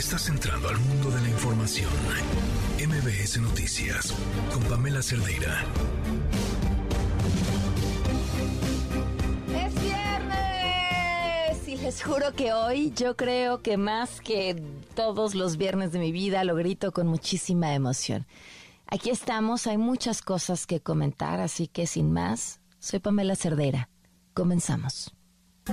Estás 0.00 0.30
entrando 0.30 0.70
al 0.70 0.78
mundo 0.78 1.10
de 1.10 1.20
la 1.20 1.28
información. 1.28 1.90
MBS 2.78 3.38
Noticias 3.38 4.14
con 4.50 4.62
Pamela 4.62 5.02
Cerdeira. 5.02 5.62
Es 9.54 9.74
viernes 9.82 11.68
y 11.68 11.76
les 11.76 12.02
juro 12.02 12.32
que 12.34 12.54
hoy 12.54 12.94
yo 12.96 13.14
creo 13.14 13.60
que 13.60 13.76
más 13.76 14.22
que 14.22 14.62
todos 14.94 15.34
los 15.34 15.58
viernes 15.58 15.92
de 15.92 15.98
mi 15.98 16.12
vida 16.12 16.44
lo 16.44 16.54
grito 16.54 16.92
con 16.92 17.06
muchísima 17.06 17.74
emoción. 17.74 18.26
Aquí 18.86 19.10
estamos, 19.10 19.66
hay 19.66 19.76
muchas 19.76 20.22
cosas 20.22 20.66
que 20.66 20.80
comentar, 20.80 21.40
así 21.40 21.68
que 21.68 21.86
sin 21.86 22.10
más, 22.10 22.60
soy 22.78 23.00
Pamela 23.00 23.36
Cerdeira. 23.36 23.90
Comenzamos. 24.32 25.12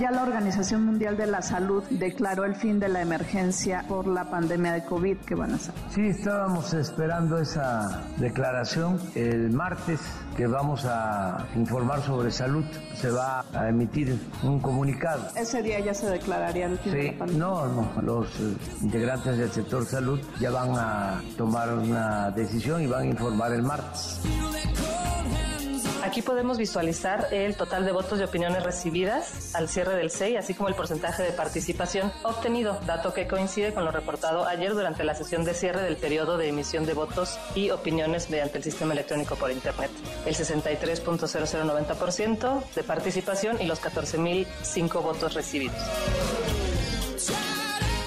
Ya 0.00 0.12
la 0.12 0.22
Organización 0.22 0.84
Mundial 0.84 1.16
de 1.16 1.26
la 1.26 1.42
Salud 1.42 1.82
declaró 1.90 2.44
el 2.44 2.54
fin 2.54 2.78
de 2.78 2.88
la 2.88 3.02
emergencia 3.02 3.84
por 3.88 4.06
la 4.06 4.30
pandemia 4.30 4.72
de 4.72 4.84
COVID 4.84 5.16
que 5.18 5.34
van 5.34 5.52
a 5.52 5.56
hacer. 5.56 5.74
Sí, 5.90 6.06
estábamos 6.06 6.72
esperando 6.72 7.38
esa 7.38 8.04
declaración 8.16 9.00
el 9.16 9.50
martes 9.50 10.00
que 10.36 10.46
vamos 10.46 10.84
a 10.84 11.46
informar 11.56 12.00
sobre 12.02 12.30
salud. 12.30 12.64
Se 12.94 13.10
va 13.10 13.44
a 13.52 13.68
emitir 13.68 14.16
un 14.44 14.60
comunicado. 14.60 15.30
Ese 15.34 15.62
día 15.62 15.80
ya 15.80 15.94
se 15.94 16.08
declararía 16.08 16.66
el 16.66 16.78
fin 16.78 16.92
sí, 16.92 16.98
de 16.98 17.12
la 17.12 17.18
pandemia. 17.18 17.44
No, 17.44 17.66
no, 17.66 18.02
los 18.02 18.28
eh, 18.38 18.54
integrantes 18.82 19.36
del 19.36 19.50
sector 19.50 19.84
salud 19.84 20.20
ya 20.38 20.50
van 20.50 20.70
a 20.76 21.20
tomar 21.36 21.74
una 21.74 22.30
decisión 22.30 22.82
y 22.82 22.86
van 22.86 23.02
a 23.02 23.06
informar 23.06 23.52
el 23.52 23.62
martes. 23.62 24.20
Aquí 26.08 26.22
podemos 26.22 26.56
visualizar 26.56 27.28
el 27.32 27.54
total 27.54 27.84
de 27.84 27.92
votos 27.92 28.18
y 28.18 28.22
opiniones 28.22 28.62
recibidas 28.62 29.54
al 29.54 29.68
cierre 29.68 29.94
del 29.94 30.10
CEI, 30.10 30.36
así 30.36 30.54
como 30.54 30.70
el 30.70 30.74
porcentaje 30.74 31.22
de 31.22 31.32
participación 31.32 32.10
obtenido, 32.22 32.80
dato 32.86 33.12
que 33.12 33.28
coincide 33.28 33.74
con 33.74 33.84
lo 33.84 33.90
reportado 33.90 34.46
ayer 34.46 34.72
durante 34.72 35.04
la 35.04 35.14
sesión 35.14 35.44
de 35.44 35.52
cierre 35.52 35.82
del 35.82 35.98
periodo 35.98 36.38
de 36.38 36.48
emisión 36.48 36.86
de 36.86 36.94
votos 36.94 37.38
y 37.54 37.68
opiniones 37.68 38.30
mediante 38.30 38.56
el 38.56 38.64
sistema 38.64 38.94
electrónico 38.94 39.36
por 39.36 39.50
Internet. 39.50 39.90
El 40.24 40.34
63.0090% 40.34 42.62
de 42.74 42.84
participación 42.84 43.60
y 43.60 43.66
los 43.66 43.82
14.005 43.82 45.02
votos 45.02 45.34
recibidos. 45.34 45.76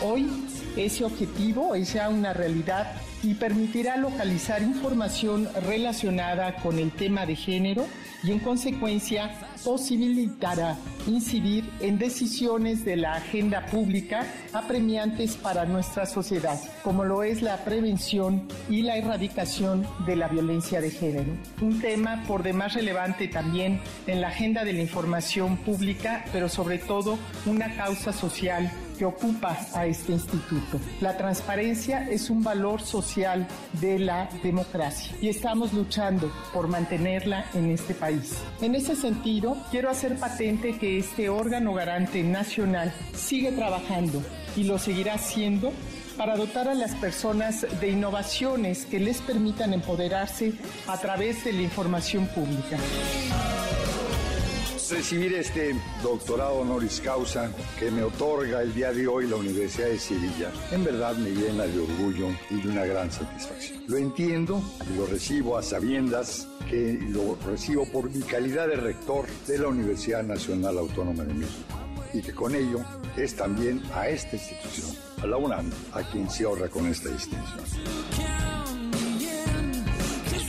Hoy 0.04 0.28
ese 0.76 1.06
objetivo 1.06 1.76
es 1.76 1.94
ya 1.94 2.10
una 2.10 2.34
realidad 2.34 2.96
y 3.24 3.36
permitirá 3.36 3.98
localizar 3.98 4.62
información 4.62 5.48
relacionada 5.68 6.56
con 6.56 6.80
el 6.80 6.92
tema 6.92 7.26
de 7.26 7.36
género 7.36 7.86
y 8.24 8.32
en 8.32 8.40
consecuencia 8.40 9.32
posibilitará 9.64 10.78
incidir 11.08 11.70
en 11.80 11.98
decisiones 11.98 12.86
de 12.86 12.96
la 12.96 13.16
agenda 13.16 13.66
pública 13.66 14.26
apremiantes 14.54 15.36
para 15.36 15.66
nuestra 15.66 16.06
sociedad, 16.06 16.60
como 16.84 17.04
lo 17.04 17.24
es 17.24 17.42
la 17.42 17.64
prevención 17.64 18.48
y 18.70 18.84
la 18.84 18.98
erradicación 18.98 19.86
de 20.06 20.16
la 20.16 20.28
violencia 20.28 20.82
de 20.82 20.92
género. 20.92 21.32
Un 21.62 21.80
tema 21.82 22.24
por 22.28 22.44
demás 22.44 22.74
relevante 22.74 23.28
también 23.28 23.82
en 24.08 24.22
la 24.22 24.30
agenda 24.30 24.64
de 24.64 24.74
la 24.74 24.82
información 24.82 25.58
pública, 25.58 26.26
pero 26.32 26.50
sobre 26.50 26.78
todo 26.78 27.18
una 27.46 27.76
causa 27.76 28.14
social 28.14 28.72
que 29.02 29.06
ocupa 29.06 29.58
a 29.74 29.88
este 29.88 30.12
instituto. 30.12 30.80
La 31.00 31.18
transparencia 31.18 32.08
es 32.08 32.30
un 32.30 32.44
valor 32.44 32.84
social 32.84 33.48
de 33.82 33.98
la 33.98 34.30
democracia 34.44 35.12
y 35.20 35.28
estamos 35.28 35.74
luchando 35.74 36.32
por 36.54 36.68
mantenerla 36.68 37.46
en 37.56 37.72
este 37.72 37.96
país. 37.96 38.38
En 38.62 38.76
ese 38.76 38.96
sentido, 38.96 39.58
quiero 39.72 39.90
hacer 39.90 40.20
patente 40.20 40.78
que 40.78 41.00
este 41.00 41.30
órgano 41.30 41.74
garante 41.74 42.22
nacional 42.22 42.94
sigue 43.16 43.52
trabajando 43.52 44.22
y 44.56 44.66
lo 44.66 44.78
seguirá 44.78 45.16
haciendo 45.16 45.74
para 46.16 46.38
dotar 46.38 46.68
a 46.68 46.76
las 46.76 46.94
personas 46.94 47.66
de 47.80 47.90
innovaciones 47.90 48.86
que 48.86 49.00
les 49.00 49.20
permitan 49.22 49.74
empoderarse 49.74 50.54
a 50.86 51.00
través 51.00 51.44
de 51.44 51.54
la 51.54 51.64
información 51.64 52.28
pública 52.28 52.78
recibir 54.92 55.34
este 55.34 55.74
doctorado 56.04 56.60
honoris 56.60 57.00
causa 57.00 57.50
que 57.80 57.90
me 57.90 58.04
otorga 58.04 58.62
el 58.62 58.74
día 58.74 58.92
de 58.92 59.08
hoy 59.08 59.28
la 59.28 59.38
Universidad 59.38 59.88
de 59.88 59.98
Sevilla, 59.98 60.52
en 60.72 60.84
verdad 60.84 61.16
me 61.16 61.30
llena 61.30 61.64
de 61.64 61.80
orgullo 61.80 62.28
y 62.50 62.56
de 62.62 62.70
una 62.70 62.86
gran 62.86 63.10
satisfacción. 63.10 63.84
Lo 63.88 63.98
entiendo 63.98 64.62
y 64.90 64.98
lo 64.98 65.06
recibo 65.06 65.58
a 65.58 65.64
sabiendas 65.64 66.48
que 66.70 67.00
lo 67.10 67.38
recibo 67.48 67.86
por 67.86 68.10
mi 68.10 68.22
calidad 68.22 68.68
de 68.68 68.76
rector 68.76 69.26
de 69.48 69.60
la 69.60 69.70
Universidad 69.70 70.24
Nacional 70.24 70.78
Autónoma 70.78 71.24
de 71.24 71.34
México 71.34 71.80
y 72.14 72.22
que 72.22 72.34
con 72.34 72.54
ello 72.54 72.80
es 73.16 73.36
también 73.36 73.82
a 73.94 74.10
esta 74.10 74.36
institución, 74.36 74.96
a 75.24 75.28
la 75.28 75.38
UNAM, 75.38 75.70
a 75.94 76.04
quien 76.04 76.30
se 76.30 76.46
honra 76.46 76.68
con 76.68 76.88
esta 76.88 77.10
distinción 77.10 77.62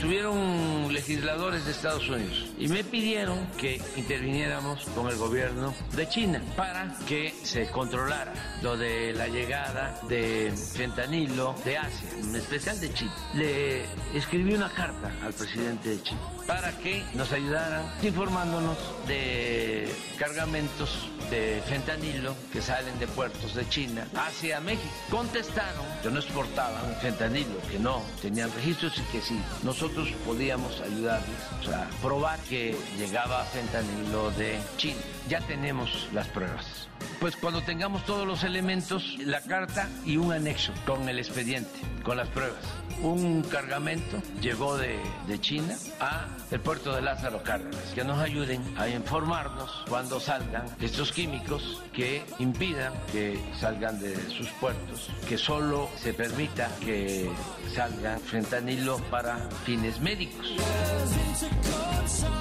estuvieron 0.03 0.82
legisladores 0.93 1.65
de 1.65 1.73
Estados 1.73 2.09
Unidos 2.09 2.47
y 2.59 2.69
me 2.69 2.85
pidieron 2.85 3.47
que 3.59 3.81
interviniéramos 3.97 4.85
con 4.95 5.09
el 5.09 5.17
gobierno 5.17 5.75
de 5.97 6.09
China 6.09 6.43
para 6.57 6.95
que 7.09 7.35
se 7.43 7.69
controlara 7.71 8.33
lo 8.63 8.77
de 8.77 9.13
la 9.15 9.29
llegada 9.29 9.99
de 10.09 10.53
fentanilo 10.75 11.55
de 11.65 11.79
Asia, 11.79 12.09
en 12.21 12.37
especial 12.37 12.79
de 12.81 12.93
China. 12.93 13.13
Le 13.35 13.85
escribí 14.15 14.55
una 14.55 14.71
carta 14.71 15.11
al 15.25 15.33
presidente 15.33 15.91
de 15.91 16.03
China 16.03 16.21
para 16.47 16.73
que 16.79 17.03
nos 17.15 17.33
ayudaran 17.33 17.85
informándonos 18.03 18.77
de 19.07 19.89
cargamentos 20.19 21.09
de 21.31 21.63
fentanilo 21.67 22.35
que 22.53 22.61
salen 22.61 22.99
de 22.99 23.07
puertos 23.07 23.55
de 23.55 23.69
China 23.69 24.07
hacia 24.15 24.61
México. 24.61 24.89
Contestaron 25.11 25.87
que 26.03 26.11
no 26.11 26.19
exportaban 26.19 26.95
fentanilo, 27.01 27.61
que 27.71 27.79
no 27.79 28.03
tenían 28.21 28.53
registros 28.53 28.99
y 28.99 29.03
que 29.13 29.23
sí, 29.23 29.41
nosotros 29.63 30.09
podíamos 30.27 30.82
ayudarles 30.83 31.69
a 31.73 31.89
probar 32.01 32.39
que 32.41 32.77
llegaba 32.99 33.45
fentanilo 33.45 34.31
de 34.33 34.59
China. 34.77 35.01
Ya 35.29 35.41
tenemos 35.41 36.09
las 36.13 36.27
pruebas. 36.29 36.89
Pues 37.21 37.37
cuando 37.37 37.63
tengamos 37.63 38.05
todos 38.05 38.27
los 38.27 38.45
elementos, 38.45 39.17
la 39.19 39.41
carta 39.41 39.89
y 40.05 40.17
un 40.17 40.33
anexo 40.33 40.73
con 40.87 41.09
el 41.09 41.19
expediente, 41.19 41.81
con 42.03 42.17
las 42.17 42.29
pruebas. 42.29 42.65
Un 43.01 43.43
cargamento 43.43 44.23
llegó 44.41 44.77
de, 44.77 44.99
de 45.27 45.41
China 45.41 45.77
a 46.01 46.27
el 46.51 46.61
puerto 46.61 46.95
de 46.95 47.03
Lázaro 47.03 47.43
Cárdenas, 47.43 47.93
que 47.95 48.05
nos 48.05 48.19
ayuden 48.19 48.63
a 48.79 48.89
informarnos 48.89 49.85
cuando 49.89 50.21
salgan 50.21 50.65
estos 50.81 51.13
químicos 51.13 51.83
que 51.93 52.25
impidan 52.39 52.93
que 53.11 53.41
salgan 53.59 53.99
de 54.01 54.15
sus 54.31 54.49
puertos, 54.61 55.11
que 55.29 55.39
solo 55.39 55.89
se 55.97 56.13
permita 56.13 56.71
que 56.81 57.31
salgan 57.75 58.21
fentanilo 58.21 58.99
para 59.11 59.39
fines 59.65 60.01
médicos. 60.01 60.57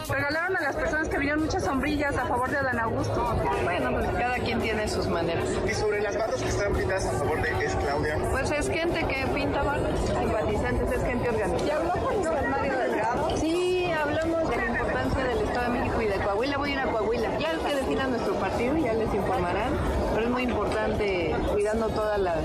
Regalaron 0.08 0.58
a 0.58 0.62
las 0.62 0.76
personas 0.76 1.08
que 1.08 1.18
vinieron 1.18 1.44
muchas 1.44 1.64
sombrillas 1.64 2.16
a 2.18 2.26
favor 2.26 2.50
de 2.50 2.58
Adán 2.58 2.80
Augusto. 2.80 3.36
Bueno, 3.64 3.92
pues 3.92 4.08
cada 4.20 4.36
quien 4.40 4.60
tiene 4.60 4.88
sus 4.88 5.08
maneras. 5.08 5.46
¿Y 5.70 5.74
sobre 5.74 6.02
las 6.02 6.18
barras 6.18 6.42
que 6.42 6.50
están 6.50 6.74
pintadas 6.74 7.06
a 7.06 7.12
favor 7.12 7.42
de 7.42 7.66
es 7.66 7.76
Claudia? 7.76 8.18
Pues 8.30 8.52
es 8.52 8.70
gente 8.70 9.00
que 9.08 9.26
pinta 9.34 9.64
barras, 9.64 10.00
simpatizantes, 10.00 10.92
es 10.92 11.04
gente 11.06 11.30
organizada. 11.30 11.66
¿Ya 11.66 11.78
habló 11.78 11.92
con 11.94 12.50
Mario 12.50 12.78
Delgado? 12.78 13.38
Sí, 13.38 13.90
hablamos 13.92 14.50
de 14.50 14.58
la 14.58 14.66
importancia 14.66 15.24
del 15.24 15.38
Estado 15.40 15.72
de 15.72 15.80
México 15.80 16.02
y 16.02 16.08
de 16.08 16.16
Coahuila. 16.16 16.58
Voy 16.58 16.70
a 16.70 16.74
ir 16.74 16.80
a 16.80 16.92
Coahuila. 16.92 17.40
Ya 17.40 17.52
que 17.66 17.76
defina 17.76 18.08
nuestro 18.08 18.34
partido 18.36 18.78
ya 18.78 18.94
les 18.94 19.14
informarán, 19.14 19.74
pero 20.14 20.26
es 20.26 20.32
muy 20.32 20.44
importante, 20.44 21.36
cuidando 21.52 21.88
todas 21.90 22.20
las 22.20 22.38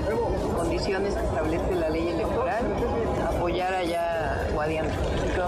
condiciones 0.55 1.13
que 1.15 1.25
establece 1.25 1.75
la 1.75 1.89
ley 1.89 2.09
electoral, 2.09 2.65
apoyar 3.27 3.73
allá 3.73 4.47
Guadiana. 4.53 4.89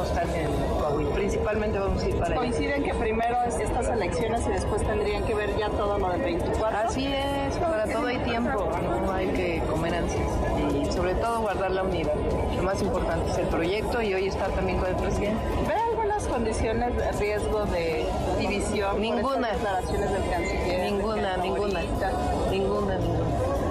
Estar 0.09 0.27
en 0.35 0.51
Coahuila. 0.79 1.13
Principalmente 1.13 1.77
vamos 1.77 2.01
a 2.03 2.07
ir 2.09 2.15
para 2.15 2.25
allá. 2.27 2.35
Coinciden 2.37 2.83
que 2.83 2.93
primero 2.95 3.37
es 3.47 3.59
estas 3.59 3.87
elecciones 3.89 4.41
y 4.47 4.49
después 4.49 4.81
tendrían 4.83 5.23
que 5.23 5.35
ver 5.35 5.55
ya 5.57 5.69
todo 5.69 5.99
lo 5.99 6.09
de 6.09 6.17
24. 6.17 6.79
Así 6.79 7.07
es, 7.07 7.55
para 7.57 7.85
todo 7.85 8.07
hay 8.07 8.17
tiempo, 8.19 8.69
no 9.05 9.11
hay 9.11 9.27
que 9.27 9.61
comer 9.69 9.93
ansias 9.93 10.27
y 10.73 10.91
sobre 10.91 11.13
todo 11.15 11.41
guardar 11.41 11.71
la 11.71 11.83
unidad. 11.83 12.15
Lo 12.55 12.63
más 12.63 12.81
importante 12.81 13.29
es 13.29 13.37
el 13.37 13.47
proyecto 13.47 14.01
y 14.01 14.13
hoy 14.15 14.27
estar 14.27 14.49
también 14.51 14.79
con 14.79 14.89
el 14.89 14.95
presidente. 14.95 15.39
¿Ve 15.67 15.73
algunas 15.73 16.27
condiciones 16.27 16.95
de 16.97 17.11
riesgo 17.11 17.65
de 17.65 18.05
división? 18.39 18.99
Ninguna. 18.99 19.51
declaraciones 19.51 20.11
del 20.11 20.29
canciller. 20.29 20.91
Ninguna, 20.91 21.37
ninguna. 21.37 21.81
Ninguna, 21.81 22.97
ninguna. 22.97 22.97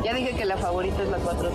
Ya 0.04 0.14
dije 0.14 0.36
que 0.36 0.44
la 0.44 0.56
favorita 0.56 1.02
es 1.02 1.08
la 1.08 1.18
4T. 1.18 1.50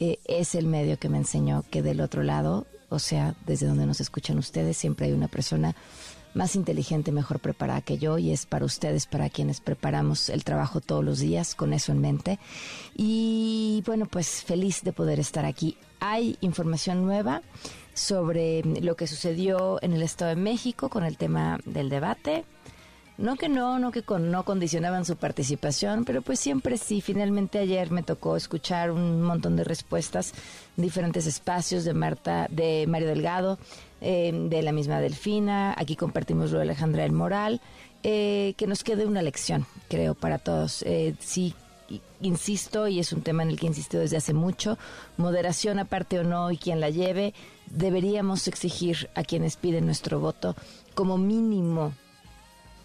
Eh, 0.00 0.18
es 0.24 0.54
el 0.54 0.66
medio 0.66 0.98
que 0.98 1.08
me 1.08 1.18
enseñó 1.18 1.64
que 1.70 1.82
del 1.82 2.00
otro 2.00 2.22
lado, 2.22 2.66
o 2.88 2.98
sea, 2.98 3.34
desde 3.46 3.66
donde 3.66 3.86
nos 3.86 4.00
escuchan 4.00 4.38
ustedes, 4.38 4.76
siempre 4.76 5.06
hay 5.06 5.12
una 5.12 5.28
persona 5.28 5.76
más 6.34 6.56
inteligente, 6.56 7.12
mejor 7.12 7.40
preparada 7.40 7.80
que 7.80 7.98
yo 7.98 8.18
y 8.18 8.30
es 8.30 8.46
para 8.46 8.64
ustedes, 8.64 9.06
para 9.06 9.30
quienes 9.30 9.60
preparamos 9.60 10.28
el 10.28 10.44
trabajo 10.44 10.80
todos 10.80 11.04
los 11.04 11.18
días 11.18 11.54
con 11.54 11.72
eso 11.72 11.92
en 11.92 12.00
mente. 12.00 12.38
Y 12.96 13.82
bueno, 13.86 14.06
pues 14.06 14.42
feliz 14.42 14.82
de 14.82 14.92
poder 14.92 15.20
estar 15.20 15.44
aquí. 15.44 15.76
Hay 16.00 16.36
información 16.40 17.04
nueva 17.04 17.42
sobre 17.94 18.62
lo 18.62 18.96
que 18.96 19.06
sucedió 19.06 19.78
en 19.82 19.92
el 19.92 20.02
Estado 20.02 20.30
de 20.30 20.36
México 20.36 20.88
con 20.88 21.04
el 21.04 21.16
tema 21.16 21.58
del 21.64 21.88
debate. 21.88 22.44
No 23.18 23.36
que 23.36 23.50
no, 23.50 23.78
no 23.78 23.90
que 23.90 24.02
con, 24.02 24.30
no 24.30 24.46
condicionaban 24.46 25.04
su 25.04 25.16
participación, 25.16 26.06
pero 26.06 26.22
pues 26.22 26.40
siempre 26.40 26.78
sí. 26.78 27.02
Finalmente 27.02 27.58
ayer 27.58 27.90
me 27.90 28.02
tocó 28.02 28.34
escuchar 28.34 28.90
un 28.90 29.20
montón 29.20 29.56
de 29.56 29.64
respuestas, 29.64 30.32
diferentes 30.76 31.26
espacios 31.26 31.84
de 31.84 31.92
Marta, 31.92 32.46
de 32.50 32.86
Mario 32.88 33.08
Delgado, 33.08 33.58
eh, 34.00 34.32
de 34.32 34.62
la 34.62 34.72
misma 34.72 35.00
Delfina. 35.00 35.74
Aquí 35.76 35.96
compartimos 35.96 36.50
lo 36.50 36.58
de 36.58 36.64
Alejandra 36.64 37.02
del 37.02 37.12
Moral. 37.12 37.60
Eh, 38.02 38.54
que 38.56 38.66
nos 38.66 38.82
quede 38.82 39.04
una 39.04 39.20
lección, 39.20 39.66
creo, 39.88 40.14
para 40.14 40.38
todos. 40.38 40.82
Eh, 40.86 41.14
sí, 41.18 41.54
insisto, 42.22 42.88
y 42.88 42.98
es 42.98 43.12
un 43.12 43.20
tema 43.20 43.42
en 43.42 43.50
el 43.50 43.60
que 43.60 43.66
insisto 43.66 43.98
desde 43.98 44.16
hace 44.16 44.32
mucho, 44.32 44.78
moderación 45.18 45.78
aparte 45.78 46.18
o 46.18 46.24
no 46.24 46.50
y 46.50 46.56
quien 46.56 46.80
la 46.80 46.88
lleve, 46.88 47.34
deberíamos 47.66 48.48
exigir 48.48 49.10
a 49.14 49.22
quienes 49.22 49.56
piden 49.56 49.84
nuestro 49.84 50.18
voto 50.18 50.56
como 50.94 51.18
mínimo 51.18 51.92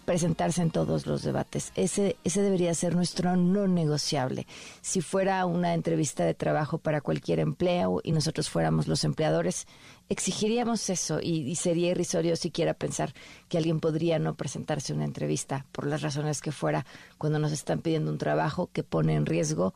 presentarse 0.04 0.62
en 0.62 0.70
todos 0.70 1.06
los 1.06 1.22
debates. 1.22 1.72
Ese, 1.74 2.16
ese 2.24 2.40
debería 2.40 2.72
ser 2.74 2.94
nuestro 2.94 3.36
no 3.36 3.66
negociable. 3.66 4.46
Si 4.80 5.00
fuera 5.00 5.44
una 5.44 5.74
entrevista 5.74 6.24
de 6.24 6.32
trabajo 6.32 6.78
para 6.78 7.00
cualquier 7.00 7.40
empleo 7.40 8.00
y 8.04 8.12
nosotros 8.12 8.48
fuéramos 8.48 8.86
los 8.86 9.02
empleadores, 9.04 9.66
exigiríamos 10.08 10.88
eso 10.90 11.18
y, 11.20 11.54
sería 11.56 11.90
irrisorio 11.90 12.36
siquiera 12.36 12.74
pensar 12.74 13.12
que 13.48 13.58
alguien 13.58 13.80
podría 13.80 14.18
no 14.18 14.34
presentarse 14.34 14.92
a 14.92 14.96
una 14.96 15.04
entrevista 15.04 15.66
por 15.72 15.86
las 15.86 16.02
razones 16.02 16.40
que 16.40 16.52
fuera 16.52 16.86
cuando 17.18 17.38
nos 17.38 17.52
están 17.52 17.80
pidiendo 17.80 18.10
un 18.10 18.18
trabajo 18.18 18.70
que 18.72 18.82
pone 18.82 19.14
en 19.14 19.26
riesgo 19.26 19.74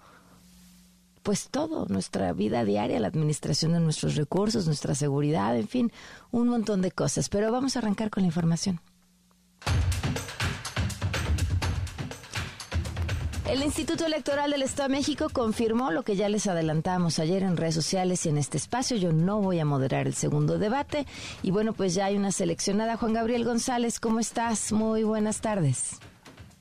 pues 1.23 1.51
todo, 1.51 1.87
nuestra 1.87 2.33
vida 2.33 2.65
diaria, 2.65 2.99
la 2.99 3.09
administración 3.09 3.73
de 3.73 3.81
nuestros 3.81 4.17
recursos, 4.17 4.67
nuestra 4.67 4.95
seguridad, 4.95 5.55
en 5.55 5.69
fin, 5.69 5.93
un 6.31 6.49
montón 6.49 6.81
de 6.81 6.91
cosas. 6.93 7.29
Pero 7.29 7.53
vamos 7.53 7.77
a 7.77 7.81
arrancar 7.81 8.09
con 8.09 8.23
la 8.23 8.29
información. 8.29 8.81
El 13.51 13.65
Instituto 13.65 14.07
Electoral 14.07 14.53
del 14.53 14.63
Estado 14.63 14.89
de 14.89 14.95
México 14.95 15.27
confirmó 15.33 15.91
lo 15.91 16.05
que 16.05 16.15
ya 16.15 16.29
les 16.29 16.47
adelantamos 16.47 17.19
ayer 17.19 17.43
en 17.43 17.57
redes 17.57 17.75
sociales 17.75 18.25
y 18.25 18.29
en 18.29 18.39
este 18.39 18.57
espacio. 18.57 18.97
Yo 18.97 19.13
no 19.13 19.41
voy 19.41 19.59
a 19.59 19.65
moderar 19.65 20.07
el 20.07 20.15
segundo 20.15 20.57
debate. 20.57 21.05
Y 21.43 21.51
bueno, 21.51 21.73
pues 21.73 21.93
ya 21.95 22.05
hay 22.05 22.17
una 22.17 22.31
seleccionada. 22.31 22.97
Juan 22.97 23.13
Gabriel 23.13 23.45
González, 23.45 23.99
¿cómo 23.99 24.21
estás? 24.21 24.71
Muy 24.71 25.03
buenas 25.03 25.41
tardes. 25.41 25.99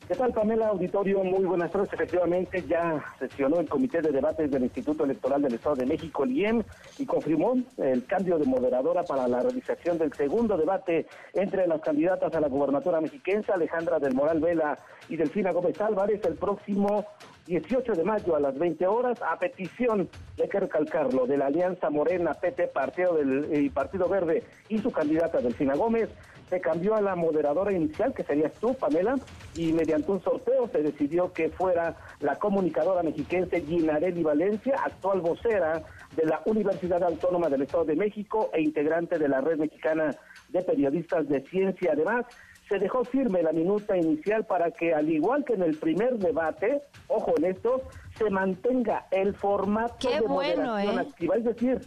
¿Qué 0.10 0.16
tal, 0.16 0.34
Pamela 0.34 0.70
Auditorio? 0.70 1.24
Muy 1.24 1.46
buenas 1.46 1.70
tardes. 1.70 1.94
Efectivamente, 1.94 2.64
ya 2.68 3.00
sesionó 3.20 3.60
el 3.60 3.70
Comité 3.70 4.02
de 4.02 4.12
Debates 4.12 4.50
del 4.50 4.64
Instituto 4.64 5.04
Electoral 5.04 5.44
del 5.44 5.54
Estado 5.54 5.76
de 5.76 5.86
México, 5.86 6.24
el 6.24 6.32
IEM, 6.32 6.64
y 6.98 7.06
confirmó 7.06 7.54
el 7.78 8.04
cambio 8.08 8.40
de 8.40 8.46
moderadora 8.48 9.04
para 9.04 9.28
la 9.28 9.44
realización 9.44 10.00
del 10.00 10.12
segundo 10.14 10.58
debate 10.58 11.06
entre 11.36 11.68
las 11.68 11.82
candidatas 11.82 12.34
a 12.34 12.40
la 12.40 12.48
gubernatura 12.48 13.00
mexiquense, 13.00 13.52
Alejandra 13.52 14.00
del 14.00 14.16
Moral 14.16 14.40
Vela 14.40 14.80
y 15.10 15.16
Delfina 15.16 15.52
Gómez 15.52 15.80
Álvarez, 15.80 16.20
el 16.26 16.34
próximo 16.34 17.06
18 17.50 17.94
de 17.94 18.04
mayo 18.04 18.36
a 18.36 18.40
las 18.40 18.56
20 18.60 18.86
horas, 18.86 19.20
a 19.24 19.40
petición, 19.40 20.08
hay 20.40 20.48
que 20.48 20.60
recalcarlo, 20.60 21.26
de 21.26 21.36
la 21.36 21.48
Alianza 21.48 21.90
Morena, 21.90 22.36
PT, 22.36 22.68
Partido, 22.68 23.16
del, 23.16 23.72
Partido 23.74 24.08
Verde 24.08 24.44
y 24.68 24.78
su 24.78 24.92
candidata 24.92 25.42
Delfina 25.42 25.74
Gómez, 25.74 26.10
se 26.48 26.62
cambió 26.62 26.96
a 26.96 27.02
la 27.02 27.16
moderadora 27.16 27.72
inicial, 27.72 28.14
que 28.14 28.24
serías 28.24 28.54
tú, 28.54 28.76
Pamela, 28.76 29.16
y 29.56 29.72
mediante 29.74 30.12
un 30.12 30.22
sorteo 30.22 30.68
se 30.68 30.84
decidió 30.84 31.34
que 31.34 31.50
fuera 31.50 31.96
la 32.20 32.36
comunicadora 32.36 33.02
mexiquense 33.02 33.62
Ginarelli 33.62 34.22
Valencia, 34.22 34.76
actual 34.86 35.22
vocera 35.22 35.82
de 36.16 36.26
la 36.26 36.42
Universidad 36.46 37.04
Autónoma 37.04 37.50
del 37.50 37.64
Estado 37.64 37.86
de 37.86 37.96
México 37.96 38.52
e 38.54 38.62
integrante 38.62 39.18
de 39.18 39.28
la 39.28 39.42
Red 39.42 39.58
Mexicana 39.58 40.16
de 40.50 40.62
Periodistas 40.62 41.28
de 41.28 41.42
Ciencia. 41.42 41.94
Además, 41.94 42.26
se 42.70 42.78
dejó 42.78 43.04
firme 43.04 43.42
la 43.42 43.52
minuta 43.52 43.98
inicial 43.98 44.46
para 44.46 44.70
que, 44.70 44.94
al 44.94 45.10
igual 45.10 45.44
que 45.44 45.54
en 45.54 45.64
el 45.64 45.76
primer 45.76 46.20
debate, 46.20 46.84
ojo 47.08 47.34
en 47.38 47.46
esto, 47.46 47.82
se 48.16 48.30
mantenga 48.30 49.08
el 49.10 49.34
formato 49.34 50.08
de 50.08 50.22
moderación 50.22 51.00
¿eh? 51.00 51.02
activa, 51.02 51.36
es 51.36 51.44
decir, 51.46 51.82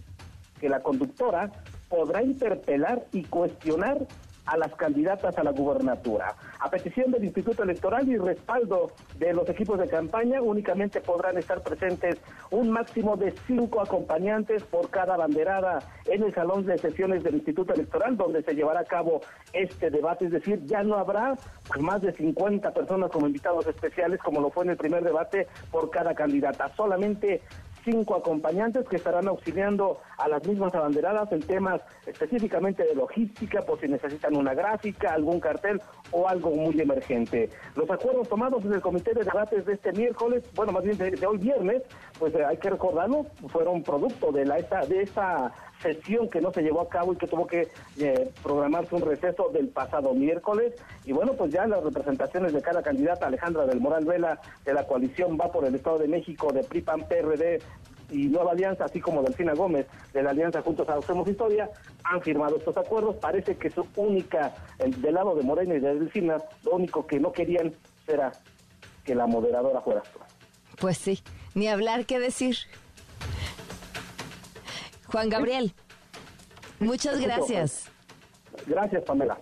que 0.61 0.69
la 0.69 0.81
conductora 0.81 1.53
podrá 1.89 2.23
interpelar 2.23 3.05
y 3.13 3.23
cuestionar 3.23 4.07
a 4.47 4.57
las 4.57 4.75
candidatas 4.75 5.37
a 5.39 5.45
la 5.45 5.53
gubernatura. 5.53 6.35
A 6.59 6.71
petición 6.71 7.11
del 7.11 7.25
Instituto 7.25 7.63
Electoral 7.63 8.09
y 8.09 8.17
respaldo 8.17 8.93
de 9.19 9.33
los 9.33 9.49
equipos 9.49 9.79
de 9.79 9.89
campaña, 9.89 10.43
únicamente 10.43 11.01
podrán 11.01 11.39
estar 11.39 11.63
presentes 11.63 12.19
un 12.51 12.71
máximo 12.71 13.17
de 13.17 13.33
cinco 13.47 13.81
acompañantes 13.81 14.63
por 14.65 14.91
cada 14.91 15.17
banderada 15.17 15.79
en 16.07 16.23
el 16.23 16.35
salón 16.35 16.67
de 16.67 16.79
sesiones 16.79 17.23
del 17.23 17.37
Instituto 17.37 17.73
Electoral, 17.75 18.17
donde 18.17 18.43
se 18.43 18.55
llevará 18.55 18.81
a 18.81 18.85
cabo 18.85 19.21
este 19.53 19.91
debate. 19.91 20.27
Es 20.27 20.33
decir, 20.33 20.65
ya 20.65 20.83
no 20.83 20.97
habrá 20.97 21.37
más 21.81 22.03
de 22.03 22.13
50 22.13 22.73
personas 22.73 23.11
como 23.11 23.27
invitados 23.27 23.67
especiales, 23.67 24.21
como 24.21 24.41
lo 24.41 24.51
fue 24.51 24.65
en 24.65 24.71
el 24.71 24.77
primer 24.77 25.05
debate, 25.05 25.47
por 25.71 25.91
cada 25.91 26.15
candidata. 26.15 26.69
Solamente 26.77 27.43
cinco 27.85 28.15
acompañantes 28.15 28.89
que 28.89 28.97
estarán 28.97 29.29
auxiliando 29.29 30.01
a 30.19 30.29
las 30.29 30.47
mismas 30.47 30.75
abanderadas 30.75 31.31
en 31.33 31.41
temas 31.41 31.81
específicamente 32.07 32.85
de 32.85 32.95
logística, 32.95 33.63
por 33.63 33.81
si 33.81 33.89
necesitan 33.89 34.37
una 34.37 34.55
gráfica, 34.55 35.13
algún 35.13 35.41
cartel 35.41 35.81
o 36.11 36.29
algo 36.29 36.51
muy 36.51 36.81
emergente. 36.81 37.51
Los 37.77 37.91
acuerdos 37.91 38.29
tomados 38.29 38.65
en 38.65 38.75
el 38.75 38.81
comité 38.81 39.15
de 39.15 39.25
debates 39.25 39.65
de 39.67 39.73
este 39.75 39.93
miércoles, 39.93 40.45
bueno, 40.55 40.73
más 40.73 40.85
bien 40.85 40.99
de, 40.99 41.27
hoy 41.27 41.39
viernes, 41.39 41.83
pues 42.19 42.35
eh, 42.35 42.45
hay 42.45 42.57
que 42.57 42.71
recordarlo, 42.71 43.27
fueron 43.49 43.83
producto 43.83 44.33
de 44.33 44.45
la 44.47 44.59
esta, 44.59 44.85
de 44.87 45.03
esta 45.03 45.53
sesión 45.83 46.29
que 46.29 46.41
no 46.41 46.53
se 46.53 46.63
llevó 46.63 46.81
a 46.81 46.89
cabo 46.89 47.13
y 47.13 47.17
que 47.17 47.27
tuvo 47.27 47.47
que 47.47 47.69
eh, 47.99 48.31
programarse 48.43 48.95
un 48.95 49.03
receso 49.03 49.51
del 49.53 49.69
pasado 49.69 50.15
miércoles. 50.15 50.75
Y 51.05 51.13
bueno, 51.13 51.33
pues 51.35 51.53
ya 51.53 51.67
las 51.67 51.83
representaciones 51.83 52.53
de 52.53 52.63
cada 52.63 52.83
candidata, 52.83 53.27
Alejandra 53.27 53.67
del 53.67 53.81
Moral 53.81 54.05
Vela, 54.05 54.41
de 54.65 54.75
la 54.75 54.87
coalición 54.87 55.37
Va 55.39 55.51
por 55.51 55.65
el 55.65 55.75
Estado 55.75 55.99
de 55.99 56.09
México, 56.09 56.53
de 56.53 56.63
PRIPAN, 56.63 57.07
PRD, 57.09 57.61
y 58.13 58.29
Nueva 58.29 58.53
Alianza, 58.53 58.85
así 58.85 59.01
como 59.01 59.23
Delfina 59.23 59.55
Gómez 59.55 59.87
de 60.13 60.23
la 60.23 60.31
Alianza 60.31 60.61
Juntos 60.61 60.89
Hacemos 60.89 61.27
Historia, 61.27 61.71
han 62.05 62.21
firmado 62.21 62.59
estos 62.59 62.77
acuerdos. 62.77 63.17
Parece 63.17 63.57
que 63.57 63.71
su 63.71 63.87
única, 63.97 64.55
del 64.79 65.15
lado 65.15 65.35
de 65.35 65.43
Morena 65.43 65.75
y 65.75 65.81
de 65.81 65.95
Delfina, 65.95 66.37
lo 66.65 66.73
único 66.73 67.07
que 67.07 67.19
no 67.19 67.33
querían 67.33 67.73
era 68.07 68.33
que 69.05 69.15
la 69.15 69.27
moderadora 69.27 69.81
fuera 69.81 70.03
tú. 70.03 70.21
Pues 70.79 70.99
sí, 70.99 71.23
ni 71.55 71.69
hablar 71.69 72.05
que 72.05 72.19
decir. 72.19 72.57
Juan 75.13 75.29
Gabriel, 75.29 75.75
muchas 76.81 77.21
gracias. 77.21 77.93
Gracias, 78.67 79.03
Pamela. 79.05 79.39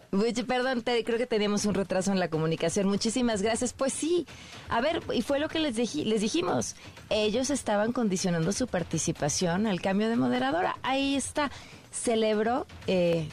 perdón, 0.46 0.82
creo 0.82 1.18
que 1.18 1.26
teníamos 1.26 1.64
un 1.64 1.74
retraso 1.74 2.12
en 2.12 2.18
la 2.18 2.28
comunicación. 2.28 2.88
Muchísimas 2.88 3.42
gracias. 3.42 3.72
Pues 3.72 3.92
sí, 3.92 4.26
a 4.68 4.80
ver, 4.80 5.02
y 5.12 5.22
fue 5.22 5.38
lo 5.38 5.48
que 5.48 5.58
les, 5.58 5.76
les 5.94 6.20
dijimos. 6.20 6.76
Ellos 7.08 7.50
estaban 7.50 7.92
condicionando 7.92 8.52
su 8.52 8.66
participación 8.66 9.66
al 9.66 9.80
cambio 9.80 10.08
de 10.08 10.16
moderadora. 10.16 10.76
Ahí 10.82 11.16
está. 11.16 11.50
Celebro 11.92 12.66
eh, 12.86 13.28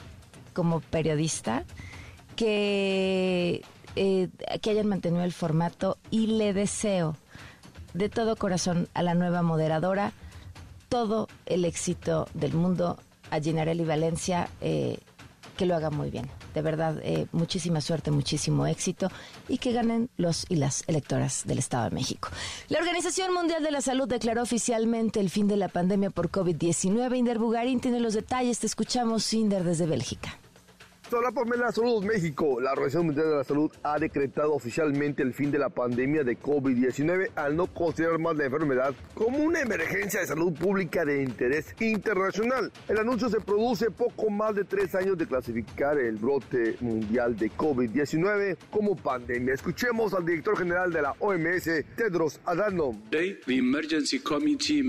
como 0.53 0.79
periodista 0.81 1.63
que, 2.35 3.63
eh, 3.95 4.29
que 4.61 4.69
hayan 4.71 4.87
mantenido 4.87 5.23
el 5.23 5.33
formato 5.33 5.97
y 6.09 6.27
le 6.27 6.53
deseo 6.53 7.15
de 7.93 8.09
todo 8.09 8.35
corazón 8.35 8.89
a 8.93 9.03
la 9.03 9.13
nueva 9.13 9.41
moderadora 9.41 10.11
todo 10.89 11.27
el 11.45 11.65
éxito 11.65 12.27
del 12.33 12.53
mundo 12.53 12.97
a 13.29 13.39
Ginarelli 13.39 13.83
Valencia, 13.83 14.49
eh, 14.61 14.99
que 15.57 15.65
lo 15.65 15.75
haga 15.75 15.89
muy 15.89 16.09
bien. 16.09 16.29
De 16.53 16.61
verdad, 16.61 16.99
eh, 17.03 17.27
muchísima 17.31 17.81
suerte, 17.81 18.11
muchísimo 18.11 18.67
éxito 18.67 19.09
y 19.47 19.57
que 19.57 19.73
ganen 19.73 20.09
los 20.17 20.45
y 20.49 20.55
las 20.55 20.83
electoras 20.87 21.43
del 21.45 21.57
Estado 21.57 21.89
de 21.89 21.95
México. 21.95 22.29
La 22.69 22.79
Organización 22.79 23.33
Mundial 23.33 23.63
de 23.63 23.71
la 23.71 23.81
Salud 23.81 24.07
declaró 24.07 24.43
oficialmente 24.43 25.19
el 25.19 25.29
fin 25.29 25.47
de 25.47 25.57
la 25.57 25.67
pandemia 25.67 26.09
por 26.09 26.29
COVID-19. 26.29 27.17
Inder 27.17 27.39
Bugarín 27.39 27.79
tiene 27.79 27.99
los 27.99 28.13
detalles. 28.13 28.59
Te 28.59 28.67
escuchamos, 28.67 29.33
Inder, 29.33 29.63
desde 29.63 29.85
Bélgica. 29.85 30.39
Hola 31.09 31.31
Pamela, 31.31 31.71
saludos 31.71 32.03
México. 32.03 32.59
La 32.59 32.73
Organización 32.73 33.05
Mundial 33.05 33.29
de 33.29 33.35
la 33.37 33.43
Salud 33.45 33.71
ha 33.81 33.97
decretado 33.97 34.53
oficialmente 34.53 35.23
el 35.23 35.33
fin 35.33 35.51
de 35.51 35.57
la 35.57 35.69
pandemia 35.69 36.25
de 36.25 36.37
COVID-19 36.37 37.29
al 37.35 37.55
no 37.55 37.67
considerar 37.67 38.19
más 38.19 38.35
la 38.35 38.43
enfermedad 38.45 38.93
como 39.13 39.37
una 39.37 39.61
emergencia 39.61 40.19
de 40.19 40.27
salud 40.27 40.51
pública 40.51 41.05
de 41.05 41.23
interés 41.23 41.73
internacional. 41.79 42.73
El 42.89 42.97
anuncio 42.97 43.29
se 43.29 43.39
produce 43.39 43.89
poco 43.89 44.29
más 44.29 44.53
de 44.53 44.65
tres 44.65 44.95
años 44.95 45.17
de 45.17 45.25
clasificar 45.25 45.97
el 45.97 46.17
brote 46.17 46.75
mundial 46.81 47.37
de 47.37 47.51
COVID-19 47.51 48.57
como 48.69 48.97
pandemia. 48.97 49.53
Escuchemos 49.53 50.13
al 50.13 50.25
director 50.25 50.57
general 50.57 50.91
de 50.91 51.03
la 51.03 51.15
OMS, 51.19 51.85
Tedros 51.95 52.41
Adhanom. 52.43 53.01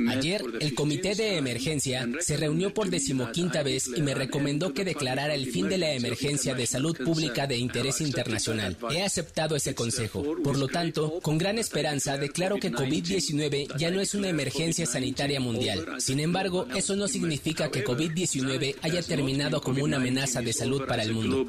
Ayer, 0.08 0.42
el 0.60 0.74
comité 0.74 1.14
de 1.14 1.36
emergencia 1.36 2.08
se 2.18 2.36
reunió 2.36 2.74
por 2.74 2.90
decimoquinta 2.90 3.62
vez 3.62 3.88
y 3.94 4.02
me 4.02 4.14
recomendó 4.14 4.74
que 4.74 4.84
declarara 4.84 5.34
el 5.34 5.46
fin 5.46 5.68
de 5.68 5.78
la 5.78 5.92
emergencia 5.92 6.07
emergencia 6.08 6.54
de 6.54 6.66
salud 6.66 6.96
pública 7.04 7.46
de 7.46 7.56
interés 7.56 8.00
internacional. 8.00 8.76
He 8.90 9.02
aceptado 9.02 9.56
ese 9.56 9.74
consejo. 9.74 10.22
Por 10.42 10.56
lo 10.56 10.68
tanto, 10.68 11.20
con 11.20 11.36
gran 11.38 11.58
esperanza 11.58 12.16
declaro 12.16 12.56
que 12.56 12.72
COVID-19 12.72 13.76
ya 13.76 13.90
no 13.90 14.00
es 14.00 14.14
una 14.14 14.28
emergencia 14.28 14.86
sanitaria 14.86 15.40
mundial. 15.40 15.86
Sin 15.98 16.20
embargo, 16.20 16.66
eso 16.74 16.96
no 16.96 17.08
significa 17.08 17.70
que 17.70 17.84
COVID-19 17.84 18.76
haya 18.82 19.02
terminado 19.02 19.60
como 19.60 19.84
una 19.84 19.98
amenaza 19.98 20.40
de 20.40 20.52
salud 20.52 20.86
para 20.86 21.02
el 21.02 21.12
mundo. 21.12 21.44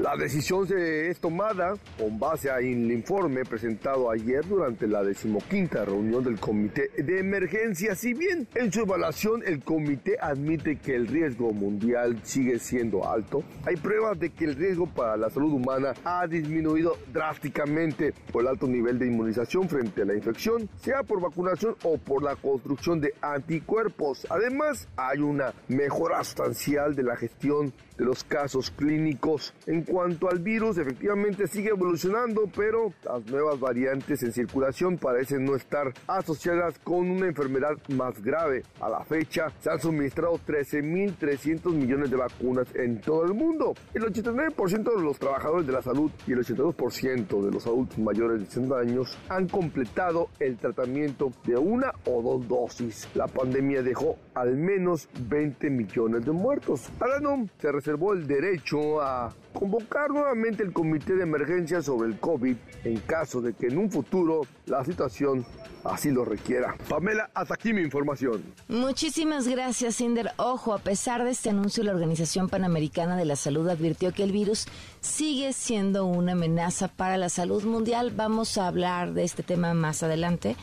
La 0.00 0.16
decisión 0.16 0.66
se 0.66 1.10
es 1.10 1.20
tomada 1.20 1.74
con 1.98 2.18
base 2.18 2.50
al 2.50 2.64
informe 2.64 3.44
presentado 3.44 4.10
ayer 4.10 4.46
durante 4.46 4.86
la 4.86 5.02
decimoquinta 5.02 5.84
reunión 5.84 6.24
del 6.24 6.38
Comité 6.38 6.90
de 6.96 7.20
Emergencia. 7.20 7.94
Si 7.94 8.14
bien 8.14 8.48
en 8.54 8.72
su 8.72 8.80
evaluación 8.80 9.42
el 9.46 9.60
comité 9.62 10.16
admite 10.20 10.76
que 10.76 10.94
el 10.94 11.06
riesgo 11.06 11.52
mundial 11.52 12.20
sigue 12.22 12.58
siendo 12.58 13.08
alto, 13.08 13.33
hay 13.64 13.76
pruebas 13.76 14.18
de 14.18 14.30
que 14.30 14.44
el 14.44 14.54
riesgo 14.54 14.86
para 14.86 15.16
la 15.16 15.30
salud 15.30 15.52
humana 15.52 15.94
ha 16.04 16.26
disminuido 16.26 16.96
drásticamente 17.12 18.12
por 18.32 18.42
el 18.42 18.48
alto 18.48 18.66
nivel 18.66 18.98
de 18.98 19.06
inmunización 19.06 19.68
frente 19.68 20.02
a 20.02 20.04
la 20.04 20.14
infección, 20.14 20.68
sea 20.76 21.02
por 21.02 21.20
vacunación 21.20 21.76
o 21.84 21.98
por 21.98 22.22
la 22.22 22.36
construcción 22.36 23.00
de 23.00 23.14
anticuerpos. 23.20 24.26
Además, 24.30 24.88
hay 24.96 25.20
una 25.20 25.52
mejora 25.68 26.22
sustancial 26.22 26.94
de 26.94 27.02
la 27.02 27.16
gestión 27.16 27.72
de 27.96 28.04
los 28.04 28.24
casos 28.24 28.70
clínicos. 28.70 29.54
En 29.66 29.82
cuanto 29.82 30.28
al 30.28 30.40
virus, 30.40 30.78
efectivamente 30.78 31.46
sigue 31.46 31.70
evolucionando, 31.70 32.50
pero 32.54 32.92
las 33.04 33.24
nuevas 33.26 33.58
variantes 33.60 34.22
en 34.22 34.32
circulación 34.32 34.98
parecen 34.98 35.44
no 35.44 35.54
estar 35.54 35.92
asociadas 36.06 36.78
con 36.80 37.10
una 37.10 37.26
enfermedad 37.26 37.76
más 37.88 38.20
grave. 38.22 38.62
A 38.80 38.88
la 38.88 39.04
fecha, 39.04 39.52
se 39.60 39.70
han 39.70 39.80
suministrado 39.80 40.38
13.300 40.46 41.72
millones 41.72 42.10
de 42.10 42.16
vacunas 42.16 42.66
en 42.74 43.00
todo 43.00 43.23
el 43.26 43.34
mundo. 43.34 43.74
El 43.92 44.02
89% 44.02 44.96
de 44.96 45.02
los 45.02 45.18
trabajadores 45.18 45.66
de 45.66 45.72
la 45.72 45.82
salud 45.82 46.10
y 46.26 46.32
el 46.32 46.40
82% 46.40 47.42
de 47.42 47.50
los 47.50 47.66
adultos 47.66 47.98
mayores 47.98 48.40
de 48.40 48.46
60 48.46 48.78
años 48.78 49.18
han 49.28 49.48
completado 49.48 50.28
el 50.40 50.56
tratamiento 50.56 51.32
de 51.44 51.56
una 51.56 51.92
o 52.06 52.22
dos 52.22 52.48
dosis. 52.48 53.08
La 53.14 53.26
pandemia 53.26 53.82
dejó 53.82 54.16
al 54.34 54.56
menos 54.56 55.08
20 55.28 55.70
millones 55.70 56.24
de 56.24 56.32
muertos. 56.32 56.90
Alanom 57.00 57.48
se 57.58 57.72
reservó 57.72 58.12
el 58.12 58.26
derecho 58.26 59.00
a 59.00 59.34
convocar 59.52 60.10
nuevamente 60.10 60.62
el 60.62 60.72
comité 60.72 61.14
de 61.14 61.22
emergencia 61.22 61.82
sobre 61.82 62.08
el 62.08 62.18
COVID 62.18 62.56
en 62.84 62.96
caso 63.00 63.40
de 63.40 63.54
que 63.54 63.66
en 63.66 63.78
un 63.78 63.90
futuro 63.90 64.42
la 64.66 64.84
situación 64.84 65.44
así 65.84 66.10
lo 66.10 66.24
requiera. 66.24 66.76
Pamela, 66.88 67.30
hasta 67.34 67.54
aquí 67.54 67.72
mi 67.72 67.82
información. 67.82 68.42
Muchísimas 68.68 69.46
gracias, 69.48 70.00
Inder. 70.00 70.32
Ojo, 70.36 70.74
a 70.74 70.78
pesar 70.78 71.24
de 71.24 71.30
este 71.30 71.50
anuncio, 71.50 71.84
la 71.84 71.92
Organización 71.92 72.48
Panamericana 72.48 73.16
de 73.16 73.24
la 73.24 73.36
Salud 73.36 73.68
advirtió 73.68 74.12
que 74.12 74.22
el 74.22 74.32
virus 74.32 74.66
sigue 75.00 75.52
siendo 75.52 76.06
una 76.06 76.32
amenaza 76.32 76.88
para 76.88 77.16
la 77.16 77.28
salud 77.28 77.64
mundial. 77.64 78.12
Vamos 78.14 78.58
a 78.58 78.68
hablar 78.68 79.12
de 79.12 79.24
este 79.24 79.42
tema 79.42 79.74
más 79.74 80.02
adelante. 80.02 80.56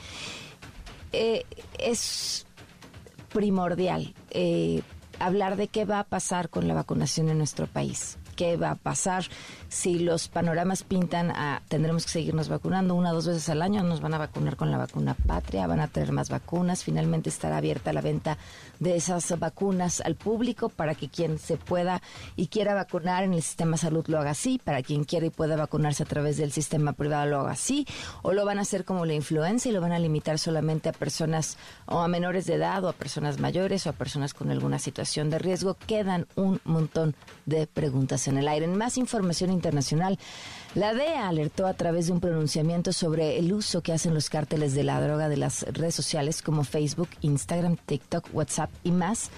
Eh, 1.13 1.45
es 1.77 2.45
primordial 3.33 4.13
eh, 4.29 4.81
hablar 5.19 5.55
de 5.55 5.67
qué 5.67 5.85
va 5.85 5.99
a 5.99 6.03
pasar 6.03 6.49
con 6.49 6.67
la 6.67 6.73
vacunación 6.73 7.29
en 7.29 7.37
nuestro 7.37 7.67
país, 7.67 8.17
qué 8.41 8.57
va 8.57 8.71
a 8.71 8.75
pasar 8.75 9.25
si 9.69 9.99
los 9.99 10.27
panoramas 10.27 10.81
pintan 10.81 11.29
a 11.29 11.61
tendremos 11.67 12.05
que 12.05 12.11
seguirnos 12.11 12.49
vacunando 12.49 12.95
una 12.95 13.11
o 13.11 13.13
dos 13.13 13.27
veces 13.27 13.47
al 13.49 13.61
año, 13.61 13.83
nos 13.83 14.01
van 14.01 14.15
a 14.15 14.17
vacunar 14.17 14.55
con 14.55 14.71
la 14.71 14.79
vacuna 14.79 15.13
patria, 15.13 15.67
van 15.67 15.79
a 15.79 15.87
tener 15.87 16.11
más 16.11 16.29
vacunas, 16.29 16.83
finalmente 16.83 17.29
estará 17.29 17.57
abierta 17.57 17.93
la 17.93 18.01
venta 18.01 18.39
de 18.79 18.95
esas 18.95 19.37
vacunas 19.37 20.01
al 20.01 20.15
público 20.15 20.69
para 20.69 20.95
que 20.95 21.07
quien 21.07 21.37
se 21.37 21.55
pueda 21.55 22.01
y 22.35 22.47
quiera 22.47 22.73
vacunar 22.73 23.23
en 23.23 23.35
el 23.35 23.43
sistema 23.43 23.73
de 23.73 23.77
salud 23.77 24.05
lo 24.07 24.17
haga 24.17 24.31
así, 24.31 24.59
para 24.63 24.81
quien 24.81 25.03
quiera 25.03 25.27
y 25.27 25.29
pueda 25.29 25.55
vacunarse 25.55 26.01
a 26.01 26.07
través 26.07 26.37
del 26.37 26.51
sistema 26.51 26.93
privado 26.93 27.29
lo 27.29 27.41
haga 27.41 27.51
así, 27.51 27.85
o 28.23 28.33
lo 28.33 28.43
van 28.43 28.57
a 28.57 28.61
hacer 28.61 28.85
como 28.85 29.05
la 29.05 29.13
influenza 29.13 29.69
y 29.69 29.71
lo 29.71 29.81
van 29.81 29.91
a 29.91 29.99
limitar 29.99 30.39
solamente 30.39 30.89
a 30.89 30.93
personas 30.93 31.57
o 31.85 31.99
a 31.99 32.07
menores 32.07 32.47
de 32.47 32.55
edad 32.55 32.83
o 32.83 32.89
a 32.89 32.93
personas 32.93 33.39
mayores 33.39 33.85
o 33.85 33.91
a 33.91 33.93
personas 33.93 34.33
con 34.33 34.49
alguna 34.49 34.79
situación 34.79 35.29
de 35.29 35.37
riesgo. 35.37 35.77
Quedan 35.85 36.25
un 36.35 36.59
montón 36.65 37.15
de 37.45 37.67
preguntas 37.67 38.27
en 38.27 38.30
el 38.37 38.47
aire. 38.47 38.65
En 38.65 38.77
más 38.77 38.97
información 38.97 39.51
internacional, 39.51 40.19
la 40.75 40.93
DEA 40.93 41.27
alertó 41.27 41.67
a 41.67 41.73
través 41.73 42.07
de 42.07 42.13
un 42.13 42.19
pronunciamiento 42.19 42.93
sobre 42.93 43.37
el 43.37 43.51
uso 43.51 43.81
que 43.81 43.93
hacen 43.93 44.13
los 44.13 44.29
cárteles 44.29 44.73
de 44.73 44.83
la 44.83 45.01
droga 45.01 45.29
de 45.29 45.37
las 45.37 45.63
redes 45.63 45.95
sociales 45.95 46.41
como 46.41 46.63
Facebook, 46.63 47.09
Instagram, 47.21 47.77
TikTok, 47.85 48.29
WhatsApp 48.33 48.69
y 48.83 48.91
más 48.91 49.29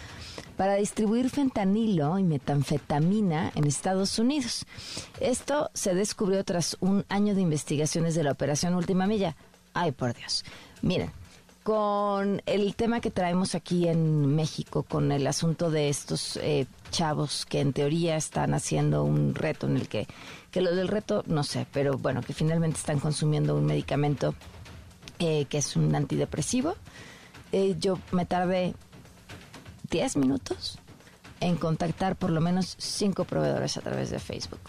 para 0.57 0.75
distribuir 0.75 1.29
fentanilo 1.29 2.17
y 2.19 2.23
metanfetamina 2.23 3.51
en 3.55 3.65
Estados 3.65 4.19
Unidos. 4.19 4.65
Esto 5.19 5.69
se 5.73 5.95
descubrió 5.95 6.43
tras 6.43 6.77
un 6.79 7.05
año 7.09 7.35
de 7.35 7.41
investigaciones 7.41 8.15
de 8.15 8.23
la 8.23 8.31
Operación 8.31 8.75
Última 8.75 9.07
Milla. 9.07 9.35
Ay, 9.73 9.91
por 9.91 10.13
Dios. 10.13 10.45
Miren, 10.81 11.11
con 11.63 12.41
el 12.45 12.75
tema 12.75 12.99
que 12.99 13.09
traemos 13.09 13.55
aquí 13.55 13.87
en 13.87 14.35
México, 14.35 14.83
con 14.83 15.11
el 15.11 15.25
asunto 15.25 15.71
de 15.71 15.89
estos 15.89 16.37
eh, 16.37 16.67
chavos 16.91 17.45
que 17.45 17.61
en 17.61 17.71
teoría 17.71 18.17
están 18.17 18.53
haciendo 18.53 19.03
un 19.03 19.33
reto 19.33 19.67
en 19.67 19.77
el 19.77 19.87
que, 19.87 20.07
que 20.51 20.61
lo 20.61 20.75
del 20.75 20.89
reto 20.89 21.23
no 21.25 21.43
sé, 21.43 21.65
pero 21.71 21.97
bueno, 21.97 22.21
que 22.21 22.33
finalmente 22.33 22.77
están 22.77 22.99
consumiendo 22.99 23.55
un 23.55 23.65
medicamento 23.65 24.35
eh, 25.19 25.45
que 25.45 25.59
es 25.59 25.75
un 25.77 25.95
antidepresivo. 25.95 26.75
Eh, 27.53 27.75
yo 27.79 27.97
me 28.11 28.25
tardé 28.25 28.73
10 29.89 30.17
minutos 30.17 30.79
en 31.39 31.55
contactar 31.55 32.17
por 32.17 32.29
lo 32.29 32.41
menos 32.41 32.75
5 32.77 33.23
proveedores 33.23 33.77
a 33.77 33.81
través 33.81 34.09
de 34.09 34.19
Facebook. 34.19 34.59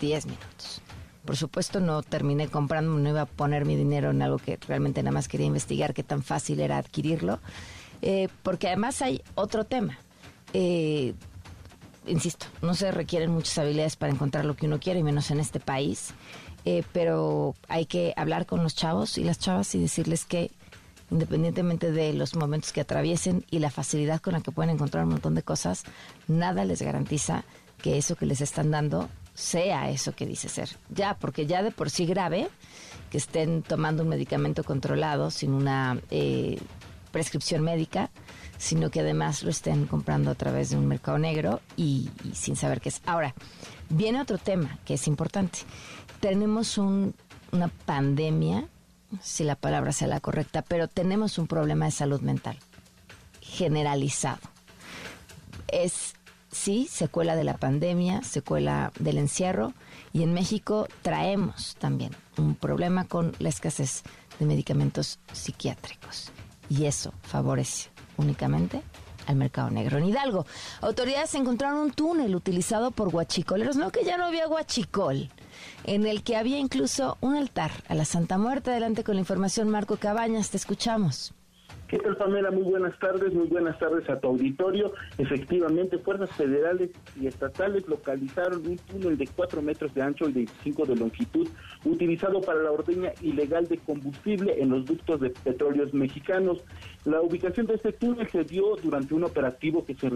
10 0.00 0.26
minutos. 0.26 0.80
Por 1.26 1.36
supuesto 1.36 1.80
no 1.80 2.02
terminé 2.02 2.48
comprando, 2.48 2.92
no 2.92 3.08
iba 3.08 3.22
a 3.22 3.26
poner 3.26 3.64
mi 3.64 3.76
dinero 3.76 4.10
en 4.10 4.22
algo 4.22 4.38
que 4.38 4.58
realmente 4.68 5.02
nada 5.02 5.12
más 5.12 5.26
quería 5.26 5.46
investigar 5.46 5.92
qué 5.92 6.04
tan 6.04 6.22
fácil 6.22 6.60
era 6.60 6.78
adquirirlo, 6.78 7.40
eh, 8.00 8.28
porque 8.42 8.68
además 8.68 9.02
hay 9.02 9.22
otro 9.34 9.64
tema. 9.64 9.98
Eh, 10.52 11.14
insisto, 12.06 12.46
no 12.62 12.74
se 12.74 12.92
requieren 12.92 13.32
muchas 13.32 13.58
habilidades 13.58 13.96
para 13.96 14.12
encontrar 14.12 14.44
lo 14.44 14.54
que 14.54 14.66
uno 14.66 14.78
quiere, 14.78 15.00
y 15.00 15.02
menos 15.02 15.30
en 15.32 15.40
este 15.40 15.58
país, 15.58 16.14
eh, 16.64 16.84
pero 16.92 17.56
hay 17.68 17.86
que 17.86 18.14
hablar 18.16 18.46
con 18.46 18.62
los 18.62 18.76
chavos 18.76 19.18
y 19.18 19.24
las 19.24 19.38
chavas 19.38 19.74
y 19.74 19.80
decirles 19.80 20.24
que 20.24 20.52
independientemente 21.10 21.92
de 21.92 22.12
los 22.12 22.34
momentos 22.34 22.72
que 22.72 22.80
atraviesen 22.80 23.44
y 23.50 23.58
la 23.58 23.70
facilidad 23.70 24.20
con 24.20 24.32
la 24.32 24.40
que 24.40 24.52
pueden 24.52 24.70
encontrar 24.70 25.04
un 25.04 25.10
montón 25.10 25.34
de 25.34 25.42
cosas, 25.42 25.84
nada 26.26 26.64
les 26.64 26.82
garantiza 26.82 27.44
que 27.82 27.98
eso 27.98 28.16
que 28.16 28.26
les 28.26 28.40
están 28.40 28.70
dando 28.70 29.08
sea 29.36 29.90
eso 29.90 30.14
que 30.14 30.26
dice 30.26 30.48
ser. 30.48 30.70
Ya, 30.88 31.14
porque 31.14 31.46
ya 31.46 31.62
de 31.62 31.70
por 31.70 31.90
sí 31.90 32.06
grave 32.06 32.48
que 33.10 33.18
estén 33.18 33.62
tomando 33.62 34.02
un 34.02 34.08
medicamento 34.08 34.64
controlado 34.64 35.30
sin 35.30 35.52
una 35.52 36.00
eh, 36.10 36.58
prescripción 37.12 37.62
médica, 37.62 38.10
sino 38.58 38.90
que 38.90 39.00
además 39.00 39.42
lo 39.42 39.50
estén 39.50 39.86
comprando 39.86 40.30
a 40.30 40.34
través 40.34 40.70
de 40.70 40.76
un 40.76 40.86
mercado 40.86 41.18
negro 41.18 41.60
y, 41.76 42.10
sin 42.32 42.56
saber 42.56 42.80
qué 42.80 42.88
es. 42.88 43.02
Ahora, 43.04 43.34
viene 43.90 44.20
otro 44.20 44.38
tema 44.38 44.78
que 44.84 44.94
es 44.94 45.06
importante. 45.06 45.60
Tenemos 46.20 46.78
una 46.78 47.68
pandemia, 47.84 48.66
si 49.20 49.44
la 49.44 49.54
palabra 49.54 49.92
sea 49.92 50.08
la 50.08 50.20
correcta, 50.20 50.62
pero 50.62 50.88
tenemos 50.88 51.38
un 51.38 51.46
problema 51.46 51.84
de 51.84 51.90
salud 51.90 52.22
mental 52.22 52.58
generalizado. 53.40 54.40
Es, 55.68 56.14
sí, 56.56 56.88
secuela 56.90 57.36
de 57.36 57.44
la 57.44 57.56
pandemia, 57.56 58.22
secuela 58.22 58.92
del 58.98 59.18
encierro, 59.18 59.74
y 60.12 60.22
en 60.22 60.32
México 60.32 60.88
traemos 61.02 61.76
también 61.78 62.16
un 62.38 62.54
problema 62.54 63.04
con 63.04 63.34
la 63.38 63.50
escasez 63.50 64.02
de 64.38 64.46
medicamentos 64.46 65.18
psiquiátricos. 65.32 66.32
Y 66.68 66.86
eso 66.86 67.12
favorece 67.22 67.90
únicamente 68.16 68.82
al 69.26 69.36
mercado 69.36 69.70
negro. 69.70 69.98
En 69.98 70.06
Hidalgo, 70.06 70.46
autoridades 70.80 71.34
encontraron 71.34 71.78
un 71.78 71.92
túnel 71.92 72.34
utilizado 72.34 72.90
por 72.90 73.10
guachicoleros, 73.10 73.76
no 73.76 73.90
que 73.90 74.04
ya 74.04 74.16
no 74.16 74.24
había 74.24 74.46
guachicol, 74.46 75.30
en 75.84 76.06
el 76.06 76.22
que 76.22 76.36
había 76.36 76.58
incluso 76.58 77.18
un 77.20 77.36
altar 77.36 77.72
a 77.88 77.94
la 77.94 78.04
Santa 78.04 78.38
Muerte. 78.38 78.70
Adelante 78.70 79.04
con 79.04 79.16
la 79.16 79.20
información, 79.20 79.68
Marco 79.68 79.96
Cabañas, 79.96 80.50
te 80.50 80.56
escuchamos. 80.56 81.34
¿Qué 81.88 81.98
tal, 81.98 82.16
Pamela? 82.16 82.50
Muy 82.50 82.64
buenas 82.64 82.98
tardes, 82.98 83.32
muy 83.32 83.46
buenas 83.46 83.78
tardes 83.78 84.10
a 84.10 84.18
tu 84.18 84.26
auditorio. 84.26 84.92
Efectivamente, 85.18 85.98
fuerzas 85.98 86.30
federales 86.32 86.90
y 87.20 87.28
estatales 87.28 87.86
localizaron 87.86 88.66
un 88.66 88.76
túnel 88.76 89.16
de 89.16 89.28
4 89.28 89.62
metros 89.62 89.94
de 89.94 90.02
ancho 90.02 90.28
y 90.28 90.32
25 90.32 90.84
de 90.84 90.96
longitud 90.96 91.48
utilizado 91.84 92.40
para 92.40 92.60
la 92.60 92.72
ordeña 92.72 93.12
ilegal 93.20 93.68
de 93.68 93.78
combustible 93.78 94.60
en 94.60 94.70
los 94.70 94.84
ductos 94.84 95.20
de 95.20 95.30
petróleos 95.30 95.94
mexicanos. 95.94 96.58
La 97.06 97.20
ubicación 97.20 97.66
de 97.66 97.74
este 97.74 97.92
túnel 97.92 98.28
se 98.30 98.42
dio 98.42 98.74
durante 98.82 99.14
un 99.14 99.22
operativo 99.22 99.84
que 99.84 99.94
se, 99.94 100.08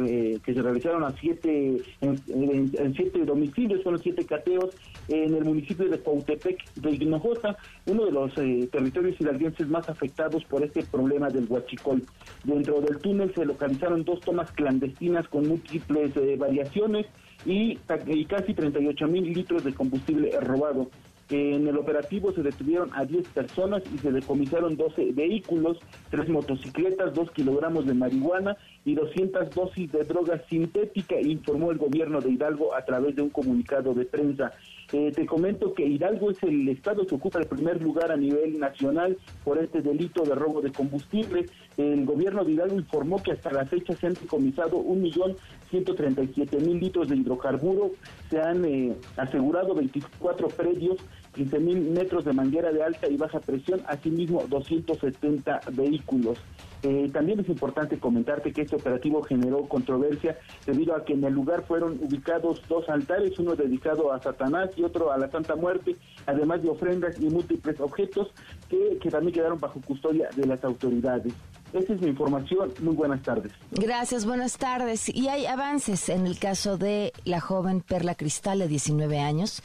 que 0.45 0.55
se 0.55 0.61
realizaron 0.61 1.05
a 1.05 1.13
siete, 1.13 1.81
en, 2.01 2.95
siete 2.97 3.25
domicilios, 3.25 3.85
fueron 3.85 4.03
siete 4.03 4.27
cateos 4.27 4.75
en 5.07 5.37
el 5.37 5.45
municipio 5.45 5.89
de 5.89 6.01
Cuautepec 6.01 6.59
de 6.75 6.91
Hinojosa, 6.91 7.57
uno 7.87 8.07
de 8.07 8.11
los 8.11 8.37
eh, 8.39 8.69
territorios 8.73 9.21
hidalguenses 9.21 9.69
más 9.69 9.89
afectados 9.89 10.45
por 10.47 10.65
este 10.65 10.83
problema 10.83 11.29
del 11.29 11.47
huachicol. 11.49 12.03
Dentro 12.43 12.81
del 12.81 12.99
túnel 12.99 13.33
se 13.37 13.45
localizaron 13.45 14.03
dos 14.03 14.19
tomas 14.19 14.51
clandestinas 14.51 15.29
con 15.29 15.47
múltiples 15.47 16.17
eh, 16.17 16.35
variaciones 16.37 17.07
y, 17.47 17.79
y 18.07 18.25
casi 18.25 18.53
38 18.53 19.07
mil 19.07 19.33
litros 19.33 19.63
de 19.63 19.73
combustible 19.75 20.33
robado. 20.41 20.91
En 21.31 21.69
el 21.69 21.77
operativo 21.77 22.33
se 22.33 22.43
detuvieron 22.43 22.91
a 22.93 23.05
10 23.05 23.29
personas 23.29 23.85
y 23.95 23.99
se 23.99 24.11
decomisaron 24.11 24.77
12 24.77 25.13
vehículos, 25.13 25.79
3 26.11 26.29
motocicletas, 26.29 27.15
2 27.15 27.31
kilogramos 27.31 27.87
de 27.87 27.95
marihuana 27.95 28.57
y 28.85 28.95
200 28.95 29.49
dosis 29.51 29.93
de 29.93 30.03
droga 30.03 30.43
sintética, 30.49 31.21
informó 31.21 31.71
el 31.71 31.79
gobierno 31.79 32.21
de 32.21 32.31
Hidalgo 32.31 32.75
a 32.75 32.85
través 32.85 33.15
de 33.15 33.23
un 33.23 33.31
comunicado 33.31 33.95
de 33.95 34.07
prensa. 34.07 34.53
Eh, 34.93 35.13
te 35.15 35.25
comento 35.25 35.73
que 35.73 35.87
Hidalgo 35.87 36.33
es 36.33 36.43
el 36.43 36.69
estado 36.69 37.07
que 37.07 37.15
ocupa 37.15 37.39
el 37.39 37.47
primer 37.47 37.81
lugar 37.81 38.11
a 38.11 38.17
nivel 38.17 38.59
nacional 38.59 39.17
por 39.45 39.59
este 39.59 39.83
delito 39.83 40.25
de 40.25 40.35
robo 40.35 40.61
de 40.61 40.73
combustible. 40.73 41.47
El 41.77 42.05
gobierno 42.05 42.45
de 42.45 42.51
Hidalgo 42.53 42.75
informó 42.75 43.23
que 43.23 43.31
hasta 43.31 43.53
la 43.53 43.67
fecha 43.67 43.95
se 43.95 44.09
han 44.09 44.15
decomisado 44.15 44.83
1.137.000 44.83 46.81
litros 46.81 47.09
de 47.09 47.17
hidrocarburo, 47.17 47.93
se 48.29 48.41
han 48.41 48.65
eh, 48.65 48.97
asegurado 49.17 49.77
24 49.77 50.49
predios 50.49 50.99
15.000 51.35 51.91
metros 51.91 52.25
de 52.25 52.33
manguera 52.33 52.73
de 52.73 52.83
alta 52.83 53.09
y 53.09 53.17
baja 53.17 53.41
presión, 53.41 53.83
asimismo 53.87 54.45
270 54.49 55.61
vehículos. 55.73 56.39
Eh, 56.83 57.11
también 57.13 57.41
es 57.41 57.49
importante 57.49 57.99
comentarte 57.99 58.53
que 58.53 58.63
este 58.63 58.77
operativo 58.77 59.23
generó 59.23 59.69
controversia 59.69 60.39
debido 60.67 60.97
a 60.97 61.05
que 61.05 61.13
en 61.13 61.25
el 61.25 61.35
lugar 61.35 61.63
fueron 61.67 61.99
ubicados 62.03 62.63
dos 62.69 62.89
altares, 62.89 63.39
uno 63.39 63.55
dedicado 63.55 64.13
a 64.13 64.23
Satanás 64.23 64.71
y 64.77 64.83
otro 64.83 65.13
a 65.13 65.19
la 65.19 65.31
Santa 65.31 65.57
Muerte, 65.57 65.97
además 66.27 66.63
de 66.63 66.71
ofrendas 66.71 67.21
y 67.21 67.29
múltiples 67.29 67.79
objetos 67.81 68.29
que, 68.69 68.99
que 69.01 69.11
también 69.11 69.35
quedaron 69.35 69.61
bajo 69.61 69.81
custodia 69.83 70.31
de 70.35 70.47
las 70.47 70.65
autoridades. 70.65 71.35
Esa 71.73 71.93
es 71.93 72.01
mi 72.01 72.09
información. 72.09 72.73
Muy 72.81 72.97
buenas 72.97 73.23
tardes. 73.23 73.53
Gracias, 73.71 74.27
buenas 74.27 74.59
tardes. 74.59 75.09
Y 75.09 75.29
hay 75.29 75.47
avances 75.47 76.09
en 76.09 76.27
el 76.27 76.39
caso 76.39 76.79
de 76.79 77.13
la 77.25 77.41
joven 77.41 77.81
Perla 77.81 78.15
Cristal 78.15 78.59
de 78.59 78.69
19 78.69 79.19
años. 79.19 79.63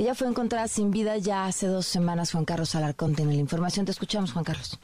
Ella 0.00 0.14
fue 0.14 0.28
encontrada 0.28 0.66
sin 0.66 0.90
vida 0.90 1.18
ya 1.18 1.44
hace 1.44 1.66
dos 1.66 1.84
semanas. 1.84 2.32
Juan 2.32 2.46
Carlos 2.46 2.74
Alarcón 2.74 3.14
tiene 3.14 3.34
la 3.34 3.38
información. 3.40 3.84
Te 3.84 3.92
escuchamos, 3.92 4.32
Juan 4.32 4.46
Carlos. 4.46 4.78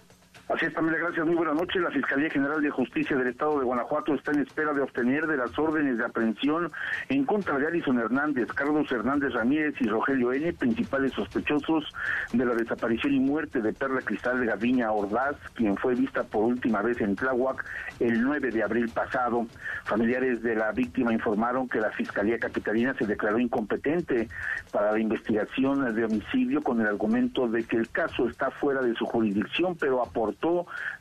Así 0.48 0.64
es, 0.64 0.72
Pamela, 0.72 0.96
gracias. 0.98 1.26
Muy 1.26 1.34
buenas 1.34 1.56
noches. 1.56 1.82
La 1.82 1.90
Fiscalía 1.90 2.30
General 2.30 2.62
de 2.62 2.70
Justicia 2.70 3.16
del 3.16 3.26
Estado 3.26 3.58
de 3.58 3.64
Guanajuato 3.64 4.14
está 4.14 4.30
en 4.30 4.42
espera 4.42 4.72
de 4.72 4.80
obtener 4.80 5.26
de 5.26 5.36
las 5.36 5.58
órdenes 5.58 5.98
de 5.98 6.04
aprehensión 6.04 6.70
en 7.08 7.24
contra 7.24 7.58
de 7.58 7.66
Alison 7.66 7.98
Hernández, 7.98 8.46
Carlos 8.52 8.90
Hernández 8.92 9.32
Ramírez 9.32 9.74
y 9.80 9.88
Rogelio 9.88 10.32
N., 10.32 10.52
principales 10.52 11.14
sospechosos 11.14 11.92
de 12.32 12.46
la 12.46 12.54
desaparición 12.54 13.14
y 13.14 13.18
muerte 13.18 13.60
de 13.60 13.72
Perla 13.72 14.02
Cristal 14.02 14.38
de 14.38 14.46
Gaviña 14.46 14.92
Ordaz, 14.92 15.34
quien 15.54 15.76
fue 15.76 15.96
vista 15.96 16.22
por 16.22 16.44
última 16.44 16.80
vez 16.80 17.00
en 17.00 17.16
Tláhuac 17.16 17.64
el 17.98 18.22
9 18.22 18.52
de 18.52 18.62
abril 18.62 18.88
pasado. 18.90 19.48
Familiares 19.82 20.42
de 20.42 20.54
la 20.54 20.70
víctima 20.70 21.12
informaron 21.12 21.68
que 21.68 21.80
la 21.80 21.90
Fiscalía 21.90 22.38
Capitalina 22.38 22.94
se 22.94 23.04
declaró 23.04 23.40
incompetente 23.40 24.28
para 24.70 24.92
la 24.92 25.00
investigación 25.00 25.92
de 25.92 26.04
homicidio 26.04 26.62
con 26.62 26.80
el 26.80 26.86
argumento 26.86 27.48
de 27.48 27.64
que 27.64 27.78
el 27.78 27.90
caso 27.90 28.28
está 28.28 28.52
fuera 28.52 28.80
de 28.80 28.94
su 28.94 29.06
jurisdicción, 29.06 29.76
pero 29.76 30.00
aportó 30.00 30.35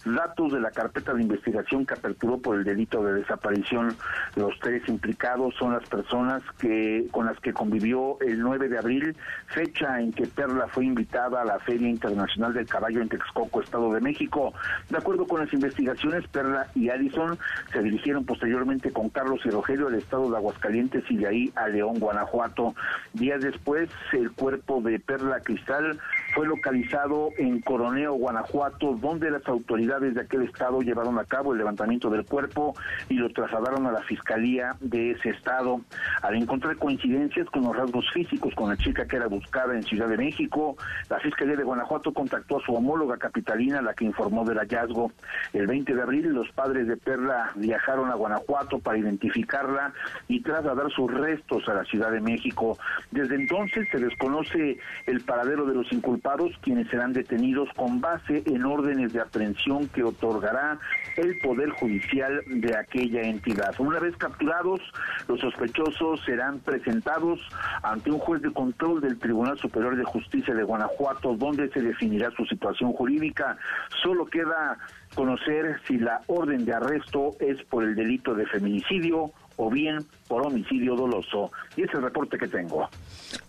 datos 0.05 0.53
de 0.53 0.59
la 0.59 0.71
carpeta 0.71 1.13
de 1.13 1.21
investigación 1.21 1.85
que 1.85 1.93
aperturó 1.93 2.37
por 2.37 2.57
el 2.57 2.63
delito 2.63 3.03
de 3.03 3.13
desaparición. 3.13 3.95
Los 4.35 4.57
tres 4.59 4.87
implicados 4.87 5.55
son 5.55 5.73
las 5.73 5.87
personas 5.87 6.43
que 6.59 7.07
con 7.11 7.25
las 7.25 7.39
que 7.39 7.53
convivió 7.53 8.19
el 8.21 8.39
9 8.39 8.69
de 8.69 8.77
abril, 8.77 9.15
fecha 9.47 9.99
en 9.99 10.11
que 10.11 10.27
Perla 10.27 10.67
fue 10.67 10.85
invitada 10.85 11.41
a 11.41 11.45
la 11.45 11.59
Feria 11.59 11.89
Internacional 11.89 12.53
del 12.53 12.67
Caballo 12.67 13.01
en 13.01 13.09
Texcoco, 13.09 13.61
Estado 13.61 13.93
de 13.93 14.01
México. 14.01 14.53
De 14.89 14.97
acuerdo 14.97 15.27
con 15.27 15.39
las 15.39 15.53
investigaciones, 15.53 16.27
Perla 16.27 16.67
y 16.75 16.89
Addison 16.89 17.37
se 17.71 17.81
dirigieron 17.81 18.25
posteriormente 18.25 18.91
con 18.91 19.09
Carlos 19.09 19.41
y 19.45 19.49
Rogelio 19.49 19.87
al 19.87 19.95
estado 19.95 20.29
de 20.29 20.37
Aguascalientes 20.37 21.03
y 21.09 21.17
de 21.17 21.27
ahí 21.27 21.53
a 21.55 21.67
León, 21.67 21.99
Guanajuato. 21.99 22.75
Días 23.13 23.41
después, 23.41 23.89
el 24.13 24.31
cuerpo 24.31 24.81
de 24.81 24.99
Perla 24.99 25.39
Cristal 25.41 25.99
fue 26.35 26.45
localizado 26.45 27.29
en 27.37 27.61
Coroneo, 27.61 28.13
Guanajuato, 28.15 28.95
donde 28.95 29.31
las 29.31 29.47
autoridades 29.47 30.15
de 30.15 30.21
aquel 30.21 30.41
estado 30.41 30.81
llevaron 30.81 31.17
a 31.17 31.23
cabo 31.23 31.53
el 31.53 31.59
levantamiento 31.59 32.09
del 32.09 32.25
cuerpo 32.25 32.75
y 33.07 33.13
lo 33.13 33.29
trasladaron 33.29 33.87
a 33.87 33.93
la 33.93 34.01
fiscalía 34.01 34.75
de 34.81 35.11
ese 35.11 35.29
estado. 35.29 35.79
Al 36.21 36.35
encontrar 36.35 36.75
coincidencias 36.75 37.49
con 37.49 37.63
los 37.63 37.73
rasgos 37.73 38.05
físicos 38.13 38.53
con 38.53 38.69
la 38.69 38.75
chica 38.75 39.07
que 39.07 39.15
era 39.15 39.27
buscada 39.27 39.75
en 39.75 39.83
Ciudad 39.83 40.09
de 40.09 40.17
México, 40.17 40.75
la 41.09 41.21
fiscalía 41.21 41.55
de 41.55 41.63
Guanajuato 41.63 42.13
contactó 42.13 42.57
a 42.57 42.65
su 42.65 42.73
homóloga 42.73 43.15
capitalina, 43.15 43.81
la 43.81 43.93
que 43.93 44.03
informó 44.03 44.43
del 44.43 44.57
hallazgo. 44.57 45.13
El 45.53 45.67
20 45.67 45.95
de 45.95 46.01
abril, 46.01 46.33
los 46.33 46.51
padres 46.51 46.85
de 46.85 46.97
Perla 46.97 47.53
viajaron 47.55 48.11
a 48.11 48.15
Guanajuato 48.15 48.79
para 48.79 48.97
identificarla 48.97 49.93
y 50.27 50.41
trasladar 50.41 50.91
sus 50.91 51.09
restos 51.13 51.63
a 51.69 51.75
la 51.75 51.85
Ciudad 51.85 52.11
de 52.11 52.19
México. 52.19 52.77
Desde 53.11 53.35
entonces 53.35 53.87
se 53.89 53.99
desconoce 53.99 54.77
el 55.05 55.21
paradero 55.21 55.65
de 55.65 55.75
los 55.75 55.89
inculpados 55.93 56.24
quienes 56.61 56.87
serán 56.89 57.13
detenidos 57.13 57.69
con 57.75 58.01
base 58.01 58.41
en 58.47 58.65
órdenes 58.65 59.13
de 59.13 59.21
aprehensión 59.21 59.87
que 59.89 60.03
otorgará 60.03 60.79
el 61.17 61.37
Poder 61.39 61.69
Judicial 61.69 62.41
de 62.47 62.75
aquella 62.75 63.21
entidad. 63.21 63.75
Una 63.77 63.99
vez 63.99 64.17
capturados, 64.17 64.81
los 65.27 65.39
sospechosos 65.39 66.19
serán 66.25 66.59
presentados 66.59 67.39
ante 67.83 68.09
un 68.09 68.17
juez 68.17 68.41
de 68.41 68.51
control 68.51 69.01
del 69.01 69.19
Tribunal 69.19 69.57
Superior 69.59 69.95
de 69.95 70.03
Justicia 70.03 70.55
de 70.55 70.63
Guanajuato, 70.63 71.35
donde 71.35 71.69
se 71.69 71.81
definirá 71.81 72.31
su 72.31 72.43
situación 72.45 72.93
jurídica. 72.93 73.57
Solo 74.01 74.25
queda 74.25 74.79
conocer 75.13 75.79
si 75.87 75.99
la 75.99 76.21
orden 76.25 76.65
de 76.65 76.73
arresto 76.73 77.35
es 77.39 77.61
por 77.65 77.83
el 77.83 77.95
delito 77.95 78.33
de 78.33 78.47
feminicidio 78.47 79.31
o 79.57 79.69
bien 79.69 80.05
por 80.27 80.45
homicidio 80.45 80.95
doloso. 80.95 81.51
Y 81.77 81.83
ese 81.83 81.91
es 81.91 81.97
el 81.99 82.01
reporte 82.01 82.37
que 82.37 82.47
tengo. 82.47 82.89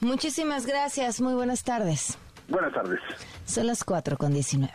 Muchísimas 0.00 0.66
gracias. 0.66 1.22
Muy 1.22 1.34
buenas 1.34 1.64
tardes. 1.64 2.18
Buenas 2.48 2.72
tardes. 2.72 3.00
Son 3.44 3.66
las 3.66 3.82
4 3.84 4.16
con 4.16 4.32
19. 4.32 4.72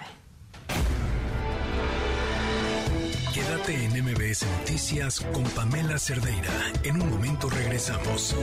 Quédate 3.34 3.86
en 3.86 4.04
MBS 4.04 4.46
Noticias 4.60 5.22
con 5.34 5.44
Pamela 5.44 5.98
Cerdeira. 5.98 6.52
En 6.84 7.02
un 7.02 7.10
momento 7.10 7.50
regresamos. 7.50 8.36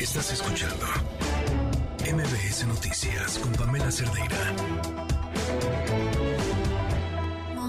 Estás 0.00 0.32
escuchando 0.32 0.86
MBS 2.00 2.66
Noticias 2.66 3.38
con 3.38 3.52
Pamela 3.52 3.90
Cerdeira. 3.92 4.36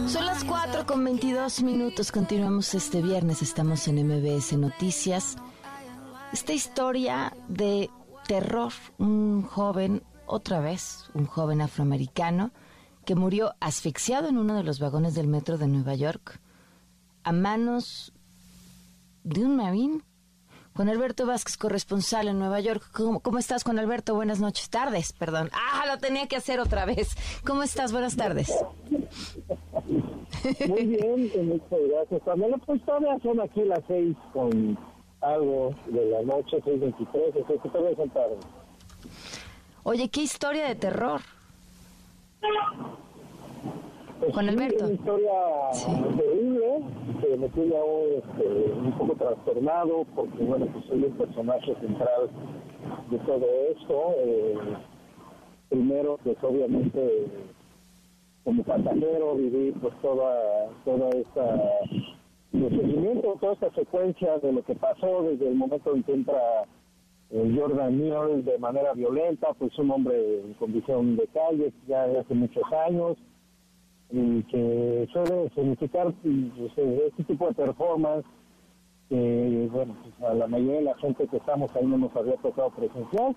Son 0.07 0.25
las 0.25 0.43
4 0.43 0.87
con 0.87 1.03
22 1.03 1.61
minutos. 1.61 2.11
Continuamos 2.11 2.73
este 2.73 3.03
viernes. 3.03 3.43
Estamos 3.43 3.87
en 3.87 4.07
MBS 4.07 4.53
Noticias. 4.57 5.37
Esta 6.33 6.53
historia 6.53 7.31
de 7.47 7.91
terror, 8.29 8.71
un 8.99 9.41
joven, 9.41 10.03
otra 10.27 10.59
vez, 10.59 11.09
un 11.15 11.25
joven 11.25 11.61
afroamericano, 11.61 12.51
que 13.03 13.15
murió 13.15 13.55
asfixiado 13.59 14.29
en 14.29 14.37
uno 14.37 14.53
de 14.55 14.61
los 14.61 14.79
vagones 14.79 15.15
del 15.15 15.27
metro 15.27 15.57
de 15.57 15.67
Nueva 15.67 15.95
York 15.95 16.39
a 17.23 17.31
manos 17.31 18.13
de 19.23 19.43
un 19.43 19.55
marín. 19.55 20.03
Juan 20.75 20.89
Alberto 20.89 21.25
Vázquez, 21.25 21.57
corresponsal 21.57 22.27
en 22.27 22.37
Nueva 22.37 22.59
York. 22.59 22.83
¿Cómo, 22.93 23.19
¿Cómo, 23.19 23.39
estás, 23.39 23.63
Juan 23.63 23.79
Alberto? 23.79 24.13
Buenas 24.13 24.39
noches, 24.39 24.69
tardes, 24.69 25.11
perdón. 25.11 25.49
Ah, 25.51 25.87
lo 25.87 25.97
tenía 25.97 26.27
que 26.27 26.35
hacer 26.35 26.59
otra 26.59 26.85
vez. 26.85 27.15
¿Cómo 27.43 27.63
estás? 27.63 27.91
Buenas 27.91 28.15
tardes. 28.15 28.53
Muy 30.67 30.85
bien, 30.85 31.47
muchas 31.47 31.79
gracias. 31.89 32.21
Pamela, 32.23 32.57
pues 32.59 32.79
todavía 32.85 33.17
son 33.23 33.41
aquí 33.41 33.63
las 33.63 33.81
seis 33.87 34.15
con 34.33 34.77
algo 35.21 35.73
de 35.87 36.05
la 36.05 36.21
noche, 36.21 36.59
seis 36.63 36.79
veintitrés, 36.79 37.35
así 37.35 37.59
que 37.61 37.69
todavía 37.69 37.95
son 37.95 38.09
tarde. 38.09 38.37
Oye, 39.83 40.09
qué 40.09 40.21
historia 40.21 40.67
de 40.67 40.75
terror. 40.75 41.21
Pues 44.19 44.33
Juan 44.33 44.47
sí, 44.47 44.51
Alberto. 44.51 44.85
una 44.85 44.93
historia 44.93 45.31
terrible, 46.17 46.83
que 47.21 47.37
me 47.37 47.49
tiene 47.49 47.77
aún 47.77 48.05
este, 48.17 48.71
un 48.73 48.97
poco 48.97 49.15
trastornado, 49.15 50.05
porque 50.15 50.43
bueno, 50.43 50.65
pues 50.73 50.85
soy 50.85 51.05
el 51.05 51.11
personaje 51.11 51.75
central 51.75 52.29
de 53.09 53.17
todo 53.19 53.45
esto. 53.71 54.13
Eh, 54.17 54.57
primero, 55.69 56.19
pues 56.23 56.37
obviamente, 56.41 57.27
como 58.43 58.63
pasajero 58.63 59.35
viví 59.35 59.71
pues 59.81 59.93
toda, 60.01 60.69
toda 60.83 61.09
esta 61.11 61.71
el 62.53 62.69
seguimiento, 62.69 63.37
toda 63.39 63.53
esta 63.53 63.71
secuencia 63.73 64.39
de 64.39 64.51
lo 64.51 64.63
que 64.63 64.75
pasó 64.75 65.23
desde 65.23 65.47
el 65.47 65.55
momento 65.55 65.95
en 65.95 66.03
que 66.03 66.13
entra 66.13 66.65
eh, 67.31 67.55
Jordan 67.55 67.97
Muir 67.97 68.43
de 68.43 68.57
manera 68.57 68.93
violenta, 68.93 69.53
pues 69.53 69.77
un 69.77 69.91
hombre 69.91 70.41
en 70.41 70.53
condición 70.55 71.15
de 71.15 71.27
calle 71.27 71.71
ya 71.87 72.07
de 72.07 72.19
hace 72.19 72.33
muchos 72.33 72.63
años 72.87 73.17
y 74.11 74.41
que 74.43 75.07
suele 75.13 75.49
significar 75.53 76.11
pues, 76.23 76.77
este 76.77 77.23
tipo 77.25 77.47
de 77.47 77.53
performance 77.53 78.25
que, 79.09 79.69
bueno, 79.71 79.95
pues, 80.01 80.29
a 80.29 80.33
la 80.33 80.47
mayoría 80.47 80.77
de 80.77 80.83
la 80.83 80.97
gente 80.97 81.27
que 81.27 81.37
estamos 81.37 81.75
ahí 81.75 81.85
no 81.85 81.97
nos 81.97 82.15
había 82.15 82.35
tocado 82.37 82.71
presenciar, 82.71 83.35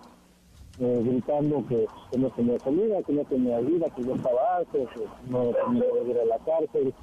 eh, 0.80 1.02
gritando 1.04 1.66
que, 1.66 1.86
que, 2.10 2.18
no 2.18 2.30
tenía 2.30 2.58
comida, 2.58 3.02
que 3.02 3.12
no 3.12 3.24
tenía 3.24 3.58
vida, 3.60 3.86
que 3.94 4.02
yo 4.02 4.14
estaba 4.14 4.56
alto, 4.56 4.78
que 4.94 5.06
no 5.28 5.50
tenía 5.66 5.84
que 5.84 6.10
ir 6.10 6.18
a 6.18 6.24
la 6.24 6.38
cárcel, 6.38 6.94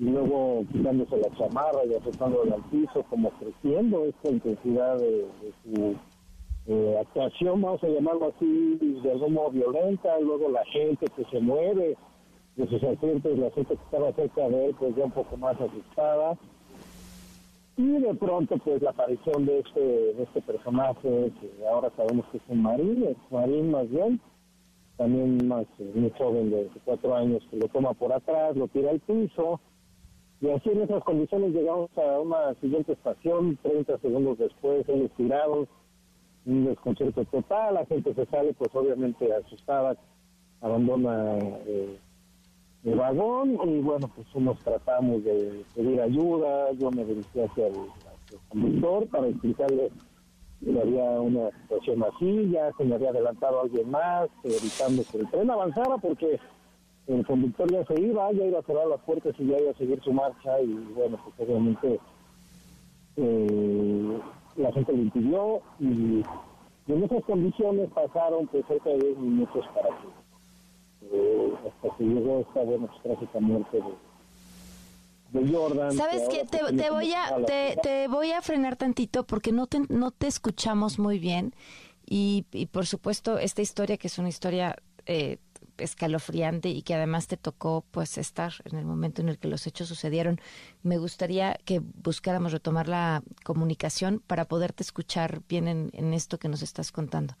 y 0.00 0.04
luego 0.04 0.64
quitándose 0.72 1.18
la 1.18 1.28
chamarra 1.36 1.84
y 1.84 1.94
azotándole 1.94 2.54
al 2.54 2.62
piso, 2.70 3.04
como 3.10 3.30
creciendo 3.32 4.06
esta 4.06 4.30
intensidad 4.30 4.98
de, 4.98 5.26
su 5.62 5.94
eh, 6.68 6.96
actuación, 6.98 7.60
vamos 7.60 7.84
a 7.84 7.88
llamarlo 7.88 8.32
así, 8.34 8.78
de 9.02 9.12
algún 9.12 9.34
modo 9.34 9.50
violenta, 9.50 10.18
luego 10.20 10.48
la 10.48 10.64
gente 10.72 11.06
que 11.14 11.24
se 11.26 11.38
mueve, 11.40 11.98
de 12.56 12.66
sus 12.66 12.82
asientos, 12.82 13.38
la 13.38 13.50
gente 13.50 13.76
que 13.76 13.84
estaba 13.84 14.10
cerca 14.12 14.48
de 14.48 14.66
él, 14.66 14.76
pues 14.78 14.96
ya 14.96 15.04
un 15.04 15.10
poco 15.10 15.36
más 15.36 15.60
asustada. 15.60 16.36
Y 17.76 17.98
de 17.98 18.14
pronto, 18.14 18.56
pues 18.56 18.80
la 18.80 18.90
aparición 18.90 19.44
de 19.44 19.58
este, 19.58 19.80
de 19.80 20.22
este 20.22 20.40
personaje, 20.40 21.30
que 21.40 21.66
ahora 21.68 21.90
sabemos 21.94 22.24
que 22.32 22.38
es 22.38 22.42
un 22.48 22.62
marín, 22.62 23.04
es 23.04 23.16
marín 23.30 23.70
más 23.70 23.88
bien, 23.90 24.18
también 24.96 25.46
más 25.46 25.66
eh, 25.78 25.92
muy 25.94 26.10
joven 26.16 26.50
de 26.50 26.56
24 26.56 27.14
años, 27.16 27.42
que 27.50 27.58
lo 27.58 27.68
toma 27.68 27.92
por 27.92 28.12
atrás, 28.12 28.56
lo 28.56 28.66
tira 28.68 28.90
al 28.90 29.00
piso, 29.00 29.60
y 30.40 30.50
así 30.50 30.70
en 30.70 30.82
esas 30.82 31.04
condiciones 31.04 31.52
llegamos 31.52 31.90
a 31.98 32.20
una 32.20 32.54
siguiente 32.60 32.92
estación, 32.92 33.58
30 33.62 33.98
segundos 33.98 34.38
después, 34.38 34.88
él 34.88 35.02
estirado, 35.02 35.68
un 36.46 36.64
desconcierto 36.64 37.24
total, 37.26 37.74
la 37.74 37.86
gente 37.86 38.14
se 38.14 38.24
sale, 38.26 38.54
pues 38.54 38.74
obviamente 38.74 39.32
asustada, 39.34 39.96
abandona 40.62 41.36
eh, 41.66 41.98
el 42.84 42.94
vagón 42.94 43.58
y 43.68 43.80
bueno, 43.80 44.10
pues 44.14 44.26
nos 44.36 44.58
tratamos 44.60 45.22
de 45.24 45.62
pedir 45.74 46.00
ayuda, 46.00 46.72
yo 46.72 46.90
me 46.90 47.04
dirigí 47.04 47.40
hacia 47.40 47.66
el, 47.66 47.74
hacia 47.74 48.38
el 48.38 48.48
conductor 48.48 49.08
para 49.08 49.28
explicarle 49.28 49.90
que 50.64 50.80
había 50.80 51.20
una 51.20 51.50
situación 51.62 52.04
así, 52.04 52.50
ya 52.50 52.70
se 52.78 52.84
me 52.84 52.94
había 52.94 53.10
adelantado 53.10 53.62
alguien 53.62 53.90
más, 53.90 54.28
evitando 54.44 55.02
que 55.10 55.18
el 55.18 55.30
tren 55.30 55.50
avanzara 55.50 55.98
porque 55.98 56.38
el 57.14 57.26
conductor 57.26 57.70
ya 57.72 57.84
se 57.86 58.00
iba, 58.00 58.30
ya 58.32 58.44
iba 58.44 58.60
a 58.60 58.62
cerrar 58.62 58.86
las 58.86 59.00
puertas 59.00 59.34
y 59.38 59.46
ya 59.46 59.58
iba 59.58 59.70
a 59.70 59.74
seguir 59.74 60.00
su 60.02 60.12
marcha 60.12 60.60
y 60.60 60.72
bueno, 60.94 61.18
pues 61.24 61.48
obviamente 61.48 62.00
eh, 63.16 64.18
la 64.56 64.72
gente 64.72 64.92
lo 64.92 64.98
impidió 64.98 65.60
y, 65.80 66.22
y 66.86 66.92
en 66.92 67.02
esas 67.02 67.24
condiciones 67.24 67.90
pasaron 67.90 68.46
pues 68.46 68.64
cerca 68.66 68.90
de 68.90 68.98
10 68.98 69.18
minutos 69.18 69.66
para 69.74 69.88
que 69.88 70.06
eh, 71.12 71.52
hasta 71.66 71.96
que 71.96 72.04
llegó 72.04 72.40
esta 72.40 72.62
bueno 72.62 72.86
pues, 72.86 73.02
trágica 73.02 73.40
muerte 73.40 73.78
de, 75.32 75.40
de 75.40 75.52
Jordan. 75.52 75.92
¿Sabes 75.92 76.28
que 76.28 76.40
qué? 76.40 76.44
Te, 76.46 76.76
te, 76.76 76.90
voy 76.90 77.12
a, 77.12 77.44
te, 77.44 77.76
te, 77.82 78.08
voy 78.08 78.32
a 78.32 78.42
frenar 78.42 78.76
tantito 78.76 79.24
porque 79.24 79.52
no 79.52 79.66
te, 79.66 79.80
no 79.88 80.10
te 80.10 80.26
escuchamos 80.28 80.98
muy 80.98 81.18
bien 81.18 81.54
y, 82.06 82.44
y 82.52 82.66
por 82.66 82.86
supuesto 82.86 83.38
esta 83.38 83.62
historia 83.62 83.96
que 83.96 84.06
es 84.06 84.18
una 84.18 84.28
historia 84.28 84.76
eh, 85.06 85.38
escalofriante 85.80 86.68
y 86.68 86.82
que 86.82 86.94
además 86.94 87.26
te 87.26 87.36
tocó 87.36 87.84
pues 87.90 88.18
estar 88.18 88.52
en 88.64 88.78
el 88.78 88.84
momento 88.84 89.22
en 89.22 89.28
el 89.28 89.38
que 89.38 89.48
los 89.48 89.66
hechos 89.66 89.88
sucedieron. 89.88 90.40
Me 90.82 90.98
gustaría 90.98 91.58
que 91.64 91.80
buscáramos 91.80 92.52
retomar 92.52 92.88
la 92.88 93.22
comunicación 93.44 94.22
para 94.26 94.46
poderte 94.46 94.82
escuchar 94.82 95.42
bien 95.48 95.68
en, 95.68 96.14
esto 96.14 96.38
que 96.38 96.48
nos 96.48 96.62
estás 96.62 96.92
contando. 96.92 97.36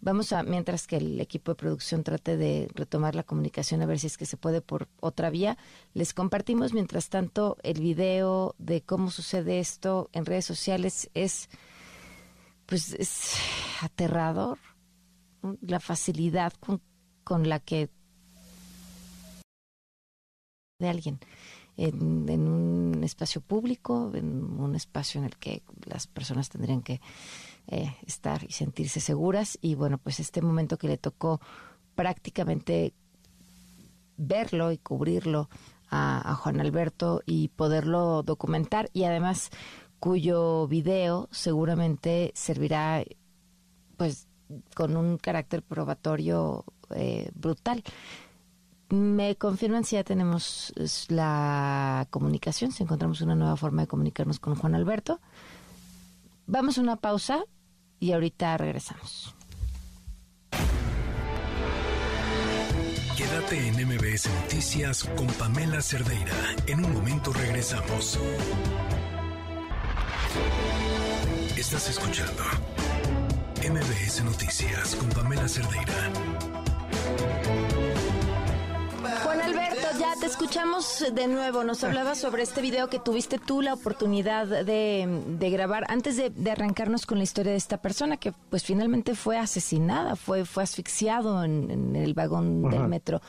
Vamos 0.00 0.32
a, 0.32 0.44
mientras 0.44 0.86
que 0.86 0.96
el 0.96 1.20
equipo 1.20 1.50
de 1.50 1.56
producción 1.56 2.04
trate 2.04 2.36
de 2.36 2.68
retomar 2.74 3.16
la 3.16 3.24
comunicación, 3.24 3.82
a 3.82 3.86
ver 3.86 3.98
si 3.98 4.06
es 4.06 4.16
que 4.16 4.26
se 4.26 4.36
puede 4.36 4.60
por 4.60 4.88
otra 5.00 5.28
vía, 5.28 5.58
les 5.92 6.14
compartimos 6.14 6.72
mientras 6.72 7.08
tanto 7.08 7.56
el 7.64 7.80
video 7.80 8.54
de 8.58 8.82
cómo 8.82 9.10
sucede 9.10 9.58
esto 9.58 10.08
en 10.12 10.24
redes 10.24 10.44
sociales. 10.44 11.10
Es, 11.14 11.48
pues, 12.66 12.92
es 12.92 13.34
aterrador 13.82 14.58
la 15.60 15.80
facilidad 15.80 16.52
con, 16.54 16.80
con 17.28 17.46
la 17.46 17.60
que 17.60 17.90
de 20.78 20.88
alguien 20.88 21.20
en, 21.76 22.48
un 22.48 23.04
espacio 23.04 23.42
público, 23.42 24.10
en 24.14 24.58
un 24.58 24.74
espacio 24.74 25.20
en 25.20 25.26
el 25.26 25.36
que 25.36 25.62
las 25.84 26.06
personas 26.06 26.48
tendrían 26.48 26.80
que 26.80 27.02
eh, 27.66 27.94
estar 28.06 28.44
y 28.44 28.52
sentirse 28.52 29.00
seguras. 29.00 29.58
Y 29.60 29.74
bueno, 29.74 29.98
pues 29.98 30.20
este 30.20 30.40
momento 30.40 30.78
que 30.78 30.88
le 30.88 30.96
tocó 30.96 31.38
prácticamente 31.94 32.94
verlo 34.16 34.72
y 34.72 34.78
cubrirlo 34.78 35.50
a 35.90 36.34
Juan 36.34 36.60
Alberto 36.60 37.22
y 37.26 37.48
poderlo 37.48 38.22
documentar 38.22 38.88
y 38.94 39.04
además 39.04 39.50
cuyo 40.00 40.66
video 40.66 41.28
seguramente 41.30 42.32
servirá 42.34 43.04
pues 43.98 44.28
con 44.74 44.96
un 44.96 45.18
carácter 45.18 45.62
probatorio 45.62 46.64
eh, 46.94 47.30
brutal. 47.34 47.82
Me 48.90 49.36
confirman 49.36 49.84
si 49.84 49.96
ya 49.96 50.04
tenemos 50.04 50.72
la 51.08 52.06
comunicación, 52.10 52.72
si 52.72 52.82
encontramos 52.82 53.20
una 53.20 53.34
nueva 53.34 53.56
forma 53.56 53.82
de 53.82 53.88
comunicarnos 53.88 54.40
con 54.40 54.54
Juan 54.54 54.74
Alberto. 54.74 55.20
Vamos 56.46 56.78
a 56.78 56.80
una 56.80 56.96
pausa 56.96 57.44
y 58.00 58.12
ahorita 58.12 58.56
regresamos. 58.56 59.34
Quédate 63.18 63.68
en 63.68 63.74
MBS 63.86 64.30
Noticias 64.42 65.04
con 65.16 65.26
Pamela 65.26 65.82
Cerdeira. 65.82 66.32
En 66.66 66.84
un 66.84 66.94
momento 66.94 67.32
regresamos. 67.32 68.18
Estás 71.56 71.90
escuchando 71.90 72.44
MBS 73.68 74.22
Noticias 74.24 74.94
con 74.94 75.08
Pamela 75.10 75.48
Cerdeira. 75.48 76.57
Juan 79.22 79.40
Alberto, 79.40 79.86
ya 79.98 80.14
te 80.20 80.26
escuchamos 80.26 81.04
de 81.12 81.28
nuevo. 81.28 81.64
Nos 81.64 81.82
hablabas 81.84 82.18
sobre 82.18 82.42
este 82.42 82.60
video 82.60 82.88
que 82.88 82.98
tuviste 82.98 83.38
tú 83.38 83.62
la 83.62 83.74
oportunidad 83.74 84.46
de, 84.46 85.22
de 85.26 85.50
grabar 85.50 85.84
antes 85.88 86.16
de, 86.16 86.30
de, 86.30 86.50
arrancarnos 86.50 87.06
con 87.06 87.18
la 87.18 87.24
historia 87.24 87.52
de 87.52 87.58
esta 87.58 87.78
persona 87.78 88.16
que 88.16 88.32
pues 88.50 88.64
finalmente 88.64 89.14
fue 89.14 89.38
asesinada, 89.38 90.16
fue, 90.16 90.44
fue 90.44 90.62
asfixiado 90.62 91.44
en, 91.44 91.70
en 91.70 91.96
el 91.96 92.14
vagón 92.14 92.64
Ajá. 92.66 92.76
del 92.76 92.88
metro. 92.88 93.20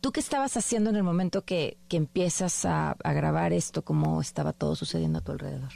¿Tú 0.00 0.12
qué 0.12 0.20
estabas 0.20 0.56
haciendo 0.56 0.90
en 0.90 0.96
el 0.96 1.02
momento 1.02 1.44
que, 1.44 1.76
que 1.88 1.96
empiezas 1.96 2.64
a, 2.64 2.96
a 3.02 3.12
grabar 3.12 3.52
esto? 3.52 3.82
¿Cómo 3.82 4.20
estaba 4.20 4.52
todo 4.52 4.76
sucediendo 4.76 5.18
a 5.18 5.22
tu 5.22 5.32
alrededor? 5.32 5.72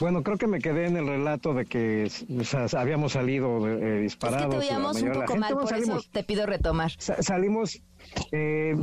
Bueno, 0.00 0.22
creo 0.22 0.38
que 0.38 0.46
me 0.46 0.58
quedé 0.58 0.86
en 0.86 0.96
el 0.96 1.06
relato 1.06 1.52
de 1.54 1.66
que 1.66 2.10
o 2.38 2.44
sea, 2.44 2.66
habíamos 2.80 3.12
salido 3.12 3.68
eh, 3.68 4.00
disparados. 4.00 4.54
Es 4.54 4.60
que 4.60 4.66
te 4.66 4.72
oíamos 4.74 5.02
un 5.02 5.12
poco 5.12 5.36
mal, 5.36 5.52
por 5.52 5.68
salimos, 5.68 6.02
eso 6.02 6.10
te 6.12 6.22
pido 6.24 6.46
retomar. 6.46 6.90
Sa 6.98 7.22
salimos, 7.22 7.82
eh, 8.32 8.76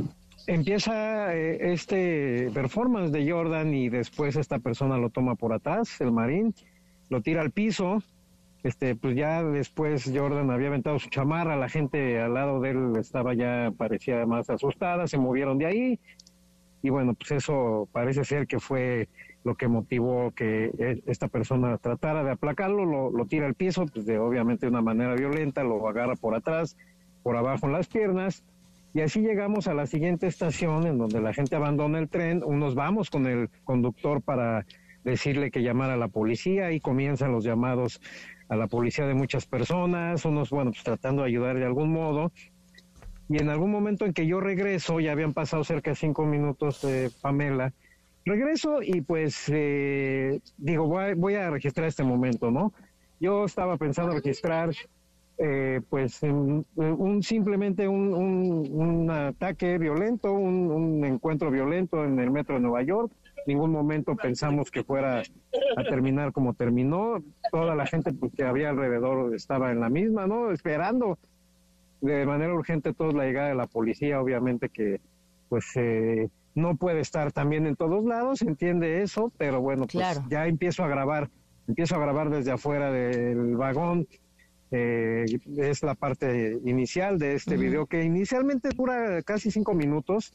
empieza 0.46 1.34
eh, 1.34 1.72
este 1.72 2.50
performance 2.54 3.12
de 3.12 3.30
Jordan 3.30 3.74
y 3.74 3.88
después 3.88 4.36
esta 4.36 4.58
persona 4.58 4.96
lo 4.96 5.10
toma 5.10 5.34
por 5.34 5.52
atrás, 5.52 6.00
el 6.00 6.12
marín, 6.12 6.54
lo 7.10 7.20
tira 7.20 7.42
al 7.42 7.50
piso, 7.50 8.02
Este, 8.62 8.96
pues 8.96 9.14
ya 9.14 9.42
después 9.42 10.10
Jordan 10.12 10.50
había 10.50 10.68
aventado 10.68 10.98
su 10.98 11.08
chamarra, 11.08 11.56
la 11.56 11.68
gente 11.68 12.20
al 12.20 12.34
lado 12.34 12.60
de 12.60 12.70
él 12.70 12.92
estaba 12.98 13.32
ya, 13.34 13.72
parecía 13.76 14.26
más 14.26 14.50
asustada, 14.50 15.06
se 15.06 15.16
movieron 15.16 15.58
de 15.58 15.66
ahí, 15.66 16.00
y 16.82 16.90
bueno, 16.90 17.14
pues 17.14 17.30
eso 17.32 17.88
parece 17.92 18.24
ser 18.24 18.46
que 18.46 18.58
fue 18.58 19.08
lo 19.44 19.54
que 19.54 19.68
motivó 19.68 20.32
que 20.32 20.72
e, 20.78 21.02
esta 21.06 21.28
persona 21.28 21.78
tratara 21.78 22.24
de 22.24 22.32
aplacarlo, 22.32 23.10
lo, 23.10 23.26
tira 23.26 23.46
al 23.46 23.54
piso, 23.54 23.86
pues 23.86 24.06
de 24.06 24.18
obviamente 24.18 24.66
de 24.66 24.70
una 24.70 24.82
manera 24.82 25.14
violenta, 25.14 25.62
lo 25.64 25.86
agarra 25.88 26.16
por 26.16 26.34
atrás, 26.34 26.76
por 27.22 27.36
abajo 27.36 27.66
en 27.66 27.72
las 27.72 27.88
piernas, 27.88 28.44
y 28.94 29.00
así 29.00 29.20
llegamos 29.20 29.68
a 29.68 29.74
la 29.74 29.86
siguiente 29.86 30.26
estación 30.26 30.86
en 30.86 30.98
donde 30.98 31.20
la 31.20 31.32
gente 31.32 31.56
abandona 31.56 31.98
el 31.98 32.08
tren, 32.08 32.42
unos 32.44 32.74
vamos 32.74 33.10
con 33.10 33.26
el 33.26 33.50
conductor 33.64 34.22
para 34.22 34.64
decirle 35.04 35.50
que 35.50 35.62
llamara 35.62 35.94
a 35.94 35.96
la 35.96 36.08
policía 36.08 36.72
y 36.72 36.80
comienzan 36.80 37.32
los 37.32 37.44
llamados 37.44 38.00
a 38.48 38.56
la 38.56 38.66
policía 38.66 39.06
de 39.06 39.14
muchas 39.14 39.46
personas, 39.46 40.24
unos, 40.24 40.50
bueno, 40.50 40.70
pues 40.70 40.82
tratando 40.82 41.22
de 41.22 41.28
ayudar 41.28 41.58
de 41.58 41.66
algún 41.66 41.92
modo. 41.92 42.32
Y 43.28 43.40
en 43.42 43.50
algún 43.50 43.70
momento 43.70 44.06
en 44.06 44.14
que 44.14 44.26
yo 44.26 44.40
regreso, 44.40 45.00
ya 45.00 45.12
habían 45.12 45.34
pasado 45.34 45.62
cerca 45.64 45.90
de 45.90 45.96
cinco 45.96 46.24
minutos, 46.24 46.80
de 46.80 47.10
Pamela, 47.20 47.74
regreso 48.28 48.80
y 48.82 49.00
pues 49.00 49.48
eh, 49.48 50.40
digo, 50.56 50.86
voy, 50.86 51.14
voy, 51.14 51.34
a 51.34 51.50
registrar 51.50 51.88
este 51.88 52.04
momento, 52.04 52.50
¿no? 52.50 52.72
Yo 53.20 53.44
estaba 53.44 53.76
pensando 53.76 54.12
registrar 54.14 54.70
eh, 55.40 55.80
pues 55.88 56.20
un, 56.24 56.64
simplemente 57.22 57.86
un, 57.86 59.08
ataque 59.08 59.78
violento, 59.78 60.32
un, 60.32 61.04
encuentro 61.04 61.50
violento 61.50 62.04
en 62.04 62.18
el 62.18 62.30
metro 62.30 62.56
de 62.56 62.60
Nueva 62.60 62.82
York. 62.82 63.12
Ningún 63.46 63.70
momento 63.70 64.16
pensamos 64.16 64.70
que 64.70 64.82
fuera 64.82 65.22
a 65.76 65.84
terminar 65.84 66.32
como 66.32 66.54
terminó. 66.54 67.22
Toda 67.52 67.76
la 67.76 67.86
gente 67.86 68.12
pues, 68.12 68.32
que 68.34 68.42
había 68.42 68.70
alrededor 68.70 69.32
estaba 69.34 69.70
en 69.70 69.80
la 69.80 69.88
misma, 69.88 70.26
¿no? 70.26 70.50
Esperando 70.50 71.18
de 72.00 72.26
manera 72.26 72.52
urgente 72.52 72.92
toda 72.92 73.12
la 73.12 73.24
llegada 73.24 73.48
de 73.48 73.54
la 73.54 73.66
policía, 73.66 74.20
obviamente 74.20 74.68
que 74.68 75.00
pues 75.48 75.66
eh, 75.76 76.28
no 76.58 76.76
puede 76.76 77.00
estar 77.00 77.32
también 77.32 77.66
en 77.66 77.76
todos 77.76 78.04
lados, 78.04 78.42
entiende 78.42 79.02
eso, 79.02 79.32
pero 79.38 79.60
bueno, 79.60 79.86
pues 79.90 80.20
ya 80.28 80.46
empiezo 80.46 80.84
a 80.84 80.88
grabar, 80.88 81.30
empiezo 81.66 81.96
a 81.96 81.98
grabar 81.98 82.30
desde 82.30 82.52
afuera 82.52 82.90
del 82.90 83.56
vagón 83.56 84.06
eh, 84.70 85.24
es 85.56 85.82
la 85.82 85.94
parte 85.94 86.58
inicial 86.64 87.18
de 87.18 87.34
este 87.34 87.56
video 87.56 87.86
que 87.86 88.02
inicialmente 88.02 88.68
dura 88.70 89.22
casi 89.22 89.50
cinco 89.50 89.74
minutos. 89.74 90.32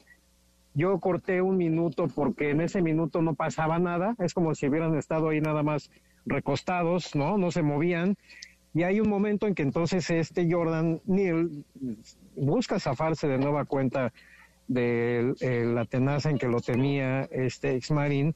Yo 0.73 0.99
corté 0.99 1.41
un 1.41 1.57
minuto 1.57 2.07
porque 2.07 2.49
en 2.49 2.61
ese 2.61 2.81
minuto 2.81 3.21
no 3.21 3.35
pasaba 3.35 3.77
nada, 3.77 4.15
es 4.17 4.33
como 4.33 4.55
si 4.55 4.67
hubieran 4.67 4.97
estado 4.97 5.29
ahí 5.29 5.39
nada 5.39 5.61
más 5.61 5.91
recostados, 6.25 7.15
¿no? 7.15 7.37
No 7.37 7.51
se 7.51 7.61
movían. 7.61 8.15
Y 8.73 8.81
hay 8.81 8.99
un 8.99 9.07
momento 9.07 9.45
en 9.45 9.53
que 9.53 9.61
entonces 9.61 10.09
este 10.09 10.51
Jordan 10.51 10.99
Neal 11.05 11.63
busca 12.35 12.79
zafarse 12.79 13.27
de 13.27 13.37
nueva 13.37 13.65
cuenta 13.65 14.13
de 14.67 15.35
la 15.73 15.85
tenaza 15.85 16.29
en 16.29 16.37
que 16.37 16.47
lo 16.47 16.61
tenía 16.61 17.23
este 17.31 17.75
ex 17.75 17.91
marín 17.91 18.35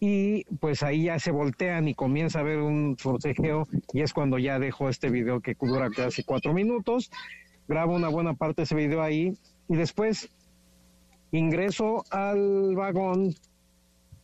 y 0.00 0.44
pues 0.60 0.82
ahí 0.82 1.04
ya 1.04 1.18
se 1.18 1.30
voltean 1.30 1.86
y 1.88 1.94
comienza 1.94 2.40
a 2.40 2.42
ver 2.42 2.58
un 2.58 2.96
forcejeo 2.98 3.68
y 3.92 4.00
es 4.02 4.12
cuando 4.12 4.38
ya 4.38 4.58
dejo 4.58 4.88
este 4.88 5.10
video 5.10 5.40
que 5.40 5.54
dura 5.60 5.90
casi 5.90 6.24
cuatro 6.24 6.52
minutos, 6.52 7.10
grabo 7.68 7.94
una 7.94 8.08
buena 8.08 8.34
parte 8.34 8.62
de 8.62 8.64
ese 8.64 8.74
video 8.74 9.00
ahí 9.00 9.36
y 9.68 9.76
después 9.76 10.28
ingreso 11.30 12.04
al 12.10 12.74
vagón 12.74 13.34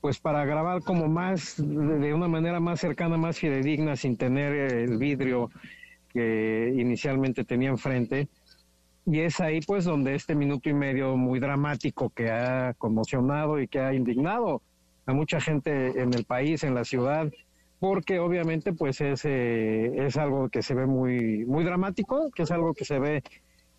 pues 0.01 0.21
para 0.21 0.45
grabar 0.45 0.83
como 0.83 1.09
más, 1.09 1.57
de 1.59 2.15
una 2.15 2.29
manera 2.29 2.61
más 2.61 2.81
cercana, 2.81 3.17
más 3.17 3.39
fidedigna, 3.39 3.97
sin 3.97 4.17
tener 4.17 4.53
el 4.55 4.97
vidrio 4.97 5.51
que 6.09 6.73
inicialmente 6.77 7.45
tenía 7.45 7.71
enfrente. 7.71 8.29
Y 9.11 9.21
es 9.21 9.41
ahí 9.41 9.61
pues 9.63 9.87
donde 9.87 10.15
este 10.15 10.35
minuto 10.35 10.69
y 10.69 10.75
medio 10.75 11.17
muy 11.17 11.41
dramático 11.41 12.11
que 12.11 12.31
ha 12.31 12.75
conmocionado 12.75 13.59
y 13.59 13.67
que 13.67 13.81
ha 13.81 13.95
indignado 13.95 14.61
a 15.07 15.15
mucha 15.15 15.41
gente 15.41 15.99
en 15.99 16.13
el 16.13 16.25
país, 16.25 16.63
en 16.63 16.75
la 16.75 16.85
ciudad, 16.85 17.33
porque 17.81 18.19
obviamente 18.19 18.75
pues 18.75 19.01
es, 19.01 19.25
eh, 19.25 20.05
es 20.07 20.19
algo 20.19 20.51
que 20.51 20.61
se 20.61 20.75
ve 20.75 20.85
muy, 20.85 21.47
muy 21.47 21.65
dramático, 21.65 22.31
que 22.33 22.43
es 22.43 22.51
algo 22.51 22.75
que 22.75 22.85
se 22.85 22.99
ve 22.99 23.23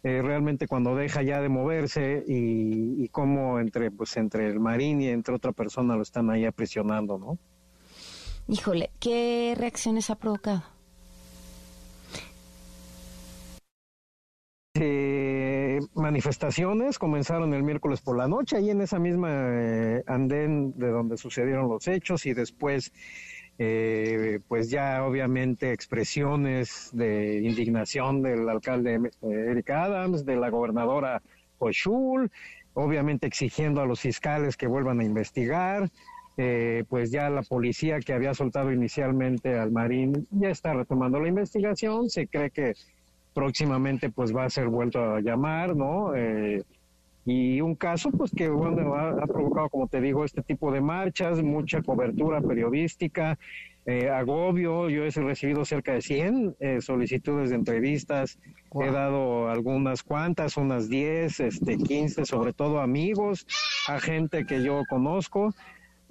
eh, 0.01 0.23
realmente 0.23 0.67
cuando 0.67 0.95
deja 0.95 1.21
ya 1.21 1.39
de 1.41 1.49
moverse 1.49 2.23
y, 2.27 3.03
y 3.03 3.07
cómo 3.09 3.59
entre, 3.59 3.91
pues, 3.91 4.17
entre 4.17 4.47
el 4.47 4.59
marín 4.59 4.99
y 4.99 5.09
entre 5.09 5.35
otra 5.35 5.51
persona 5.51 5.95
lo 5.95 6.01
están 6.01 6.31
ahí 6.31 6.45
aprisionando, 6.45 7.19
¿no? 7.19 7.37
Híjole, 8.47 8.89
¿qué 8.99 9.53
reacciones 9.55 10.09
ha 10.09 10.15
provocado? 10.15 10.63
Eh, 14.75 15.79
manifestaciones 16.09 16.97
comenzaron 16.97 17.53
el 17.53 17.61
miércoles 17.61 18.01
por 18.01 18.17
la 18.17 18.27
noche, 18.27 18.57
ahí 18.57 18.71
en 18.71 18.81
esa 18.81 18.97
misma 18.97 19.29
eh, 19.31 20.03
andén 20.07 20.73
de 20.75 20.87
donde 20.87 21.17
sucedieron 21.17 21.69
los 21.69 21.87
hechos 21.87 22.25
y 22.25 22.33
después, 22.33 22.91
eh, 23.59 24.39
pues 24.47 24.71
ya 24.71 25.05
obviamente 25.05 25.71
expresiones 25.71 26.89
de 26.93 27.41
indignación 27.43 28.23
del 28.23 28.49
alcalde 28.49 29.11
Eric 29.21 29.69
Adams, 29.69 30.25
de 30.25 30.35
la 30.35 30.49
gobernadora 30.49 31.21
Oshul, 31.59 32.31
obviamente 32.73 33.27
exigiendo 33.27 33.79
a 33.79 33.85
los 33.85 33.99
fiscales 33.99 34.57
que 34.57 34.65
vuelvan 34.65 35.01
a 35.01 35.03
investigar. 35.03 35.91
pues 36.89 37.11
ya 37.11 37.29
la 37.29 37.43
policía 37.43 37.99
que 37.99 38.13
había 38.13 38.33
soltado 38.33 38.71
inicialmente 38.71 39.59
al 39.59 39.71
Marín 39.71 40.25
ya 40.31 40.49
está 40.49 40.73
retomando 40.73 41.19
la 41.19 41.27
investigación. 41.27 42.09
Se 42.09 42.27
cree 42.27 42.49
que 42.49 42.73
próximamente 43.33 44.09
pues 44.09 44.35
va 44.35 44.45
a 44.45 44.49
ser 44.49 44.67
vuelto 44.67 44.99
a 44.99 45.21
llamar, 45.21 45.75
¿no? 45.75 46.15
Eh, 46.15 46.63
y 47.25 47.61
un 47.61 47.75
caso 47.75 48.11
pues 48.11 48.31
que 48.31 48.49
bueno 48.49 48.95
ha, 48.95 49.27
provocado 49.27 49.69
como 49.69 49.87
te 49.87 50.01
digo 50.01 50.25
este 50.25 50.41
tipo 50.41 50.71
de 50.71 50.81
marchas 50.81 51.43
mucha 51.43 51.81
cobertura 51.81 52.41
periodística 52.41 53.37
eh, 53.85 54.09
agobio. 54.09 54.89
Yo 54.89 55.03
he 55.03 55.09
recibido 55.09 55.65
cerca 55.65 55.93
de 55.93 56.01
100 56.01 56.55
eh, 56.59 56.81
solicitudes 56.81 57.49
de 57.49 57.55
entrevistas. 57.55 58.39
He 58.81 58.91
dado 58.91 59.49
algunas 59.49 60.03
cuantas 60.03 60.57
unas 60.57 60.89
10 60.89 61.39
este 61.39 61.77
15 61.77 62.25
sobre 62.25 62.53
todo 62.53 62.81
amigos 62.81 63.45
a 63.87 63.99
gente 63.99 64.45
que 64.45 64.63
yo 64.63 64.83
conozco 64.89 65.53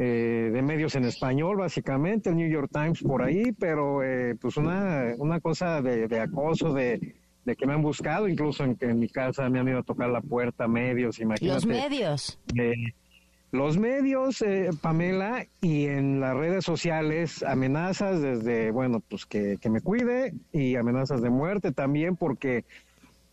eh, 0.00 0.50
de 0.52 0.62
medios 0.62 0.94
en 0.94 1.04
español, 1.04 1.56
básicamente, 1.56 2.30
el 2.30 2.36
New 2.36 2.48
York 2.48 2.70
Times 2.72 3.02
por 3.02 3.20
ahí, 3.20 3.50
pero 3.50 4.04
eh, 4.04 4.36
pues 4.40 4.56
una, 4.56 5.12
una 5.18 5.40
cosa 5.40 5.82
de, 5.82 6.20
acoso, 6.20 6.72
de, 6.72 7.16
que 7.44 7.66
me 7.66 7.72
han 7.72 7.82
buscado, 7.82 8.28
incluso 8.28 8.62
en, 8.62 8.76
en 8.80 9.00
mi 9.00 9.08
casa 9.08 9.48
me 9.48 9.58
han 9.58 9.66
ido 9.66 9.80
a 9.80 9.82
tocar 9.82 10.08
la 10.08 10.20
puerta 10.20 10.68
medios, 10.68 11.18
imagínate. 11.18 11.54
Los 11.54 11.66
medios. 11.66 12.38
los 13.50 13.76
medios, 13.76 14.40
eh, 14.42 14.70
Pamela, 14.80 15.46
y 15.60 15.86
en 15.86 16.20
las 16.20 16.36
redes 16.36 16.64
sociales 16.64 17.42
amenazas 17.42 18.22
desde, 18.22 18.70
bueno, 18.70 19.00
pues 19.00 19.26
que, 19.26 19.56
que 19.60 19.68
me 19.68 19.80
cuide 19.80 20.32
y 20.52 20.76
amenazas 20.76 21.22
de 21.22 21.30
muerte 21.30 21.72
también 21.72 22.14
porque 22.14 22.64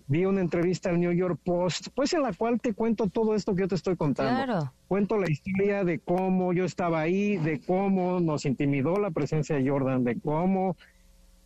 vi 0.08 0.26
una 0.26 0.42
entrevista 0.42 0.90
al 0.90 1.00
New 1.00 1.12
York 1.12 1.40
Post, 1.44 1.88
pues 1.96 2.14
en 2.14 2.22
la 2.22 2.34
cual 2.34 2.62
te 2.62 2.74
cuento 2.74 3.08
todo 3.08 3.34
esto 3.36 3.56
que 3.56 3.62
yo 3.62 3.68
te 3.68 3.76
estoy 3.76 3.96
contando. 3.96 4.44
Claro. 4.44 4.72
Cuento 4.88 5.18
la 5.18 5.30
historia 5.30 5.84
de 5.84 6.00
cómo 6.00 6.54
yo 6.54 6.66
estaba 6.66 7.02
ahí, 7.02 7.38
de 7.38 7.60
cómo 7.60 8.20
nos 8.20 8.46
intimidó 8.46 8.98
la 8.98 9.12
presencia 9.12 9.56
de 9.56 9.68
Jordan, 9.68 10.04
de 10.04 10.20
cómo 10.20 10.78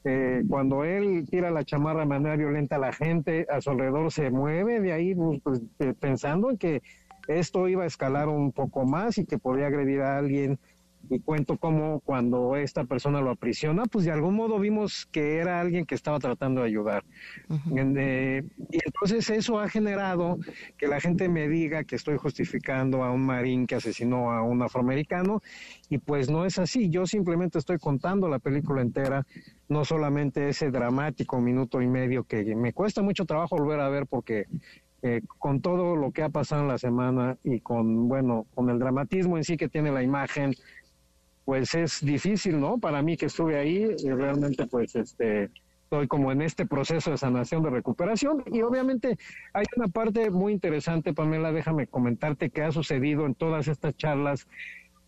eh, 0.03 0.43
cuando 0.47 0.83
él 0.83 1.25
tira 1.29 1.51
la 1.51 1.63
chamarra 1.63 2.01
de 2.01 2.05
manera 2.05 2.35
violenta 2.35 2.75
a 2.75 2.79
la 2.79 2.93
gente, 2.93 3.45
a 3.49 3.61
su 3.61 3.69
alrededor 3.69 4.11
se 4.11 4.29
mueve 4.29 4.79
de 4.79 4.93
ahí 4.93 5.15
pues, 5.15 5.41
pues 5.41 5.61
eh, 5.79 5.93
pensando 5.97 6.49
en 6.49 6.57
que 6.57 6.81
esto 7.27 7.67
iba 7.67 7.83
a 7.83 7.87
escalar 7.87 8.27
un 8.27 8.51
poco 8.51 8.85
más 8.85 9.17
y 9.17 9.25
que 9.25 9.37
podía 9.37 9.67
agredir 9.67 10.01
a 10.01 10.17
alguien 10.17 10.59
y 11.09 11.19
cuento 11.19 11.57
cómo 11.57 11.99
cuando 12.01 12.55
esta 12.55 12.83
persona 12.83 13.21
lo 13.21 13.31
aprisiona, 13.31 13.85
pues 13.85 14.05
de 14.05 14.11
algún 14.11 14.35
modo 14.35 14.59
vimos 14.59 15.07
que 15.11 15.37
era 15.37 15.59
alguien 15.59 15.85
que 15.85 15.95
estaba 15.95 16.19
tratando 16.19 16.61
de 16.61 16.67
ayudar. 16.67 17.03
Eh, 17.75 18.43
y 18.71 18.79
entonces 18.85 19.29
eso 19.29 19.59
ha 19.59 19.69
generado 19.69 20.37
que 20.77 20.87
la 20.87 20.99
gente 20.99 21.29
me 21.29 21.47
diga 21.47 21.83
que 21.83 21.95
estoy 21.95 22.17
justificando 22.17 23.03
a 23.03 23.11
un 23.11 23.25
marín 23.25 23.65
que 23.65 23.75
asesinó 23.75 24.31
a 24.31 24.43
un 24.43 24.61
afroamericano 24.61 25.41
y 25.89 25.97
pues 25.97 26.29
no 26.29 26.45
es 26.45 26.59
así, 26.59 26.89
yo 26.89 27.05
simplemente 27.05 27.57
estoy 27.57 27.77
contando 27.77 28.27
la 28.27 28.39
película 28.39 28.81
entera, 28.81 29.25
no 29.67 29.85
solamente 29.85 30.49
ese 30.49 30.71
dramático 30.71 31.39
minuto 31.39 31.81
y 31.81 31.87
medio 31.87 32.23
que 32.23 32.55
me 32.55 32.73
cuesta 32.73 33.01
mucho 33.01 33.25
trabajo 33.25 33.57
volver 33.57 33.79
a 33.79 33.89
ver 33.89 34.05
porque 34.05 34.45
eh, 35.01 35.21
con 35.37 35.61
todo 35.61 35.95
lo 35.95 36.11
que 36.11 36.23
ha 36.23 36.29
pasado 36.29 36.63
en 36.63 36.67
la 36.67 36.77
semana 36.77 37.37
y 37.43 37.61
con, 37.61 38.09
bueno, 38.09 38.47
con 38.53 38.69
el 38.69 38.79
dramatismo 38.79 39.37
en 39.37 39.45
sí 39.45 39.55
que 39.55 39.69
tiene 39.69 39.91
la 39.91 40.03
imagen, 40.03 40.53
pues 41.49 41.73
es 41.73 42.05
difícil, 42.05 42.59
¿no? 42.59 42.77
Para 42.77 43.01
mí 43.01 43.17
que 43.17 43.25
estuve 43.25 43.57
ahí, 43.57 43.95
y 43.97 44.11
realmente 44.11 44.67
pues 44.67 44.95
este 44.95 45.49
estoy 45.81 46.07
como 46.07 46.31
en 46.31 46.43
este 46.43 46.67
proceso 46.67 47.09
de 47.09 47.17
sanación 47.17 47.63
de 47.63 47.71
recuperación 47.71 48.43
y 48.53 48.61
obviamente 48.61 49.17
hay 49.51 49.65
una 49.75 49.87
parte 49.87 50.29
muy 50.29 50.53
interesante, 50.53 51.11
Pamela, 51.11 51.51
déjame 51.51 51.87
comentarte 51.87 52.51
que 52.51 52.61
ha 52.61 52.71
sucedido 52.71 53.25
en 53.25 53.33
todas 53.33 53.67
estas 53.67 53.97
charlas 53.97 54.47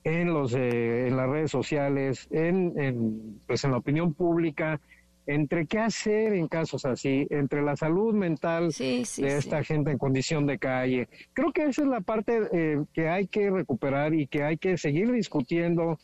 en 0.04 0.34
los 0.34 0.56
eh, 0.56 1.10
en 1.10 1.16
las 1.16 1.30
redes 1.30 1.52
sociales, 1.52 2.28
en, 2.32 2.74
en, 2.76 3.40
pues 3.46 3.64
en 3.64 3.70
la 3.70 3.78
opinión 3.78 4.16
pública, 4.16 4.82
entre 5.28 5.68
qué 5.68 5.78
hacer 5.78 6.34
en 6.34 6.48
casos 6.48 6.86
así, 6.86 7.28
entre 7.30 7.62
la 7.62 7.76
salud 7.76 8.16
mental 8.16 8.72
de 8.80 9.38
esta 9.38 9.64
gente 9.64 9.92
en 9.92 10.00
condición 10.00 10.48
de 10.48 10.58
calle. 10.58 11.08
Creo 11.34 11.52
que 11.52 11.66
esa 11.66 11.84
es 11.84 11.88
la 11.88 12.02
parte 12.02 12.40
eh, 12.52 12.84
que 12.94 13.10
hay 13.10 13.28
que 13.28 13.52
recuperar 13.52 14.16
y 14.16 14.26
que 14.26 14.42
hay 14.42 14.58
que 14.58 14.76
seguir 14.80 15.12
discutiendo. 15.12 16.00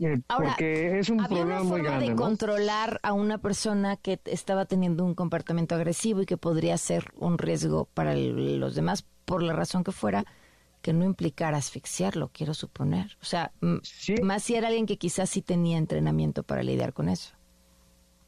Eh, 0.00 0.18
porque 0.34 0.98
es 0.98 1.10
un 1.10 1.18
problema 1.18 1.62
muy 1.62 1.82
grande. 1.82 2.08
de 2.08 2.16
controlar 2.16 3.00
a 3.02 3.12
una 3.12 3.36
persona 3.36 3.96
que 3.96 4.18
estaba 4.24 4.64
teniendo 4.64 5.04
un 5.04 5.14
comportamiento 5.14 5.74
agresivo 5.74 6.22
y 6.22 6.26
que 6.26 6.38
podría 6.38 6.78
ser 6.78 7.12
un 7.16 7.36
riesgo 7.36 7.84
para 7.92 8.14
los 8.14 8.74
demás, 8.74 9.04
por 9.26 9.42
la 9.42 9.52
razón 9.52 9.84
que 9.84 9.92
fuera, 9.92 10.24
que 10.80 10.94
no 10.94 11.04
implicara 11.04 11.58
asfixiarlo, 11.58 12.30
quiero 12.32 12.54
suponer. 12.54 13.18
O 13.20 13.26
sea, 13.26 13.52
más 14.22 14.42
si 14.42 14.54
era 14.54 14.68
alguien 14.68 14.86
que 14.86 14.96
quizás 14.96 15.28
sí 15.28 15.42
tenía 15.42 15.76
entrenamiento 15.76 16.44
para 16.44 16.62
lidiar 16.62 16.94
con 16.94 17.10
eso. 17.10 17.34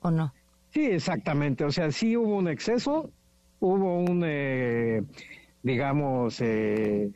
¿O 0.01 0.11
no? 0.11 0.35
Sí, 0.71 0.85
exactamente. 0.85 1.65
O 1.65 1.73
sea, 1.73 1.91
sí 1.91 2.17
hubo 2.17 2.37
un 2.37 2.49
exceso, 2.49 3.11
hubo 3.61 3.99
un, 3.99 4.23
eh, 4.27 5.03
digamos, 5.63 6.39
eh, 6.43 7.11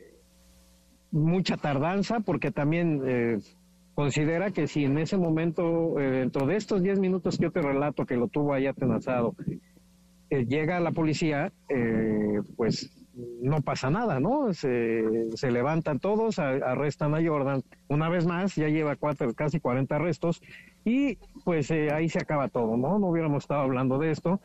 mucha 1.11 1.57
tardanza, 1.57 2.21
porque 2.21 2.51
también 2.51 3.01
eh, 3.05 3.39
considera 3.97 4.51
que 4.51 4.67
si 4.67 4.85
en 4.85 4.99
ese 4.99 5.17
momento, 5.17 5.95
dentro 5.95 6.45
de 6.45 6.55
estos 6.55 6.83
10 6.83 6.99
minutos 6.99 7.35
que 7.37 7.45
yo 7.45 7.51
te 7.51 7.63
relato 7.63 8.05
que 8.05 8.15
lo 8.15 8.27
tuvo 8.27 8.53
ahí 8.53 8.67
atenazado, 8.67 9.33
llega 10.29 10.79
la 10.79 10.91
policía, 10.91 11.51
pues 12.55 12.91
no 13.41 13.61
pasa 13.61 13.89
nada, 13.89 14.19
¿no? 14.19 14.53
Se, 14.53 15.03
se 15.35 15.49
levantan 15.49 15.99
todos, 15.99 16.37
arrestan 16.37 17.15
a 17.15 17.25
Jordan. 17.25 17.63
Una 17.87 18.07
vez 18.09 18.27
más, 18.27 18.55
ya 18.55 18.67
lleva 18.67 18.95
cuatro, 18.95 19.33
casi 19.33 19.59
40 19.59 19.95
arrestos 19.95 20.41
y 20.85 21.17
pues 21.43 21.71
eh, 21.71 21.89
ahí 21.91 22.09
se 22.09 22.19
acaba 22.19 22.49
todo, 22.49 22.77
¿no? 22.77 22.99
No 22.99 23.07
hubiéramos 23.07 23.45
estado 23.45 23.61
hablando 23.61 23.97
de 23.97 24.11
esto, 24.11 24.39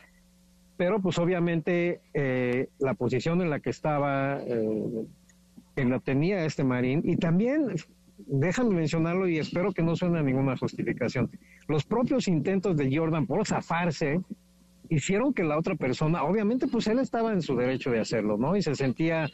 pero 0.76 1.00
pues 1.00 1.18
obviamente 1.18 2.00
eh, 2.14 2.68
la 2.78 2.94
posición 2.94 3.42
en 3.42 3.50
la 3.50 3.60
que 3.60 3.70
estaba, 3.70 4.40
eh, 4.40 5.06
que 5.76 5.84
la 5.84 5.98
tenía 5.98 6.44
este 6.44 6.64
marín 6.64 7.02
y 7.04 7.16
también 7.16 7.68
déjame 8.26 8.74
mencionarlo 8.74 9.28
y 9.28 9.38
espero 9.38 9.72
que 9.72 9.82
no 9.82 9.96
suene 9.96 10.18
a 10.18 10.22
ninguna 10.22 10.56
justificación. 10.56 11.30
Los 11.68 11.85
propios 11.85 12.28
intentos 12.28 12.76
de 12.76 12.94
Jordan 12.94 13.26
por 13.26 13.46
zafarse 13.46 14.20
hicieron 14.88 15.32
que 15.32 15.44
la 15.44 15.58
otra 15.58 15.74
persona, 15.74 16.24
obviamente 16.24 16.66
pues 16.66 16.87
él 16.87 16.98
estaba 16.98 17.32
en 17.32 17.42
su 17.42 17.56
derecho 17.56 17.90
de 17.90 18.00
hacerlo, 18.00 18.37
¿no? 18.37 18.56
Y 18.56 18.62
se 18.62 18.74
sentía 18.74 19.26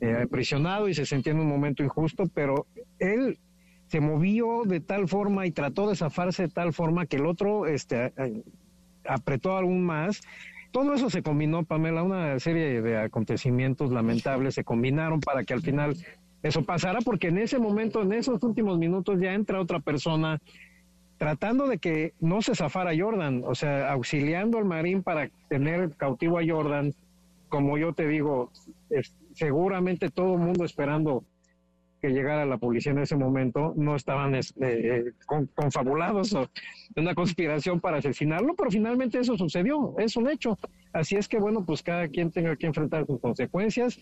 eh, 0.00 0.26
y 0.88 0.94
se 0.94 1.06
sentía 1.06 1.32
en 1.32 1.40
un 1.40 1.48
momento 1.48 1.82
injusto, 1.82 2.24
pero 2.32 2.66
él 2.98 3.38
se 3.88 4.00
movió 4.00 4.62
de 4.64 4.80
tal 4.80 5.08
forma 5.08 5.46
y 5.46 5.50
trató 5.50 5.88
de 5.88 5.96
zafarse 5.96 6.42
de 6.44 6.48
tal 6.48 6.72
forma 6.72 7.06
que 7.06 7.16
el 7.16 7.26
otro 7.26 7.66
este, 7.66 8.12
apretó 9.06 9.52
aún 9.52 9.84
más. 9.84 10.20
Todo 10.70 10.92
eso 10.92 11.08
se 11.08 11.22
combinó, 11.22 11.64
Pamela, 11.64 12.02
una 12.02 12.38
serie 12.38 12.82
de 12.82 12.98
acontecimientos 12.98 13.90
lamentables 13.90 14.54
se 14.54 14.64
combinaron 14.64 15.20
para 15.20 15.42
que 15.44 15.54
al 15.54 15.62
final 15.62 15.96
eso 16.42 16.62
pasara, 16.62 17.00
porque 17.00 17.28
en 17.28 17.38
ese 17.38 17.58
momento, 17.58 18.02
en 18.02 18.12
esos 18.12 18.42
últimos 18.42 18.78
minutos, 18.78 19.20
ya 19.20 19.34
entra 19.34 19.60
otra 19.60 19.80
persona 19.80 20.40
tratando 21.18 21.66
de 21.66 21.78
que 21.78 22.14
no 22.20 22.42
se 22.42 22.54
zafara 22.54 22.92
Jordan, 22.96 23.42
o 23.44 23.54
sea, 23.54 23.90
auxiliando 23.90 24.58
al 24.58 24.64
marín 24.64 25.02
para 25.02 25.28
tener 25.48 25.94
cautivo 25.96 26.38
a 26.38 26.42
Jordan, 26.46 26.94
como 27.48 27.76
yo 27.76 27.92
te 27.92 28.06
digo, 28.06 28.52
seguramente 29.34 30.10
todo 30.10 30.34
el 30.34 30.40
mundo 30.40 30.64
esperando 30.64 31.24
que 32.00 32.10
llegara 32.10 32.46
la 32.46 32.58
policía 32.58 32.92
en 32.92 32.98
ese 32.98 33.16
momento, 33.16 33.74
no 33.76 33.96
estaban 33.96 34.34
este, 34.36 35.12
confabulados 35.54 36.32
o 36.34 36.48
una 36.94 37.14
conspiración 37.14 37.80
para 37.80 37.98
asesinarlo, 37.98 38.54
pero 38.54 38.70
finalmente 38.70 39.18
eso 39.18 39.36
sucedió, 39.36 39.96
es 39.98 40.16
un 40.16 40.30
hecho. 40.30 40.56
Así 40.92 41.16
es 41.16 41.26
que, 41.26 41.38
bueno, 41.38 41.64
pues 41.64 41.82
cada 41.82 42.06
quien 42.06 42.30
tenga 42.30 42.54
que 42.54 42.66
enfrentar 42.66 43.06
sus 43.06 43.20
consecuencias 43.20 43.98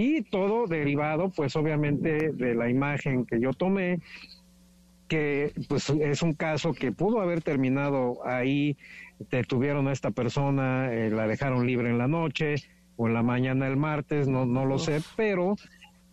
y 0.00 0.22
todo 0.22 0.68
derivado, 0.68 1.28
pues 1.30 1.56
obviamente, 1.56 2.30
de 2.30 2.54
la 2.54 2.70
imagen 2.70 3.26
que 3.26 3.40
yo 3.40 3.52
tomé 3.52 3.98
que 5.08 5.52
pues 5.68 5.90
es 5.90 6.22
un 6.22 6.34
caso 6.34 6.72
que 6.72 6.92
pudo 6.92 7.20
haber 7.20 7.42
terminado 7.42 8.24
ahí, 8.24 8.76
detuvieron 9.30 9.88
a 9.88 9.92
esta 9.92 10.12
persona, 10.12 10.94
eh, 10.94 11.10
la 11.10 11.26
dejaron 11.26 11.66
libre 11.66 11.90
en 11.90 11.98
la 11.98 12.06
noche 12.06 12.56
o 12.96 13.08
en 13.08 13.14
la 13.14 13.24
mañana 13.24 13.64
del 13.64 13.76
martes, 13.76 14.28
no, 14.28 14.46
no 14.46 14.66
lo 14.66 14.78
sé, 14.78 15.00
pero 15.16 15.56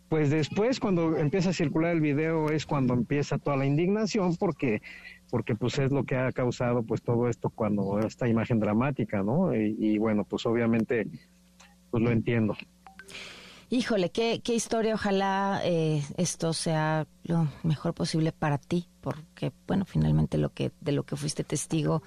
pues 0.10 0.32
después 0.32 0.80
cuando 0.80 1.16
empieza 1.18 1.52
a 1.52 1.54
circular 1.54 1.92
el 1.92 2.02
video 2.02 2.50
es 2.50 2.66
cuando 2.66 2.96
empieza 2.96 3.38
toda 3.38 3.58
la 3.58 3.68
indignación 3.68 4.36
porque 4.36 4.82
porque 5.30 5.54
pues 5.54 5.78
es 5.78 5.92
lo 5.92 6.06
que 6.06 6.16
ha 6.16 6.32
causado 6.32 6.82
pues 6.82 7.04
todo 7.04 7.30
esto 7.30 7.52
cuando 7.52 8.00
esta 8.00 8.28
imagen 8.28 8.60
dramática, 8.60 9.22
¿no? 9.22 9.56
Y, 9.56 9.76
y 9.78 9.98
bueno, 10.00 10.24
pues 10.24 10.44
obviamente 10.48 11.06
pues 11.92 12.02
lo 12.02 12.10
entiendo. 12.10 12.56
Híjole, 13.70 14.12
qué, 14.12 14.42
qué 14.44 14.54
historia. 14.54 14.94
Ojalá 14.94 15.62
eh, 15.64 16.04
esto 16.18 16.54
sea 16.54 17.08
lo 17.24 17.48
mejor 17.64 17.94
posible 17.94 18.32
para 18.32 18.58
ti, 18.58 18.88
porque, 19.02 19.52
bueno, 19.68 19.86
finalmente 19.86 20.38
lo 20.38 20.54
que 20.54 20.72
de 20.82 20.92
lo 20.92 21.04
que 21.04 21.16
fuiste 21.16 21.44
testigo 21.44 22.04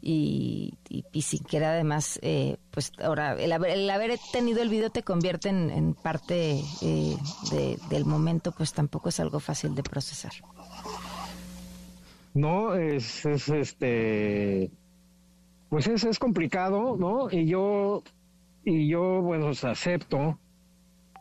y, 0.00 0.74
y, 0.88 1.22
sin 1.22 1.44
que 1.44 1.58
era 1.58 1.70
además, 1.70 2.18
eh, 2.22 2.56
pues 2.70 2.92
ahora, 3.02 3.34
el 3.34 3.52
haber, 3.52 4.18
tenido 4.32 4.60
el 4.60 4.68
video 4.68 4.90
te 4.90 5.02
convierte 5.02 5.48
en, 5.48 5.94
parte 5.94 6.62
eh, 6.82 7.16
del 7.88 8.04
momento, 8.04 8.52
pues 8.52 8.72
tampoco 8.72 9.08
es 9.08 9.20
algo 9.20 9.40
fácil 9.40 9.74
de 9.74 9.82
procesar. 9.82 10.32
No, 12.34 12.74
es, 12.74 13.24
es 13.24 13.48
este, 13.48 14.70
pues 15.68 15.86
es, 15.86 16.04
es 16.04 16.18
complicado, 16.18 16.96
¿no? 16.98 17.30
Y 17.30 17.46
yo, 17.46 18.02
y 18.64 18.88
yo, 18.88 19.22
bueno, 19.22 19.48
acepto 19.48 20.38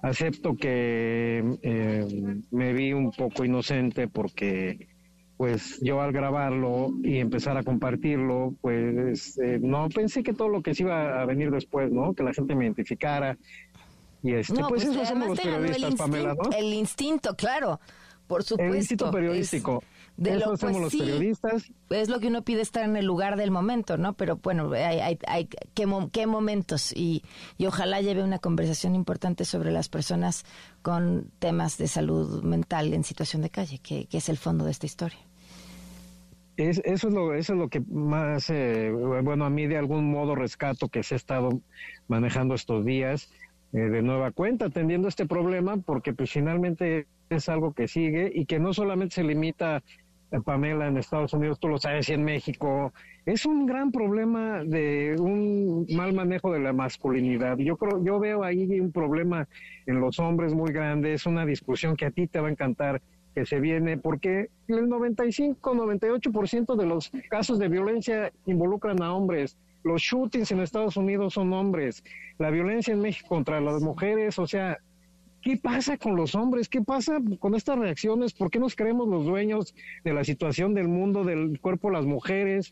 acepto 0.04 0.56
que 0.56 1.58
eh, 1.64 2.42
me 2.52 2.74
vi 2.74 2.94
un 2.94 3.12
poco 3.12 3.46
inocente 3.46 4.08
porque 4.08 4.90
pues 5.38 5.80
yo 5.82 6.02
al 6.02 6.12
grabarlo 6.12 6.92
y 7.04 7.18
empezar 7.18 7.58
a 7.58 7.64
compartirlo, 7.64 8.54
pues 8.62 9.40
eh, 9.40 9.60
no 9.62 9.90
pensé 9.90 10.22
que 10.22 10.34
todo 10.34 10.50
lo 10.50 10.62
que 10.62 10.76
se 10.76 10.84
iba 10.84 11.22
a 11.22 11.26
venir 11.26 11.50
después, 11.52 11.92
¿no? 11.92 12.14
Que 12.14 12.24
la 12.24 12.34
gente 12.34 12.54
me 12.54 12.66
identificara. 12.66 13.38
Y 14.22 14.34
este, 14.34 14.54
pues, 14.54 14.68
pues, 14.70 14.84
eso 14.86 15.06
somos 15.06 15.30
los 15.30 15.40
periodistas, 15.40 15.96
Pamela, 15.96 16.36
¿no? 16.36 16.56
El 16.56 16.74
instinto, 16.74 17.36
claro, 17.36 17.80
por 18.28 18.44
supuesto. 18.44 18.72
El 18.72 18.80
instinto 18.80 19.12
periodístico 19.12 19.84
de 20.18 20.36
Eso 20.36 20.48
lo, 20.48 20.54
hacemos 20.54 20.78
pues 20.78 20.94
los 20.94 20.96
periodistas. 20.96 21.72
Es 21.90 22.10
lo 22.10 22.20
que 22.20 22.28
uno 22.28 22.44
pide 22.44 22.62
estar 22.62 22.84
en 22.84 22.96
el 22.96 23.06
lugar 23.06 23.36
del 23.36 23.52
momento, 23.52 23.98
¿no? 23.98 24.14
Pero 24.14 24.38
bueno, 24.38 24.72
hay, 24.74 25.00
hay, 25.00 25.20
hay 25.28 25.46
qué, 25.74 25.88
qué, 26.12 26.28
momentos 26.28 26.94
y, 26.96 27.24
y, 27.58 27.66
ojalá 27.66 28.02
lleve 28.02 28.24
una 28.24 28.40
conversación 28.40 28.96
importante 28.96 29.46
sobre 29.46 29.72
las 29.72 29.90
personas 29.90 30.46
con 30.82 31.32
temas 31.40 31.78
de 31.78 31.88
salud 31.88 32.44
mental 32.44 32.94
en 32.94 33.04
situación 33.04 33.42
de 33.42 33.50
calle, 33.50 33.80
que, 33.80 34.06
que 34.06 34.18
es 34.18 34.30
el 34.30 34.38
fondo 34.38 34.66
de 34.66 34.72
esta 34.72 34.86
historia. 34.86 35.20
Es, 36.56 36.80
eso, 36.86 37.08
es 37.08 37.14
lo, 37.14 37.34
eso 37.34 37.54
es 37.54 37.60
lo 37.60 37.68
que 37.68 37.80
más, 37.80 38.50
eh, 38.52 38.92
bueno, 38.92 39.46
a 39.46 39.50
mí 39.50 39.66
de 39.66 39.78
algún 39.78 40.12
modo 40.12 40.36
rescato 40.36 40.88
que 40.88 41.02
se 41.02 41.16
ha 41.16 41.18
estado 41.18 41.62
manejando 42.08 42.54
estos 42.54 42.86
días 42.86 43.32
eh, 43.74 43.80
de 43.80 44.04
nueva 44.04 44.30
cuenta, 44.30 44.66
atendiendo 44.66 45.08
este 45.08 45.26
problema, 45.26 45.78
porque 45.78 46.14
pues 46.14 46.32
finalmente 46.32 47.08
es 47.30 47.50
algo 47.50 47.74
que 47.74 47.88
sigue 47.88 48.32
y 48.34 48.46
que 48.46 48.60
no 48.60 48.72
solamente 48.72 49.16
se 49.16 49.24
limita 49.24 49.82
Pamela, 50.42 50.88
en 50.88 50.98
Estados 50.98 51.34
Unidos, 51.34 51.60
tú 51.60 51.68
lo 51.68 51.78
sabes, 51.78 52.10
y 52.10 52.14
en 52.14 52.24
México, 52.24 52.94
es 53.26 53.46
un 53.46 53.66
gran 53.66 53.92
problema 53.92 54.64
de 54.64 55.16
un 55.20 55.86
mal 55.96 56.14
manejo 56.14 56.52
de 56.52 56.60
la 56.60 56.74
masculinidad. 56.74 57.58
Yo 57.58 57.78
creo, 57.78 58.04
yo 58.04 58.20
veo 58.20 58.44
ahí 58.44 58.80
un 58.80 58.92
problema 58.92 59.48
en 59.86 60.00
los 60.00 60.20
hombres 60.20 60.54
muy 60.54 60.72
grande, 60.72 61.14
es 61.14 61.26
una 61.26 61.46
discusión 61.46 61.96
que 61.96 62.06
a 62.06 62.12
ti 62.12 62.28
te 62.28 62.40
va 62.40 62.48
a 62.48 62.52
encantar 62.52 63.02
que 63.34 63.46
se 63.46 63.60
viene, 63.60 63.98
porque 63.98 64.50
el 64.68 64.88
95, 64.88 65.74
98% 65.74 66.76
de 66.76 66.86
los 66.86 67.12
casos 67.30 67.60
de 67.60 67.68
violencia 67.68 68.32
involucran 68.46 69.02
a 69.02 69.14
hombres. 69.14 69.58
Los 69.84 70.02
shootings 70.02 70.52
en 70.52 70.62
Estados 70.62 70.96
Unidos 70.98 71.34
son 71.34 71.52
hombres. 71.52 72.04
La 72.38 72.50
violencia 72.52 72.94
en 72.94 73.02
México 73.02 73.28
contra 73.30 73.60
las 73.60 73.82
mujeres, 73.82 74.40
o 74.40 74.48
sea, 74.48 74.78
¿Qué 75.44 75.58
pasa 75.58 75.98
con 75.98 76.16
los 76.16 76.36
hombres? 76.36 76.70
¿Qué 76.70 76.82
pasa 76.82 77.20
con 77.40 77.54
estas 77.54 77.78
reacciones? 77.78 78.32
¿Por 78.32 78.50
qué 78.50 78.60
nos 78.60 78.78
creemos 78.78 79.10
los 79.10 79.26
dueños 79.26 79.76
de 80.06 80.14
la 80.14 80.24
situación 80.24 80.74
del 80.74 80.88
mundo, 80.88 81.26
del 81.26 81.60
cuerpo 81.60 81.90
de 81.90 81.96
las 81.96 82.06
mujeres? 82.06 82.72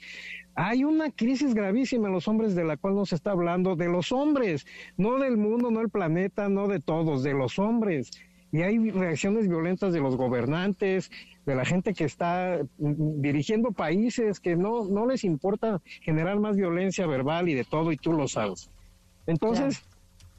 Hay 0.56 0.86
una 0.86 1.12
crisis 1.12 1.54
gravísima 1.54 2.08
en 2.08 2.14
los 2.14 2.30
hombres 2.30 2.56
de 2.56 2.64
la 2.64 2.78
cual 2.78 2.96
no 2.96 3.06
se 3.06 3.16
está 3.16 3.32
hablando, 3.32 3.76
de 3.76 3.90
los 3.90 4.14
hombres, 4.14 4.66
no 4.96 5.20
del 5.20 5.36
mundo, 5.36 5.70
no 5.70 5.80
del 5.80 5.90
planeta, 5.90 6.48
no 6.48 6.70
de 6.70 6.80
todos, 6.80 7.24
de 7.24 7.34
los 7.34 7.60
hombres. 7.60 8.10
Y 8.54 8.62
hay 8.62 8.90
reacciones 8.90 9.50
violentas 9.50 9.92
de 9.92 10.00
los 10.00 10.16
gobernantes, 10.16 11.12
de 11.46 11.56
la 11.56 11.66
gente 11.66 11.94
que 11.94 12.06
está 12.06 12.62
dirigiendo 12.78 13.74
países 13.74 14.40
que 14.40 14.56
no, 14.56 14.86
no 14.86 15.06
les 15.06 15.26
importa 15.26 15.82
generar 16.02 16.40
más 16.40 16.56
violencia 16.56 17.06
verbal 17.06 17.50
y 17.50 17.54
de 17.54 17.66
todo, 17.66 17.92
y 17.92 17.98
tú 17.98 18.14
lo 18.14 18.30
sabes. 18.30 18.70
Entonces, 19.28 19.84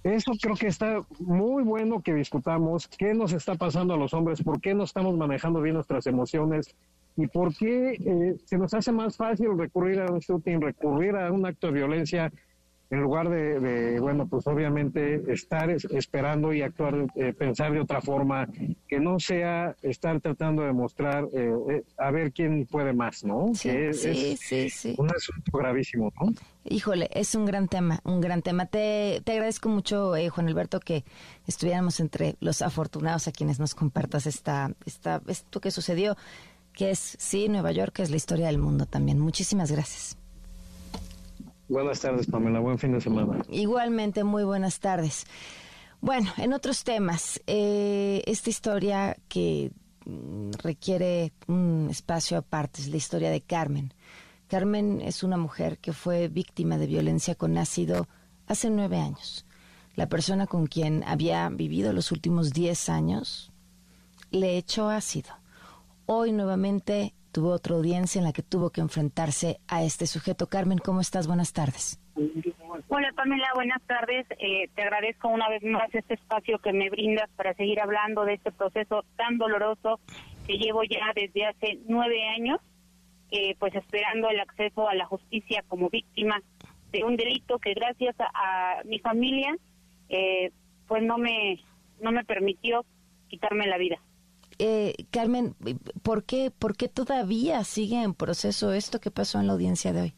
eso 0.05 0.33
creo 0.41 0.57
que 0.57 0.67
está 0.67 1.03
muy 1.21 1.63
bueno 1.63 2.03
que 2.03 2.15
discutamos 2.15 2.89
qué 2.89 3.15
nos 3.15 3.33
está 3.33 3.55
pasando 3.55 3.95
a 3.95 3.97
los 3.97 4.15
hombres, 4.15 4.43
por 4.43 4.61
qué 4.61 4.75
no 4.75 4.85
estamos 4.85 5.17
manejando 5.17 5.61
bien 5.61 5.75
nuestras 5.75 6.07
emociones 6.07 6.75
¿Y 7.17 7.27
por 7.27 7.55
qué 7.55 7.93
eh, 7.93 8.37
se 8.45 8.57
nos 8.57 8.73
hace 8.73 8.91
más 8.91 9.17
fácil 9.17 9.59
recurrir 9.59 10.01
a 10.01 10.11
un 10.11 10.21
shooting, 10.21 10.61
recurrir 10.61 11.15
a 11.17 11.31
un 11.31 11.45
acto 11.45 11.67
de 11.67 11.75
violencia 11.75 12.33
en 12.93 13.01
lugar 13.01 13.31
de, 13.31 13.99
bueno, 14.01 14.29
pues 14.29 14.47
obviamente 14.47 15.23
estar 15.33 15.71
esperando 15.71 16.53
y 16.53 16.61
actuar, 16.61 17.07
eh, 17.15 17.33
pensar 17.33 17.73
de 17.73 17.81
otra 17.81 18.03
forma, 18.03 18.47
que 18.87 19.01
no 19.01 19.19
sea 19.19 19.75
estar 19.81 20.21
tratando 20.21 20.61
de 20.61 20.75
mostrar 20.75 21.25
eh, 21.33 21.55
eh, 21.71 21.85
a 21.97 22.11
ver 22.11 22.33
quién 22.33 22.67
puede 22.67 22.93
más, 22.93 23.25
¿no? 23.25 23.53
Sí, 23.55 23.71
sí, 23.95 24.37
sí, 24.37 24.69
sí, 24.69 24.95
Un 24.99 25.11
asunto 25.11 25.57
gravísimo, 25.57 26.13
¿no? 26.21 26.35
Híjole, 26.67 27.09
es 27.15 27.35
un 27.35 27.47
gran 27.47 27.67
tema, 27.67 28.01
un 28.05 28.21
gran 28.21 28.43
tema. 28.43 28.67
Te, 28.67 29.23
te 29.25 29.33
agradezco 29.33 29.71
mucho, 29.71 30.13
Juan 30.31 30.49
Alberto, 30.49 30.79
que 30.79 31.03
estuviéramos 31.47 31.99
entre 31.99 32.37
los 32.41 32.61
afortunados 32.61 33.27
a 33.27 33.33
quienes 33.33 33.59
nos 33.59 33.75
compartas 33.75 34.27
esta, 34.27 34.71
esta, 34.85 35.23
esto 35.29 35.63
que 35.63 35.71
sucedió, 35.71 36.19
que 36.75 36.91
es, 36.91 37.17
sí, 37.19 37.49
Nueva 37.49 37.73
York, 37.73 37.95
que 37.95 38.03
es 38.03 38.11
la 38.11 38.17
historia 38.17 38.49
del 38.49 38.59
mundo 38.59 38.85
también. 38.85 39.19
Muchísimas 39.19 39.73
gracias. 39.73 40.19
Buenas 41.69 42.01
tardes, 42.01 42.27
Pamela. 42.27 42.61
Buen 42.61 42.79
fin 42.79 42.93
de 42.93 43.01
semana. 43.01 43.43
Igualmente, 43.49 44.25
muy 44.25 44.45
buenas 44.45 44.81
tardes. 44.81 45.27
Bueno, 46.01 46.31
en 46.37 46.53
otros 46.53 46.85
temas, 46.85 47.41
eh, 47.47 48.23
esta 48.27 48.51
historia 48.51 49.17
que 49.29 49.71
mm, 50.05 50.51
requiere 50.63 51.33
un 51.47 51.89
espacio 51.91 52.39
aparte 52.39 52.81
es 52.81 52.89
la 52.89 52.97
historia 52.97 53.31
de 53.31 53.41
Carmen. 53.41 53.95
Carmen 54.49 55.01
es 55.01 55.23
una 55.23 55.37
mujer 55.37 55.79
que 55.79 55.93
fue 55.93 56.29
víctima 56.29 56.77
de 56.77 56.87
violencia 56.87 57.35
con 57.37 57.57
ácido 57.57 58.09
hace 58.47 58.69
nueve 58.69 58.99
años. 58.99 59.47
La 59.95 60.09
persona 60.09 60.47
con 60.47 60.67
quien 60.67 61.05
había 61.05 61.49
vivido 61.49 61.93
los 61.93 62.13
últimos 62.13 62.53
diez 62.53 62.89
años 62.89 63.53
le 64.31 64.57
echó 64.57 64.89
ácido. 64.89 65.31
Hoy 66.07 66.33
nuevamente 66.33 67.15
tuvo 67.33 67.51
otra 67.51 67.75
audiencia 67.75 68.19
en 68.19 68.27
la 68.27 68.33
que 68.33 68.43
tuvo 68.43 68.71
que 68.71 68.81
enfrentarse 68.81 69.59
a 69.67 69.83
este 69.83 70.07
sujeto. 70.07 70.49
Carmen, 70.49 70.79
¿cómo 70.79 71.01
estás? 71.01 71.27
Buenas 71.27 71.53
tardes. 71.53 71.99
Hola 72.89 73.11
Pamela, 73.17 73.49
buenas 73.55 73.83
tardes. 73.87 74.27
Eh, 74.39 74.69
te 74.75 74.83
agradezco 74.83 75.29
una 75.29 75.49
vez 75.49 75.63
más 75.65 75.93
este 75.95 76.15
espacio 76.15 76.59
que 76.59 76.73
me 76.73 76.91
brindas 76.91 77.31
para 77.37 77.55
seguir 77.55 77.81
hablando 77.81 78.25
de 78.25 78.35
este 78.35 78.53
proceso 78.53 79.05
tan 79.17 79.39
doloroso 79.39 79.99
que 80.47 80.59
llevo 80.59 80.83
ya 80.85 81.11
desde 81.15 81.47
hace 81.47 81.79
nueve 81.87 82.29
años, 82.29 82.61
eh, 83.31 83.57
pues 83.59 83.75
esperando 83.75 84.29
el 84.29 84.41
acceso 84.41 84.89
a 84.89 84.95
la 84.95 85.07
justicia 85.07 85.65
como 85.69 85.89
víctima 85.89 86.43
de 86.91 87.05
un 87.05 87.17
delito 87.17 87.59
que 87.59 87.73
gracias 87.73 88.15
a, 88.19 88.83
mi 88.85 88.99
familia, 88.99 89.57
eh, 90.11 90.53
pues 90.87 91.03
no 91.03 91.17
me 91.17 91.61
no 92.01 92.13
me 92.13 92.25
permitió 92.25 92.85
quitarme 93.29 93.67
la 93.67 93.79
vida. 93.79 93.99
Eh, 94.59 94.95
Carmen, 95.11 95.55
¿por 96.03 96.25
qué, 96.25 96.51
¿por 96.51 96.77
qué 96.77 96.89
todavía 96.89 97.63
sigue 97.65 98.03
en 98.03 98.15
proceso 98.15 98.73
esto 98.73 99.01
que 99.01 99.11
pasó 99.11 99.41
en 99.41 99.47
la 99.47 99.53
audiencia 99.53 99.93
de 99.93 100.01
hoy? 100.03 100.15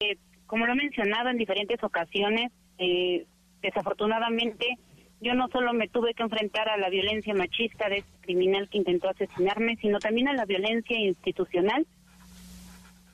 Eh, 0.00 0.16
como 0.46 0.66
lo 0.66 0.72
he 0.72 0.76
mencionado 0.76 1.30
en 1.30 1.38
diferentes 1.38 1.82
ocasiones, 1.82 2.52
eh, 2.78 3.26
desafortunadamente 3.62 4.78
yo 5.20 5.34
no 5.34 5.48
solo 5.48 5.72
me 5.72 5.88
tuve 5.88 6.14
que 6.14 6.22
enfrentar 6.22 6.68
a 6.68 6.76
la 6.76 6.90
violencia 6.90 7.34
machista 7.34 7.88
de 7.88 7.98
este 7.98 8.18
criminal 8.20 8.68
que 8.68 8.78
intentó 8.78 9.08
asesinarme, 9.08 9.76
sino 9.76 9.98
también 9.98 10.28
a 10.28 10.34
la 10.34 10.44
violencia 10.44 10.98
institucional, 10.98 11.86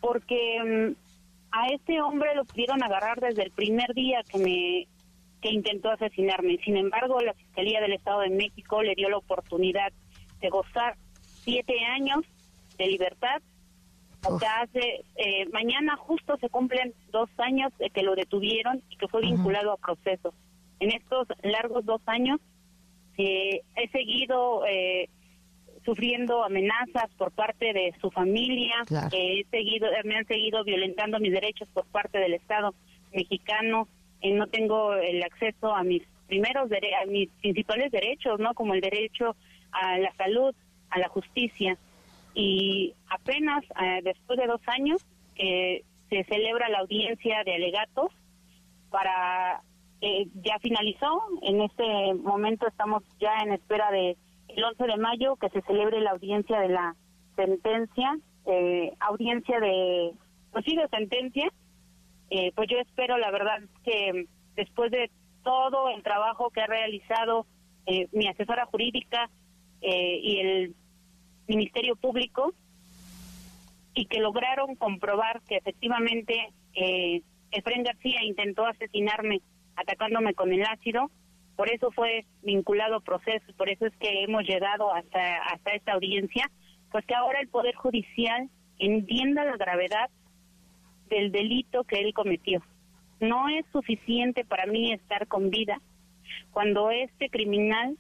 porque 0.00 0.59
mm, 0.64 0.96
a 1.53 1.68
este 1.68 2.00
hombre 2.00 2.34
lo 2.34 2.44
pudieron 2.44 2.82
agarrar 2.82 3.20
desde 3.20 3.44
el 3.44 3.50
primer 3.53 3.94
día 3.94 4.22
que 4.28 4.38
me 4.38 4.88
que 5.40 5.50
intentó 5.50 5.90
asesinarme. 5.90 6.59
Sin 6.64 6.76
embargo, 6.76 7.20
la 7.20 7.34
Fiscalía 7.53 7.82
del 7.82 7.92
Estado 7.92 8.20
de 8.20 8.30
México 8.30 8.82
le 8.82 8.94
dio 8.94 9.11
la 9.11 9.18
oportunidad 9.18 9.92
de 10.40 10.48
gozar 10.48 10.96
siete 11.22 11.84
años 11.84 12.24
de 12.78 12.86
libertad. 12.86 13.42
O 14.24 14.38
sea, 14.38 14.62
hace, 14.62 15.05
eh, 15.16 15.46
mañana 15.53 15.96
justo 15.96 16.38
se 16.38 16.48
cumplen 16.48 16.94
dos 17.11 17.28
años 17.36 17.70
de 17.78 17.90
que 17.90 18.03
lo 18.03 18.14
detuvieron 18.14 18.82
y 18.88 18.96
que 18.96 19.07
fue 19.07 19.20
vinculado 19.20 19.72
a 19.72 19.76
procesos. 19.76 20.32
En 20.80 20.92
estos 20.92 21.28
largos 21.42 21.84
dos 21.84 22.00
años 22.07 22.40
eh, 23.18 23.61
he 23.76 23.88
seguido 23.90 24.64
eh, 24.66 25.11
sufriendo 25.84 26.44
amenazas 26.44 27.11
por 27.18 27.32
parte 27.32 27.74
de 27.74 27.92
su 28.00 28.11
familia, 28.11 28.76
he 29.12 29.44
seguido, 29.50 29.88
me 30.05 30.16
han 30.16 30.26
seguido 30.26 30.64
violentando 30.64 31.20
mis 31.20 31.32
derechos 31.32 31.68
por 31.74 31.84
parte 31.86 32.18
del 32.18 32.32
Estado 32.32 32.74
mexicano, 33.12 33.88
eh, 34.22 34.32
no 34.32 34.46
tengo 34.46 34.94
el 34.94 35.22
acceso 35.22 35.74
a 35.74 35.82
mis 35.82 36.03
primeros 36.33 36.70
a 36.72 37.07
mis 37.07 37.28
principales 37.43 37.93
derechos, 37.93 38.41
¿no? 38.41 38.55
Como 38.55 38.72
el 38.72 38.80
derecho 38.80 39.37
a 39.70 39.99
la 39.99 40.11
salud, 40.14 40.55
a 40.89 40.99
la 40.99 41.09
justicia. 41.09 41.76
Y 42.35 42.95
apenas 43.11 43.62
eh, 43.83 44.01
después 44.03 44.39
de 44.39 44.47
dos 44.47 44.62
años 44.66 45.05
que 45.35 45.85
se 46.09 46.24
celebra 46.24 46.70
la 46.70 46.78
audiencia 46.78 47.45
de 47.45 47.55
alegatos 47.55 48.12
para 48.91 49.61
eh, 50.01 50.26
ya 50.43 50.59
finalizó. 50.61 51.20
En 51.43 51.61
este 51.61 52.14
momento 52.14 52.66
estamos 52.66 53.03
ya 53.20 53.35
en 53.43 53.53
espera 53.53 53.91
de 53.91 54.16
el 54.49 54.64
11 54.64 54.85
de 54.85 54.97
mayo 54.97 55.37
que 55.37 55.51
se 55.51 55.61
celebre 55.62 56.01
la 56.01 56.12
audiencia 56.12 56.61
de 56.61 56.68
la 56.70 56.97
sentencia, 57.37 58.18
audiencia 59.01 59.61
de 59.61 60.12
pues 60.51 60.64
sí 60.64 60.76
de 60.76 60.89
sentencia 60.89 61.53
eh, 62.35 62.51
pues 62.57 62.66
yo 62.70 62.78
espero, 62.78 63.18
la 63.18 63.30
verdad, 63.30 63.61
que 63.85 64.24
después 64.57 64.91
de 64.91 65.11
todo 65.43 65.88
el 65.90 66.03
trabajo 66.03 66.51
que 66.51 66.61
ha 66.61 66.66
realizado 66.66 67.47
eh, 67.86 68.09
mi 68.12 68.28
asesora 68.28 68.66
jurídica 68.66 69.30
eh, 69.80 70.18
y 70.22 70.38
el 70.38 70.74
Ministerio 71.49 71.97
Público, 71.97 72.55
y 73.95 74.07
que 74.07 74.20
lograron 74.20 74.76
comprobar 74.76 75.43
que 75.43 75.57
efectivamente 75.57 76.53
eh, 76.74 77.22
Efren 77.51 77.82
García 77.82 78.24
intentó 78.24 78.66
asesinarme 78.66 79.43
atacándome 79.76 80.34
con 80.34 80.53
el 80.53 80.64
ácido, 80.64 81.11
por 81.57 81.68
eso 81.68 81.90
fue 81.90 82.24
vinculado 82.43 83.01
proceso, 83.01 83.53
por 83.57 83.68
eso 83.68 83.86
es 83.86 83.97
que 83.97 84.22
hemos 84.22 84.45
llegado 84.45 84.95
hasta, 84.95 85.36
hasta 85.43 85.72
esta 85.72 85.93
audiencia, 85.93 86.51
pues 86.90 87.05
que 87.05 87.14
ahora 87.14 87.40
el 87.40 87.49
Poder 87.49 87.74
Judicial 87.74 88.49
entienda 88.78 89.45
la 89.45 89.57
gravedad 89.57 90.11
del 91.09 91.30
delito 91.30 91.84
que 91.84 92.01
él 92.01 92.14
cometió. 92.14 92.62
No 93.23 93.49
es 93.49 93.64
suficiente 93.73 94.45
para 94.45 94.66
mí 94.66 94.93
estar 94.93 95.27
con 95.27 95.49
vida 95.49 95.81
cuando 96.51 96.91
este 96.91 97.31
criminal 97.31 97.97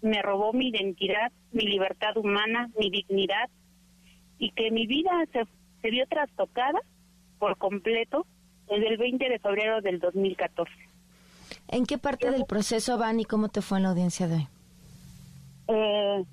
me 0.00 0.22
robó 0.22 0.52
mi 0.52 0.68
identidad, 0.68 1.30
mi 1.52 1.64
libertad 1.64 2.16
humana, 2.16 2.70
mi 2.78 2.90
dignidad 2.90 3.50
y 4.38 4.50
que 4.52 4.70
mi 4.70 4.86
vida 4.86 5.10
se, 5.32 5.44
se 5.82 5.90
vio 5.90 6.06
trastocada 6.06 6.80
por 7.38 7.58
completo 7.58 8.26
desde 8.68 8.88
el 8.88 8.96
20 8.96 9.28
de 9.28 9.38
febrero 9.38 9.80
del 9.82 10.00
2014. 10.00 10.72
¿En 11.68 11.84
qué 11.84 11.98
parte 11.98 12.30
del 12.30 12.46
proceso 12.46 12.96
van 12.96 13.20
y 13.20 13.24
cómo 13.24 13.48
te 13.48 13.62
fue 13.62 13.78
en 13.78 13.82
la 13.82 13.90
audiencia 13.90 14.26
de 14.26 14.36
hoy? 14.36 14.48
Eh, 15.68 16.24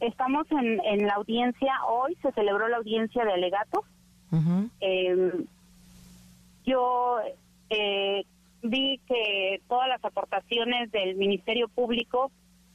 estamos 0.00 0.46
en, 0.50 0.80
en 0.84 1.06
la 1.06 1.14
audiencia, 1.14 1.72
hoy 1.88 2.16
se 2.22 2.32
celebró 2.32 2.68
la 2.68 2.78
audiencia 2.78 3.24
de 3.24 3.32
alegatos 3.32 3.84
eh, 4.80 5.44
yo 6.64 7.18
eh, 7.70 8.24
vi 8.62 9.00
que 9.06 9.62
todas 9.68 9.88
las 9.88 10.04
aportaciones 10.04 10.90
del 10.90 11.16
Ministerio 11.16 11.68
Público 11.68 12.30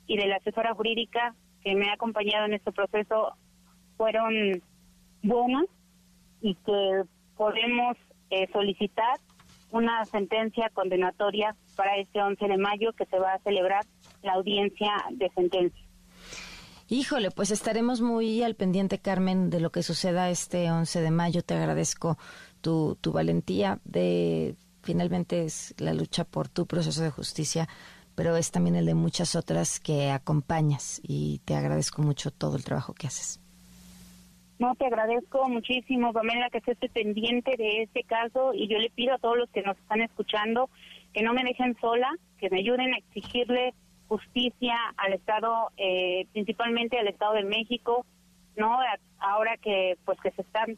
y 0.08 0.18
de 0.18 0.28
la 0.28 0.38
asesora 0.38 0.74
jurídica 0.74 1.36
que 1.64 1.76
me 1.76 1.90
ha 1.90 1.94
acompañado 1.94 2.46
en 2.46 2.54
este 2.54 2.72
proceso 2.72 3.34
fueron 3.98 4.62
buenas 5.22 5.66
y 6.42 6.56
que 6.56 7.04
podemos 7.36 7.98
eh, 8.30 8.48
solicitar 8.52 9.20
una 9.72 10.06
sentencia 10.06 10.70
condenatoria 10.74 11.56
para 11.76 11.98
este 11.98 12.22
11 12.22 12.48
de 12.48 12.58
mayo 12.58 12.94
que 12.94 13.06
se 13.06 13.20
va 13.20 13.34
a 13.34 13.40
celebrar 13.40 13.84
la 14.22 14.34
audiencia 14.34 14.92
de 15.12 15.30
sentencia. 15.32 15.84
Híjole, 16.88 17.32
pues 17.32 17.50
estaremos 17.50 18.00
muy 18.02 18.44
al 18.44 18.56
pendiente, 18.56 19.00
Carmen, 19.00 19.50
de 19.50 19.60
lo 19.60 19.72
que 19.72 19.82
suceda 19.82 20.30
este 20.30 20.70
11 20.70 21.02
de 21.02 21.12
mayo. 21.12 21.42
Te 21.42 21.56
agradezco 21.56 22.18
tu, 22.62 22.96
tu 23.02 23.12
valentía 23.12 23.80
de 23.86 24.56
finalmente 24.86 25.44
es 25.44 25.74
la 25.80 25.94
lucha 25.94 26.24
por 26.24 26.48
tu 26.48 26.68
proceso 26.68 27.02
de 27.02 27.10
justicia, 27.10 27.68
pero 28.16 28.38
es 28.38 28.52
también 28.52 28.76
el 28.76 28.86
de 28.86 28.94
muchas 28.94 29.36
otras 29.36 29.80
que 29.80 30.12
acompañas 30.12 31.02
y 31.04 31.42
te 31.46 31.56
agradezco 31.56 32.02
mucho 32.02 32.32
todo 32.32 32.56
el 32.56 32.64
trabajo 32.64 32.94
que 32.94 33.08
haces. 33.08 33.42
No, 34.58 34.74
te 34.76 34.86
agradezco 34.86 35.50
muchísimo, 35.50 36.14
Pamela, 36.14 36.50
que 36.50 36.60
estés 36.60 36.90
pendiente 36.92 37.58
de 37.58 37.84
este 37.84 38.04
caso 38.04 38.54
y 38.54 38.70
yo 38.70 38.78
le 38.78 38.90
pido 38.90 39.16
a 39.16 39.18
todos 39.18 39.38
los 39.38 39.50
que 39.50 39.64
nos 39.64 39.78
están 39.78 40.02
escuchando 40.02 40.70
que 41.14 41.24
no 41.24 41.34
me 41.34 41.44
dejen 41.44 41.76
sola, 41.82 42.10
que 42.38 42.50
me 42.50 42.60
ayuden 42.60 42.94
a 42.94 42.98
exigirle 42.98 43.74
justicia 44.08 44.76
al 44.98 45.14
Estado, 45.14 45.72
eh, 45.78 46.28
principalmente 46.32 47.00
al 47.00 47.08
Estado 47.08 47.34
de 47.34 47.44
México, 47.44 48.06
no 48.56 48.78
ahora 49.20 49.58
que 49.58 49.98
pues 50.06 50.20
que 50.22 50.32
se 50.32 50.42
están 50.42 50.78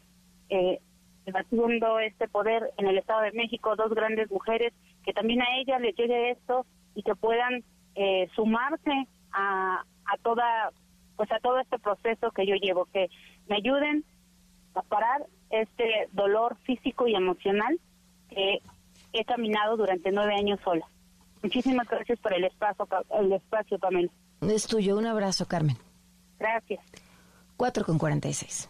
eh, 0.50 0.80
debatiendo 1.28 2.00
este 2.00 2.28
poder 2.30 2.72
en 2.78 2.88
el 2.88 2.98
Estado 2.98 3.22
de 3.22 3.34
México, 3.34 3.76
dos 3.76 3.94
grandes 3.94 4.32
mujeres, 4.32 4.74
que 5.04 5.14
también 5.14 5.42
a 5.42 5.58
ellas 5.60 5.82
les 5.82 5.96
llegue 5.96 6.32
esto 6.32 6.66
y 6.96 7.04
que 7.04 7.16
puedan 7.16 7.64
eh, 7.96 8.30
sumarse 8.34 9.08
a, 9.34 9.84
a 10.06 10.18
toda 10.24 10.72
pues 11.18 11.32
a 11.32 11.40
todo 11.40 11.60
este 11.60 11.80
proceso 11.80 12.32
que 12.32 12.46
yo 12.46 12.56
llevo, 12.56 12.86
que 12.86 13.10
me 13.50 13.58
ayuden 13.58 14.06
a 14.76 14.84
parar 14.84 15.26
este 15.50 16.08
dolor 16.14 16.56
físico 16.64 17.08
y 17.08 17.16
emocional 17.16 17.80
que 18.30 18.62
he 19.14 19.26
caminado 19.26 19.78
durante 19.78 20.12
nueve 20.12 20.36
años 20.36 20.60
sola. 20.64 20.86
Muchísimas 21.42 21.88
gracias 21.88 22.20
por 22.20 22.34
el 22.34 22.44
espacio, 22.44 22.88
el 23.20 23.34
espacio, 23.34 23.80
Pamela. 23.80 24.12
Es 24.42 24.68
tuyo. 24.68 24.98
Un 24.98 25.08
abrazo, 25.08 25.48
Carmen. 25.48 25.76
Gracias. 26.40 26.80
4 27.58 27.84
con 27.84 27.98
46. 27.98 28.70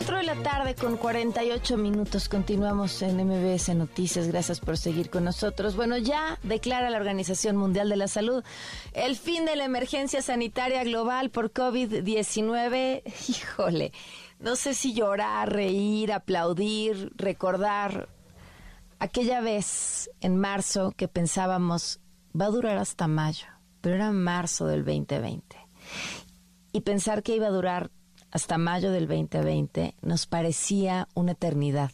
4 0.00 0.16
de 0.16 0.24
la 0.24 0.42
tarde 0.42 0.74
con 0.74 0.96
48 0.96 1.76
minutos. 1.76 2.30
Continuamos 2.30 3.02
en 3.02 3.18
MBS 3.18 3.74
Noticias. 3.74 4.28
Gracias 4.28 4.58
por 4.58 4.78
seguir 4.78 5.10
con 5.10 5.24
nosotros. 5.24 5.76
Bueno, 5.76 5.98
ya 5.98 6.38
declara 6.42 6.88
la 6.88 6.96
Organización 6.96 7.58
Mundial 7.58 7.90
de 7.90 7.96
la 7.96 8.08
Salud 8.08 8.42
el 8.94 9.14
fin 9.14 9.44
de 9.44 9.56
la 9.56 9.66
emergencia 9.66 10.22
sanitaria 10.22 10.84
global 10.84 11.28
por 11.28 11.52
COVID-19. 11.52 13.02
Híjole, 13.28 13.92
no 14.38 14.56
sé 14.56 14.72
si 14.72 14.94
llorar, 14.94 15.52
reír, 15.52 16.14
aplaudir, 16.14 17.12
recordar 17.16 18.08
aquella 19.00 19.42
vez 19.42 20.10
en 20.22 20.38
marzo 20.38 20.94
que 20.96 21.08
pensábamos 21.08 22.00
va 22.34 22.46
a 22.46 22.50
durar 22.50 22.78
hasta 22.78 23.06
mayo, 23.06 23.48
pero 23.82 23.96
era 23.96 24.12
marzo 24.12 24.66
del 24.66 24.82
2020. 24.82 25.58
Y 26.72 26.80
pensar 26.80 27.22
que 27.22 27.36
iba 27.36 27.48
a 27.48 27.50
durar 27.50 27.90
hasta 28.30 28.58
mayo 28.58 28.92
del 28.92 29.08
2020 29.08 29.94
nos 30.02 30.26
parecía 30.26 31.08
una 31.14 31.32
eternidad. 31.32 31.90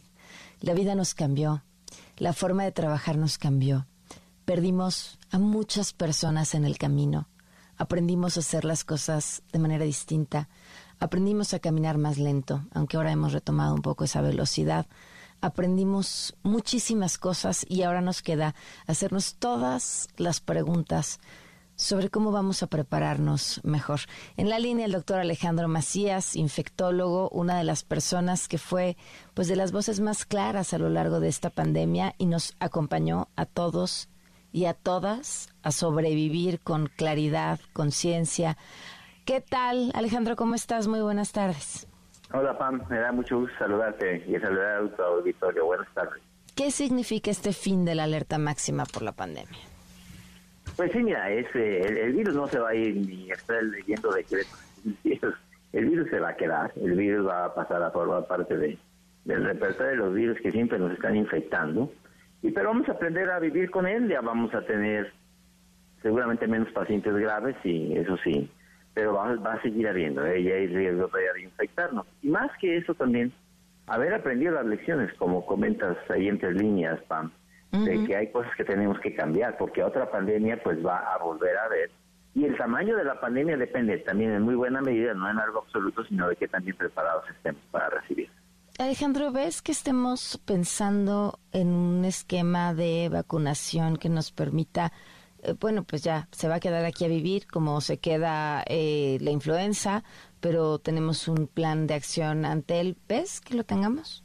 La 0.59 0.73
vida 0.73 0.95
nos 0.95 1.13
cambió, 1.13 1.63
la 2.17 2.33
forma 2.33 2.63
de 2.63 2.71
trabajar 2.71 3.17
nos 3.17 3.37
cambió. 3.37 3.87
Perdimos 4.45 5.19
a 5.31 5.39
muchas 5.39 5.93
personas 5.93 6.55
en 6.55 6.65
el 6.65 6.77
camino. 6.77 7.27
Aprendimos 7.77 8.37
a 8.37 8.39
hacer 8.39 8.65
las 8.65 8.83
cosas 8.83 9.43
de 9.51 9.59
manera 9.59 9.85
distinta. 9.85 10.49
Aprendimos 10.99 11.53
a 11.53 11.59
caminar 11.59 11.97
más 11.97 12.17
lento, 12.17 12.65
aunque 12.71 12.97
ahora 12.97 13.11
hemos 13.11 13.33
retomado 13.33 13.75
un 13.75 13.81
poco 13.81 14.03
esa 14.03 14.21
velocidad. 14.21 14.87
Aprendimos 15.41 16.35
muchísimas 16.41 17.17
cosas 17.17 17.65
y 17.69 17.83
ahora 17.83 18.01
nos 18.01 18.23
queda 18.23 18.55
hacernos 18.87 19.35
todas 19.35 20.07
las 20.17 20.39
preguntas 20.39 21.19
sobre 21.77 22.09
cómo 22.09 22.31
vamos 22.31 22.63
a 22.63 22.67
prepararnos 22.67 23.61
mejor. 23.63 24.01
En 24.35 24.49
la 24.49 24.59
línea 24.59 24.85
el 24.85 24.91
doctor 24.91 25.19
Alejandro 25.19 25.67
Macías, 25.67 26.35
infectólogo, 26.35 27.29
una 27.29 27.57
de 27.57 27.63
las 27.63 27.83
personas 27.83 28.47
que 28.47 28.57
fue 28.57 28.97
pues 29.33 29.47
de 29.47 29.55
las 29.55 29.71
voces 29.71 29.99
más 30.01 30.25
claras 30.25 30.73
a 30.73 30.79
lo 30.79 30.89
largo 30.89 31.19
de 31.19 31.29
esta 31.29 31.51
pandemia 31.51 32.13
y 32.17 32.25
nos 32.25 32.55
acompañó 32.59 33.29
a 33.35 33.45
todos 33.45 34.09
y 34.51 34.65
a 34.65 34.73
todas 34.73 35.53
a 35.61 35.71
sobrevivir 35.71 36.59
con 36.59 36.87
claridad, 36.87 37.59
conciencia. 37.73 38.57
¿Qué 39.23 39.39
tal, 39.39 39.91
Alejandro? 39.93 40.35
¿Cómo 40.35 40.55
estás? 40.55 40.87
Muy 40.87 41.01
buenas 41.01 41.31
tardes. 41.31 41.87
Hola, 42.33 42.57
Pam. 42.57 42.81
Me 42.89 42.97
da 42.97 43.11
mucho 43.11 43.39
gusto 43.39 43.55
saludarte 43.59 44.25
y 44.27 44.39
saludar 44.39 44.83
a 44.83 44.95
tu 44.95 45.01
auditorio. 45.03 45.65
Buenas 45.65 45.93
tardes. 45.93 46.23
¿Qué 46.55 46.71
significa 46.71 47.29
este 47.29 47.53
fin 47.53 47.85
de 47.85 47.93
la 47.93 48.05
alerta 48.05 48.39
máxima 48.39 48.85
por 48.85 49.03
la 49.03 49.11
pandemia? 49.11 49.59
Pues 50.77 50.91
sí, 50.91 51.03
mira, 51.03 51.29
es, 51.31 51.47
eh, 51.55 52.03
el, 52.03 52.13
virus 52.13 52.35
no 52.35 52.47
se 52.47 52.59
va 52.59 52.69
a 52.69 52.75
ir 52.75 52.95
ni 52.95 53.31
estar 53.31 53.61
leyendo 53.63 54.13
decretos. 54.13 54.63
El 55.73 55.89
virus 55.89 56.09
se 56.09 56.19
va 56.19 56.29
a 56.29 56.35
quedar, 56.35 56.71
el 56.77 56.93
virus 56.93 57.27
va 57.27 57.45
a 57.45 57.53
pasar 57.53 57.83
a 57.83 57.91
formar 57.91 58.25
parte 58.25 58.57
de, 58.57 58.77
del 59.25 59.43
repertorio 59.43 59.91
de 59.91 59.97
los 59.97 60.13
virus 60.13 60.39
que 60.39 60.51
siempre 60.51 60.79
nos 60.79 60.93
están 60.93 61.15
infectando. 61.15 61.91
Y 62.41 62.51
pero 62.51 62.69
vamos 62.69 62.87
a 62.87 62.93
aprender 62.93 63.29
a 63.29 63.39
vivir 63.39 63.69
con 63.69 63.85
él, 63.85 64.07
ya 64.07 64.21
vamos 64.21 64.55
a 64.55 64.61
tener 64.61 65.11
seguramente 66.01 66.47
menos 66.47 66.71
pacientes 66.71 67.13
graves, 67.13 67.57
y 67.65 67.97
eso 67.97 68.17
sí, 68.23 68.49
pero 68.93 69.13
va, 69.13 69.53
a 69.53 69.61
seguir 69.61 69.87
habiendo, 69.89 70.25
¿eh? 70.25 70.41
ya 70.41 70.55
hay 70.55 70.67
riesgo 70.67 71.09
de 71.09 71.43
infectarnos. 71.43 72.07
Y 72.23 72.29
más 72.29 72.49
que 72.59 72.77
eso 72.77 72.95
también, 72.95 73.33
haber 73.87 74.13
aprendido 74.13 74.53
las 74.53 74.65
lecciones, 74.65 75.13
como 75.15 75.45
comentas 75.45 75.97
ahí 76.09 76.29
entre 76.29 76.53
líneas, 76.53 76.99
Pam, 77.09 77.31
de 77.71 78.05
que 78.05 78.15
hay 78.15 78.31
cosas 78.31 78.51
que 78.55 78.63
tenemos 78.63 78.99
que 78.99 79.13
cambiar, 79.13 79.57
porque 79.57 79.83
otra 79.83 80.09
pandemia 80.09 80.61
pues 80.63 80.83
va 80.85 81.13
a 81.13 81.17
volver 81.17 81.57
a 81.57 81.67
ver. 81.67 81.91
Y 82.33 82.45
el 82.45 82.55
tamaño 82.55 82.95
de 82.95 83.03
la 83.03 83.19
pandemia 83.19 83.57
depende 83.57 83.97
también 83.99 84.31
en 84.31 84.43
muy 84.43 84.55
buena 84.55 84.81
medida, 84.81 85.13
no 85.13 85.29
en 85.29 85.39
algo 85.39 85.59
absoluto, 85.59 86.03
sino 86.05 86.29
de 86.29 86.35
qué 86.35 86.47
tan 86.47 86.63
bien 86.63 86.77
preparados 86.77 87.23
estemos 87.29 87.61
para 87.71 87.89
recibir. 87.89 88.29
Alejandro, 88.77 89.31
¿ves 89.31 89.63
que 89.63 89.71
estemos 89.71 90.39
pensando 90.45 91.39
en 91.51 91.69
un 91.69 92.05
esquema 92.05 92.75
de 92.75 93.09
vacunación 93.11 93.97
que 93.97 94.07
nos 94.07 94.31
permita, 94.31 94.93
eh, 95.41 95.55
bueno, 95.59 95.83
pues 95.83 96.03
ya 96.03 96.27
se 96.31 96.47
va 96.47 96.55
a 96.55 96.59
quedar 96.59 96.85
aquí 96.85 97.05
a 97.05 97.07
vivir 97.07 97.47
como 97.47 97.81
se 97.81 97.97
queda 97.97 98.63
eh, 98.67 99.17
la 99.19 99.31
influenza, 99.31 100.03
pero 100.39 100.77
tenemos 100.77 101.27
un 101.27 101.47
plan 101.47 101.87
de 101.87 101.95
acción 101.95 102.45
ante 102.45 102.79
él? 102.79 102.97
¿Ves 103.09 103.41
que 103.41 103.55
lo 103.55 103.63
tengamos? 103.63 104.23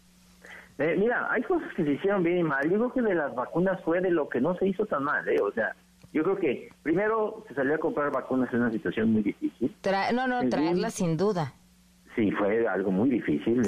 Eh, 0.83 0.97
mira, 0.99 1.29
hay 1.31 1.43
cosas 1.43 1.73
que 1.75 1.85
se 1.85 1.93
hicieron 1.93 2.25
bien 2.25 2.39
y 2.39 2.43
mal. 2.43 2.69
Yo 2.69 2.77
creo 2.77 2.93
que 2.93 3.03
de 3.03 3.15
las 3.15 3.33
vacunas 3.37 3.81
fue 3.85 4.01
de 4.01 4.11
lo 4.11 4.29
que 4.29 4.41
no 4.41 4.57
se 4.57 4.67
hizo 4.67 4.85
tan 4.85 5.05
mal, 5.05 5.27
¿eh? 5.29 5.41
O 5.41 5.53
sea, 5.53 5.77
yo 6.13 6.25
creo 6.25 6.37
que 6.37 6.71
primero 6.83 7.45
se 7.47 7.55
salió 7.55 7.77
a 7.77 7.79
comprar 7.79 8.11
vacunas 8.11 8.53
en 8.53 8.63
una 8.63 8.73
situación 8.73 9.13
muy 9.13 9.23
difícil. 9.23 9.73
no, 10.13 10.27
no, 10.27 10.49
traerlas 10.49 10.95
sin 10.95 11.17
duda. 11.17 11.53
Sí, 12.17 12.33
fue 12.33 12.67
algo 12.67 12.91
muy 12.91 13.11
difícil 13.11 13.63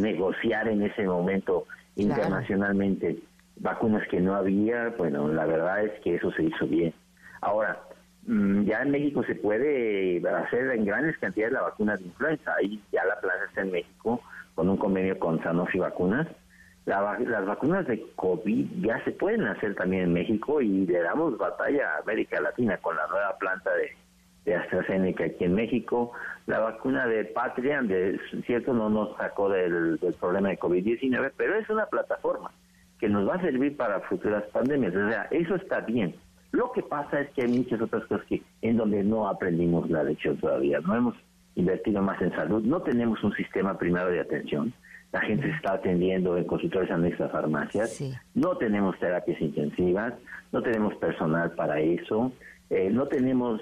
negociar 0.00 0.68
en 0.68 0.82
ese 0.82 1.04
momento 1.04 1.66
internacionalmente 1.94 3.18
vacunas 3.60 4.06
que 4.08 4.20
no 4.20 4.34
había. 4.34 4.88
Bueno, 4.98 5.28
la 5.28 5.46
verdad 5.46 5.84
es 5.84 5.92
que 6.00 6.16
eso 6.16 6.32
se 6.32 6.42
hizo 6.42 6.66
bien. 6.66 6.92
Ahora, 7.42 7.80
mm, 8.26 8.64
ya 8.64 8.82
en 8.82 8.90
México 8.90 9.22
se 9.22 9.36
puede 9.36 10.20
hacer 10.28 10.72
en 10.72 10.84
grandes 10.84 11.16
cantidades 11.18 11.52
la 11.52 11.62
vacuna 11.62 11.96
de 11.96 12.04
influenza. 12.06 12.54
Ahí 12.58 12.82
ya 12.90 13.04
la 13.04 13.20
plaza 13.20 13.44
está 13.48 13.60
en 13.60 13.70
México 13.70 14.20
con 14.56 14.68
un 14.68 14.76
convenio 14.76 15.16
con 15.20 15.40
Sanofi 15.44 15.78
Vacunas 15.78 16.26
las 16.86 17.46
vacunas 17.46 17.86
de 17.88 18.00
COVID 18.14 18.66
ya 18.80 19.02
se 19.04 19.10
pueden 19.10 19.42
hacer 19.42 19.74
también 19.74 20.04
en 20.04 20.12
México 20.12 20.60
y 20.60 20.86
le 20.86 21.00
damos 21.00 21.36
batalla 21.36 21.94
a 21.94 21.98
América 21.98 22.40
Latina 22.40 22.76
con 22.78 22.94
la 22.94 23.06
nueva 23.08 23.36
planta 23.38 23.74
de, 23.74 23.90
de 24.44 24.54
AstraZeneca 24.54 25.24
aquí 25.24 25.44
en 25.44 25.54
México. 25.54 26.12
La 26.46 26.60
vacuna 26.60 27.08
de 27.08 27.24
Patria, 27.24 27.82
de 27.82 28.20
cierto, 28.46 28.72
no 28.72 28.88
nos 28.88 29.16
sacó 29.16 29.48
del, 29.48 29.98
problema 30.20 30.50
de 30.50 30.58
COVID-19, 30.60 31.32
pero 31.36 31.56
es 31.56 31.68
una 31.68 31.86
plataforma 31.86 32.52
que 33.00 33.08
nos 33.08 33.28
va 33.28 33.34
a 33.34 33.40
servir 33.40 33.76
para 33.76 34.00
futuras 34.02 34.44
pandemias. 34.52 34.94
O 34.94 35.10
sea, 35.10 35.26
eso 35.32 35.56
está 35.56 35.80
bien. 35.80 36.14
Lo 36.52 36.70
que 36.70 36.84
pasa 36.84 37.20
es 37.20 37.30
que 37.30 37.42
hay 37.42 37.48
muchas 37.48 37.80
otras 37.80 38.04
cosas 38.04 38.24
que 38.26 38.42
en 38.62 38.76
donde 38.76 39.02
no 39.02 39.28
aprendimos 39.28 39.90
la 39.90 40.04
lección 40.04 40.36
todavía. 40.36 40.78
No 40.78 40.94
hemos 40.94 41.16
invertido 41.56 42.00
más 42.00 42.22
en 42.22 42.30
salud, 42.30 42.62
no 42.62 42.80
tenemos 42.82 43.22
un 43.24 43.34
sistema 43.34 43.76
primario 43.76 44.12
de 44.12 44.20
atención 44.20 44.72
la 45.12 45.20
gente 45.20 45.46
se 45.46 45.56
está 45.56 45.74
atendiendo 45.74 46.36
en 46.36 46.44
consultorios 46.44 46.90
anexos 46.90 47.26
a 47.26 47.28
farmacias, 47.30 48.02
no 48.34 48.56
tenemos 48.56 48.98
terapias 48.98 49.40
intensivas, 49.40 50.14
no 50.52 50.62
tenemos 50.62 50.94
personal 50.96 51.52
para 51.52 51.80
eso, 51.80 52.32
eh, 52.68 52.90
no 52.90 53.06
tenemos 53.06 53.60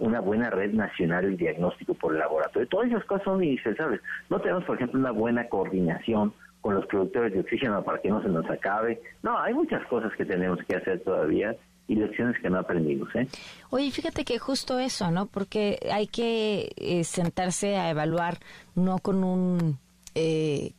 una 0.00 0.20
buena 0.20 0.48
red 0.48 0.72
nacional 0.72 1.30
de 1.30 1.36
diagnóstico 1.36 1.94
por 1.94 2.14
el 2.14 2.20
laboratorio. 2.20 2.66
Todas 2.68 2.88
esas 2.88 3.04
cosas 3.04 3.24
son 3.24 3.44
indispensables. 3.44 4.00
No 4.30 4.40
tenemos, 4.40 4.64
por 4.64 4.76
ejemplo, 4.76 4.98
una 4.98 5.10
buena 5.10 5.48
coordinación 5.48 6.32
con 6.62 6.74
los 6.74 6.86
productores 6.86 7.32
de 7.32 7.40
oxígeno 7.40 7.82
para 7.82 8.00
que 8.00 8.08
no 8.08 8.22
se 8.22 8.28
nos 8.28 8.48
acabe. 8.48 9.00
No, 9.22 9.38
hay 9.38 9.52
muchas 9.52 9.84
cosas 9.86 10.12
que 10.16 10.24
tenemos 10.24 10.58
que 10.66 10.76
hacer 10.76 11.00
todavía 11.00 11.54
y 11.86 11.96
lecciones 11.96 12.40
que 12.40 12.48
no 12.48 12.58
aprendimos. 12.58 13.08
¿eh? 13.14 13.26
Oye, 13.70 13.90
fíjate 13.90 14.24
que 14.24 14.38
justo 14.38 14.78
eso, 14.78 15.10
¿no? 15.10 15.26
Porque 15.26 15.78
hay 15.92 16.06
que 16.06 16.70
eh, 16.76 17.04
sentarse 17.04 17.76
a 17.76 17.90
evaluar, 17.90 18.38
no 18.74 18.98
con 18.98 19.24
un 19.24 19.78
eh, 20.14 20.72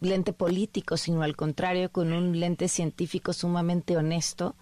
lente 0.00 0.32
político, 0.32 0.96
sino 0.96 1.22
al 1.22 1.36
contrario, 1.36 1.90
con 1.90 2.12
un 2.12 2.38
lente 2.38 2.68
científico 2.68 3.32
sumamente 3.32 3.96
honesto 3.96 4.56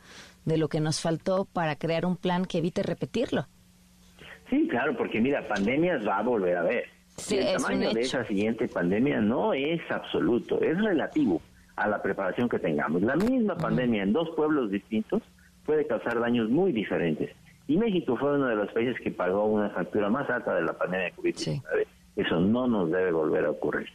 de 0.44 0.58
lo 0.58 0.68
que 0.68 0.80
nos 0.80 1.00
faltó 1.00 1.44
para 1.44 1.76
crear 1.76 2.04
un 2.06 2.16
plan 2.16 2.44
que 2.44 2.58
evite 2.58 2.82
repetirlo. 2.82 3.46
Sí, 4.50 4.66
claro, 4.68 4.96
porque 4.96 5.20
mira, 5.20 5.46
pandemias 5.48 6.06
va 6.06 6.18
a 6.18 6.22
volver 6.22 6.56
a 6.56 6.62
ver. 6.62 6.84
el 7.30 7.56
tamaño 7.56 7.92
de 7.92 8.00
esa 8.00 8.26
siguiente 8.26 8.68
pandemia 8.68 9.20
no 9.20 9.54
es 9.54 9.80
absoluto, 9.90 10.60
es 10.60 10.78
relativo 10.78 11.40
a 11.76 11.88
la 11.88 12.02
preparación 12.02 12.48
que 12.48 12.58
tengamos. 12.58 13.02
La 13.02 13.16
misma 13.16 13.56
pandemia 13.56 14.02
en 14.02 14.12
dos 14.12 14.28
pueblos 14.36 14.70
distintos 14.70 15.22
puede 15.64 15.86
causar 15.86 16.20
daños 16.20 16.50
muy 16.50 16.72
diferentes. 16.72 17.30
Y 17.68 17.76
México 17.76 18.16
fue 18.16 18.34
uno 18.34 18.48
de 18.48 18.56
los 18.56 18.70
países 18.72 19.00
que 19.00 19.10
pagó 19.10 19.46
una 19.46 19.70
factura 19.70 20.10
más 20.10 20.28
alta 20.28 20.54
de 20.54 20.62
la 20.62 20.76
pandemia 20.76 21.06
de 21.06 21.14
COVID-19. 21.14 21.86
Eso 22.16 22.40
no 22.40 22.66
nos 22.66 22.90
debe 22.90 23.10
volver 23.12 23.46
a 23.46 23.50
ocurrir. 23.50 23.88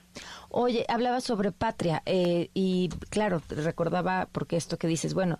Oye, 0.50 0.86
hablaba 0.90 1.22
sobre 1.22 1.52
patria 1.52 2.02
eh, 2.06 2.50
y 2.54 2.90
claro, 3.10 3.42
recordaba 3.50 4.28
porque 4.32 4.56
esto 4.56 4.78
que 4.78 4.88
dices, 4.88 5.14
bueno, 5.14 5.40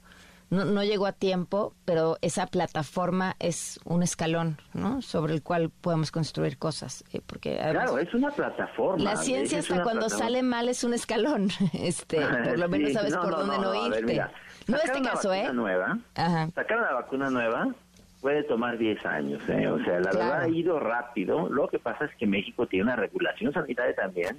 no, 0.50 0.64
no 0.64 0.84
llegó 0.84 1.08
a 1.08 1.12
tiempo, 1.12 1.74
pero 1.86 2.18
esa 2.22 2.48
plataforma 2.48 3.36
es 3.40 3.80
un 3.84 4.04
escalón, 4.04 4.58
¿no? 4.74 5.02
Sobre 5.02 5.34
el 5.34 5.44
cual 5.44 5.70
podemos 5.70 6.12
construir 6.12 6.58
cosas. 6.58 7.04
Eh, 7.14 7.22
porque 7.26 7.58
claro, 7.58 7.98
es 7.98 8.14
una 8.14 8.30
plataforma. 8.30 9.04
La 9.04 9.16
ciencia 9.16 9.60
hasta 9.60 9.84
cuando 9.84 10.10
sale 10.10 10.44
mal 10.44 10.70
es 10.70 10.84
un 10.84 10.94
escalón. 10.94 11.50
Este, 11.74 12.22
por 12.22 12.60
lo 12.60 12.70
menos 12.70 12.94
sabes 12.94 13.16
por 13.16 13.32
dónde 13.32 13.58
no, 13.58 13.88
irte. 13.88 14.24
no 14.68 14.78
este 14.78 15.02
caso, 15.02 15.34
¿eh? 15.34 15.52
Nueva, 15.54 15.98
Sacar 16.16 16.78
una 16.78 16.94
vacuna 16.94 17.30
nueva 17.30 17.74
puede 18.22 18.44
tomar 18.44 18.78
10 18.78 19.06
años, 19.06 19.42
¿eh? 19.50 19.68
O 19.68 19.84
sea, 19.84 20.00
la 20.00 20.12
verdad 20.12 20.42
ha 20.42 20.50
ido 20.50 20.80
rápido. 20.80 21.50
Lo 21.50 21.68
que 21.68 21.80
pasa 21.80 22.06
es 22.06 22.16
que 22.16 22.26
México 22.26 22.68
tiene 22.68 22.86
una 22.86 22.96
regulación 22.96 23.54
sanitaria 23.54 23.96
también 23.96 24.38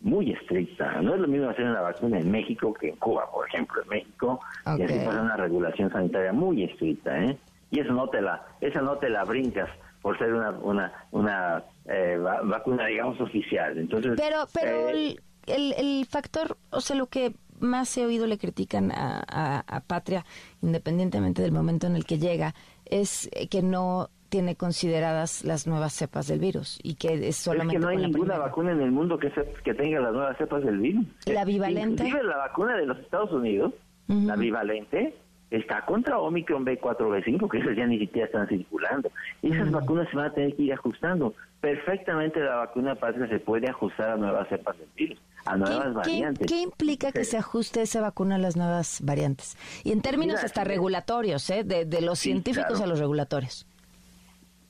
muy 0.00 0.32
estricta. 0.32 1.00
No 1.02 1.14
es 1.14 1.20
lo 1.20 1.28
mismo 1.28 1.48
hacer 1.48 1.64
una 1.64 1.80
vacuna 1.80 2.18
en 2.18 2.30
México 2.30 2.72
que 2.72 2.90
en 2.90 2.96
Cuba, 2.96 3.30
por 3.32 3.48
ejemplo. 3.48 3.82
En 3.82 3.88
México 3.88 4.40
y 4.78 4.82
así 4.82 4.98
pasa 5.04 5.22
una 5.22 5.36
regulación 5.36 5.90
sanitaria 5.90 6.32
muy 6.32 6.64
estricta, 6.64 7.18
¿eh? 7.24 7.36
Y 7.70 7.80
eso 7.80 7.92
no 7.92 8.08
te 8.08 8.22
la, 8.22 8.46
esa 8.60 8.80
no 8.80 8.96
te 8.96 9.10
la 9.10 9.24
brincas 9.24 9.68
por 10.00 10.16
ser 10.16 10.32
una, 10.32 10.50
una, 10.50 10.92
una 11.10 11.64
eh, 11.86 12.16
vacuna, 12.44 12.86
digamos, 12.86 13.20
oficial. 13.20 13.76
Entonces, 13.76 14.14
pero, 14.16 14.46
pero 14.54 14.88
eh, 14.88 15.16
el, 15.46 15.74
el, 15.76 16.06
factor, 16.06 16.56
o 16.70 16.80
sea, 16.80 16.96
lo 16.96 17.08
que 17.08 17.34
más 17.60 17.94
he 17.98 18.06
oído 18.06 18.26
le 18.26 18.38
critican 18.38 18.90
a, 18.92 19.64
a 19.66 19.80
Patria, 19.80 20.24
independientemente 20.62 21.42
del 21.42 21.52
momento 21.52 21.86
en 21.88 21.96
el 21.96 22.06
que 22.06 22.18
llega, 22.18 22.54
es 22.90 23.30
que 23.50 23.62
no 23.62 24.10
tiene 24.28 24.56
consideradas 24.56 25.44
las 25.44 25.66
nuevas 25.66 25.94
cepas 25.94 26.26
del 26.28 26.38
virus 26.38 26.78
y 26.82 26.94
que 26.96 27.28
es 27.28 27.36
solamente 27.36 27.76
es 27.76 27.80
que 27.80 27.84
no 27.84 27.88
hay 27.88 27.96
ninguna 27.96 28.38
vacuna 28.38 28.72
en 28.72 28.82
el 28.82 28.90
mundo 28.90 29.18
que, 29.18 29.32
que 29.64 29.74
tenga 29.74 30.00
las 30.00 30.12
nuevas 30.12 30.36
cepas 30.36 30.62
del 30.62 30.78
virus. 30.78 31.06
La 31.26 31.44
bivalente. 31.44 32.04
Inclusive 32.04 32.24
la 32.24 32.36
vacuna 32.36 32.76
de 32.76 32.86
los 32.86 32.98
Estados 32.98 33.32
Unidos, 33.32 33.72
la 34.06 34.36
bivalente, 34.36 35.14
está 35.50 35.84
contra 35.84 36.18
Omicron 36.18 36.64
B4 36.64 36.98
B5, 36.98 37.50
que 37.50 37.58
esas 37.58 37.76
ya 37.76 37.86
ni 37.86 37.98
siquiera 37.98 38.26
están 38.26 38.48
circulando. 38.48 39.10
Esas 39.42 39.70
vacunas 39.70 40.08
se 40.10 40.16
van 40.16 40.26
a 40.26 40.32
tener 40.32 40.54
que 40.54 40.62
ir 40.62 40.72
ajustando. 40.72 41.34
Perfectamente 41.60 42.40
la 42.40 42.56
vacuna 42.56 42.94
patria 42.94 43.28
se 43.28 43.40
puede 43.40 43.68
ajustar 43.68 44.10
a 44.10 44.16
nuevas 44.16 44.48
cepas 44.48 44.78
del 44.78 44.88
virus, 44.94 45.20
a 45.44 45.56
nuevas 45.56 45.94
variantes. 45.94 46.46
¿qué, 46.46 46.60
implica 46.60 47.12
que 47.12 47.24
se 47.24 47.36
ajuste 47.36 47.82
esa 47.82 48.00
vacuna 48.00 48.36
a 48.36 48.38
las 48.38 48.56
nuevas 48.56 49.00
variantes? 49.02 49.56
Y 49.84 49.92
en 49.92 50.02
términos 50.02 50.44
hasta 50.44 50.64
regulatorios, 50.64 51.48
¿eh? 51.50 51.64
de, 51.64 52.00
los 52.00 52.18
científicos 52.18 52.80
a 52.80 52.86
los 52.86 52.98
regulatorios. 52.98 53.66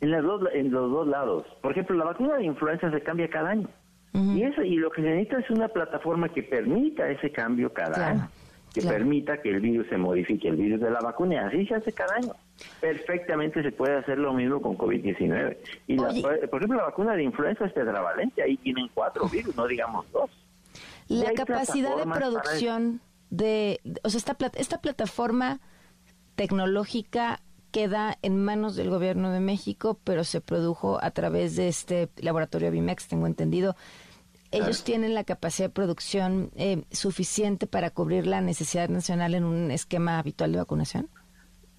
En, 0.01 0.13
las 0.13 0.23
dos, 0.23 0.43
en 0.55 0.71
los 0.71 0.91
dos 0.91 1.09
lados. 1.09 1.45
Por 1.61 1.73
ejemplo, 1.73 1.97
la 1.97 2.05
vacuna 2.05 2.37
de 2.37 2.45
influenza 2.45 2.91
se 2.91 3.03
cambia 3.03 3.29
cada 3.29 3.51
año. 3.51 3.69
Y 4.15 4.43
eso 4.43 4.63
y 4.63 4.77
lo 4.77 4.91
que 4.91 5.03
se 5.03 5.09
necesita 5.09 5.39
es 5.39 5.51
una 5.51 5.69
plataforma 5.69 6.29
que 6.31 6.43
permita 6.43 7.09
ese 7.09 7.31
cambio 7.31 7.73
cada 7.73 8.09
año, 8.09 8.29
que 8.73 8.83
permita 8.83 9.41
que 9.41 9.51
el 9.51 9.61
virus 9.61 9.87
se 9.89 9.97
modifique, 9.97 10.49
el 10.49 10.57
virus 10.57 10.81
de 10.81 10.91
la 10.91 11.01
vacuna, 11.01 11.47
así 11.47 11.67
se 11.67 11.75
hace 11.75 11.93
cada 11.93 12.15
año. 12.17 12.33
Perfectamente 12.81 13.63
se 13.63 13.73
puede 13.73 13.97
hacer 13.97 14.19
lo 14.19 14.33
mismo 14.33 14.61
con 14.61 14.77
COVID-19. 14.77 15.57
Y 15.87 15.97
por 15.97 16.61
ejemplo, 16.61 16.79
la 16.79 16.85
vacuna 16.85 17.15
de 17.15 17.23
influenza 17.23 17.67
es 17.67 17.75
tetravalente, 17.75 18.43
ahí 18.43 18.57
tienen 18.59 18.89
cuatro 18.95 19.29
virus, 19.29 19.57
no 19.57 19.67
digamos 19.67 20.11
dos. 20.13 20.31
La 21.09 21.33
capacidad 21.33 21.97
de 21.97 22.05
producción 22.05 23.01
de, 23.31 23.81
o 24.03 24.11
sea, 24.11 24.19
esta, 24.19 24.37
esta 24.55 24.81
plataforma 24.81 25.61
tecnológica 26.35 27.41
queda 27.71 28.17
en 28.23 28.43
manos 28.43 28.77
del 28.77 28.91
gobierno 28.91 29.31
de 29.31 29.41
México, 29.41 29.99
pero 30.05 30.25
se 30.25 30.41
produjo 30.41 30.99
a 31.03 31.11
través 31.11 31.57
de 31.57 31.69
este 31.69 32.09
laboratorio 32.17 32.71
Bimex, 32.71 33.09
tengo 33.09 33.27
entendido. 33.27 33.77
¿Ellos 34.51 34.85
tienen 34.85 35.15
la 35.15 35.25
capacidad 35.25 35.69
de 35.69 35.75
producción 35.75 36.51
eh, 36.57 36.83
suficiente 36.91 37.67
para 37.67 37.91
cubrir 37.91 38.27
la 38.27 38.41
necesidad 38.41 38.89
nacional 38.89 39.35
en 39.35 39.45
un 39.45 39.71
esquema 39.71 40.19
habitual 40.19 40.53
de 40.53 40.59
vacunación? 40.59 41.09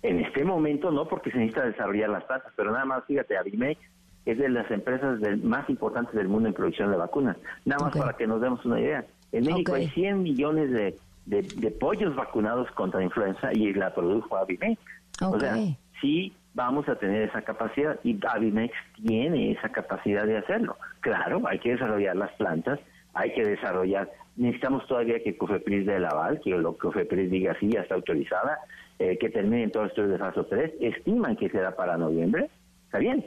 En 0.01 0.19
este 0.19 0.43
momento 0.43 0.91
no, 0.91 1.07
porque 1.07 1.31
se 1.31 1.37
necesita 1.37 1.65
desarrollar 1.65 2.09
las 2.09 2.27
tasas, 2.27 2.53
pero 2.55 2.71
nada 2.71 2.85
más, 2.85 3.03
fíjate, 3.05 3.37
Avimex 3.37 3.81
es 4.25 4.37
de 4.37 4.49
las 4.49 4.69
empresas 4.71 5.19
más 5.43 5.69
importantes 5.69 6.13
del 6.13 6.27
mundo 6.27 6.47
en 6.47 6.53
producción 6.53 6.91
de 6.91 6.97
vacunas. 6.97 7.37
Nada 7.65 7.85
más 7.85 7.97
para 7.97 8.13
que 8.13 8.27
nos 8.27 8.39
demos 8.39 8.63
una 8.65 8.79
idea. 8.79 9.05
En 9.31 9.45
México 9.45 9.73
hay 9.73 9.87
100 9.89 10.21
millones 10.21 10.71
de, 10.71 10.95
de, 11.25 11.71
pollos 11.71 12.15
vacunados 12.15 12.69
contra 12.71 13.03
influenza 13.03 13.51
y 13.53 13.73
la 13.73 13.93
produjo 13.93 14.37
Avimex. 14.37 14.79
O 15.21 15.39
sea, 15.39 15.55
sí 16.01 16.33
vamos 16.53 16.87
a 16.89 16.95
tener 16.95 17.23
esa 17.23 17.41
capacidad 17.41 17.99
y 18.03 18.19
Avimex 18.25 18.73
tiene 19.05 19.51
esa 19.51 19.69
capacidad 19.69 20.25
de 20.25 20.37
hacerlo. 20.37 20.77
Claro, 21.01 21.41
hay 21.47 21.59
que 21.59 21.71
desarrollar 21.71 22.15
las 22.15 22.31
plantas, 22.33 22.79
hay 23.13 23.33
que 23.33 23.43
desarrollar, 23.43 24.09
necesitamos 24.35 24.85
todavía 24.87 25.21
que 25.23 25.37
COFEPRIS 25.37 25.85
dé 25.85 25.95
el 25.97 26.05
aval, 26.05 26.39
que 26.41 26.51
lo 26.51 26.77
COFEPRIS 26.77 27.31
diga 27.31 27.55
sí, 27.59 27.69
ya 27.69 27.81
está 27.81 27.95
autorizada, 27.95 28.59
eh, 28.99 29.17
que 29.17 29.29
terminen 29.29 29.71
todos 29.71 29.87
estos 29.87 30.09
de 30.09 30.17
fase 30.17 30.43
3, 30.43 30.73
estiman 30.79 31.35
que 31.35 31.49
será 31.49 31.75
para 31.75 31.97
noviembre, 31.97 32.49
está 32.85 32.99
bien. 32.99 33.25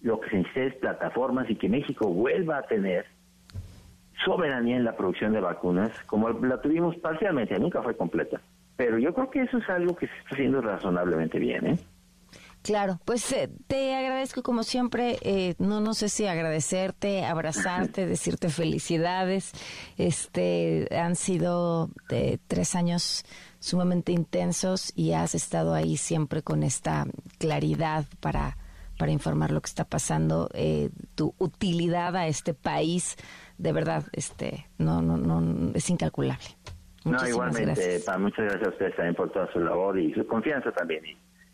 Lo 0.00 0.20
que 0.20 0.30
se 0.30 0.36
necesita 0.38 0.64
es 0.64 0.74
plataformas 0.76 1.48
y 1.48 1.56
que 1.56 1.68
México 1.68 2.08
vuelva 2.08 2.58
a 2.58 2.62
tener 2.62 3.06
soberanía 4.24 4.76
en 4.76 4.84
la 4.84 4.96
producción 4.96 5.32
de 5.32 5.40
vacunas, 5.40 5.90
como 6.06 6.28
la 6.30 6.60
tuvimos 6.60 6.96
parcialmente, 6.96 7.58
nunca 7.58 7.82
fue 7.82 7.96
completa. 7.96 8.40
Pero 8.76 8.98
yo 8.98 9.14
creo 9.14 9.30
que 9.30 9.42
eso 9.42 9.58
es 9.58 9.68
algo 9.68 9.94
que 9.96 10.06
se 10.06 10.16
está 10.18 10.30
haciendo 10.34 10.60
razonablemente 10.60 11.38
bien, 11.38 11.66
¿eh? 11.66 11.78
Claro, 12.62 13.00
pues 13.04 13.32
eh, 13.32 13.50
te 13.66 13.94
agradezco 13.94 14.42
como 14.42 14.62
siempre, 14.62 15.18
eh, 15.22 15.54
no 15.58 15.80
no 15.80 15.94
sé 15.94 16.08
si 16.08 16.26
agradecerte, 16.26 17.24
abrazarte, 17.24 18.06
decirte 18.06 18.48
felicidades. 18.50 19.52
Este 19.98 20.88
han 20.96 21.16
sido 21.16 21.90
de 22.08 22.38
tres 22.46 22.76
años 22.76 23.24
sumamente 23.58 24.12
intensos 24.12 24.92
y 24.94 25.12
has 25.12 25.34
estado 25.34 25.74
ahí 25.74 25.96
siempre 25.96 26.42
con 26.42 26.62
esta 26.62 27.06
claridad 27.38 28.04
para 28.20 28.56
para 28.98 29.10
informar 29.10 29.50
lo 29.50 29.60
que 29.60 29.66
está 29.66 29.84
pasando, 29.84 30.48
eh, 30.54 30.90
tu 31.16 31.34
utilidad 31.38 32.14
a 32.14 32.28
este 32.28 32.54
país, 32.54 33.16
de 33.58 33.72
verdad, 33.72 34.04
este, 34.12 34.68
no 34.78 35.02
no 35.02 35.16
no 35.16 35.72
es 35.74 35.90
incalculable. 35.90 36.44
no, 37.04 37.26
igualmente, 37.26 38.00
muchas 38.18 38.44
gracias 38.44 38.68
a 38.68 38.70
ustedes 38.70 38.94
también 38.94 39.16
por 39.16 39.32
toda 39.32 39.52
su 39.52 39.58
labor 39.58 39.98
y 39.98 40.14
su 40.14 40.24
confianza 40.28 40.70
también. 40.70 41.02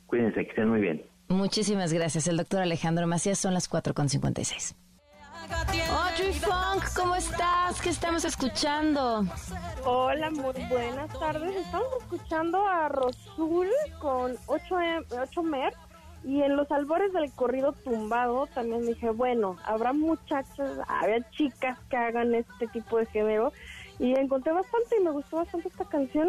Cuídense, 0.09 0.43
que 0.43 0.49
estén 0.49 0.69
muy 0.71 0.81
bien. 0.81 1.05
Muchísimas 1.29 1.93
gracias. 1.93 2.27
El 2.27 2.39
doctor 2.39 2.63
Alejandro 2.63 3.07
Macías 3.07 3.39
son 3.39 3.53
las 3.53 3.71
4.56. 3.71 4.75
Audrey 5.91 6.33
Funk, 6.33 6.85
¿cómo 6.97 7.15
estás? 7.15 7.81
¿Qué 7.83 7.91
estamos 7.91 8.25
escuchando? 8.25 9.27
Hola, 9.85 10.31
muy 10.31 10.55
buenas 10.71 11.13
tardes. 11.19 11.55
Estamos 11.55 11.89
escuchando 12.01 12.67
a 12.67 12.89
Rosul 12.89 13.69
con 14.01 14.35
8, 14.47 14.77
8 15.11 15.43
Mer 15.43 15.75
y 16.25 16.41
en 16.41 16.57
los 16.57 16.71
albores 16.73 17.13
del 17.13 17.31
corrido 17.33 17.73
tumbado 17.73 18.47
también 18.47 18.87
dije, 18.87 19.11
bueno, 19.11 19.57
habrá 19.65 19.93
muchachas, 19.93 20.79
habrá 20.89 21.31
chicas 21.33 21.79
que 21.91 21.97
hagan 21.97 22.35
este 22.35 22.67
tipo 22.69 22.97
de 22.97 23.07
género 23.07 23.53
y 23.99 24.19
encontré 24.19 24.53
bastante 24.53 24.97
y 24.99 25.05
me 25.05 25.11
gustó 25.11 25.37
bastante 25.37 25.69
esta 25.69 25.85
canción. 25.85 26.29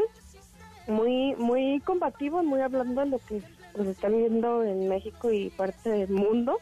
Muy, 0.87 1.35
muy 1.35 1.79
combativo, 1.81 2.43
muy 2.43 2.61
hablando 2.61 3.01
de 3.01 3.07
lo 3.07 3.19
que 3.19 3.43
nos 3.77 3.87
están 3.87 4.17
viendo 4.17 4.63
en 4.63 4.87
México 4.87 5.31
y 5.31 5.49
parte 5.49 5.89
del 5.89 6.09
mundo, 6.09 6.57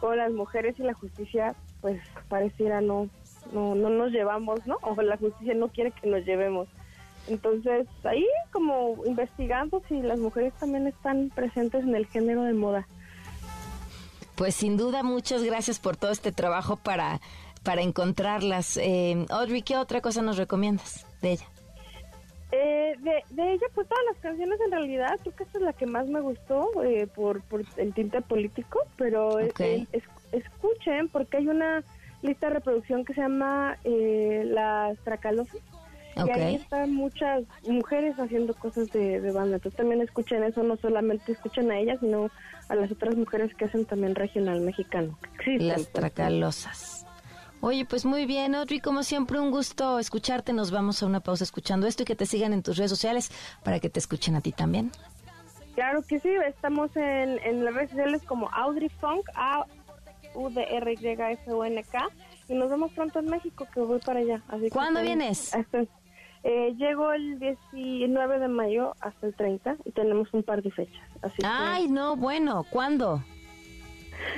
como 0.00 0.14
las 0.14 0.32
mujeres 0.32 0.78
y 0.78 0.82
la 0.82 0.94
justicia, 0.94 1.54
pues 1.80 2.00
pareciera 2.28 2.80
no, 2.80 3.08
no, 3.52 3.74
no 3.74 3.90
nos 3.90 4.10
llevamos, 4.12 4.66
¿no? 4.66 4.78
O 4.82 5.00
la 5.02 5.16
justicia 5.16 5.54
no 5.54 5.68
quiere 5.68 5.92
que 5.92 6.08
nos 6.08 6.24
llevemos. 6.24 6.68
Entonces, 7.26 7.86
ahí 8.04 8.26
como 8.52 8.96
investigando 9.06 9.82
si 9.88 10.02
las 10.02 10.18
mujeres 10.18 10.52
también 10.60 10.86
están 10.86 11.30
presentes 11.34 11.82
en 11.82 11.94
el 11.94 12.06
género 12.06 12.42
de 12.42 12.52
moda. 12.52 12.86
Pues 14.34 14.54
sin 14.54 14.76
duda, 14.76 15.02
muchas 15.02 15.42
gracias 15.42 15.78
por 15.78 15.96
todo 15.96 16.10
este 16.10 16.32
trabajo 16.32 16.76
para, 16.76 17.20
para 17.62 17.82
encontrarlas. 17.82 18.76
Eh, 18.76 19.26
Audrey, 19.30 19.62
¿qué 19.62 19.76
otra 19.76 20.00
cosa 20.00 20.22
nos 20.22 20.36
recomiendas 20.36 21.06
de 21.22 21.32
ella? 21.32 21.46
Eh, 22.56 22.94
de, 23.00 23.52
ella, 23.52 23.66
pues 23.74 23.88
todas 23.88 24.04
las 24.12 24.16
canciones 24.18 24.60
en 24.64 24.70
realidad, 24.70 25.18
creo 25.22 25.34
que 25.34 25.42
esta 25.42 25.58
es 25.58 25.64
la 25.64 25.72
que 25.72 25.86
más 25.86 26.06
me 26.06 26.20
gustó 26.20 26.70
eh, 26.84 27.08
por, 27.08 27.42
por 27.42 27.64
el 27.76 27.92
tinte 27.92 28.20
político, 28.20 28.78
pero 28.96 29.40
eh, 29.40 29.88
escuchen 30.30 31.08
porque 31.08 31.38
hay 31.38 31.48
una 31.48 31.82
lista 32.22 32.46
de 32.46 32.54
reproducción 32.54 33.04
que 33.04 33.12
se 33.12 33.22
llama 33.22 33.76
Las 33.84 34.98
Tracalosas. 35.00 35.60
Y 36.16 36.30
ahí 36.30 36.54
están 36.54 36.94
muchas 36.94 37.42
mujeres 37.66 38.16
haciendo 38.20 38.54
cosas 38.54 38.88
de, 38.92 39.20
de 39.20 39.32
banda. 39.32 39.56
Entonces 39.56 39.76
también 39.76 40.00
escuchen 40.00 40.44
eso, 40.44 40.62
no 40.62 40.76
solamente 40.76 41.32
escuchen 41.32 41.72
a 41.72 41.78
ellas, 41.80 41.98
sino 41.98 42.30
a 42.68 42.76
las 42.76 42.92
otras 42.92 43.16
mujeres 43.16 43.52
que 43.56 43.64
hacen 43.64 43.84
también 43.84 44.14
regional 44.14 44.60
mexicano. 44.60 45.18
Las 45.58 45.88
Tracalosas. 45.88 47.03
Oye, 47.60 47.84
pues 47.86 48.04
muy 48.04 48.26
bien, 48.26 48.54
Audrey, 48.54 48.80
como 48.80 49.02
siempre, 49.02 49.40
un 49.40 49.50
gusto 49.50 49.98
escucharte. 49.98 50.52
Nos 50.52 50.70
vamos 50.70 51.02
a 51.02 51.06
una 51.06 51.20
pausa 51.20 51.44
escuchando 51.44 51.86
esto 51.86 52.02
y 52.02 52.06
que 52.06 52.14
te 52.14 52.26
sigan 52.26 52.52
en 52.52 52.62
tus 52.62 52.76
redes 52.76 52.90
sociales 52.90 53.30
para 53.62 53.80
que 53.80 53.88
te 53.88 53.98
escuchen 53.98 54.36
a 54.36 54.40
ti 54.40 54.52
también. 54.52 54.92
Claro 55.74 56.02
que 56.02 56.20
sí, 56.20 56.28
estamos 56.46 56.94
en, 56.96 57.38
en 57.44 57.64
las 57.64 57.74
redes 57.74 57.90
sociales 57.90 58.22
como 58.22 58.48
Audrey 58.52 58.88
Funk, 59.00 59.28
A 59.34 59.64
U 60.34 60.50
D 60.50 60.62
R 60.70 60.92
Y 60.92 61.06
F 61.06 61.52
U 61.52 61.64
N 61.64 61.82
K 61.84 62.08
y 62.48 62.54
nos 62.54 62.70
vemos 62.70 62.92
pronto 62.92 63.20
en 63.20 63.26
México 63.26 63.66
que 63.72 63.80
voy 63.80 64.00
para 64.00 64.20
allá. 64.20 64.42
¿Cuándo 64.70 65.00
vienes? 65.00 65.52
Eh, 66.46 66.74
llego 66.76 67.10
el 67.14 67.38
19 67.38 68.38
de 68.38 68.48
mayo 68.48 68.94
hasta 69.00 69.26
el 69.26 69.34
30 69.34 69.76
y 69.86 69.92
tenemos 69.92 70.28
un 70.34 70.42
par 70.42 70.62
de 70.62 70.70
fechas. 70.70 71.02
Así 71.22 71.40
Ay, 71.42 71.88
no, 71.88 72.16
bueno, 72.16 72.66
¿cuándo? 72.68 73.24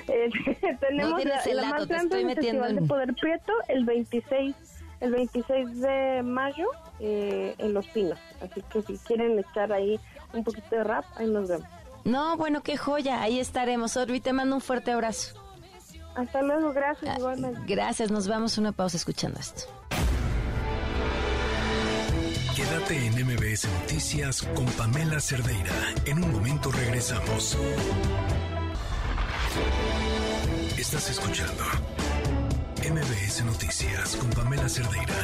Eh, 0.08 0.30
tenemos 0.80 1.24
la, 1.24 1.70
más 1.70 1.86
grande 1.86 2.20
el 2.20 2.34
Festival 2.34 2.76
de 2.76 2.82
Poder 2.82 3.14
Prieto 3.14 3.52
el 3.68 3.84
26 3.84 4.54
el 5.00 5.12
26 5.12 5.80
de 5.80 6.22
mayo 6.22 6.68
eh, 7.00 7.54
en 7.58 7.74
Los 7.74 7.86
Pinos. 7.88 8.18
Así 8.40 8.62
que 8.72 8.82
si 8.82 8.98
quieren 8.98 9.38
echar 9.38 9.72
ahí 9.72 10.00
un 10.32 10.44
poquito 10.44 10.74
de 10.76 10.84
rap, 10.84 11.04
ahí 11.16 11.26
nos 11.26 11.48
vemos. 11.48 11.68
No, 12.04 12.36
bueno, 12.36 12.62
qué 12.62 12.76
joya, 12.76 13.20
ahí 13.20 13.40
estaremos. 13.40 13.96
Orbi, 13.96 14.20
te 14.20 14.32
mando 14.32 14.56
un 14.56 14.62
fuerte 14.62 14.92
abrazo. 14.92 15.36
Hasta 16.14 16.40
luego, 16.40 16.72
gracias 16.72 17.14
ah, 17.14 17.18
igualmente. 17.18 17.60
Gracias, 17.66 18.10
nos 18.10 18.26
vamos 18.26 18.56
una 18.58 18.72
pausa 18.72 18.96
escuchando 18.96 19.38
esto. 19.38 19.64
Quédate 22.54 23.06
en 23.06 23.12
MBS 23.26 23.68
Noticias 23.80 24.42
con 24.42 24.64
Pamela 24.64 25.20
Cerdeira. 25.20 25.72
En 26.06 26.24
un 26.24 26.32
momento 26.32 26.70
regresamos. 26.72 27.58
Estás 30.78 31.10
escuchando 31.10 31.62
MBS 32.78 33.44
Noticias 33.44 34.16
con 34.16 34.30
Pamela 34.30 34.68
Cerdeira. 34.68 35.14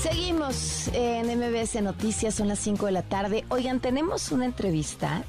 Seguimos 0.00 0.88
en 0.92 1.38
MBS 1.38 1.82
Noticias, 1.82 2.34
son 2.34 2.48
las 2.48 2.58
5 2.60 2.86
de 2.86 2.92
la 2.92 3.02
tarde. 3.02 3.44
Oigan, 3.48 3.80
tenemos 3.80 4.30
una 4.32 4.44
entrevista 4.44 5.24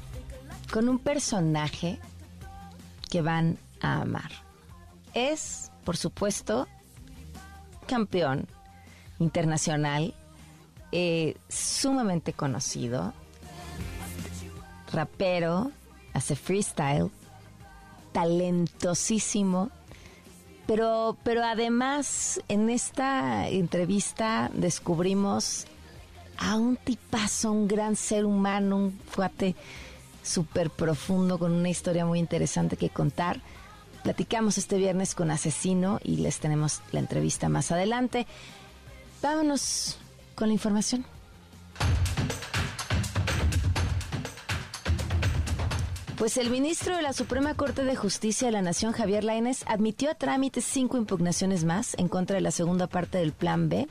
con 0.72 0.88
un 0.88 0.98
personaje 0.98 1.98
que 3.10 3.22
van 3.22 3.58
a 3.80 4.02
amar. 4.02 4.30
Es, 5.14 5.70
por 5.84 5.96
supuesto, 5.96 6.68
campeón 7.86 8.46
internacional, 9.18 10.14
eh, 10.92 11.36
sumamente 11.48 12.32
conocido, 12.32 13.12
rapero, 14.92 15.72
hace 16.14 16.36
freestyle, 16.36 17.10
talentosísimo, 18.12 19.70
pero, 20.66 21.16
pero 21.22 21.44
además 21.44 22.40
en 22.48 22.70
esta 22.70 23.48
entrevista 23.48 24.50
descubrimos 24.54 25.66
a 26.38 26.56
un 26.56 26.76
tipazo, 26.76 27.52
un 27.52 27.68
gran 27.68 27.96
ser 27.96 28.24
humano, 28.24 28.76
un 28.76 29.00
fuate 29.10 29.54
súper 30.22 30.70
profundo 30.70 31.38
con 31.38 31.52
una 31.52 31.68
historia 31.68 32.06
muy 32.06 32.18
interesante 32.18 32.76
que 32.76 32.88
contar. 32.88 33.40
Platicamos 34.02 34.58
este 34.58 34.78
viernes 34.78 35.14
con 35.14 35.30
Asesino 35.30 36.00
y 36.02 36.16
les 36.18 36.38
tenemos 36.38 36.80
la 36.92 37.00
entrevista 37.00 37.48
más 37.48 37.70
adelante. 37.72 38.26
Vámonos 39.22 39.98
con 40.34 40.48
la 40.48 40.54
información. 40.54 41.04
Pues 46.24 46.38
el 46.38 46.48
ministro 46.48 46.96
de 46.96 47.02
la 47.02 47.12
Suprema 47.12 47.52
Corte 47.52 47.84
de 47.84 47.96
Justicia 47.96 48.46
de 48.46 48.52
la 48.52 48.62
Nación, 48.62 48.92
Javier 48.92 49.24
Lainez, 49.24 49.62
admitió 49.66 50.10
a 50.10 50.14
trámite 50.14 50.62
cinco 50.62 50.96
impugnaciones 50.96 51.64
más 51.64 51.92
en 51.98 52.08
contra 52.08 52.36
de 52.36 52.40
la 52.40 52.50
segunda 52.50 52.86
parte 52.86 53.18
del 53.18 53.34
Plan 53.34 53.68
B. 53.68 53.86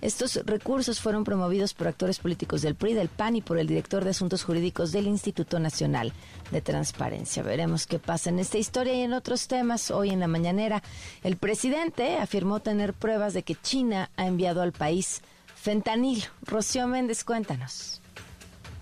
Estos 0.00 0.34
recursos 0.46 0.98
fueron 0.98 1.22
promovidos 1.22 1.74
por 1.74 1.86
actores 1.86 2.18
políticos 2.18 2.60
del 2.62 2.74
PRI, 2.74 2.94
del 2.94 3.08
PAN 3.08 3.36
y 3.36 3.40
por 3.40 3.56
el 3.56 3.68
director 3.68 4.02
de 4.02 4.10
Asuntos 4.10 4.42
Jurídicos 4.42 4.90
del 4.90 5.06
Instituto 5.06 5.60
Nacional 5.60 6.12
de 6.50 6.60
Transparencia. 6.60 7.44
Veremos 7.44 7.86
qué 7.86 8.00
pasa 8.00 8.30
en 8.30 8.40
esta 8.40 8.58
historia 8.58 8.94
y 8.94 9.02
en 9.02 9.12
otros 9.12 9.46
temas. 9.46 9.92
Hoy 9.92 10.10
en 10.10 10.18
la 10.18 10.26
mañanera, 10.26 10.82
el 11.22 11.36
presidente 11.36 12.16
afirmó 12.16 12.58
tener 12.58 12.94
pruebas 12.94 13.32
de 13.32 13.44
que 13.44 13.54
China 13.54 14.10
ha 14.16 14.26
enviado 14.26 14.60
al 14.60 14.72
país 14.72 15.22
fentanil. 15.54 16.24
Rocío 16.42 16.88
Méndez, 16.88 17.22
cuéntanos. 17.22 18.02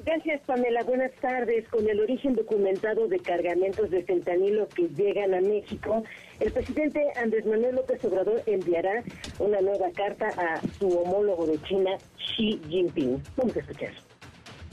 Gracias, 0.04 0.42
Pamela. 0.42 0.82
Buenas 0.82 1.12
tardes. 1.20 1.66
Con 1.68 1.88
el 1.88 1.98
origen 1.98 2.34
documentado 2.34 3.08
de 3.08 3.18
cargamentos 3.20 3.90
de 3.90 4.02
fentanilo 4.04 4.68
que 4.68 4.88
llegan 4.88 5.32
a 5.32 5.40
México, 5.40 6.04
el 6.40 6.52
presidente 6.52 7.00
Andrés 7.16 7.46
Manuel 7.46 7.76
López 7.76 8.04
Obrador 8.04 8.42
enviará 8.46 9.02
una 9.38 9.60
nueva 9.62 9.90
carta 9.92 10.28
a 10.28 10.60
su 10.78 10.88
homólogo 10.88 11.46
de 11.46 11.60
China, 11.62 11.96
Xi 12.18 12.60
Jinping. 12.68 13.22
Vamos 13.36 13.56
a 13.56 13.60
escuchar 13.60 13.92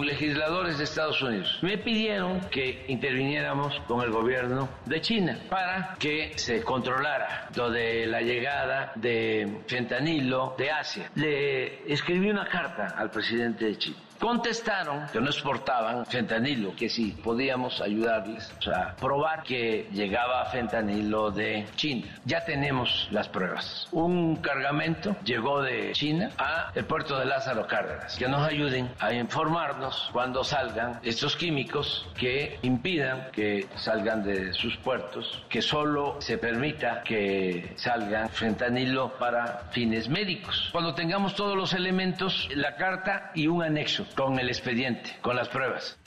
legisladores 0.03 0.77
de 0.77 0.84
Estados 0.86 1.21
Unidos 1.21 1.59
me 1.61 1.77
pidieron 1.77 2.41
que 2.49 2.86
interviniéramos 2.88 3.79
con 3.88 4.01
el 4.01 4.09
gobierno 4.09 4.67
de 4.86 5.01
China 5.01 5.39
para 5.49 5.95
que 5.99 6.32
se 6.38 6.63
controlara 6.63 7.49
lo 7.55 7.69
de 7.69 8.07
la 8.07 8.21
llegada 8.21 8.93
de 8.95 9.61
fentanilo 9.67 10.55
de 10.57 10.71
Asia. 10.71 11.11
Le 11.15 11.91
escribí 11.91 12.29
una 12.29 12.47
carta 12.47 12.95
al 12.97 13.11
presidente 13.11 13.65
de 13.65 13.77
China 13.77 13.97
Contestaron 14.22 15.07
que 15.11 15.19
no 15.19 15.32
exportaban 15.32 16.05
fentanilo, 16.05 16.76
que 16.76 16.89
si 16.89 17.11
podíamos 17.11 17.82
ayudarles 17.82 18.53
a 18.72 18.95
probar 18.95 19.41
que 19.41 19.89
llegaba 19.91 20.45
fentanilo 20.45 21.32
de 21.32 21.65
China. 21.76 22.05
Ya 22.26 22.45
tenemos 22.45 23.07
las 23.09 23.28
pruebas. 23.28 23.88
Un 23.91 24.36
cargamento 24.36 25.15
llegó 25.24 25.63
de 25.63 25.93
China 25.93 26.30
a 26.38 26.72
el 26.76 26.86
puerto 26.86 27.17
de 27.17 27.26
Lázaro 27.26 27.65
Cárdenas. 27.65 28.15
Que 28.15 28.28
nos 28.28 28.47
ayuden 28.47 28.91
a 28.99 29.11
informarnos 29.11 30.11
cuando 30.13 30.43
salgan 30.43 30.99
estos 31.01 31.36
químicos 31.36 32.07
que 32.15 32.59
impidan 32.61 33.32
que 33.32 33.67
salgan 33.76 34.24
de 34.24 34.53
sus 34.53 34.78
puertos, 34.78 35.43
que 35.49 35.63
solo 35.63 36.22
se 36.22 36.38
permita 36.38 37.01
que 37.01 37.74
salgan 37.76 38.30
fentanilo 38.30 39.17
para 39.17 39.63
fines 39.72 40.07
médicos. 40.09 40.69
Cuando 40.72 40.93
tengamos 40.93 41.34
todos 41.34 41.57
los 41.57 41.74
elementos, 41.74 42.47
la 42.53 42.76
carta 42.76 43.32
y 43.34 43.47
un 43.47 43.63
anexo 43.63 44.05
con 44.16 44.39
el 44.39 44.49
expediente, 44.49 45.12
con 45.22 45.36
las 45.36 45.49
pruebas. 45.49 45.97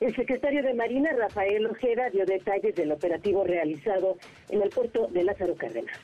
El 0.00 0.14
secretario 0.14 0.62
de 0.62 0.74
Marina, 0.74 1.10
Rafael 1.18 1.66
Ojeda, 1.66 2.10
dio 2.10 2.26
detalles 2.26 2.74
del 2.74 2.92
operativo 2.92 3.44
realizado 3.44 4.18
en 4.50 4.62
el 4.62 4.68
puerto 4.68 5.08
de 5.08 5.24
Lázaro 5.24 5.54
Cárdenas. 5.56 5.98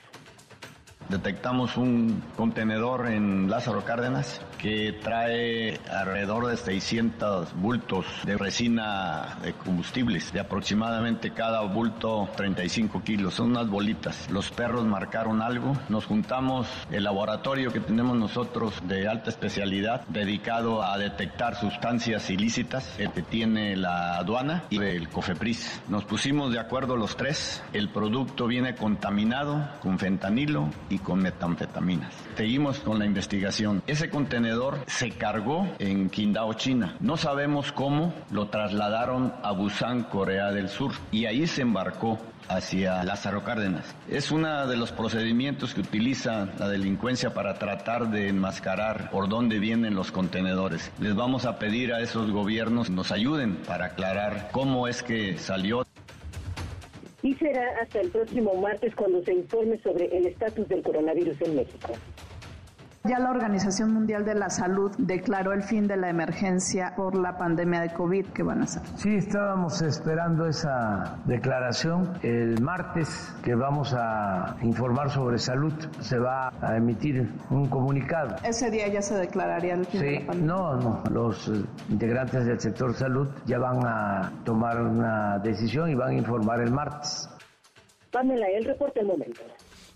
Detectamos 1.08 1.76
un 1.76 2.22
contenedor 2.36 3.08
en 3.08 3.50
Lázaro 3.50 3.84
Cárdenas 3.84 4.40
que 4.58 4.92
trae 5.02 5.80
alrededor 5.90 6.46
de 6.46 6.56
600 6.56 7.52
bultos 7.54 8.06
de 8.24 8.38
resina 8.38 9.36
de 9.42 9.52
combustibles, 9.52 10.32
de 10.32 10.40
aproximadamente 10.40 11.32
cada 11.32 11.62
bulto 11.62 12.28
35 12.36 13.02
kilos. 13.02 13.34
Son 13.34 13.50
unas 13.50 13.68
bolitas. 13.68 14.30
Los 14.30 14.50
perros 14.50 14.84
marcaron 14.84 15.42
algo. 15.42 15.76
Nos 15.88 16.06
juntamos 16.06 16.68
el 16.90 17.04
laboratorio 17.04 17.72
que 17.72 17.80
tenemos 17.80 18.16
nosotros 18.16 18.74
de 18.86 19.08
alta 19.08 19.30
especialidad 19.30 20.06
dedicado 20.08 20.82
a 20.82 20.96
detectar 20.96 21.56
sustancias 21.56 22.30
ilícitas 22.30 22.96
que 22.96 23.22
tiene 23.22 23.76
la 23.76 24.16
aduana 24.16 24.64
y 24.70 24.78
el 24.78 25.08
COFEPRIS. 25.08 25.82
Nos 25.88 26.04
pusimos 26.04 26.52
de 26.52 26.60
acuerdo 26.60 26.96
los 26.96 27.16
tres. 27.16 27.62
El 27.72 27.88
producto 27.88 28.46
viene 28.46 28.74
contaminado 28.74 29.68
con 29.80 29.98
fentanilo 29.98 30.68
y 30.92 30.98
con 30.98 31.22
metanfetaminas. 31.22 32.12
Seguimos 32.36 32.78
con 32.80 32.98
la 32.98 33.06
investigación. 33.06 33.82
Ese 33.86 34.10
contenedor 34.10 34.78
se 34.86 35.10
cargó 35.10 35.66
en 35.78 36.10
Qingdao, 36.10 36.52
China. 36.54 36.96
No 37.00 37.16
sabemos 37.16 37.72
cómo 37.72 38.12
lo 38.30 38.48
trasladaron 38.48 39.32
a 39.42 39.52
Busan, 39.52 40.04
Corea 40.04 40.50
del 40.52 40.68
Sur, 40.68 40.92
y 41.10 41.24
ahí 41.24 41.46
se 41.46 41.62
embarcó 41.62 42.18
hacia 42.48 43.02
Lázaro 43.04 43.42
Cárdenas. 43.44 43.94
Es 44.08 44.30
uno 44.30 44.66
de 44.66 44.76
los 44.76 44.92
procedimientos 44.92 45.72
que 45.72 45.80
utiliza 45.80 46.48
la 46.58 46.68
delincuencia 46.68 47.32
para 47.32 47.54
tratar 47.54 48.10
de 48.10 48.28
enmascarar 48.28 49.10
por 49.10 49.28
dónde 49.28 49.58
vienen 49.58 49.94
los 49.94 50.12
contenedores. 50.12 50.90
Les 50.98 51.14
vamos 51.14 51.46
a 51.46 51.58
pedir 51.58 51.92
a 51.94 52.00
esos 52.00 52.30
gobiernos 52.30 52.88
que 52.88 52.92
nos 52.92 53.12
ayuden 53.12 53.56
para 53.66 53.86
aclarar 53.86 54.50
cómo 54.52 54.88
es 54.88 55.02
que 55.02 55.38
salió 55.38 55.86
y 57.22 57.34
será 57.34 57.78
hasta 57.80 58.00
el 58.00 58.10
próximo 58.10 58.54
martes 58.54 58.94
cuando 58.94 59.22
se 59.24 59.32
informe 59.32 59.78
sobre 59.82 60.06
el 60.16 60.26
estatus 60.26 60.68
del 60.68 60.82
coronavirus 60.82 61.40
en 61.42 61.56
México. 61.56 61.92
Ya 63.04 63.18
la 63.18 63.30
Organización 63.30 63.92
Mundial 63.92 64.24
de 64.24 64.34
la 64.36 64.48
Salud 64.48 64.92
declaró 64.96 65.52
el 65.52 65.64
fin 65.64 65.88
de 65.88 65.96
la 65.96 66.08
emergencia 66.08 66.94
por 66.96 67.16
la 67.16 67.36
pandemia 67.36 67.80
de 67.80 67.92
COVID 67.92 68.26
que 68.26 68.44
van 68.44 68.60
a 68.60 68.64
hacer. 68.64 68.82
Sí, 68.94 69.16
estábamos 69.16 69.82
esperando 69.82 70.46
esa 70.46 71.18
declaración. 71.24 72.16
El 72.22 72.60
martes 72.60 73.34
que 73.42 73.56
vamos 73.56 73.92
a 73.92 74.56
informar 74.62 75.10
sobre 75.10 75.38
salud 75.38 75.72
se 76.00 76.16
va 76.16 76.52
a 76.60 76.76
emitir 76.76 77.28
un 77.50 77.68
comunicado. 77.68 78.36
Ese 78.44 78.70
día 78.70 78.86
ya 78.86 79.02
se 79.02 79.16
declararía 79.16 79.74
el 79.74 79.84
fin 79.84 80.00
de 80.00 80.20
la 80.20 80.26
pandemia. 80.26 80.54
No, 80.54 80.76
no, 80.76 81.02
los 81.10 81.48
eh, 81.48 81.64
integrantes 81.88 82.46
del 82.46 82.60
sector 82.60 82.94
salud 82.94 83.28
ya 83.46 83.58
van 83.58 83.84
a 83.84 84.32
tomar 84.44 84.80
una 84.80 85.40
decisión 85.40 85.90
y 85.90 85.96
van 85.96 86.10
a 86.10 86.14
informar 86.14 86.60
el 86.60 86.70
martes. 86.70 87.28
Pamela, 88.12 88.46
el 88.46 88.64
reporte 88.64 89.00
al 89.00 89.06
momento. 89.06 89.40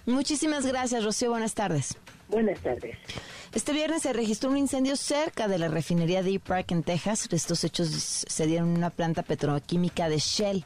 Muchísimas 0.06 0.66
gracias, 0.66 1.04
Rocío. 1.04 1.30
Buenas 1.30 1.54
tardes. 1.54 1.96
Buenas 2.28 2.60
tardes. 2.60 2.96
Este 3.52 3.72
viernes 3.72 4.02
se 4.02 4.12
registró 4.12 4.50
un 4.50 4.58
incendio 4.58 4.96
cerca 4.96 5.48
de 5.48 5.58
la 5.58 5.68
refinería 5.68 6.22
Deep 6.22 6.42
Park 6.42 6.72
en 6.72 6.82
Texas. 6.82 7.28
Estos 7.30 7.64
hechos 7.64 7.88
se 7.88 8.46
dieron 8.46 8.70
en 8.70 8.76
una 8.78 8.90
planta 8.90 9.22
petroquímica 9.22 10.08
de 10.08 10.18
Shell. 10.18 10.64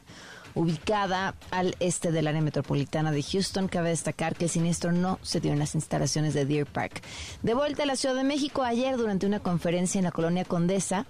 ubicada 0.53 1.35
al 1.51 1.75
este 1.79 2.11
del 2.11 2.27
área 2.27 2.41
metropolitana 2.41 3.11
de 3.11 3.23
Houston. 3.23 3.67
Cabe 3.67 3.89
destacar 3.89 4.35
que 4.35 4.45
el 4.45 4.49
siniestro 4.49 4.91
no 4.91 5.19
se 5.21 5.39
dio 5.39 5.53
en 5.53 5.59
las 5.59 5.75
instalaciones 5.75 6.33
de 6.33 6.45
Deer 6.45 6.65
Park. 6.65 7.01
De 7.41 7.53
vuelta 7.53 7.83
a 7.83 7.85
la 7.85 7.95
Ciudad 7.95 8.15
de 8.15 8.23
México, 8.23 8.63
ayer 8.63 8.97
durante 8.97 9.25
una 9.25 9.39
conferencia 9.39 9.99
en 9.99 10.05
la 10.05 10.11
colonia 10.11 10.45
Condesa, 10.45 11.05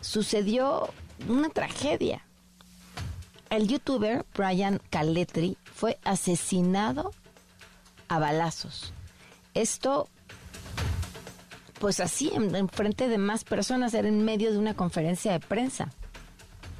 sucedió 0.00 0.88
una 1.28 1.50
tragedia. 1.50 2.22
El 3.50 3.68
youtuber 3.68 4.24
Brian 4.34 4.80
Caletri 4.90 5.56
fue 5.64 5.98
asesinado 6.04 7.12
a 8.08 8.18
balazos. 8.18 8.92
Esto 9.56 10.10
pues 11.80 12.00
así, 12.00 12.30
en, 12.34 12.68
frente 12.68 13.08
de 13.08 13.16
más 13.16 13.44
personas, 13.44 13.94
era 13.94 14.06
en 14.08 14.22
medio 14.22 14.52
de 14.52 14.58
una 14.58 14.74
conferencia 14.74 15.32
de 15.32 15.40
prensa. 15.40 15.90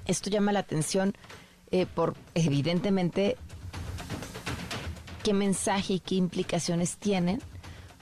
Esto 0.07 0.31
llama 0.31 0.53
la 0.53 0.61
atención 0.61 1.14
eh, 1.70 1.87
por, 1.87 2.14
evidentemente, 2.35 3.37
qué 5.22 5.33
mensaje 5.33 5.95
y 5.95 6.01
qué 6.01 6.16
implicaciones 6.16 6.99
tienen 6.99 7.41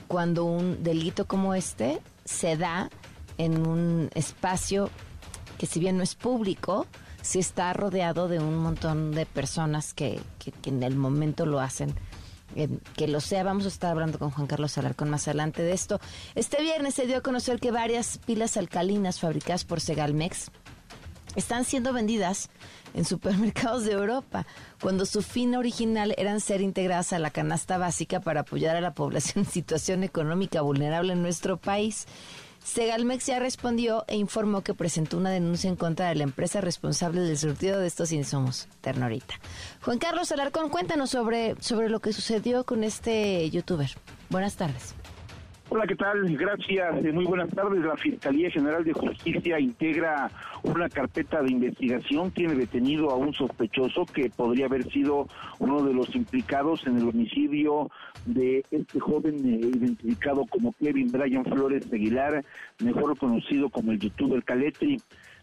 cuando 0.08 0.44
un 0.44 0.82
delito 0.82 1.26
como 1.26 1.54
este 1.54 2.00
se 2.24 2.56
da 2.56 2.90
en 3.38 3.66
un 3.66 4.10
espacio 4.14 4.90
que 5.56 5.66
si 5.66 5.78
bien 5.78 5.96
no 5.96 6.02
es 6.02 6.16
público, 6.16 6.86
sí 7.22 7.38
está 7.38 7.72
rodeado 7.72 8.26
de 8.26 8.40
un 8.40 8.58
montón 8.58 9.12
de 9.12 9.24
personas 9.24 9.94
que, 9.94 10.20
que 10.38 10.52
en 10.70 10.82
el 10.82 10.96
momento 10.96 11.46
lo 11.46 11.60
hacen 11.60 11.94
que 12.96 13.08
lo 13.08 13.20
sea. 13.20 13.44
Vamos 13.44 13.64
a 13.64 13.68
estar 13.68 13.90
hablando 13.90 14.18
con 14.18 14.30
Juan 14.30 14.46
Carlos 14.46 14.78
Alarcón 14.78 15.10
más 15.10 15.28
adelante 15.28 15.62
de 15.62 15.72
esto. 15.72 16.00
Este 16.34 16.62
viernes 16.62 16.94
se 16.94 17.06
dio 17.06 17.18
a 17.18 17.20
conocer 17.20 17.60
que 17.60 17.70
varias 17.70 18.18
pilas 18.18 18.56
alcalinas 18.56 19.20
fabricadas 19.20 19.64
por 19.64 19.80
Segalmex 19.80 20.50
están 21.36 21.64
siendo 21.64 21.92
vendidas 21.92 22.50
en 22.94 23.04
supermercados 23.04 23.84
de 23.84 23.92
Europa, 23.92 24.46
cuando 24.80 25.04
su 25.04 25.20
fin 25.20 25.56
original 25.56 26.14
eran 26.16 26.40
ser 26.40 26.60
integradas 26.60 27.12
a 27.12 27.18
la 27.18 27.30
canasta 27.30 27.76
básica 27.76 28.20
para 28.20 28.42
apoyar 28.42 28.76
a 28.76 28.80
la 28.80 28.94
población 28.94 29.44
en 29.44 29.50
situación 29.50 30.04
económica 30.04 30.60
vulnerable 30.60 31.12
en 31.12 31.22
nuestro 31.22 31.56
país. 31.56 32.06
Segalmex 32.64 33.26
ya 33.26 33.38
respondió 33.38 34.04
e 34.08 34.16
informó 34.16 34.62
que 34.62 34.74
presentó 34.74 35.18
una 35.18 35.30
denuncia 35.30 35.68
en 35.68 35.76
contra 35.76 36.08
de 36.08 36.14
la 36.14 36.24
empresa 36.24 36.62
responsable 36.62 37.20
del 37.20 37.38
surtido 37.38 37.78
de 37.78 37.86
estos 37.86 38.10
insumos. 38.10 38.68
Ternorita. 38.80 39.34
Juan 39.82 39.98
Carlos 39.98 40.32
Alarcón, 40.32 40.70
cuéntanos 40.70 41.10
sobre, 41.10 41.56
sobre 41.60 41.90
lo 41.90 42.00
que 42.00 42.14
sucedió 42.14 42.64
con 42.64 42.82
este 42.82 43.48
youtuber. 43.50 43.90
Buenas 44.30 44.56
tardes. 44.56 44.94
Hola, 45.74 45.88
¿qué 45.88 45.96
tal? 45.96 46.36
Gracias. 46.36 47.04
Eh, 47.04 47.10
muy 47.10 47.24
buenas 47.24 47.50
tardes. 47.50 47.84
La 47.84 47.96
Fiscalía 47.96 48.48
General 48.48 48.84
de 48.84 48.92
Justicia 48.92 49.58
integra 49.58 50.30
una 50.62 50.88
carpeta 50.88 51.42
de 51.42 51.50
investigación. 51.50 52.30
Tiene 52.30 52.54
detenido 52.54 53.10
a 53.10 53.16
un 53.16 53.34
sospechoso 53.34 54.06
que 54.06 54.30
podría 54.30 54.66
haber 54.66 54.88
sido 54.92 55.26
uno 55.58 55.82
de 55.82 55.92
los 55.92 56.14
implicados 56.14 56.86
en 56.86 56.98
el 56.98 57.08
homicidio 57.08 57.90
de 58.24 58.64
este 58.70 59.00
joven 59.00 59.34
eh, 59.44 59.66
identificado 59.66 60.46
como 60.46 60.72
Kevin 60.74 61.10
Brian 61.10 61.44
Flores 61.44 61.92
Aguilar, 61.92 62.44
mejor 62.78 63.18
conocido 63.18 63.68
como 63.68 63.90
el 63.90 63.98
youtuber 63.98 64.44
Caletri. 64.44 64.98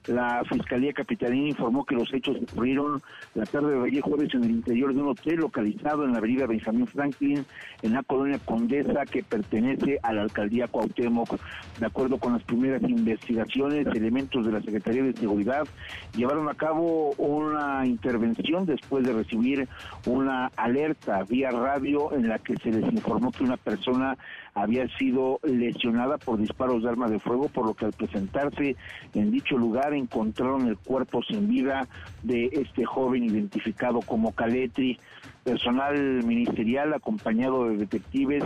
La 0.07 0.43
Fiscalía 0.49 0.93
Capitalina 0.93 1.49
informó 1.49 1.85
que 1.85 1.93
los 1.93 2.11
hechos 2.11 2.35
ocurrieron 2.41 3.01
la 3.35 3.45
tarde 3.45 3.77
de 3.77 3.87
ayer 3.87 4.01
jueves 4.01 4.33
en 4.33 4.43
el 4.43 4.51
interior 4.51 4.93
de 4.93 5.01
un 5.01 5.09
hotel 5.09 5.35
localizado 5.35 6.05
en 6.05 6.13
la 6.13 6.17
avenida 6.17 6.47
Benjamín 6.47 6.87
Franklin, 6.87 7.45
en 7.83 7.93
la 7.93 8.01
colonia 8.01 8.39
Condesa, 8.43 9.05
que 9.05 9.21
pertenece 9.21 9.99
a 10.01 10.11
la 10.13 10.23
alcaldía 10.23 10.67
Cuauhtémoc. 10.67 11.39
De 11.79 11.85
acuerdo 11.85 12.17
con 12.17 12.33
las 12.33 12.43
primeras 12.43 12.81
investigaciones, 12.81 13.85
elementos 13.87 14.43
de 14.43 14.51
la 14.51 14.61
Secretaría 14.61 15.03
de 15.03 15.13
Seguridad 15.13 15.67
llevaron 16.15 16.49
a 16.49 16.55
cabo 16.55 17.11
una 17.17 17.85
intervención 17.85 18.65
después 18.65 19.05
de 19.05 19.13
recibir 19.13 19.67
una 20.07 20.47
alerta 20.55 21.23
vía 21.23 21.51
radio 21.51 22.11
en 22.13 22.27
la 22.27 22.39
que 22.39 22.55
se 22.57 22.71
les 22.71 22.91
informó 22.91 23.31
que 23.31 23.43
una 23.43 23.57
persona 23.57 24.17
había 24.53 24.87
sido 24.97 25.39
lesionada 25.43 26.17
por 26.17 26.39
disparos 26.39 26.83
de 26.83 26.89
arma 26.89 27.09
de 27.09 27.19
fuego, 27.19 27.47
por 27.49 27.65
lo 27.65 27.73
que 27.73 27.85
al 27.85 27.93
presentarse 27.93 28.75
en 29.13 29.31
dicho 29.31 29.57
lugar 29.57 29.93
encontraron 29.93 30.67
el 30.67 30.77
cuerpo 30.77 31.21
sin 31.23 31.47
vida 31.47 31.87
de 32.23 32.49
este 32.51 32.85
joven 32.85 33.23
identificado 33.23 33.99
como 34.01 34.33
Caletri. 34.33 34.99
Personal 35.43 36.23
ministerial 36.23 36.93
acompañado 36.93 37.67
de 37.67 37.77
detectives, 37.77 38.43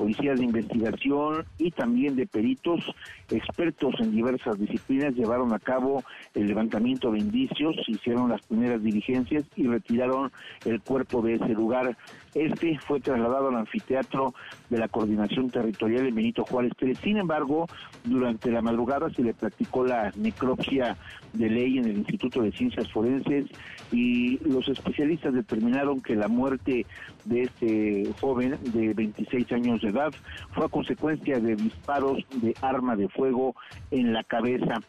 policías 0.00 0.38
de 0.38 0.46
investigación 0.46 1.44
y 1.58 1.70
también 1.72 2.16
de 2.16 2.26
peritos, 2.26 2.80
expertos 3.28 3.94
en 3.98 4.12
diversas 4.12 4.58
disciplinas, 4.58 5.14
llevaron 5.14 5.52
a 5.52 5.58
cabo 5.58 6.02
el 6.34 6.46
levantamiento 6.46 7.12
de 7.12 7.18
indicios, 7.18 7.76
hicieron 7.86 8.30
las 8.30 8.40
primeras 8.46 8.82
diligencias 8.82 9.44
y 9.56 9.66
retiraron 9.66 10.32
el 10.64 10.80
cuerpo 10.80 11.20
de 11.20 11.34
ese 11.34 11.48
lugar. 11.48 11.98
Este 12.34 12.78
fue 12.78 13.00
trasladado 13.00 13.48
al 13.48 13.56
anfiteatro 13.56 14.32
de 14.70 14.78
la 14.78 14.88
Coordinación 14.88 15.50
Territorial 15.50 16.04
de 16.04 16.12
Benito 16.12 16.46
Juárez 16.46 16.72
Pérez. 16.78 16.98
Sin 17.00 17.18
embargo, 17.18 17.66
durante 18.04 18.50
la 18.50 18.62
madrugada 18.62 19.10
se 19.10 19.22
le 19.22 19.34
practicó 19.34 19.84
la 19.84 20.12
necropsia 20.16 20.96
de 21.32 21.48
ley 21.48 21.78
en 21.78 21.84
el 21.86 21.98
Instituto 21.98 22.42
de 22.42 22.52
Ciencias 22.52 22.90
Forenses 22.90 23.46
y 23.92 24.38
los 24.48 24.68
especialistas 24.68 25.34
determinaron 25.34 26.00
que 26.00 26.16
la 26.16 26.28
muerte 26.28 26.86
de 27.24 27.42
este 27.42 28.10
joven 28.20 28.58
de 28.72 28.94
26 28.94 29.52
años 29.52 29.82
de 29.82 29.88
edad 29.88 30.12
fue 30.52 30.66
a 30.66 30.68
consecuencia 30.68 31.38
de 31.38 31.56
disparos 31.56 32.24
de 32.36 32.54
arma 32.60 32.96
de 32.96 33.08
fuego 33.08 33.54
en 33.90 34.12
la 34.12 34.24
cabeza. 34.24 34.80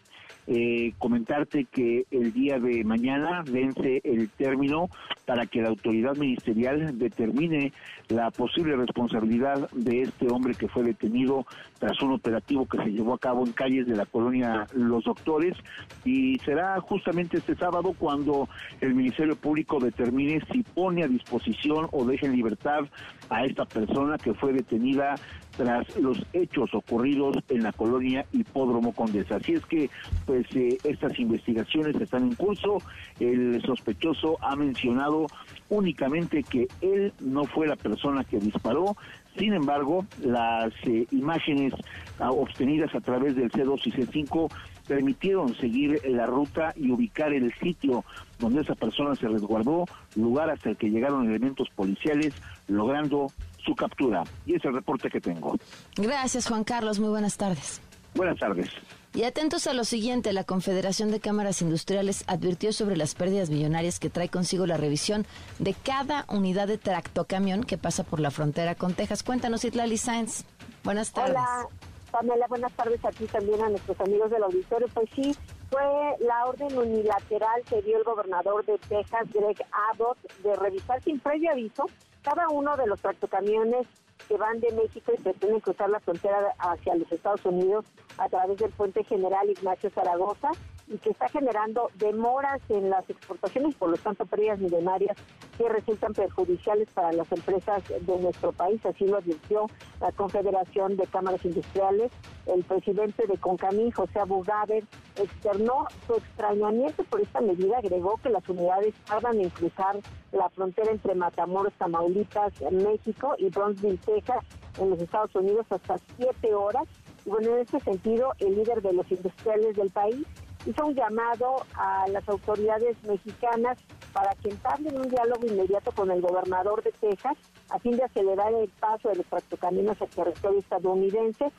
Eh, 0.48 0.94
comentarte 0.98 1.66
que 1.66 2.06
el 2.10 2.34
día 2.34 2.60
de 2.60 2.84
mañana 2.84 3.44
vence 3.50 4.02
el 4.04 4.30
término 4.30 4.90
para 5.26 5.46
que 5.46 5.62
la 5.62 5.70
autoridad 5.70 6.16
ministerial 6.16 6.98
determine 6.98 7.72
la 8.10 8.32
posible 8.32 8.76
responsabilidad 8.76 9.70
de 9.72 10.04
este 10.04 10.28
hombre 10.28 10.56
que 10.56 10.68
fue 10.68 10.84
detenido 10.84 11.46
tras 11.80 12.02
un 12.02 12.14
operativo 12.14 12.66
que 12.66 12.78
se 12.80 12.92
llevó 12.92 13.14
a 13.14 13.20
cabo 13.20 13.46
en 13.46 13.54
calles 13.54 13.88
de 13.88 13.96
la 13.96 14.06
colonia 14.06 14.68
Los 14.74 15.06
Doctores 15.06 15.56
y 16.04 16.38
será 16.40 16.80
justamente 16.82 17.38
este 17.38 17.56
sábado 17.56 17.94
cuando 17.98 18.50
el 18.82 18.94
Ministerio 18.94 19.36
Público 19.36 19.80
determine 19.80 20.42
si 20.52 20.64
pone 20.64 21.04
a 21.04 21.08
disposición 21.08 21.88
o 21.92 22.06
deja 22.06 22.26
en 22.26 22.36
libertad 22.36 22.82
a 23.30 23.46
esta 23.46 23.66
persona 23.66 24.18
que 24.18 24.34
fue 24.34 24.54
detenida 24.54 25.16
tras 25.58 25.96
los 25.98 26.18
hechos 26.34 26.74
ocurridos 26.74 27.38
en 27.50 27.64
la 27.64 27.72
colonia 27.72 28.26
Hipódromo 28.32 28.94
Condesa. 28.94 29.36
Así 29.36 29.54
es 29.54 29.66
que, 29.66 29.90
pues, 30.26 30.46
eh, 30.56 30.78
estas 30.84 31.20
investigaciones 31.20 31.96
están 31.96 32.24
en 32.24 32.36
curso. 32.36 32.78
El 33.20 33.62
sospechoso 33.62 34.38
ha 34.42 34.56
mencionado 34.56 35.21
únicamente 35.70 36.44
que 36.44 36.68
él 36.82 37.14
no 37.20 37.46
fue 37.46 37.68
la 37.68 37.76
persona 37.76 38.24
que 38.24 38.40
disparó. 38.40 38.96
Sin 39.38 39.54
embargo, 39.54 40.06
las 40.22 40.74
eh, 40.84 41.08
imágenes 41.12 41.74
ah, 42.20 42.32
obtenidas 42.32 42.94
a 42.94 43.02
través 43.02 43.36
del 43.36 43.50
C2 43.52 43.82
y 43.86 43.92
C5 43.92 44.52
permitieron 44.88 45.56
seguir 45.56 46.02
la 46.06 46.26
ruta 46.26 46.74
y 46.76 46.92
ubicar 46.92 47.32
el 47.32 47.54
sitio 47.54 48.04
donde 48.40 48.62
esa 48.62 48.76
persona 48.76 49.16
se 49.16 49.28
resguardó, 49.28 49.86
lugar 50.16 50.50
hasta 50.50 50.72
el 50.72 50.78
que 50.78 50.90
llegaron 50.90 51.30
elementos 51.30 51.70
policiales, 51.76 52.34
logrando 52.68 53.28
su 53.64 53.76
captura. 53.76 54.24
Y 54.46 54.56
es 54.56 54.66
el 54.66 54.74
reporte 54.74 55.10
que 55.10 55.22
tengo. 55.22 55.56
Gracias, 55.96 56.48
Juan 56.48 56.64
Carlos. 56.64 57.00
Muy 57.00 57.10
buenas 57.10 57.38
tardes. 57.38 57.82
Buenas 58.16 58.38
tardes. 58.38 58.70
Y 59.14 59.24
atentos 59.24 59.68
a 59.68 59.74
lo 59.74 59.84
siguiente, 59.84 60.32
la 60.32 60.46
Confederación 60.46 61.12
de 61.12 61.20
Cámaras 61.20 61.62
Industriales 61.62 62.24
advirtió 62.28 62.72
sobre 62.72 62.96
las 62.96 63.14
pérdidas 63.14 63.50
millonarias 63.50 64.00
que 64.00 64.10
trae 64.10 64.30
consigo 64.30 64.66
la 64.66 64.78
revisión 64.78 65.26
de 65.60 65.74
cada 65.74 66.26
unidad 66.30 66.70
de 66.70 66.78
tractocamión 66.78 67.66
que 67.66 67.78
pasa 67.78 68.04
por 68.04 68.22
la 68.22 68.32
frontera 68.32 68.74
con 68.76 68.94
Texas. 68.94 69.22
Cuéntanos, 69.24 69.66
Itlali 69.66 69.98
Sainz. 69.98 70.46
Buenas 70.86 71.12
tardes. 71.12 71.32
Hola, 71.32 71.68
Pamela, 72.10 72.48
buenas 72.48 72.72
tardes 72.72 73.04
a 73.04 73.10
ti 73.10 73.26
también, 73.26 73.62
a 73.62 73.68
nuestros 73.68 74.00
amigos 74.00 74.32
del 74.32 74.44
auditorio. 74.44 74.88
Pues 74.94 75.10
sí, 75.14 75.36
fue 75.70 75.84
la 76.20 76.46
orden 76.46 76.78
unilateral 76.78 77.64
que 77.70 77.82
dio 77.82 77.98
el 77.98 78.06
gobernador 78.06 78.66
de 78.66 78.78
Texas, 78.78 79.28
Greg 79.34 79.58
Abbott, 79.92 80.20
de 80.42 80.56
revisar 80.56 81.04
sin 81.04 81.20
previo 81.20 81.52
aviso 81.52 81.86
cada 82.22 82.48
uno 82.48 82.78
de 82.78 82.88
los 82.88 83.02
tractocamiones 83.02 83.88
que 84.32 84.38
van 84.38 84.62
de 84.62 84.72
México 84.72 85.12
y 85.12 85.22
pretenden 85.22 85.60
cruzar 85.60 85.90
la 85.90 86.00
frontera 86.00 86.56
hacia 86.58 86.96
los 86.96 87.12
Estados 87.12 87.44
Unidos 87.44 87.84
a 88.18 88.30
través 88.30 88.58
del 88.60 88.72
puente 88.72 89.04
general 89.04 89.50
Ignacio 89.50 89.90
Zaragoza 89.90 90.52
y 90.88 90.98
que 90.98 91.12
está 91.12 91.30
generando 91.30 91.90
demoras 91.96 92.62
en 92.70 92.90
las 92.90 93.10
exportaciones, 93.10 93.76
por 93.76 93.90
lo 93.90 93.98
tanto 93.98 94.26
pérdidas 94.26 94.60
millonarias 94.60 95.18
que 95.58 95.70
resultan 95.70 96.14
perjudiciales 96.14 96.90
para 96.94 97.12
las 97.14 97.32
empresas 97.32 97.84
de 97.88 98.18
nuestro 98.20 98.52
país, 98.52 98.86
así 98.86 99.06
lo 99.06 99.18
advirtió 99.18 99.68
la 100.00 100.12
Confederación 100.12 100.98
de 100.98 101.08
Cámaras 101.08 101.44
Industriales. 101.46 102.12
El 102.46 102.64
presidente 102.64 103.28
de 103.28 103.38
Concamín, 103.38 103.92
José 103.92 104.20
Abugaber, 104.20 104.84
externó 105.16 105.88
su 106.08 106.16
extrañamiento 106.16 107.04
por 107.06 107.22
esta 107.22 107.42
medida, 107.42 107.78
agregó 107.78 108.18
que 108.18 108.30
las 108.30 108.48
unidades 108.50 108.96
tardan 109.06 109.40
en 109.40 109.50
cruzar 109.50 110.00
la 110.32 110.50
frontera 110.50 110.92
entre 110.92 111.16
Matamoros, 111.16 111.74
Tamaulipas, 111.74 112.54
México 112.72 113.36
y 113.38 113.50
Bronzeville, 113.50 114.00
Texas, 114.00 114.44
en 114.80 114.90
los 114.90 115.00
Estados 115.00 115.34
Unidos 115.36 115.66
hasta 115.70 115.98
siete 116.18 116.54
horas. 116.54 116.84
Y 117.26 117.30
bueno, 117.30 117.56
en 117.56 117.60
ese 117.60 117.80
sentido, 117.82 118.34
el 118.40 118.56
líder 118.56 118.82
de 118.82 118.94
los 118.94 119.10
industriales 119.12 119.76
del 119.76 119.92
país 119.92 120.26
hizo 120.66 120.86
un 120.86 120.96
llamado 120.96 121.66
a 121.76 122.08
las 122.10 122.28
autoridades 122.30 122.96
mexicanas 123.04 123.78
para 124.14 124.36
que 124.36 124.50
entablen 124.50 124.98
un 124.98 125.10
diálogo 125.10 125.48
inmediato 125.48 125.92
con 125.92 126.12
el 126.12 126.22
gobernador 126.22 126.84
de 126.84 126.92
Texas 126.92 127.38
a 127.70 127.80
fin 127.80 127.96
de 127.96 128.04
acelerar 128.04 128.54
el 128.54 128.70
paso 128.70 129.10
de 129.10 129.16
los 129.16 129.26
tractocaminos 129.28 130.02
al 130.02 130.10
territorio 130.10 130.60
estadounidense. 130.60 131.52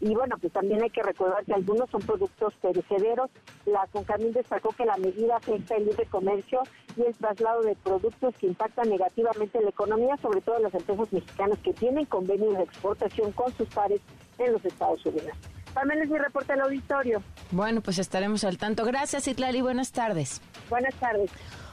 y 0.00 0.14
bueno, 0.14 0.36
pues 0.40 0.52
también 0.52 0.82
hay 0.82 0.90
que 0.90 1.02
recordar 1.02 1.44
que 1.44 1.54
algunos 1.54 1.88
son 1.90 2.00
productos 2.00 2.54
perecederos. 2.60 3.30
La 3.66 3.86
CONCAMIN 3.92 4.32
destacó 4.32 4.70
que 4.70 4.84
la 4.84 4.96
medida 4.96 5.36
afecta 5.36 5.76
el 5.76 5.86
libre 5.86 6.06
comercio 6.06 6.62
y 6.96 7.02
el 7.02 7.14
traslado 7.14 7.62
de 7.62 7.76
productos 7.76 8.34
que 8.38 8.46
impactan 8.46 8.88
negativamente 8.88 9.60
la 9.60 9.70
economía, 9.70 10.16
sobre 10.16 10.40
todo 10.40 10.58
las 10.58 10.74
empresas 10.74 11.12
mexicanas 11.12 11.58
que 11.60 11.72
tienen 11.74 12.06
convenios 12.06 12.56
de 12.56 12.64
exportación 12.64 13.32
con 13.32 13.52
sus 13.52 13.68
pares 13.68 14.00
en 14.38 14.52
los 14.52 14.64
Estados 14.64 15.04
Unidos. 15.06 15.36
Pamela 15.76 16.04
es 16.04 16.10
mi 16.10 16.16
reporte 16.16 16.54
al 16.54 16.62
auditorio. 16.62 17.22
Bueno, 17.50 17.82
pues 17.82 17.98
estaremos 17.98 18.44
al 18.44 18.56
tanto. 18.56 18.86
Gracias, 18.86 19.28
Itlali. 19.28 19.60
Buenas 19.60 19.92
tardes. 19.92 20.40
Buenas 20.70 20.94
tardes. 20.94 21.30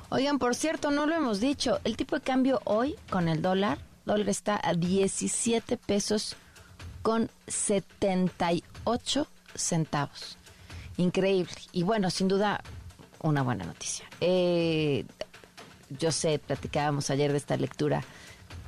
Oigan, 0.10 0.40
por 0.40 0.56
cierto, 0.56 0.92
no 0.92 1.06
lo 1.06 1.16
hemos 1.16 1.40
dicho. 1.40 1.80
El 1.86 1.96
tipo 1.96 2.18
de 2.18 2.22
cambio 2.22 2.60
hoy 2.66 2.98
con 3.10 3.30
el 3.30 3.42
dólar, 3.42 3.78
dólar 4.04 4.28
está 4.28 4.60
a 4.62 4.74
17 4.74 5.78
pesos 5.78 6.36
con 7.02 7.30
78 7.48 9.26
centavos. 9.56 10.38
Increíble. 10.98 11.54
Y 11.72 11.84
bueno, 11.84 12.10
sin 12.10 12.28
duda, 12.28 12.62
una 13.22 13.42
buena 13.42 13.64
noticia. 13.64 14.06
Eh, 14.20 15.06
yo 15.92 16.12
sé, 16.12 16.40
platicábamos 16.40 17.10
ayer 17.10 17.32
de 17.32 17.38
esta 17.38 17.56
lectura 17.56 18.04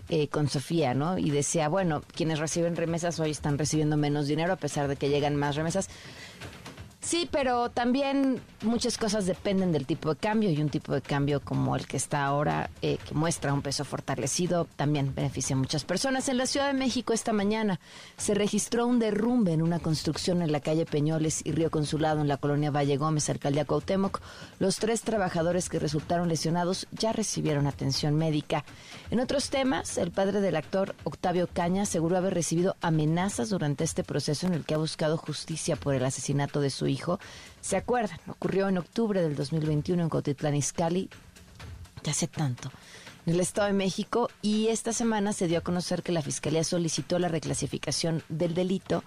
eh, 0.09 0.27
con 0.27 0.49
Sofía, 0.49 0.93
¿no? 0.93 1.17
Y 1.17 1.31
decía, 1.31 1.67
bueno, 1.67 2.03
quienes 2.13 2.39
reciben 2.39 2.75
remesas 2.75 3.19
hoy 3.19 3.31
están 3.31 3.57
recibiendo 3.57 3.97
menos 3.97 4.27
dinero 4.27 4.53
a 4.53 4.57
pesar 4.57 4.87
de 4.87 4.95
que 4.95 5.09
llegan 5.09 5.35
más 5.35 5.55
remesas. 5.55 5.89
Sí, 7.05 7.29
pero 7.31 7.69
también 7.69 8.41
muchas 8.63 8.97
cosas 8.97 9.27
dependen 9.27 9.71
del 9.71 9.85
tipo 9.85 10.09
de 10.09 10.19
cambio 10.19 10.49
y 10.49 10.59
un 10.59 10.69
tipo 10.69 10.91
de 10.91 11.03
cambio 11.03 11.39
como 11.39 11.75
el 11.75 11.85
que 11.85 11.97
está 11.97 12.25
ahora, 12.25 12.71
eh, 12.81 12.97
que 13.07 13.13
muestra 13.13 13.53
un 13.53 13.61
peso 13.61 13.85
fortalecido, 13.85 14.67
también 14.75 15.13
beneficia 15.13 15.55
a 15.55 15.59
muchas 15.59 15.83
personas. 15.83 16.29
En 16.29 16.37
la 16.37 16.47
Ciudad 16.47 16.65
de 16.65 16.73
México 16.73 17.13
esta 17.13 17.31
mañana 17.31 17.79
se 18.17 18.33
registró 18.33 18.87
un 18.87 18.97
derrumbe 18.97 19.53
en 19.53 19.61
una 19.61 19.77
construcción 19.77 20.41
en 20.41 20.51
la 20.51 20.61
calle 20.61 20.87
Peñoles 20.87 21.41
y 21.45 21.51
Río 21.51 21.69
Consulado 21.69 22.21
en 22.21 22.27
la 22.27 22.37
colonia 22.37 22.71
Valle 22.71 22.97
Gómez, 22.97 23.29
alcaldía 23.29 23.65
Cuauhtémoc. 23.65 24.19
Los 24.57 24.77
tres 24.77 25.03
trabajadores 25.03 25.69
que 25.69 25.77
resultaron 25.77 26.27
lesionados 26.27 26.87
ya 26.91 27.13
recibieron 27.13 27.67
atención 27.67 28.15
médica. 28.15 28.65
En 29.11 29.19
otros 29.19 29.51
temas, 29.51 29.99
el 29.99 30.09
padre 30.09 30.41
del 30.41 30.55
actor 30.55 30.95
Octavio 31.03 31.47
Caña 31.53 31.83
aseguró 31.83 32.17
haber 32.17 32.33
recibido 32.33 32.75
amenazas 32.81 33.51
durante 33.51 33.83
este 33.83 34.03
proceso 34.03 34.47
en 34.47 34.55
el 34.55 34.65
que 34.65 34.73
ha 34.73 34.79
buscado 34.79 35.17
justicia 35.17 35.75
por 35.75 35.93
el 35.93 36.03
asesinato 36.03 36.61
de 36.61 36.71
su 36.71 36.87
hijo. 36.87 36.94
¿Se 37.61 37.77
acuerdan? 37.77 38.19
Ocurrió 38.27 38.67
en 38.69 38.77
octubre 38.77 39.21
del 39.21 39.35
2021 39.35 40.03
en 40.03 40.09
Cotitlán 40.09 40.55
Izcalli, 40.55 41.09
ya 42.03 42.11
hace 42.11 42.27
tanto, 42.27 42.71
en 43.25 43.33
el 43.33 43.39
Estado 43.39 43.67
de 43.67 43.73
México, 43.73 44.29
y 44.41 44.67
esta 44.67 44.93
semana 44.93 45.33
se 45.33 45.47
dio 45.47 45.59
a 45.59 45.61
conocer 45.61 46.03
que 46.03 46.11
la 46.11 46.21
Fiscalía 46.21 46.63
solicitó 46.63 47.17
la 47.19 47.27
reclasificación 47.27 48.23
del 48.29 48.53
delito 48.53 49.03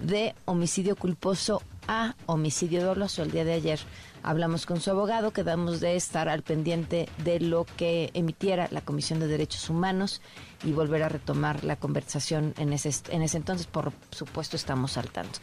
de 0.00 0.34
homicidio 0.44 0.96
culposo 0.96 1.62
a 1.88 2.14
homicidio 2.26 2.84
doloso 2.84 3.22
el 3.22 3.30
día 3.30 3.44
de 3.44 3.54
ayer 3.54 3.80
Hablamos 4.24 4.66
con 4.66 4.80
su 4.80 4.90
abogado, 4.90 5.32
quedamos 5.32 5.80
de 5.80 5.96
estar 5.96 6.28
al 6.28 6.42
pendiente 6.42 7.08
de 7.24 7.40
lo 7.40 7.64
que 7.76 8.10
emitiera 8.14 8.68
la 8.70 8.80
Comisión 8.80 9.18
de 9.18 9.26
Derechos 9.26 9.68
Humanos 9.68 10.22
y 10.62 10.70
volver 10.70 11.02
a 11.02 11.08
retomar 11.08 11.64
la 11.64 11.74
conversación 11.74 12.54
en 12.56 12.72
ese, 12.72 12.92
en 13.10 13.22
ese 13.22 13.36
entonces. 13.36 13.66
Por 13.66 13.92
supuesto, 14.12 14.54
estamos 14.54 14.96
al 14.96 15.10
tanto. 15.10 15.40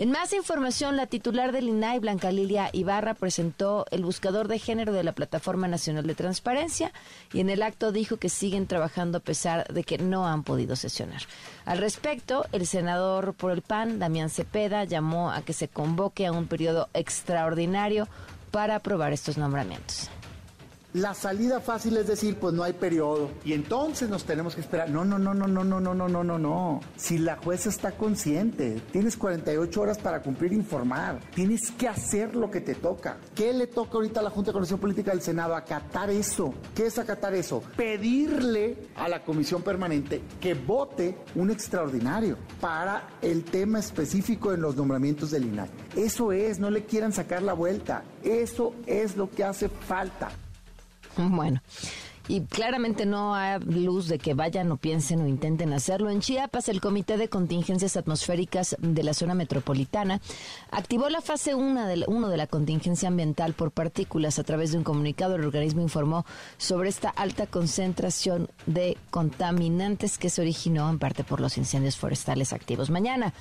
En 0.00 0.10
más 0.10 0.32
información, 0.32 0.96
la 0.96 1.06
titular 1.06 1.52
del 1.52 1.68
INAI, 1.68 1.98
Blanca 1.98 2.32
Lilia 2.32 2.70
Ibarra, 2.72 3.12
presentó 3.12 3.84
el 3.90 4.02
buscador 4.02 4.48
de 4.48 4.58
género 4.58 4.94
de 4.94 5.04
la 5.04 5.12
Plataforma 5.12 5.68
Nacional 5.68 6.06
de 6.06 6.14
Transparencia 6.14 6.90
y 7.34 7.40
en 7.40 7.50
el 7.50 7.62
acto 7.62 7.92
dijo 7.92 8.16
que 8.16 8.30
siguen 8.30 8.66
trabajando 8.66 9.18
a 9.18 9.20
pesar 9.20 9.68
de 9.68 9.84
que 9.84 9.98
no 9.98 10.26
han 10.26 10.42
podido 10.42 10.74
sesionar. 10.74 11.20
Al 11.66 11.76
respecto, 11.76 12.46
el 12.52 12.66
senador 12.66 13.34
por 13.34 13.52
el 13.52 13.60
PAN, 13.60 13.98
Damián 13.98 14.30
Cepeda, 14.30 14.84
llamó 14.84 15.32
a 15.32 15.42
que 15.42 15.52
se 15.52 15.68
convoque 15.68 16.26
a 16.26 16.32
un 16.32 16.46
periodo 16.46 16.88
extraordinario 16.94 18.08
para 18.50 18.76
aprobar 18.76 19.12
estos 19.12 19.36
nombramientos. 19.36 20.08
La 20.92 21.14
salida 21.14 21.60
fácil 21.60 21.96
es 21.98 22.08
decir, 22.08 22.36
pues 22.36 22.52
no 22.52 22.64
hay 22.64 22.72
periodo. 22.72 23.30
Y 23.44 23.52
entonces 23.52 24.10
nos 24.10 24.24
tenemos 24.24 24.56
que 24.56 24.60
esperar. 24.60 24.90
No, 24.90 25.04
no, 25.04 25.20
no, 25.20 25.34
no, 25.34 25.46
no, 25.46 25.62
no, 25.62 25.80
no, 25.80 25.94
no, 25.94 26.08
no, 26.08 26.24
no, 26.24 26.38
no. 26.38 26.80
Si 26.96 27.16
la 27.18 27.36
jueza 27.36 27.68
está 27.68 27.92
consciente, 27.92 28.82
tienes 28.90 29.16
48 29.16 29.80
horas 29.80 29.98
para 29.98 30.20
cumplir 30.20 30.50
e 30.52 30.56
informar. 30.56 31.20
Tienes 31.32 31.70
que 31.70 31.86
hacer 31.86 32.34
lo 32.34 32.50
que 32.50 32.60
te 32.60 32.74
toca. 32.74 33.18
¿Qué 33.36 33.52
le 33.52 33.68
toca 33.68 33.98
ahorita 33.98 34.18
a 34.18 34.24
la 34.24 34.30
Junta 34.30 34.48
de 34.48 34.54
Coordinación 34.54 34.80
Política 34.80 35.12
del 35.12 35.22
Senado? 35.22 35.54
Acatar 35.54 36.10
eso. 36.10 36.52
¿Qué 36.74 36.86
es 36.86 36.98
acatar 36.98 37.34
eso? 37.34 37.62
Pedirle 37.76 38.88
a 38.96 39.08
la 39.08 39.22
Comisión 39.22 39.62
Permanente 39.62 40.22
que 40.40 40.54
vote 40.54 41.16
un 41.36 41.52
extraordinario 41.52 42.36
para 42.60 43.10
el 43.22 43.44
tema 43.44 43.78
específico 43.78 44.52
en 44.52 44.60
los 44.60 44.74
nombramientos 44.74 45.30
del 45.30 45.44
INAI. 45.44 45.70
Eso 45.94 46.32
es, 46.32 46.58
no 46.58 46.68
le 46.68 46.84
quieran 46.84 47.12
sacar 47.12 47.42
la 47.42 47.52
vuelta. 47.52 48.02
Eso 48.24 48.74
es 48.86 49.16
lo 49.16 49.30
que 49.30 49.44
hace 49.44 49.68
falta. 49.68 50.30
Bueno. 51.30 51.60
Y 52.30 52.42
claramente 52.42 53.06
no 53.06 53.34
hay 53.34 53.58
luz 53.58 54.06
de 54.06 54.20
que 54.20 54.34
vayan 54.34 54.70
o 54.70 54.76
piensen 54.76 55.20
o 55.20 55.26
intenten 55.26 55.72
hacerlo. 55.72 56.10
En 56.10 56.20
Chiapas, 56.20 56.68
el 56.68 56.80
Comité 56.80 57.16
de 57.16 57.28
Contingencias 57.28 57.96
Atmosféricas 57.96 58.76
de 58.78 59.02
la 59.02 59.14
zona 59.14 59.34
metropolitana 59.34 60.20
activó 60.70 61.08
la 61.08 61.22
fase 61.22 61.56
1 61.56 61.86
de, 61.86 61.96
de 62.06 62.36
la 62.36 62.46
contingencia 62.46 63.08
ambiental 63.08 63.54
por 63.54 63.72
partículas. 63.72 64.38
A 64.38 64.44
través 64.44 64.70
de 64.70 64.78
un 64.78 64.84
comunicado, 64.84 65.34
el 65.34 65.44
organismo 65.44 65.82
informó 65.82 66.24
sobre 66.56 66.88
esta 66.88 67.08
alta 67.08 67.48
concentración 67.48 68.48
de 68.66 68.96
contaminantes 69.10 70.16
que 70.16 70.30
se 70.30 70.40
originó 70.40 70.88
en 70.88 71.00
parte 71.00 71.24
por 71.24 71.40
los 71.40 71.58
incendios 71.58 71.96
forestales 71.96 72.52
activos. 72.52 72.90
Mañana 72.90 73.34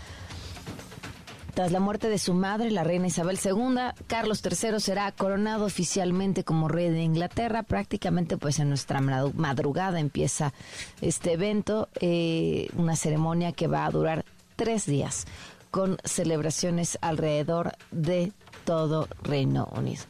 tras 1.60 1.74
la 1.74 1.82
muerte 1.82 2.08
de 2.08 2.20
su 2.20 2.34
madre, 2.34 2.72
la 2.72 2.86
reina 2.86 3.08
Isabel 3.08 3.38
II, 3.44 4.02
Carlos 4.08 4.42
III 4.46 4.80
será 4.80 5.12
coronado 5.12 5.66
oficialmente 5.66 6.46
como 6.46 6.70
rey 6.70 6.90
de 6.90 7.02
Inglaterra. 7.02 7.64
Prácticamente, 7.64 8.38
pues 8.38 8.60
en 8.60 8.70
nuestra 8.70 9.02
madrugada 9.02 10.00
empieza 10.00 10.54
este 11.02 11.34
evento, 11.34 11.90
eh, 12.00 12.70
una 12.78 12.96
ceremonia 12.96 13.52
que 13.52 13.68
va 13.68 13.86
a 13.86 13.92
durar 13.92 14.24
tres 14.56 14.86
días, 14.86 15.28
con 15.70 15.98
celebraciones 16.06 16.98
alrededor 17.02 17.74
de 17.92 18.32
todo 18.64 19.10
Reino 19.22 19.68
Unido. 19.76 20.04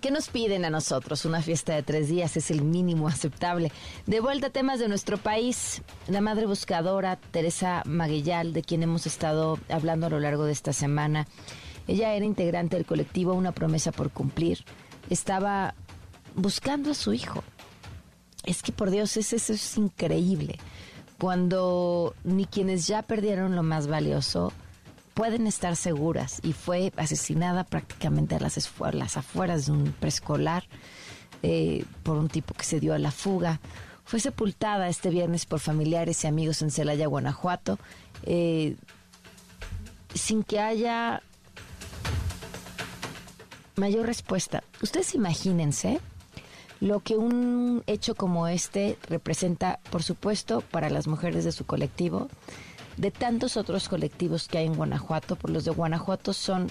¿Qué 0.00 0.10
nos 0.10 0.30
piden 0.30 0.64
a 0.64 0.70
nosotros? 0.70 1.26
Una 1.26 1.42
fiesta 1.42 1.74
de 1.74 1.82
tres 1.82 2.08
días 2.08 2.34
es 2.38 2.50
el 2.50 2.62
mínimo 2.62 3.06
aceptable. 3.06 3.70
De 4.06 4.20
vuelta 4.20 4.46
a 4.46 4.50
temas 4.50 4.80
de 4.80 4.88
nuestro 4.88 5.18
país, 5.18 5.82
la 6.08 6.22
madre 6.22 6.46
buscadora 6.46 7.16
Teresa 7.16 7.82
Maguillal, 7.84 8.54
de 8.54 8.62
quien 8.62 8.82
hemos 8.82 9.06
estado 9.06 9.58
hablando 9.68 10.06
a 10.06 10.10
lo 10.10 10.18
largo 10.18 10.44
de 10.44 10.52
esta 10.52 10.72
semana, 10.72 11.26
ella 11.86 12.14
era 12.14 12.24
integrante 12.24 12.76
del 12.76 12.86
colectivo 12.86 13.34
Una 13.34 13.52
promesa 13.52 13.92
por 13.92 14.10
cumplir. 14.10 14.64
Estaba 15.10 15.74
buscando 16.34 16.92
a 16.92 16.94
su 16.94 17.12
hijo. 17.12 17.44
Es 18.46 18.62
que 18.62 18.72
por 18.72 18.90
Dios, 18.90 19.18
eso 19.18 19.36
es 19.36 19.76
increíble. 19.76 20.58
Cuando 21.18 22.14
ni 22.24 22.46
quienes 22.46 22.86
ya 22.86 23.02
perdieron 23.02 23.54
lo 23.54 23.62
más 23.62 23.86
valioso, 23.86 24.54
pueden 25.14 25.46
estar 25.46 25.76
seguras 25.76 26.40
y 26.42 26.52
fue 26.52 26.92
asesinada 26.96 27.64
prácticamente 27.64 28.34
a 28.34 28.40
las, 28.40 28.70
las 28.92 29.16
afueras 29.16 29.66
de 29.66 29.72
un 29.72 29.92
preescolar 29.92 30.64
eh, 31.42 31.84
por 32.02 32.16
un 32.16 32.28
tipo 32.28 32.54
que 32.54 32.64
se 32.64 32.80
dio 32.80 32.94
a 32.94 32.98
la 32.98 33.10
fuga. 33.10 33.60
Fue 34.04 34.20
sepultada 34.20 34.88
este 34.88 35.10
viernes 35.10 35.46
por 35.46 35.60
familiares 35.60 36.24
y 36.24 36.26
amigos 36.26 36.62
en 36.62 36.70
Celaya, 36.70 37.06
Guanajuato, 37.06 37.78
eh, 38.24 38.76
sin 40.14 40.42
que 40.42 40.58
haya 40.58 41.22
mayor 43.76 44.06
respuesta. 44.06 44.62
Ustedes 44.82 45.14
imagínense 45.14 46.00
lo 46.80 47.00
que 47.00 47.16
un 47.16 47.82
hecho 47.86 48.14
como 48.14 48.48
este 48.48 48.98
representa, 49.08 49.80
por 49.90 50.02
supuesto, 50.02 50.62
para 50.70 50.90
las 50.90 51.06
mujeres 51.06 51.44
de 51.44 51.52
su 51.52 51.66
colectivo, 51.66 52.28
de 53.00 53.10
tantos 53.10 53.56
otros 53.56 53.88
colectivos 53.88 54.46
que 54.46 54.58
hay 54.58 54.66
en 54.66 54.74
Guanajuato, 54.74 55.34
por 55.34 55.48
los 55.48 55.64
de 55.64 55.70
Guanajuato 55.70 56.34
son 56.34 56.70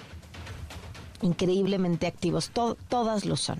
increíblemente 1.23 2.05
activos, 2.05 2.51
todas 2.51 3.25
lo 3.25 3.35
son, 3.35 3.59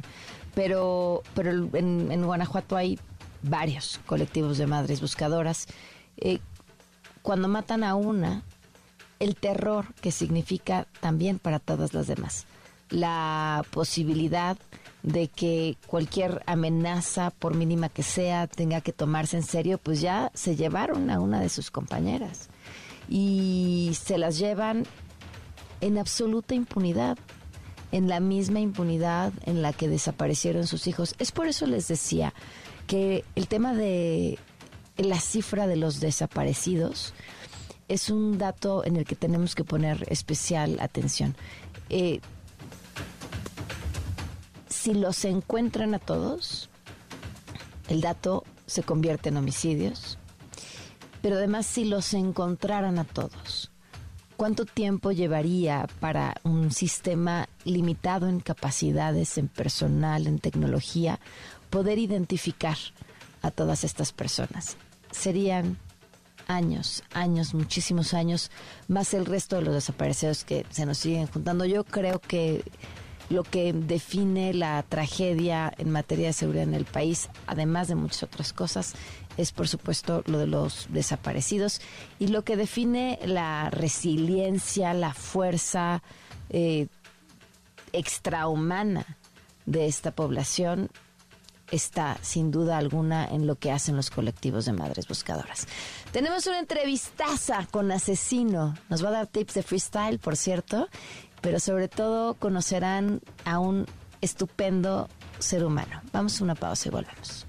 pero, 0.54 1.24
pero 1.34 1.50
en, 1.52 2.24
Guanajuato 2.24 2.78
hay 2.78 3.00
varios 3.42 4.00
colectivos 4.06 4.60
de 4.60 4.68
madres 4.68 5.02
buscadoras. 5.02 5.66
Eh, 6.18 6.40
cuando 7.24 7.48
matan 7.48 7.84
a 7.84 7.96
una, 7.96 8.44
el 9.18 9.36
terror 9.36 9.88
que 9.96 10.12
significa 10.12 10.86
también 11.00 11.40
para 11.40 11.58
todas 11.58 11.96
las 11.96 12.06
demás, 12.06 12.46
la 12.92 13.66
posibilidad 13.72 14.58
de 15.02 15.28
que 15.28 15.76
cualquier 15.88 16.44
amenaza, 16.46 17.32
por 17.32 17.56
mínima 17.56 17.90
que 17.90 18.04
sea, 18.04 18.46
tenga 18.46 18.82
que 18.82 18.94
tomarse 18.94 19.38
en 19.38 19.44
serio, 19.44 19.80
pues 19.80 20.02
ya 20.02 20.30
se 20.36 20.56
llevaron 20.56 21.10
a 21.10 21.20
una 21.20 21.40
de 21.40 21.50
sus 21.50 21.72
compañeras 21.72 22.50
y 23.10 23.92
se 24.00 24.18
las 24.18 24.38
llevan 24.38 24.86
en 25.82 25.98
absoluta 25.98 26.56
impunidad. 26.56 27.18
en 27.92 28.08
la 28.08 28.20
misma 28.20 28.60
impunidad 28.60 29.34
en 29.48 29.64
la 29.64 29.74
que 29.74 29.88
desaparecieron 29.88 30.68
sus 30.68 30.86
hijos. 30.86 31.16
Es 31.18 31.32
por 31.32 31.48
eso 31.48 31.66
les 31.66 31.88
decía 31.88 32.36
que 32.86 33.26
el 33.36 33.48
tema 33.48 33.74
de 33.74 34.38
la 34.98 35.20
cifra 35.20 35.66
de 35.66 35.76
los 35.76 36.00
desaparecidos 36.00 37.16
es 37.88 38.12
un 38.12 38.38
dato 38.38 38.86
en 38.86 38.96
el 38.96 39.06
que 39.06 39.16
tenemos 39.16 39.56
que 39.56 39.64
poner 39.64 40.06
especial 40.10 40.78
atención. 40.80 41.36
Eh, 41.90 42.22
si 44.68 44.94
los 44.94 45.26
encuentran 45.26 45.96
a 45.96 46.00
todos, 46.00 46.70
el 47.88 48.02
dato 48.02 48.44
se 48.68 48.84
convierte 48.84 49.30
en 49.30 49.38
homicidios, 49.38 50.20
pero 51.22 51.36
además 51.36 51.66
si 51.66 51.86
los 51.86 52.14
encontraran 52.14 53.00
a 53.00 53.04
todos, 53.04 53.72
¿cuánto 54.38 54.66
tiempo 54.66 55.12
llevaría 55.12 55.88
para 56.00 56.36
un 56.44 56.72
sistema 56.72 57.48
limitado 57.66 58.28
en 58.28 58.40
capacidades, 58.40 59.38
en 59.38 59.48
personal, 59.48 60.28
en 60.28 60.40
tecnología, 60.40 61.20
poder 61.70 62.00
identificar 62.00 62.78
a 63.42 63.52
todas 63.52 63.84
estas 63.84 64.12
personas? 64.12 64.78
Serían 65.12 65.78
años, 66.48 67.04
años, 67.14 67.54
muchísimos 67.54 68.14
años, 68.14 68.52
más 68.88 69.14
el 69.14 69.26
resto 69.26 69.56
de 69.56 69.62
los 69.64 69.74
desaparecidos 69.74 70.44
que 70.44 70.66
se 70.70 70.86
nos 70.86 70.98
siguen 70.98 71.28
juntando. 71.28 71.66
Yo 71.66 71.84
creo 71.84 72.20
que 72.20 72.64
lo 73.30 73.44
que 73.44 73.72
define 73.74 74.54
la 74.54 74.84
tragedia 74.84 75.72
en 75.78 75.92
materia 75.92 76.28
de 76.28 76.34
seguridad 76.34 76.64
en 76.64 76.74
el 76.74 76.86
país, 76.86 77.30
además 77.46 77.88
de 77.88 77.96
muchas 77.96 78.24
otras 78.24 78.54
cosas, 78.54 78.96
es 79.40 79.54
por 79.54 79.70
supuesto 79.70 80.22
lo 80.26 80.38
de 80.38 80.48
los 80.48 80.88
desaparecidos 80.90 81.80
y 82.20 82.28
lo 82.28 82.44
que 82.44 82.58
define 82.58 83.20
la 83.26 83.70
resiliencia, 83.70 84.94
la 84.94 85.14
fuerza 85.14 86.04
eh, 86.50 86.88
extrahumana 87.94 89.18
de 89.66 89.88
esta 89.88 90.12
población 90.12 90.90
está 91.72 92.18
sin 92.22 92.52
duda 92.52 92.78
alguna 92.78 93.28
en 93.28 93.48
lo 93.48 93.56
que 93.56 93.72
hacen 93.72 93.96
los 93.96 94.10
colectivos 94.10 94.66
de 94.66 94.74
madres 94.74 95.08
buscadoras. 95.08 95.68
Tenemos 96.12 96.46
una 96.48 96.60
entrevistaza 96.60 97.66
con 97.72 97.92
Asesino, 97.92 98.76
nos 98.90 99.04
va 99.04 99.10
a 99.10 99.12
dar 99.12 99.28
tips 99.28 99.54
de 99.54 99.64
freestyle, 99.64 100.20
por 100.20 100.36
cierto, 100.36 100.90
pero 101.42 101.62
sobre 101.62 101.88
todo 101.88 102.34
conocerán 102.34 103.22
a 103.46 103.60
un 103.60 103.86
estupendo 104.20 105.08
ser 105.38 105.64
humano. 105.64 106.02
Vamos 106.12 106.42
a 106.42 106.44
una 106.44 106.56
pausa 106.56 106.90
y 106.90 106.92
volvemos. 106.92 107.46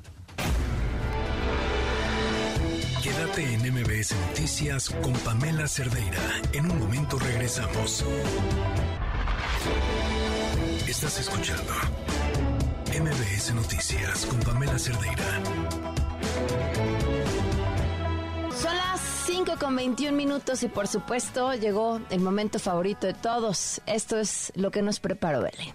Quédate 3.03 3.55
en 3.55 3.61
MBS 3.72 4.14
Noticias 4.28 4.90
con 4.90 5.14
Pamela 5.14 5.66
Cerdeira. 5.66 6.20
En 6.53 6.70
un 6.70 6.78
momento 6.80 7.18
regresamos. 7.18 8.05
Estás 10.86 11.20
escuchando 11.20 11.72
MBS 12.88 13.55
Noticias 13.55 14.26
con 14.26 14.38
Pamela 14.40 14.78
Cerdeira. 14.78 15.24
Son 18.61 18.76
las 18.76 19.01
5 19.26 19.55
con 19.59 19.76
21 19.76 20.14
minutos 20.14 20.62
y 20.62 20.68
por 20.68 20.86
supuesto 20.86 21.55
llegó 21.55 22.03
el 22.11 22.20
momento 22.20 22.59
favorito 22.59 23.07
de 23.07 23.14
todos. 23.14 23.80
Esto 23.86 24.18
es 24.18 24.53
lo 24.57 24.70
que 24.70 24.82
nos 24.82 25.01
preparó 25.01 25.40
Bele. 25.40 25.72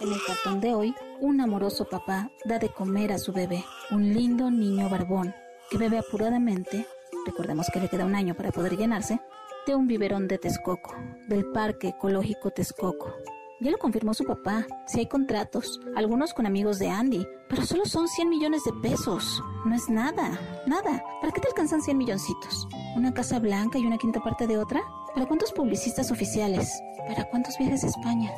En 0.00 0.10
el 0.10 0.24
cartón 0.26 0.60
de 0.60 0.74
hoy, 0.74 0.94
un 1.20 1.42
amoroso 1.42 1.84
papá 1.84 2.30
da 2.46 2.58
de 2.58 2.70
comer 2.70 3.12
a 3.12 3.18
su 3.18 3.34
bebé, 3.34 3.62
un 3.90 4.14
lindo 4.14 4.50
niño 4.50 4.88
barbón, 4.88 5.34
que 5.70 5.76
bebe 5.76 5.98
apuradamente, 5.98 6.86
recordemos 7.26 7.68
que 7.70 7.80
le 7.80 7.88
queda 7.88 8.06
un 8.06 8.14
año 8.14 8.34
para 8.34 8.50
poder 8.50 8.78
llenarse, 8.78 9.20
de 9.66 9.74
un 9.74 9.86
biberón 9.86 10.26
de 10.26 10.38
Texcoco, 10.38 10.94
del 11.28 11.44
Parque 11.52 11.88
Ecológico 11.88 12.50
Texcoco. 12.50 13.14
Ya 13.60 13.70
lo 13.70 13.76
confirmó 13.76 14.14
su 14.14 14.24
papá, 14.24 14.66
si 14.86 15.00
hay 15.00 15.06
contratos, 15.06 15.78
algunos 15.94 16.32
con 16.32 16.46
amigos 16.46 16.78
de 16.78 16.88
Andy, 16.88 17.26
pero 17.46 17.66
solo 17.66 17.84
son 17.84 18.08
100 18.08 18.26
millones 18.26 18.64
de 18.64 18.72
pesos. 18.80 19.42
No 19.66 19.74
es 19.74 19.90
nada, 19.90 20.30
nada. 20.66 21.04
¿Para 21.20 21.30
qué 21.30 21.42
te 21.42 21.48
alcanzan 21.48 21.82
100 21.82 21.98
milloncitos? 21.98 22.66
¿Una 22.96 23.12
casa 23.12 23.38
blanca 23.38 23.78
y 23.78 23.84
una 23.84 23.98
quinta 23.98 24.20
parte 24.20 24.46
de 24.46 24.56
otra? 24.56 24.80
¿Para 25.14 25.26
cuántos 25.26 25.52
publicistas 25.52 26.10
oficiales? 26.10 26.72
¿Para 27.06 27.28
cuántos 27.28 27.58
viajes 27.58 27.84
a 27.84 27.88
España? 27.88 28.30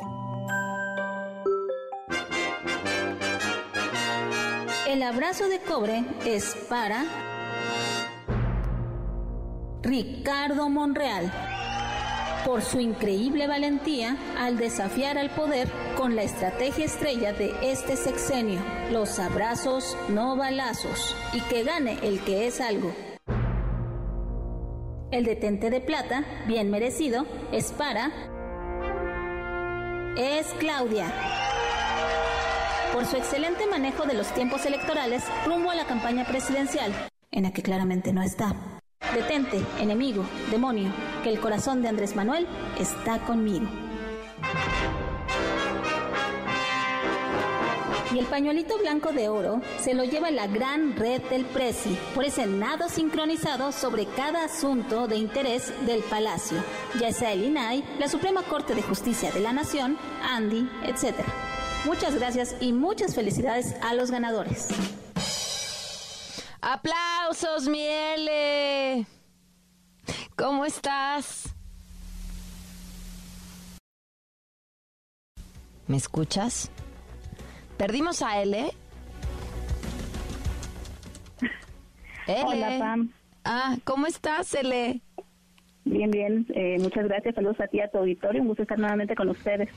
El 4.92 5.02
abrazo 5.02 5.48
de 5.48 5.58
cobre 5.58 6.04
es 6.26 6.54
para 6.68 7.06
Ricardo 9.80 10.68
Monreal 10.68 11.32
por 12.44 12.60
su 12.60 12.78
increíble 12.78 13.46
valentía 13.46 14.18
al 14.38 14.58
desafiar 14.58 15.16
al 15.16 15.30
poder 15.30 15.66
con 15.96 16.14
la 16.14 16.24
estrategia 16.24 16.84
estrella 16.84 17.32
de 17.32 17.54
este 17.62 17.96
sexenio, 17.96 18.60
los 18.90 19.18
abrazos 19.18 19.96
no 20.10 20.36
balazos, 20.36 21.16
y 21.32 21.40
que 21.40 21.64
gane 21.64 21.98
el 22.02 22.20
que 22.20 22.46
es 22.46 22.60
algo. 22.60 22.92
El 25.10 25.24
detente 25.24 25.70
de 25.70 25.80
plata, 25.80 26.22
bien 26.46 26.70
merecido, 26.70 27.24
es 27.50 27.72
para... 27.72 28.10
Es 30.18 30.52
Claudia. 30.58 31.41
Por 32.92 33.06
su 33.06 33.16
excelente 33.16 33.66
manejo 33.66 34.04
de 34.04 34.14
los 34.14 34.32
tiempos 34.34 34.66
electorales 34.66 35.24
rumbo 35.46 35.70
a 35.70 35.74
la 35.74 35.86
campaña 35.86 36.26
presidencial, 36.26 36.92
en 37.30 37.44
la 37.44 37.52
que 37.52 37.62
claramente 37.62 38.12
no 38.12 38.22
está. 38.22 38.54
Detente, 39.14 39.60
enemigo, 39.80 40.24
demonio, 40.50 40.92
que 41.22 41.30
el 41.30 41.40
corazón 41.40 41.80
de 41.80 41.88
Andrés 41.88 42.14
Manuel 42.14 42.46
está 42.78 43.18
conmigo. 43.20 43.66
Y 48.14 48.18
el 48.18 48.26
pañuelito 48.26 48.76
blanco 48.78 49.10
de 49.12 49.30
oro 49.30 49.62
se 49.80 49.94
lo 49.94 50.04
lleva 50.04 50.30
la 50.30 50.46
gran 50.46 50.94
red 50.94 51.22
del 51.30 51.46
Prezi 51.46 51.96
por 52.14 52.24
ese 52.24 52.46
nado 52.46 52.90
sincronizado 52.90 53.72
sobre 53.72 54.04
cada 54.04 54.44
asunto 54.44 55.08
de 55.08 55.16
interés 55.16 55.72
del 55.86 56.02
Palacio, 56.02 56.62
ya 57.00 57.10
sea 57.10 57.32
el 57.32 57.44
INAI, 57.44 57.82
la 57.98 58.08
Suprema 58.08 58.42
Corte 58.42 58.74
de 58.74 58.82
Justicia 58.82 59.30
de 59.32 59.40
la 59.40 59.54
Nación, 59.54 59.96
Andy, 60.22 60.68
etc. 60.84 61.24
Muchas 61.84 62.14
gracias 62.14 62.56
y 62.60 62.72
muchas 62.72 63.14
felicidades 63.14 63.74
a 63.82 63.94
los 63.94 64.10
ganadores. 64.10 64.68
Aplausos, 66.60 67.68
Miele. 67.68 69.04
¿Cómo 70.36 70.64
estás? 70.64 71.52
¿Me 75.88 75.96
escuchas? 75.96 76.70
¿Perdimos 77.76 78.22
a 78.22 78.40
L? 78.42 78.70
L. 82.28 82.44
Hola, 82.46 82.78
Pam. 82.78 83.12
Ah, 83.44 83.76
¿cómo 83.82 84.06
estás, 84.06 84.54
L? 84.54 85.00
Bien, 85.84 86.10
bien. 86.12 86.46
Eh, 86.54 86.76
muchas 86.80 87.04
gracias. 87.06 87.34
Saludos 87.34 87.60
a 87.60 87.66
ti, 87.66 87.80
a 87.80 87.90
tu 87.90 87.98
auditorio. 87.98 88.40
Un 88.40 88.48
gusto 88.48 88.62
estar 88.62 88.78
nuevamente 88.78 89.16
con 89.16 89.28
ustedes. 89.28 89.68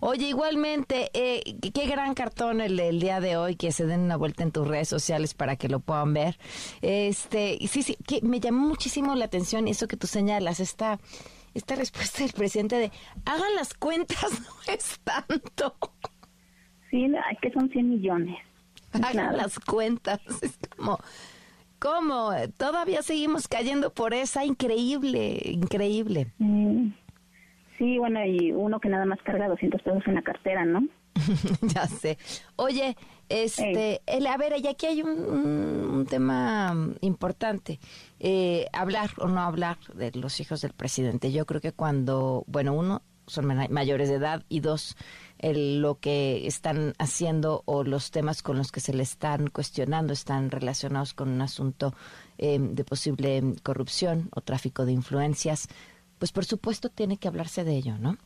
Oye, 0.00 0.28
igualmente, 0.28 1.10
eh, 1.14 1.42
qué 1.72 1.86
gran 1.86 2.14
cartón 2.14 2.60
el 2.60 3.00
día 3.00 3.20
de 3.20 3.36
hoy, 3.36 3.56
que 3.56 3.72
se 3.72 3.86
den 3.86 4.00
una 4.00 4.16
vuelta 4.16 4.42
en 4.42 4.52
tus 4.52 4.66
redes 4.66 4.88
sociales 4.88 5.34
para 5.34 5.56
que 5.56 5.68
lo 5.68 5.80
puedan 5.80 6.14
ver. 6.14 6.38
Este, 6.82 7.58
sí, 7.68 7.82
sí, 7.82 7.96
que 8.06 8.20
me 8.22 8.40
llamó 8.40 8.66
muchísimo 8.66 9.14
la 9.14 9.26
atención 9.26 9.68
eso 9.68 9.88
que 9.88 9.96
tú 9.96 10.06
señalas, 10.06 10.60
esta, 10.60 10.98
esta 11.54 11.74
respuesta 11.74 12.22
del 12.22 12.32
presidente 12.32 12.76
de, 12.76 12.92
hagan 13.24 13.54
las 13.56 13.74
cuentas, 13.74 14.30
no 14.40 14.72
es 14.72 15.00
tanto. 15.04 15.76
Sí, 16.90 17.06
que 17.42 17.50
son 17.52 17.68
100 17.70 17.90
millones. 17.90 18.38
Hagan 18.92 19.36
las 19.36 19.58
cuentas, 19.58 20.20
es 20.42 20.58
como... 20.76 20.98
¿Cómo? 21.80 22.30
Todavía 22.56 23.02
seguimos 23.02 23.46
cayendo 23.46 23.92
por 23.92 24.14
esa 24.14 24.42
increíble, 24.46 25.38
increíble. 25.44 26.32
Mm. 26.38 26.92
Sí, 27.84 27.98
bueno, 27.98 28.24
y 28.24 28.50
uno 28.50 28.80
que 28.80 28.88
nada 28.88 29.04
más 29.04 29.18
carga 29.22 29.46
200 29.46 29.82
pesos 29.82 30.02
en 30.06 30.14
la 30.14 30.22
cartera, 30.22 30.64
¿no? 30.64 30.88
ya 31.60 31.86
sé. 31.86 32.16
Oye, 32.56 32.96
este, 33.28 34.00
el, 34.06 34.26
a 34.26 34.38
ver, 34.38 34.54
y 34.58 34.66
aquí 34.68 34.86
hay 34.86 35.02
un, 35.02 36.06
tema 36.08 36.74
importante. 37.02 37.78
Eh, 38.20 38.68
hablar 38.72 39.10
o 39.18 39.28
no 39.28 39.38
hablar 39.42 39.76
de 39.94 40.12
los 40.12 40.40
hijos 40.40 40.62
del 40.62 40.72
presidente. 40.72 41.30
Yo 41.30 41.44
creo 41.44 41.60
que 41.60 41.72
cuando, 41.72 42.44
bueno, 42.46 42.72
uno, 42.72 43.02
son 43.26 43.46
mayores 43.68 44.08
de 44.08 44.14
edad 44.14 44.42
y 44.48 44.60
dos, 44.60 44.96
el, 45.38 45.82
lo 45.82 45.98
que 45.98 46.46
están 46.46 46.94
haciendo 46.98 47.64
o 47.66 47.84
los 47.84 48.10
temas 48.10 48.42
con 48.42 48.56
los 48.56 48.72
que 48.72 48.80
se 48.80 48.94
le 48.94 49.02
están 49.02 49.48
cuestionando 49.48 50.14
están 50.14 50.50
relacionados 50.50 51.12
con 51.12 51.28
un 51.28 51.42
asunto 51.42 51.92
eh, 52.38 52.58
de 52.58 52.84
posible 52.84 53.42
corrupción 53.62 54.30
o 54.34 54.40
tráfico 54.40 54.86
de 54.86 54.92
influencias 54.92 55.68
pues 56.18 56.32
por 56.32 56.44
supuesto 56.44 56.88
tiene 56.88 57.16
que 57.16 57.28
hablarse 57.28 57.64
de 57.64 57.76
ello, 57.76 57.98
¿no? 57.98 58.16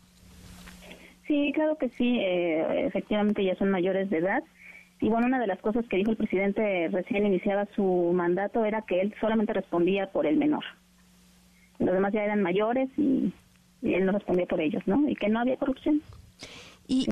Sí, 1.27 1.53
claro 1.55 1.77
que 1.77 1.91
sí, 1.91 2.19
eh, 2.21 2.87
efectivamente 2.87 3.45
ya 3.45 3.55
son 3.57 3.71
mayores 3.71 4.09
de 4.09 4.19
edad 4.19 4.43
Y 5.01 5.09
bueno, 5.11 5.27
una 5.27 5.39
de 5.39 5.47
las 5.47 5.61
cosas 5.61 5.87
que 5.87 5.97
dijo 5.99 6.11
el 6.11 6.17
presidente 6.17 6.89
recién 6.89 7.27
iniciaba 7.27 7.69
su 7.77 8.13
mandato 8.15 8.65
era 8.65 8.83
que 8.83 9.01
él 9.01 9.15
solamente 9.21 9.53
respondía 9.53 10.11
por 10.11 10.27
el 10.27 10.37
menor. 10.37 10.65
Los 11.79 11.93
demás 11.93 12.13
ya 12.13 12.25
eran 12.25 12.43
mayores 12.43 12.89
y, 12.97 13.33
él 13.83 14.07
no 14.07 14.13
respondía 14.13 14.47
por 14.47 14.61
ellos, 14.61 14.83
¿no? 14.87 15.09
Y 15.09 15.15
que 15.15 15.29
no 15.29 15.39
había 15.39 15.57
corrupción. 15.57 16.03
Y, 16.89 17.07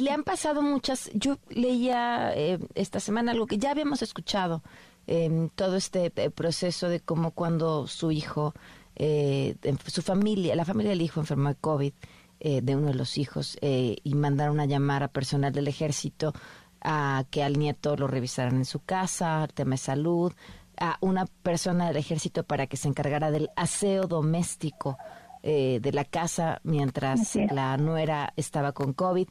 le 0.00 0.10
han 0.10 0.22
pasado 0.22 0.62
muchas, 0.62 1.10
yo 1.12 1.36
leía 1.50 2.32
eh, 2.34 2.58
esta 2.74 3.00
semana 3.00 3.32
algo 3.32 3.46
que 3.46 3.58
ya 3.58 3.72
habíamos 3.72 4.00
escuchado, 4.00 4.62
en 5.06 5.50
todo 5.50 5.76
este 5.76 6.12
eh, 6.16 6.30
proceso 6.30 6.88
de 6.88 7.00
cómo 7.00 7.32
cuando 7.32 7.86
su 7.86 8.10
hijo, 8.12 8.54
eh, 8.96 9.56
su 9.86 10.02
familia, 10.02 10.56
la 10.56 10.64
familia 10.64 10.90
del 10.90 11.02
hijo 11.02 11.20
enfermó 11.20 11.48
de 11.48 11.56
COVID, 11.56 11.92
de 12.40 12.76
uno 12.76 12.88
de 12.88 12.94
los 12.94 13.16
hijos, 13.16 13.56
y 13.62 14.14
mandaron 14.14 14.60
a 14.60 14.66
llamar 14.66 15.02
a 15.02 15.08
personal 15.08 15.50
del 15.50 15.66
ejército 15.66 16.34
a 16.82 17.24
que 17.30 17.42
al 17.42 17.58
nieto 17.58 17.96
lo 17.96 18.06
revisaran 18.06 18.56
en 18.56 18.66
su 18.66 18.80
casa, 18.80 19.48
tema 19.54 19.72
de 19.72 19.78
salud, 19.78 20.32
a 20.76 20.98
una 21.00 21.26
persona 21.26 21.88
del 21.88 21.96
ejército 21.96 22.44
para 22.44 22.66
que 22.66 22.76
se 22.76 22.88
encargara 22.88 23.30
del 23.30 23.50
aseo 23.56 24.06
doméstico 24.06 24.98
eh, 25.42 25.78
de 25.80 25.92
la 25.92 26.04
casa 26.04 26.60
mientras 26.62 27.36
la 27.50 27.76
nuera 27.76 28.32
estaba 28.36 28.72
con 28.72 28.92
COVID. 28.92 29.28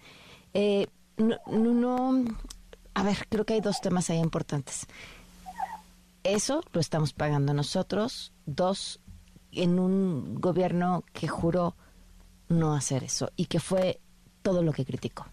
Eh, 0.53 0.87
no, 1.17 1.37
no, 1.47 2.25
a 2.93 3.03
ver, 3.03 3.27
creo 3.29 3.45
que 3.45 3.53
hay 3.53 3.61
dos 3.61 3.81
temas 3.81 4.09
ahí 4.09 4.19
importantes. 4.19 4.87
Eso 6.23 6.63
lo 6.71 6.79
estamos 6.79 7.13
pagando 7.13 7.53
nosotros. 7.53 8.31
Dos, 8.45 9.01
en 9.55 9.79
un 9.79 10.35
gobierno 10.35 11.03
que 11.13 11.27
juró 11.27 11.75
no 12.49 12.73
hacer 12.73 13.03
eso 13.03 13.29
y 13.35 13.45
que 13.45 13.59
fue 13.59 13.99
todo 14.41 14.61
lo 14.63 14.71
que 14.71 14.85
criticó. 14.85 15.25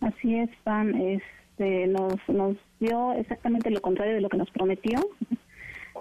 Así 0.00 0.34
es, 0.34 0.50
Pam. 0.64 0.94
Este, 0.94 1.86
nos, 1.86 2.16
nos 2.28 2.56
dio 2.80 3.12
exactamente 3.12 3.70
lo 3.70 3.80
contrario 3.80 4.14
de 4.14 4.20
lo 4.20 4.28
que 4.28 4.36
nos 4.36 4.50
prometió. 4.50 4.98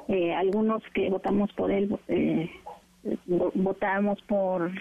Eh, 0.08 0.34
algunos 0.34 0.84
que 0.94 1.10
votamos 1.10 1.52
por 1.54 1.72
él, 1.72 1.98
eh, 2.08 2.49
votamos 3.26 4.22
por 4.22 4.72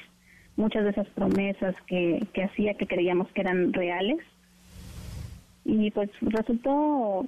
muchas 0.57 0.85
de 0.85 0.91
esas 0.91 1.09
promesas 1.09 1.75
que, 1.87 2.25
que 2.33 2.45
hacía 2.45 2.75
que 2.75 2.87
creíamos 2.87 3.29
que 3.33 3.41
eran 3.41 3.73
reales. 3.73 4.19
Y 5.65 5.91
pues 5.91 6.11
resultó, 6.21 7.27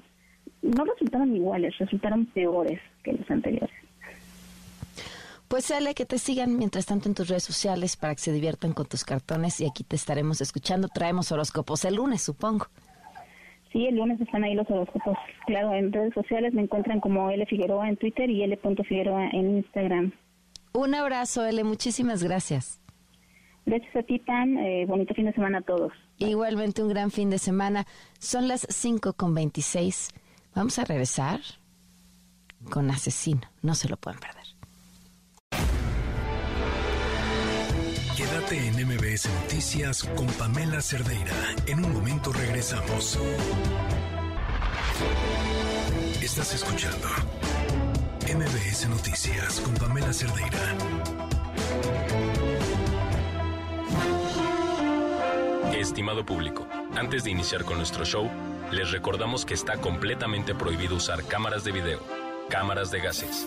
no 0.62 0.84
resultaron 0.84 1.34
iguales, 1.34 1.76
resultaron 1.78 2.26
peores 2.26 2.80
que 3.02 3.14
los 3.14 3.28
anteriores. 3.30 3.87
Pues 5.48 5.64
sale 5.64 5.94
que 5.94 6.04
te 6.04 6.18
sigan 6.18 6.58
mientras 6.58 6.84
tanto 6.84 7.08
en 7.08 7.14
tus 7.14 7.28
redes 7.28 7.44
sociales 7.44 7.96
para 7.96 8.14
que 8.14 8.20
se 8.20 8.32
diviertan 8.32 8.74
con 8.74 8.86
tus 8.86 9.04
cartones 9.04 9.60
y 9.60 9.66
aquí 9.66 9.82
te 9.82 9.96
estaremos 9.96 10.42
escuchando. 10.42 10.88
Traemos 10.88 11.32
horóscopos 11.32 11.86
el 11.86 11.94
lunes, 11.96 12.22
supongo. 12.22 12.66
Sí, 13.72 13.86
el 13.86 13.96
lunes 13.96 14.20
están 14.20 14.44
ahí 14.44 14.54
los 14.54 14.68
horóscopos. 14.70 15.16
Claro, 15.46 15.74
en 15.74 15.92
redes 15.92 16.12
sociales 16.12 16.52
me 16.52 16.62
encuentran 16.62 17.00
como 17.00 17.30
L 17.30 17.44
Figueroa 17.46 17.88
en 17.88 17.96
Twitter 17.96 18.28
y 18.28 18.42
L. 18.42 18.58
Figueroa 18.86 19.28
en 19.28 19.56
Instagram. 19.56 20.12
Un 20.72 20.94
abrazo, 20.94 21.44
L. 21.44 21.64
Muchísimas 21.64 22.22
gracias. 22.22 22.80
Gracias 23.66 23.96
a 23.96 24.02
ti, 24.02 24.18
Pam. 24.18 24.56
Eh, 24.58 24.86
bonito 24.86 25.14
fin 25.14 25.26
de 25.26 25.32
semana 25.32 25.58
a 25.58 25.62
todos. 25.62 25.92
Igualmente 26.18 26.82
un 26.82 26.88
gran 26.88 27.10
fin 27.10 27.30
de 27.30 27.38
semana. 27.38 27.86
Son 28.18 28.48
las 28.48 28.66
5 28.68 29.14
con 29.14 29.34
26. 29.34 30.10
Vamos 30.54 30.78
a 30.78 30.84
regresar 30.84 31.40
con 32.70 32.90
Asesino. 32.90 33.42
No 33.62 33.74
se 33.74 33.88
lo 33.88 33.96
pueden 33.96 34.20
perder. 34.20 34.37
Quédate 38.18 38.58
en 38.66 38.74
MBS 38.84 39.28
Noticias 39.42 40.02
con 40.02 40.26
Pamela 40.26 40.80
Cerdeira. 40.80 41.32
En 41.66 41.84
un 41.84 41.92
momento 41.92 42.32
regresamos. 42.32 43.16
Estás 46.20 46.52
escuchando 46.52 47.06
MBS 48.26 48.88
Noticias 48.88 49.60
con 49.60 49.72
Pamela 49.74 50.12
Cerdeira. 50.12 50.58
Estimado 55.72 56.26
público, 56.26 56.66
antes 56.96 57.22
de 57.22 57.30
iniciar 57.30 57.64
con 57.64 57.76
nuestro 57.76 58.04
show, 58.04 58.28
les 58.72 58.90
recordamos 58.90 59.44
que 59.44 59.54
está 59.54 59.76
completamente 59.76 60.56
prohibido 60.56 60.96
usar 60.96 61.22
cámaras 61.22 61.62
de 61.62 61.70
video, 61.70 62.00
cámaras 62.48 62.90
de 62.90 63.00
gases, 63.00 63.46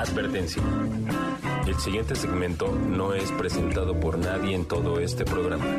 Advertencia. 0.00 0.62
El 1.66 1.74
siguiente 1.74 2.14
segmento 2.14 2.72
no 2.72 3.12
es 3.12 3.30
presentado 3.32 4.00
por 4.00 4.16
nadie 4.16 4.54
en 4.54 4.64
todo 4.64 4.98
este 4.98 5.26
programa. 5.26 5.76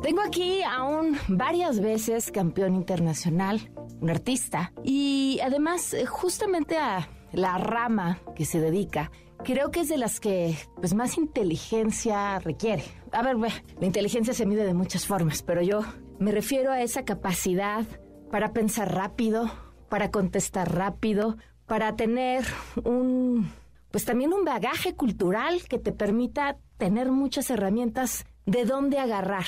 Tengo 0.00 0.20
aquí 0.24 0.62
a 0.62 0.84
un 0.84 1.18
varias 1.26 1.80
veces 1.80 2.30
campeón 2.30 2.76
internacional, 2.76 3.72
un 4.00 4.10
artista, 4.10 4.72
y 4.84 5.40
además 5.42 5.92
eh, 5.92 6.06
justamente 6.06 6.78
a 6.78 7.08
la 7.32 7.58
rama 7.58 8.20
que 8.36 8.44
se 8.44 8.60
dedica, 8.60 9.10
creo 9.44 9.72
que 9.72 9.80
es 9.80 9.88
de 9.88 9.98
las 9.98 10.20
que 10.20 10.56
pues 10.76 10.94
más 10.94 11.18
inteligencia 11.18 12.38
requiere. 12.38 12.84
A 13.10 13.24
ver, 13.24 13.36
la 13.36 13.86
inteligencia 13.86 14.34
se 14.34 14.46
mide 14.46 14.64
de 14.64 14.74
muchas 14.74 15.04
formas, 15.04 15.42
pero 15.42 15.62
yo 15.62 15.80
me 16.20 16.30
refiero 16.30 16.70
a 16.70 16.80
esa 16.80 17.04
capacidad 17.04 17.84
para 18.30 18.52
pensar 18.52 18.94
rápido, 18.94 19.50
para 19.90 20.10
contestar 20.10 20.74
rápido, 20.74 21.36
para 21.66 21.94
tener 21.96 22.46
un, 22.84 23.52
pues 23.90 24.06
también 24.06 24.32
un 24.32 24.46
bagaje 24.46 24.94
cultural 24.94 25.60
que 25.68 25.78
te 25.78 25.92
permita 25.92 26.56
tener 26.78 27.10
muchas 27.10 27.50
herramientas 27.50 28.24
de 28.46 28.64
dónde 28.64 28.98
agarrar. 28.98 29.44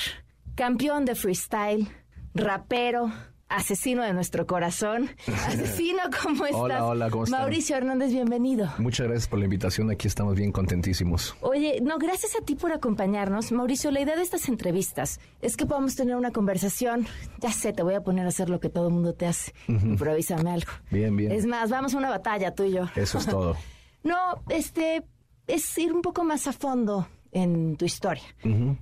Campeón 0.53 1.05
de 1.05 1.15
freestyle, 1.15 1.87
rapero, 2.35 3.11
asesino 3.49 4.03
de 4.03 4.13
nuestro 4.13 4.47
corazón. 4.47 5.09
Asesino, 5.47 6.01
¿cómo 6.21 6.45
estás? 6.45 6.61
Hola, 6.61 6.85
hola, 6.85 7.09
¿cómo 7.09 7.23
estás? 7.25 7.39
Mauricio 7.39 7.75
Hernández, 7.75 8.11
bienvenido. 8.11 8.71
Muchas 8.77 9.07
gracias 9.07 9.27
por 9.27 9.39
la 9.39 9.45
invitación, 9.45 9.89
aquí 9.91 10.07
estamos 10.07 10.35
bien 10.35 10.51
contentísimos. 10.51 11.35
Oye, 11.41 11.79
no, 11.81 11.97
gracias 11.97 12.35
a 12.35 12.43
ti 12.43 12.55
por 12.55 12.71
acompañarnos. 12.71 13.51
Mauricio, 13.51 13.91
la 13.91 14.01
idea 14.01 14.15
de 14.15 14.23
estas 14.23 14.47
entrevistas 14.49 15.19
es 15.41 15.57
que 15.57 15.65
podamos 15.65 15.95
tener 15.95 16.15
una 16.15 16.31
conversación. 16.31 17.05
Ya 17.39 17.51
sé, 17.51 17.73
te 17.73 17.83
voy 17.83 17.93
a 17.93 18.01
poner 18.01 18.25
a 18.25 18.29
hacer 18.29 18.49
lo 18.49 18.59
que 18.59 18.69
todo 18.69 18.87
el 18.87 18.93
mundo 18.93 19.13
te 19.13 19.27
hace. 19.27 19.53
Improvísame 19.67 20.49
algo. 20.49 20.71
Bien, 20.89 21.15
bien. 21.15 21.31
Es 21.31 21.45
más, 21.45 21.69
vamos 21.69 21.93
a 21.93 21.97
una 21.97 22.09
batalla, 22.09 22.55
tú 22.55 22.63
y 22.63 22.71
yo. 22.71 22.89
Eso 22.95 23.17
es 23.17 23.25
todo. 23.25 23.55
no, 24.03 24.43
este, 24.49 25.03
es 25.47 25.77
ir 25.77 25.93
un 25.93 26.01
poco 26.01 26.23
más 26.23 26.47
a 26.47 26.53
fondo 26.53 27.07
en 27.31 27.75
tu 27.77 27.85
historia. 27.85 28.23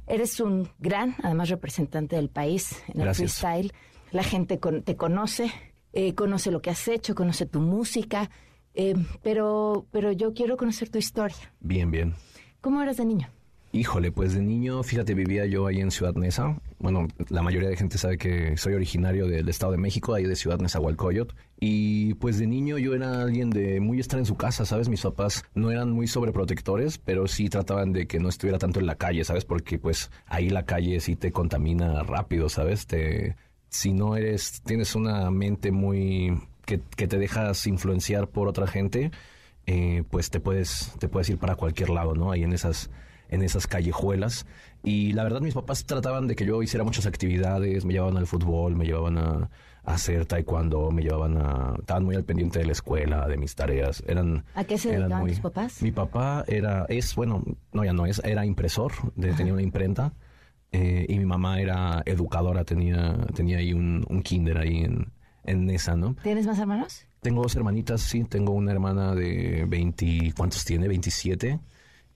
Eres 0.07 0.39
un 0.39 0.69
gran, 0.79 1.15
además, 1.23 1.49
representante 1.49 2.15
del 2.15 2.29
país 2.29 2.81
en 2.93 3.01
el 3.01 3.15
freestyle 3.15 3.73
la 4.11 4.23
gente 4.23 4.57
te 4.57 4.95
conoce, 4.95 5.51
eh, 5.93 6.13
conoce 6.15 6.51
lo 6.51 6.61
que 6.61 6.69
has 6.69 6.87
hecho, 6.87 7.15
conoce 7.15 7.45
tu 7.45 7.59
música, 7.59 8.29
eh, 8.73 8.95
pero, 9.21 9.85
pero 9.91 10.11
yo 10.11 10.33
quiero 10.33 10.57
conocer 10.57 10.89
tu 10.89 10.97
historia. 10.97 11.53
Bien, 11.59 11.91
bien. 11.91 12.13
¿Cómo 12.61 12.81
eras 12.81 12.97
de 12.97 13.05
niño? 13.05 13.29
Híjole, 13.73 14.11
pues 14.11 14.33
de 14.33 14.41
niño, 14.41 14.83
fíjate, 14.83 15.13
vivía 15.13 15.45
yo 15.45 15.65
ahí 15.65 15.79
en 15.79 15.91
Ciudad 15.91 16.13
Neza. 16.15 16.59
Bueno, 16.77 17.07
la 17.29 17.41
mayoría 17.41 17.69
de 17.69 17.77
gente 17.77 17.97
sabe 17.97 18.17
que 18.17 18.57
soy 18.57 18.73
originario 18.73 19.27
del 19.27 19.47
Estado 19.47 19.71
de 19.71 19.77
México, 19.77 20.13
ahí 20.13 20.25
de 20.25 20.35
Ciudad 20.35 20.59
Nezahualcóyotl. 20.59 21.33
Y 21.57 22.15
pues 22.15 22.37
de 22.37 22.47
niño 22.47 22.77
yo 22.77 22.93
era 22.93 23.21
alguien 23.21 23.49
de 23.49 23.79
muy 23.79 24.01
estar 24.01 24.19
en 24.19 24.25
su 24.25 24.35
casa, 24.35 24.65
¿sabes? 24.65 24.89
Mis 24.89 25.03
papás 25.03 25.45
no 25.55 25.71
eran 25.71 25.89
muy 25.89 26.07
sobreprotectores, 26.07 26.97
pero 26.97 27.27
sí 27.27 27.47
trataban 27.47 27.93
de 27.93 28.07
que 28.07 28.19
no 28.19 28.27
estuviera 28.27 28.59
tanto 28.59 28.81
en 28.81 28.87
la 28.87 28.95
calle, 28.95 29.23
¿sabes? 29.23 29.45
Porque 29.45 29.79
pues 29.79 30.11
ahí 30.25 30.49
la 30.49 30.65
calle 30.65 30.99
sí 30.99 31.15
te 31.15 31.31
contamina 31.31 32.03
rápido, 32.03 32.49
¿sabes? 32.49 32.87
Te 32.87 33.37
si 33.71 33.93
no 33.93 34.17
eres, 34.17 34.61
tienes 34.63 34.95
una 34.95 35.31
mente 35.31 35.71
muy 35.71 36.37
que, 36.65 36.77
te 36.77 37.17
dejas 37.17 37.65
influenciar 37.67 38.27
por 38.27 38.47
otra 38.47 38.67
gente, 38.67 39.11
eh, 39.65 40.03
pues 40.09 40.29
te 40.29 40.39
puedes, 40.39 40.93
te 40.99 41.07
puedes 41.07 41.29
ir 41.29 41.37
para 41.37 41.55
cualquier 41.55 41.89
lado, 41.89 42.13
¿no? 42.13 42.31
Ahí 42.31 42.43
en 42.43 42.53
esas, 42.53 42.89
en 43.29 43.41
esas 43.41 43.67
callejuelas. 43.67 44.45
Y 44.83 45.13
la 45.13 45.23
verdad, 45.23 45.41
mis 45.41 45.53
papás 45.53 45.85
trataban 45.85 46.27
de 46.27 46.35
que 46.35 46.45
yo 46.45 46.61
hiciera 46.61 46.83
muchas 46.83 47.05
actividades, 47.05 47.85
me 47.85 47.93
llevaban 47.93 48.17
al 48.17 48.27
fútbol, 48.27 48.75
me 48.75 48.85
llevaban 48.85 49.17
a, 49.17 49.49
hacer 49.83 50.27
taekwondo, 50.27 50.91
me 50.91 51.01
llevaban 51.01 51.37
a... 51.37 51.73
Estaban 51.79 52.03
muy 52.03 52.15
al 52.15 52.23
pendiente 52.23 52.59
de 52.59 52.65
la 52.65 52.73
escuela, 52.73 53.27
de 53.27 53.37
mis 53.37 53.55
tareas. 53.55 54.03
Eran, 54.05 54.45
¿A 54.53 54.63
qué 54.63 54.77
se 54.77 54.91
dedicaban 54.91 55.27
tus 55.27 55.39
papás? 55.39 55.81
Mi 55.81 55.91
papá 55.91 56.43
era, 56.47 56.85
es, 56.87 57.15
bueno, 57.15 57.43
no, 57.73 57.83
ya 57.83 57.93
no 57.93 58.05
es, 58.05 58.21
era 58.23 58.45
impresor, 58.45 58.91
de, 59.15 59.33
tenía 59.33 59.53
una 59.53 59.63
imprenta 59.63 60.13
Eh, 60.71 61.05
y 61.09 61.19
mi 61.19 61.25
mamá 61.25 61.59
era 61.59 62.01
educadora, 62.05 62.63
tenía, 62.63 63.17
tenía 63.35 63.57
ahí 63.57 63.73
un, 63.73 64.05
un 64.09 64.21
kinder 64.21 64.57
ahí 64.57 64.77
en, 64.77 65.11
en 65.43 65.69
esa, 65.69 65.95
¿no? 65.95 66.15
¿Tienes 66.23 66.47
más 66.47 66.59
hermanos? 66.59 67.05
Tengo 67.21 67.43
dos 67.43 67.55
hermanitas, 67.55 68.01
sí. 68.01 68.23
Tengo 68.23 68.53
una 68.53 68.71
hermana 68.71 69.13
de 69.13 69.65
20, 69.67 70.33
¿cuántos 70.35 70.63
tiene? 70.65 70.87
27 70.87 71.59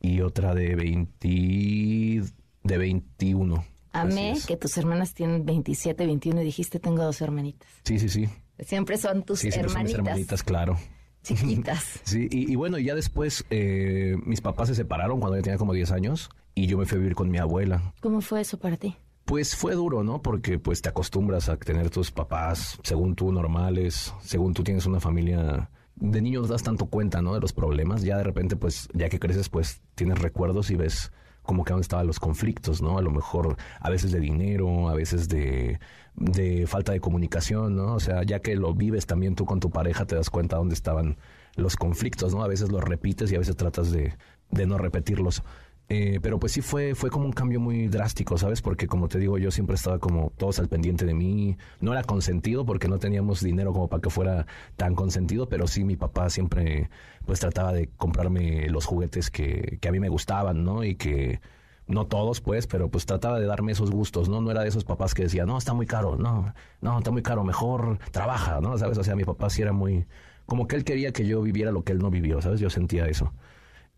y 0.02 0.22
otra 0.22 0.54
de 0.56 0.76
20, 0.76 2.24
de 2.64 2.78
21. 2.78 3.66
Amé 3.92 4.36
que 4.46 4.58
tus 4.58 4.78
hermanas 4.78 5.14
tienen 5.14 5.46
27, 5.46 6.06
21 6.06 6.42
y 6.42 6.46
dijiste 6.46 6.80
tengo 6.80 7.04
dos 7.04 7.22
hermanitas. 7.22 7.70
Sí, 7.84 8.00
sí, 8.00 8.10
sí. 8.10 8.28
Siempre 8.60 8.98
son 8.98 9.24
tus 9.24 9.40
sí, 9.40 9.52
siempre 9.52 9.72
hermanitas. 9.72 9.96
Son 9.96 10.04
mis 10.04 10.10
hermanitas, 10.10 10.44
claro. 10.44 10.78
Chiquitas. 11.24 12.00
sí, 12.04 12.28
y, 12.30 12.52
y, 12.52 12.56
bueno, 12.56 12.78
ya 12.78 12.94
después 12.94 13.46
eh, 13.50 14.16
mis 14.26 14.42
papás 14.42 14.70
se 14.70 14.76
separaron 14.76 15.20
cuando 15.20 15.38
yo 15.38 15.44
tenía 15.44 15.58
como 15.58 15.74
10 15.74 15.92
años 15.92 16.30
y 16.56 16.68
yo 16.68 16.78
me 16.78 16.86
fui 16.86 16.96
a 16.96 17.00
vivir 17.00 17.16
con 17.16 17.30
mi 17.30 17.38
abuela. 17.38 17.94
¿Cómo 18.02 18.22
fue 18.22 18.42
eso 18.42 18.58
para 18.58 18.78
ti? 18.78 18.96
Pues 19.26 19.56
fue 19.56 19.76
duro, 19.76 20.04
¿no? 20.04 20.22
Porque 20.22 20.58
pues 20.58 20.82
te 20.82 20.90
acostumbras 20.90 21.50
a 21.50 21.58
tener 21.58 21.90
tus 21.90 22.12
papás, 22.12 22.80
según 22.84 23.16
tú, 23.16 23.32
normales, 23.32 24.14
según 24.22 24.54
tú 24.54 24.64
tienes 24.64 24.86
una 24.86 25.00
familia... 25.00 25.70
De 25.98 26.22
niño 26.22 26.42
no 26.42 26.48
das 26.48 26.62
tanto 26.62 26.88
cuenta, 26.88 27.22
¿no? 27.22 27.34
De 27.34 27.40
los 27.40 27.54
problemas. 27.54 28.04
Ya 28.04 28.18
de 28.18 28.24
repente, 28.24 28.58
pues, 28.58 28.90
ya 28.94 29.08
que 29.08 29.18
creces, 29.18 29.48
pues, 29.48 29.82
tienes 29.96 30.20
recuerdos 30.20 30.70
y 30.70 30.76
ves 30.76 31.14
como 31.42 31.64
que 31.64 31.72
dónde 31.72 31.84
estaban 31.84 32.06
los 32.06 32.20
conflictos, 32.20 32.82
¿no? 32.82 32.98
A 32.98 33.02
lo 33.02 33.12
mejor 33.12 33.56
a 33.80 33.90
veces 33.90 34.12
de 34.12 34.20
dinero, 34.20 34.90
a 34.90 34.94
veces 34.94 35.30
de, 35.30 35.80
de 36.16 36.68
falta 36.68 36.92
de 36.92 37.00
comunicación, 37.00 37.78
¿no? 37.78 37.94
O 37.94 38.02
sea, 38.02 38.24
ya 38.24 38.42
que 38.42 38.56
lo 38.56 38.74
vives 38.74 39.06
también 39.06 39.36
tú 39.36 39.46
con 39.46 39.62
tu 39.62 39.70
pareja, 39.70 40.06
te 40.06 40.16
das 40.16 40.30
cuenta 40.30 40.58
dónde 40.58 40.74
estaban 40.76 41.18
los 41.56 41.78
conflictos, 41.78 42.36
¿no? 42.36 42.44
A 42.44 42.48
veces 42.50 42.70
los 42.74 42.84
repites 42.84 43.32
y 43.32 43.36
a 43.36 43.40
veces 43.40 43.56
tratas 43.56 43.90
de, 43.90 44.16
de 44.52 44.66
no 44.68 44.78
repetirlos. 44.78 45.44
Eh, 45.88 46.20
pero 46.22 46.40
pues 46.40 46.52
sí 46.54 46.62
fue, 46.62 46.96
fue 46.96 47.12
como 47.12 47.26
un 47.26 47.32
cambio 47.32 47.60
muy 47.60 47.88
drástico, 47.88 48.38
¿sabes? 48.38 48.62
Porque 48.62 48.88
como 48.88 49.08
te 49.08 49.20
digo, 49.20 49.38
yo 49.38 49.52
siempre 49.52 49.76
estaba 49.76 50.00
como 50.00 50.32
todos 50.38 50.60
al 50.60 50.68
pendiente 50.68 51.06
de 51.06 51.14
mí. 51.14 51.58
No 51.80 51.92
era 51.92 52.04
consentido 52.04 52.66
porque 52.66 52.88
no 52.88 52.98
teníamos 52.98 53.42
dinero 53.44 53.72
como 53.72 53.88
para 53.88 54.02
que 54.02 54.10
fuera 54.10 54.48
tan 54.78 54.96
consentido, 54.96 55.48
pero 55.48 55.68
sí 55.68 55.84
mi 55.84 55.96
papá 55.96 56.30
siempre 56.30 56.90
pues 57.26 57.40
trataba 57.40 57.72
de 57.72 57.88
comprarme 57.98 58.68
los 58.70 58.86
juguetes 58.86 59.30
que, 59.30 59.78
que 59.80 59.88
a 59.88 59.92
mí 59.92 60.00
me 60.00 60.10
gustaban, 60.10 60.64
¿no? 60.64 60.84
Y 60.84 60.96
que 60.96 61.40
no 61.88 62.08
todos 62.08 62.42
pues, 62.42 62.68
pero 62.68 62.90
pues 62.90 63.06
trataba 63.06 63.40
de 63.40 63.46
darme 63.46 63.72
esos 63.72 63.92
gustos, 63.92 64.30
¿no? 64.30 64.42
No 64.42 64.52
era 64.52 64.64
de 64.64 64.70
esos 64.70 64.84
papás 64.84 65.14
que 65.14 65.24
decían, 65.24 65.48
no, 65.48 65.58
está 65.58 65.74
muy 65.74 65.86
caro, 65.86 66.16
no, 66.18 66.54
no, 66.82 66.98
está 66.98 67.12
muy 67.12 67.22
caro, 67.22 67.44
mejor 67.44 68.00
trabaja, 68.12 68.60
¿no? 68.62 68.78
¿Sabes? 68.78 68.98
O 68.98 69.04
sea, 69.04 69.16
mi 69.16 69.24
papá 69.24 69.50
sí 69.50 69.62
era 69.62 69.74
muy... 69.74 70.06
Como 70.46 70.68
que 70.68 70.76
él 70.76 70.84
quería 70.84 71.12
que 71.12 71.26
yo 71.26 71.42
viviera 71.42 71.72
lo 71.72 71.84
que 71.84 71.92
él 71.92 72.00
no 72.00 72.10
vivió, 72.12 72.42
¿sabes? 72.42 72.60
Yo 72.60 72.70
sentía 72.70 73.08
eso. 73.08 73.34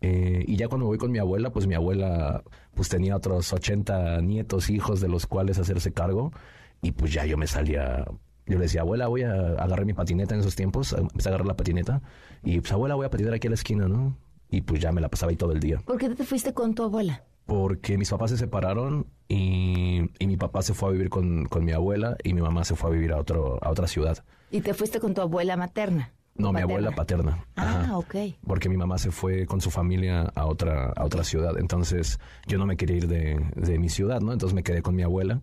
Eh, 0.00 0.44
y 0.46 0.56
ya 0.56 0.68
cuando 0.68 0.86
voy 0.86 0.98
con 0.98 1.10
mi 1.10 1.18
abuela, 1.18 1.50
pues 1.50 1.66
mi 1.66 1.74
abuela 1.74 2.42
pues 2.74 2.88
tenía 2.88 3.16
otros 3.16 3.52
80 3.52 4.20
nietos, 4.22 4.70
hijos 4.70 5.00
de 5.00 5.08
los 5.08 5.26
cuales 5.26 5.58
hacerse 5.58 5.92
cargo. 5.92 6.32
Y 6.80 6.92
pues 6.92 7.12
ya 7.12 7.24
yo 7.26 7.36
me 7.36 7.46
salía, 7.46 8.04
yo 8.46 8.58
le 8.58 8.62
decía, 8.64 8.82
abuela, 8.82 9.08
voy 9.08 9.22
a 9.22 9.32
agarrar 9.32 9.84
mi 9.84 9.94
patineta 9.94 10.34
en 10.34 10.40
esos 10.40 10.54
tiempos, 10.54 10.92
empecé 10.92 11.28
a 11.28 11.30
agarrar 11.30 11.48
la 11.48 11.56
patineta. 11.56 12.02
Y 12.42 12.60
pues 12.60 12.72
abuela, 12.72 12.94
voy 12.94 13.06
a 13.06 13.10
patinar 13.10 13.34
aquí 13.34 13.48
a 13.48 13.50
la 13.50 13.54
esquina, 13.54 13.88
¿no? 13.88 14.16
Y 14.50 14.62
pues 14.62 14.80
ya 14.80 14.92
me 14.92 15.00
la 15.00 15.08
pasaba 15.08 15.30
ahí 15.30 15.36
todo 15.36 15.52
el 15.52 15.60
día. 15.60 15.80
¿Por 15.84 15.98
qué 15.98 16.08
te 16.10 16.24
fuiste 16.24 16.54
con 16.54 16.74
tu 16.74 16.84
abuela? 16.84 17.24
Porque 17.46 17.98
mis 17.98 18.10
papás 18.10 18.30
se 18.30 18.36
separaron 18.36 19.06
y, 19.26 20.10
y 20.18 20.26
mi 20.26 20.36
papá 20.36 20.62
se 20.62 20.74
fue 20.74 20.90
a 20.90 20.92
vivir 20.92 21.08
con, 21.08 21.46
con, 21.46 21.64
mi 21.64 21.72
abuela 21.72 22.16
y 22.22 22.34
mi 22.34 22.42
mamá 22.42 22.64
se 22.64 22.76
fue 22.76 22.90
a 22.90 22.92
vivir 22.92 23.12
a, 23.12 23.18
otro, 23.18 23.58
a 23.62 23.70
otra 23.70 23.86
ciudad. 23.86 24.22
¿Y 24.50 24.60
te 24.60 24.74
fuiste 24.74 25.00
con 25.00 25.14
tu 25.14 25.22
abuela 25.22 25.56
materna? 25.56 26.12
No, 26.38 26.52
mi 26.52 26.60
abuela 26.60 26.92
paterna. 26.92 27.44
Ah, 27.56 27.80
Ajá. 27.82 27.98
ok. 27.98 28.14
Porque 28.46 28.68
mi 28.68 28.76
mamá 28.76 28.96
se 28.98 29.10
fue 29.10 29.44
con 29.46 29.60
su 29.60 29.70
familia 29.70 30.22
a 30.34 30.46
otra, 30.46 30.92
a 30.96 31.04
otra 31.04 31.24
ciudad. 31.24 31.58
Entonces 31.58 32.18
yo 32.46 32.58
no 32.58 32.64
me 32.66 32.76
quería 32.76 32.96
ir 32.96 33.08
de, 33.08 33.44
de 33.56 33.78
mi 33.78 33.88
ciudad, 33.88 34.20
¿no? 34.20 34.32
Entonces 34.32 34.54
me 34.54 34.62
quedé 34.62 34.80
con 34.80 34.94
mi 34.94 35.02
abuela. 35.02 35.40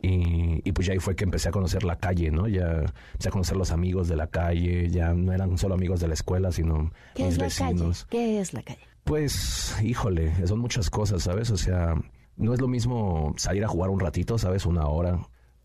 Y, 0.00 0.60
y, 0.66 0.72
pues 0.72 0.86
ya 0.86 0.92
ahí 0.92 1.00
fue 1.00 1.16
que 1.16 1.24
empecé 1.24 1.48
a 1.48 1.52
conocer 1.52 1.82
la 1.82 1.96
calle, 1.96 2.30
¿no? 2.30 2.46
Ya 2.46 2.84
empecé 3.12 3.28
a 3.28 3.32
conocer 3.32 3.56
los 3.56 3.72
amigos 3.72 4.06
de 4.08 4.14
la 4.16 4.28
calle, 4.28 4.88
ya 4.90 5.12
no 5.12 5.32
eran 5.32 5.58
solo 5.58 5.74
amigos 5.74 5.98
de 6.00 6.06
la 6.08 6.14
escuela, 6.14 6.52
sino 6.52 6.92
¿Qué 7.16 7.24
mis 7.24 7.32
es 7.32 7.38
la 7.38 7.44
vecinos. 7.44 8.04
Calle? 8.04 8.22
¿Qué 8.24 8.40
es 8.40 8.52
la 8.54 8.62
calle? 8.62 8.80
Pues, 9.02 9.76
híjole, 9.82 10.46
son 10.46 10.60
muchas 10.60 10.88
cosas, 10.88 11.24
¿sabes? 11.24 11.50
O 11.50 11.56
sea, 11.56 11.94
no 12.36 12.54
es 12.54 12.60
lo 12.60 12.68
mismo 12.68 13.34
salir 13.36 13.64
a 13.64 13.68
jugar 13.68 13.90
un 13.90 13.98
ratito, 13.98 14.38
¿sabes? 14.38 14.66
Una 14.66 14.86
hora, 14.86 15.18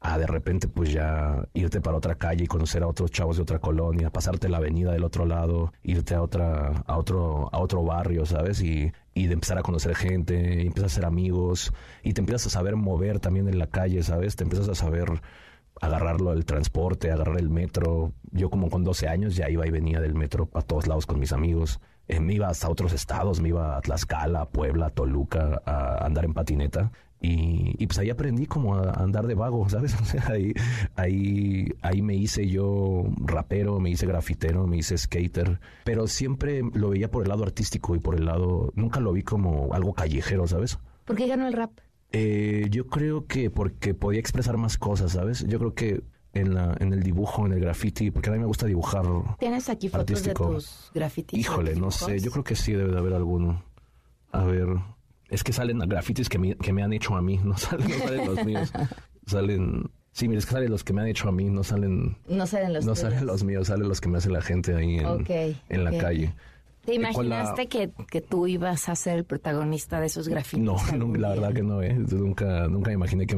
a 0.04 0.18
de 0.18 0.28
repente 0.28 0.68
pues 0.68 0.92
ya 0.92 1.48
irte 1.54 1.80
para 1.80 1.96
otra 1.96 2.16
calle 2.16 2.44
y 2.44 2.48
conocer 2.48 2.84
a 2.84 2.88
otros 2.88 3.10
chavos 3.10 3.38
de 3.38 3.44
otra 3.44 3.60
colonia, 3.60 4.10
pasarte 4.10 4.50
la 4.50 4.58
avenida 4.58 4.92
del 4.92 5.06
otro 5.06 5.26
lado, 5.26 5.72
irte 5.82 6.14
a 6.14 6.22
otra, 6.22 6.84
a 6.86 6.98
otro, 6.98 7.50
a 7.54 7.60
otro 7.60 7.84
barrio, 7.84 8.26
¿sabes? 8.26 8.62
Y, 8.62 8.92
y 9.14 9.28
de 9.28 9.34
empezar 9.34 9.58
a 9.58 9.64
conocer 9.64 9.96
gente, 9.96 10.62
y 10.62 10.68
empiezas 10.68 10.92
a 10.92 10.94
hacer 10.94 11.06
amigos, 11.06 11.74
y 12.04 12.12
te 12.14 12.20
empiezas 12.20 12.48
a 12.48 12.50
saber 12.50 12.76
mover 12.76 13.22
también 13.22 13.48
en 13.48 13.58
la 13.58 13.68
calle, 13.68 14.04
¿sabes? 14.04 14.36
Te 14.36 14.44
empiezas 14.44 14.68
a 14.68 14.76
saber 14.76 15.22
agarrarlo 15.82 16.34
el 16.34 16.46
transporte, 16.46 17.10
agarrar 17.10 17.40
el 17.40 17.50
metro. 17.50 18.12
Yo 18.32 18.50
como 18.50 18.70
con 18.70 18.84
12 18.84 19.08
años 19.08 19.38
ya 19.38 19.50
iba 19.50 19.66
y 19.66 19.72
venía 19.72 20.02
del 20.02 20.16
metro 20.16 20.50
a 20.54 20.62
todos 20.62 20.86
lados 20.86 21.06
con 21.06 21.18
mis 21.18 21.32
amigos. 21.32 21.80
Eh, 22.10 22.20
me 22.20 22.34
iba 22.34 22.50
hasta 22.50 22.70
otros 22.70 22.92
estados, 22.92 23.40
me 23.40 23.50
iba 23.50 23.78
a 23.78 23.82
Tlaxcala, 23.82 24.42
a 24.42 24.50
Puebla, 24.50 24.88
a 24.88 24.90
Toluca, 24.90 25.62
a 25.66 26.06
andar 26.06 26.26
en 26.26 26.34
patineta. 26.34 26.92
Y, 27.26 27.82
y, 27.82 27.88
pues 27.88 27.98
ahí 28.00 28.10
aprendí 28.10 28.48
como 28.48 28.76
a 28.76 28.92
andar 29.02 29.28
de 29.28 29.34
vago, 29.34 29.68
¿sabes? 29.70 29.96
O 30.02 30.06
sea, 30.06 30.28
ahí, 30.28 30.54
ahí, 30.98 31.70
ahí 31.82 32.02
me 32.02 32.16
hice 32.16 32.48
yo 32.50 33.06
rapero, 33.18 33.80
me 33.80 33.90
hice 33.90 34.06
grafitero, 34.06 34.68
me 34.68 34.76
hice 34.76 34.98
skater, 34.98 35.62
pero 35.86 36.08
siempre 36.08 36.62
lo 36.74 36.90
veía 36.90 37.10
por 37.10 37.24
el 37.24 37.30
lado 37.30 37.44
artístico 37.44 37.96
y 37.96 38.00
por 38.00 38.16
el 38.16 38.26
lado, 38.26 38.74
nunca 38.76 39.00
lo 39.00 39.14
vi 39.14 39.24
como 39.24 39.74
algo 39.74 39.94
callejero, 39.94 40.48
¿sabes? 40.48 40.78
¿Por 41.06 41.16
qué 41.16 41.28
ganó 41.28 41.48
el 41.48 41.54
rap? 41.54 41.72
Eh, 42.12 42.68
yo 42.70 42.88
creo 42.88 43.26
que 43.26 43.50
porque 43.50 43.94
podía 43.94 44.20
expresar 44.20 44.58
más 44.58 44.78
cosas, 44.78 45.14
¿sabes? 45.14 45.46
Yo 45.48 45.60
creo 45.60 45.74
que 45.74 46.04
en, 46.34 46.54
la, 46.54 46.76
en 46.80 46.94
el 46.94 47.04
dibujo, 47.04 47.46
en 47.46 47.54
el 47.54 47.60
graffiti, 47.60 48.12
porque 48.12 48.30
a 48.30 48.34
mí 48.34 48.40
me 48.40 48.46
gusta 48.46 48.66
dibujar. 48.66 49.06
¿Tienes 49.40 49.70
aquí 49.70 49.88
fotos 49.88 50.02
artístico. 50.02 50.50
de 50.50 50.56
tus 50.56 50.92
grafitis? 50.94 51.40
Híjole, 51.40 51.76
no 51.76 51.90
sé, 51.90 52.20
yo 52.20 52.32
creo 52.32 52.44
que 52.44 52.56
sí 52.56 52.74
debe 52.74 52.92
de 52.92 52.98
haber 52.98 53.14
alguno. 53.14 53.64
A 54.32 54.44
ver, 54.44 54.68
es 55.34 55.44
que 55.44 55.52
salen 55.54 55.80
grafitis 55.80 56.30
que 56.30 56.38
me, 56.40 56.56
que 56.56 56.72
me 56.74 56.84
han 56.84 56.94
hecho 56.94 57.16
a 57.16 57.22
mí, 57.22 57.38
no 57.44 57.58
salen, 57.58 57.88
no 57.90 57.98
salen 57.98 58.26
los 58.26 58.46
míos. 58.46 58.72
Salen, 59.26 59.90
sí, 60.12 60.28
mira, 60.28 60.40
es 60.40 60.46
que 60.46 60.52
salen 60.52 60.70
los 60.70 60.84
que 60.84 60.94
me 60.94 61.02
han 61.02 61.08
hecho 61.08 61.30
a 61.30 61.32
mí, 61.32 61.50
no 61.50 61.64
salen... 61.64 62.18
No 62.28 62.46
salen 62.48 62.74
los 62.74 62.86
No 62.86 62.94
tuyos. 62.94 63.00
salen 63.12 63.26
los 63.26 63.44
míos, 63.44 63.68
salen 63.68 63.88
los 63.88 64.02
que 64.02 64.10
me 64.10 64.18
hace 64.18 64.30
la 64.30 64.42
gente 64.42 64.76
ahí 64.76 64.98
en, 64.98 65.56
en 65.70 65.84
la 65.84 65.98
calle. 65.98 66.34
¿Te 66.86 66.96
Eh, 66.96 67.00
la- 67.00 67.12
imaginaste 67.12 67.68
que, 67.68 67.92
que 68.10 68.20
tú 68.22 68.46
ibas 68.46 68.90
a 68.90 68.96
ser 68.96 69.18
el 69.18 69.24
protagonista 69.24 70.00
de 70.02 70.08
esos 70.08 70.28
grafitis? 70.28 70.64
No, 70.66 70.76
no, 70.98 71.16
la 71.16 71.30
verdad 71.30 71.54
que 71.54 71.64
no, 71.64 71.82
¿eh? 71.82 71.94
Nunca, 71.96 72.68
nunca 72.68 72.92
imaginé 72.92 73.26
que... 73.26 73.38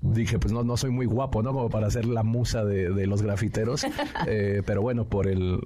Dije, 0.00 0.38
pues 0.38 0.52
no, 0.52 0.62
no 0.62 0.76
soy 0.76 0.90
muy 0.90 1.06
guapo, 1.06 1.42
¿no? 1.42 1.52
Como 1.52 1.68
para 1.70 1.90
ser 1.90 2.04
la 2.06 2.22
musa 2.22 2.64
de, 2.64 2.90
de 2.90 3.06
los 3.08 3.20
grafiteros. 3.22 3.84
Eh, 4.28 4.62
pero 4.64 4.80
bueno, 4.82 5.08
por 5.08 5.26
el... 5.26 5.58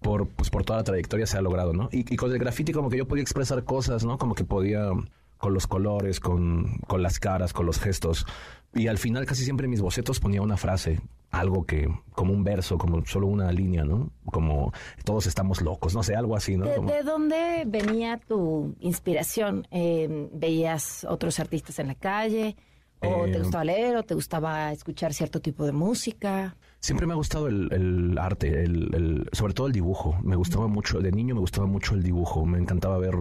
Por, 0.00 0.28
pues 0.28 0.48
por 0.50 0.64
toda 0.64 0.78
la 0.78 0.84
trayectoria 0.84 1.26
se 1.26 1.36
ha 1.36 1.42
logrado, 1.42 1.72
¿no? 1.74 1.88
Y, 1.92 2.00
y 2.12 2.16
con 2.16 2.32
el 2.32 2.38
graffiti 2.38 2.72
como 2.72 2.88
que 2.88 2.96
yo 2.96 3.06
podía 3.06 3.22
expresar 3.22 3.64
cosas, 3.64 4.04
¿no? 4.04 4.16
Como 4.18 4.34
que 4.34 4.44
podía 4.44 4.88
con 5.36 5.54
los 5.54 5.66
colores, 5.66 6.20
con, 6.20 6.78
con 6.86 7.02
las 7.02 7.18
caras, 7.18 7.52
con 7.52 7.66
los 7.66 7.78
gestos. 7.78 8.26
Y 8.74 8.86
al 8.86 8.98
final 8.98 9.26
casi 9.26 9.44
siempre 9.44 9.64
en 9.64 9.70
mis 9.70 9.80
bocetos 9.80 10.20
ponía 10.20 10.42
una 10.42 10.56
frase, 10.56 11.00
algo 11.30 11.64
que, 11.64 11.88
como 12.12 12.32
un 12.32 12.44
verso, 12.44 12.78
como 12.78 13.04
solo 13.04 13.26
una 13.26 13.50
línea, 13.52 13.84
¿no? 13.84 14.10
Como 14.26 14.72
todos 15.04 15.26
estamos 15.26 15.60
locos, 15.60 15.94
no 15.94 16.02
sé, 16.02 16.14
algo 16.14 16.36
así, 16.36 16.56
¿no? 16.56 16.66
¿De, 16.66 16.76
Como- 16.76 16.90
de 16.90 17.02
dónde 17.02 17.64
venía 17.66 18.18
tu 18.26 18.74
inspiración? 18.80 19.66
Eh, 19.70 20.28
¿Veías 20.32 21.04
otros 21.08 21.40
artistas 21.40 21.78
en 21.78 21.88
la 21.88 21.94
calle? 21.94 22.56
¿O 23.02 23.26
Eh, 23.26 23.32
te 23.32 23.38
gustaba 23.38 23.64
leer? 23.64 23.96
¿O 23.96 24.02
te 24.02 24.14
gustaba 24.14 24.72
escuchar 24.72 25.12
cierto 25.14 25.40
tipo 25.40 25.64
de 25.66 25.72
música? 25.72 26.54
Siempre 26.80 27.06
me 27.06 27.12
ha 27.12 27.16
gustado 27.16 27.46
el, 27.48 27.68
el 27.72 28.18
arte, 28.18 28.64
el, 28.64 28.94
el- 28.94 29.28
sobre 29.32 29.52
todo 29.54 29.66
el 29.66 29.72
dibujo. 29.72 30.18
Me 30.22 30.34
gustaba 30.36 30.66
mucho, 30.66 31.00
de 31.00 31.12
niño 31.12 31.34
me 31.34 31.40
gustaba 31.40 31.66
mucho 31.66 31.94
el 31.94 32.02
dibujo. 32.02 32.44
Me 32.46 32.58
encantaba 32.58 32.96
ver 32.98 33.14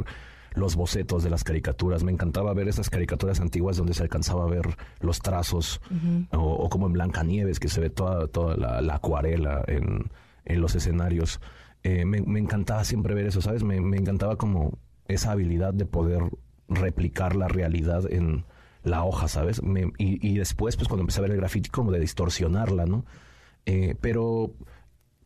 los 0.56 0.76
bocetos 0.76 1.23
de 1.23 1.30
las 1.30 1.44
caricaturas. 1.44 2.03
Me 2.03 2.11
encantaba 2.11 2.53
ver 2.53 2.68
esas 2.69 2.90
caricaturas 2.90 3.40
antiguas 3.41 3.76
donde 3.77 3.94
se 3.94 4.02
alcanzaba 4.03 4.45
a 4.45 4.48
ver 4.49 4.65
los 5.02 5.19
trazos. 5.19 5.81
o, 6.31 6.38
o 6.38 6.69
como 6.69 6.88
en 6.88 6.94
Blancanieves, 6.94 7.60
que 7.60 7.68
se 7.68 7.81
ve 7.81 7.90
toda, 7.90 8.27
toda 8.27 8.56
la, 8.56 8.81
la 8.81 8.95
acuarela 8.95 9.64
en, 9.68 10.10
en 10.45 10.61
los 10.61 10.76
escenarios. 10.76 11.41
Eh, 11.84 12.06
me, 12.06 12.22
me 12.22 12.40
encantaba 12.40 12.84
siempre 12.86 13.14
ver 13.14 13.26
eso, 13.27 13.41
¿sabes? 13.41 13.64
Me, 13.64 13.80
me 13.81 13.98
encantaba 13.98 14.38
como 14.38 14.77
esa 15.07 15.31
habilidad 15.31 15.73
de 15.73 15.86
poder 15.86 16.22
replicar 16.69 17.36
la 17.36 17.48
realidad 17.48 18.03
en 18.11 18.45
la 18.84 19.03
hoja, 19.03 19.27
¿sabes? 19.27 19.61
Me- 19.64 19.91
y, 19.98 20.26
y 20.26 20.38
después, 20.38 20.77
pues 20.77 20.88
cuando 20.88 21.02
empecé 21.02 21.19
a 21.19 21.23
ver 21.23 21.31
el 21.31 21.38
graffiti, 21.38 21.69
como 21.69 21.91
de 21.91 21.99
distorsionarla, 21.99 22.86
¿no? 22.86 23.06
Eh, 23.65 23.95
pero 24.02 24.53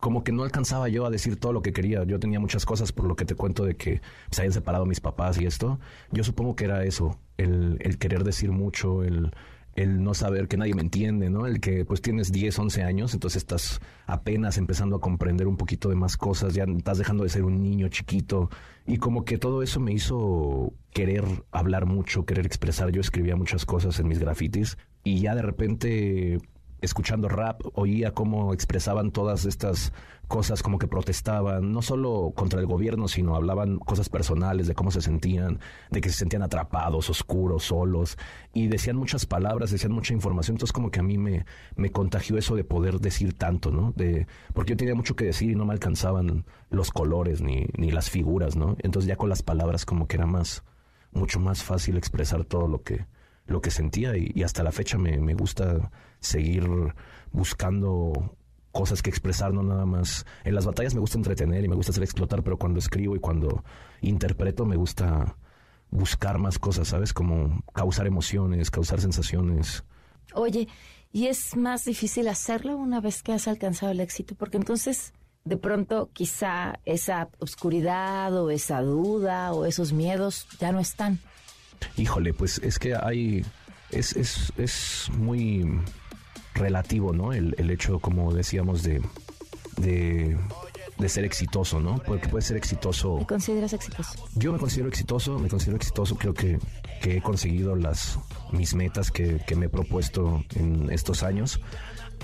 como 0.04 0.22
que 0.22 0.32
no 0.32 0.42
alcanzaba 0.42 0.90
yo 0.90 1.06
a 1.06 1.10
decir 1.10 1.36
todo 1.36 1.54
lo 1.54 1.62
que 1.62 1.72
quería. 1.72 2.04
Yo 2.04 2.20
tenía 2.20 2.38
muchas 2.38 2.66
cosas 2.66 2.92
por 2.92 3.06
lo 3.06 3.16
que 3.16 3.24
te 3.24 3.34
cuento 3.34 3.64
de 3.64 3.74
que 3.74 4.02
se 4.30 4.42
hayan 4.42 4.52
separado 4.52 4.84
mis 4.84 5.00
papás 5.00 5.40
y 5.40 5.46
esto. 5.46 5.80
Yo 6.12 6.22
supongo 6.24 6.54
que 6.56 6.66
era 6.66 6.84
eso, 6.84 7.18
el, 7.38 7.78
querer 7.98 8.22
decir 8.22 8.52
mucho, 8.52 9.02
el, 9.02 9.30
el 9.76 10.02
no 10.02 10.12
saber 10.12 10.46
que 10.46 10.58
nadie 10.58 10.74
me 10.74 10.82
entiende, 10.82 11.30
¿no? 11.30 11.46
El 11.46 11.58
que 11.58 11.86
pues 11.86 12.02
tienes 12.02 12.32
10, 12.32 12.58
11 12.58 12.82
años, 12.82 13.14
entonces 13.14 13.38
estás 13.38 13.80
apenas 14.04 14.58
empezando 14.58 14.96
a 14.96 15.00
comprender 15.00 15.46
un 15.46 15.56
poquito 15.56 15.88
de 15.88 15.94
más 15.94 16.18
cosas, 16.18 16.52
ya 16.52 16.64
estás 16.64 16.98
dejando 16.98 17.24
de 17.24 17.30
ser 17.30 17.44
un 17.44 17.62
niño 17.62 17.88
chiquito 17.88 18.50
y 18.86 18.98
como 18.98 19.24
que 19.24 19.38
todo 19.38 19.62
eso 19.62 19.80
me 19.80 19.94
hizo 19.94 20.74
querer 20.90 21.24
hablar 21.50 21.86
mucho, 21.86 22.26
querer 22.26 22.44
expresar. 22.44 22.90
Yo 22.90 23.00
escribía 23.00 23.36
muchas 23.36 23.64
cosas 23.64 23.98
en 24.00 24.08
mis 24.08 24.18
grafitis 24.18 24.76
y 25.02 25.20
ya 25.20 25.34
de 25.34 25.42
repente 25.42 26.40
escuchando 26.84 27.28
rap, 27.28 27.60
oía 27.74 28.12
cómo 28.12 28.52
expresaban 28.52 29.10
todas 29.10 29.44
estas 29.44 29.92
cosas, 30.28 30.62
como 30.62 30.78
que 30.78 30.86
protestaban, 30.86 31.72
no 31.72 31.82
solo 31.82 32.32
contra 32.34 32.60
el 32.60 32.66
gobierno, 32.66 33.08
sino 33.08 33.36
hablaban 33.36 33.78
cosas 33.78 34.08
personales, 34.08 34.66
de 34.66 34.74
cómo 34.74 34.90
se 34.90 35.00
sentían, 35.00 35.60
de 35.90 36.00
que 36.00 36.08
se 36.08 36.18
sentían 36.18 36.42
atrapados, 36.42 37.10
oscuros, 37.10 37.64
solos, 37.64 38.16
y 38.52 38.68
decían 38.68 38.96
muchas 38.96 39.26
palabras, 39.26 39.70
decían 39.70 39.92
mucha 39.92 40.14
información, 40.14 40.54
entonces 40.54 40.72
como 40.72 40.90
que 40.90 41.00
a 41.00 41.02
mí 41.02 41.18
me, 41.18 41.44
me 41.76 41.90
contagió 41.90 42.38
eso 42.38 42.56
de 42.56 42.64
poder 42.64 43.00
decir 43.00 43.34
tanto, 43.34 43.70
¿no? 43.70 43.92
De, 43.96 44.26
porque 44.54 44.72
yo 44.72 44.76
tenía 44.76 44.94
mucho 44.94 45.16
que 45.16 45.24
decir 45.24 45.50
y 45.50 45.54
no 45.54 45.66
me 45.66 45.72
alcanzaban 45.72 46.44
los 46.70 46.90
colores 46.90 47.40
ni, 47.40 47.66
ni 47.76 47.90
las 47.90 48.10
figuras, 48.10 48.56
¿no? 48.56 48.76
Entonces 48.82 49.08
ya 49.08 49.16
con 49.16 49.28
las 49.28 49.42
palabras 49.42 49.84
como 49.84 50.08
que 50.08 50.16
era 50.16 50.26
más, 50.26 50.64
mucho 51.12 51.38
más 51.38 51.62
fácil 51.62 51.96
expresar 51.96 52.44
todo 52.44 52.66
lo 52.66 52.82
que, 52.82 53.06
lo 53.46 53.60
que 53.60 53.70
sentía 53.70 54.16
y, 54.16 54.42
hasta 54.42 54.62
la 54.62 54.72
fecha 54.72 54.98
me, 54.98 55.18
me, 55.18 55.34
gusta 55.34 55.90
seguir 56.24 56.68
buscando 57.32 58.36
cosas 58.72 59.02
que 59.02 59.10
expresar, 59.10 59.52
no 59.52 59.62
nada 59.62 59.86
más. 59.86 60.26
En 60.44 60.54
las 60.54 60.66
batallas 60.66 60.94
me 60.94 61.00
gusta 61.00 61.16
entretener 61.16 61.64
y 61.64 61.68
me 61.68 61.76
gusta 61.76 61.92
hacer 61.92 62.02
explotar, 62.02 62.42
pero 62.42 62.58
cuando 62.58 62.80
escribo 62.80 63.14
y 63.14 63.20
cuando 63.20 63.64
interpreto 64.00 64.66
me 64.66 64.76
gusta 64.76 65.36
buscar 65.90 66.38
más 66.38 66.58
cosas, 66.58 66.88
¿sabes? 66.88 67.12
Como 67.12 67.62
causar 67.72 68.06
emociones, 68.06 68.70
causar 68.70 69.00
sensaciones. 69.00 69.84
Oye, 70.34 70.66
¿y 71.12 71.28
es 71.28 71.56
más 71.56 71.84
difícil 71.84 72.26
hacerlo 72.26 72.76
una 72.76 73.00
vez 73.00 73.22
que 73.22 73.32
has 73.32 73.46
alcanzado 73.46 73.92
el 73.92 74.00
éxito? 74.00 74.34
Porque 74.34 74.56
entonces 74.56 75.12
de 75.44 75.56
pronto 75.56 76.10
quizá 76.12 76.80
esa 76.84 77.28
oscuridad 77.38 78.34
o 78.36 78.50
esa 78.50 78.80
duda 78.80 79.52
o 79.52 79.66
esos 79.66 79.92
miedos 79.92 80.48
ya 80.58 80.72
no 80.72 80.80
están. 80.80 81.20
Híjole, 81.96 82.32
pues 82.32 82.58
es 82.58 82.78
que 82.78 82.96
hay, 82.96 83.44
es, 83.90 84.16
es, 84.16 84.52
es 84.56 85.10
muy 85.16 85.80
relativo, 86.54 87.12
¿no? 87.12 87.32
El, 87.32 87.54
el 87.58 87.70
hecho, 87.70 87.98
como 87.98 88.32
decíamos, 88.32 88.82
de, 88.82 89.02
de, 89.76 90.36
de, 90.98 91.08
ser 91.08 91.24
exitoso, 91.24 91.80
¿no? 91.80 91.98
Porque 92.06 92.28
puede 92.28 92.42
ser 92.42 92.56
exitoso. 92.56 93.16
¿Te 93.18 93.26
consideras 93.26 93.72
exitoso? 93.72 94.28
Yo 94.34 94.52
me 94.52 94.58
considero 94.58 94.88
exitoso, 94.88 95.38
me 95.38 95.48
considero 95.48 95.76
exitoso, 95.76 96.16
creo 96.16 96.34
que, 96.34 96.58
que 97.02 97.18
he 97.18 97.22
conseguido 97.22 97.76
las 97.76 98.18
mis 98.52 98.74
metas 98.74 99.10
que, 99.10 99.40
que 99.46 99.56
me 99.56 99.66
he 99.66 99.68
propuesto 99.68 100.44
en 100.54 100.90
estos 100.90 101.22
años. 101.22 101.60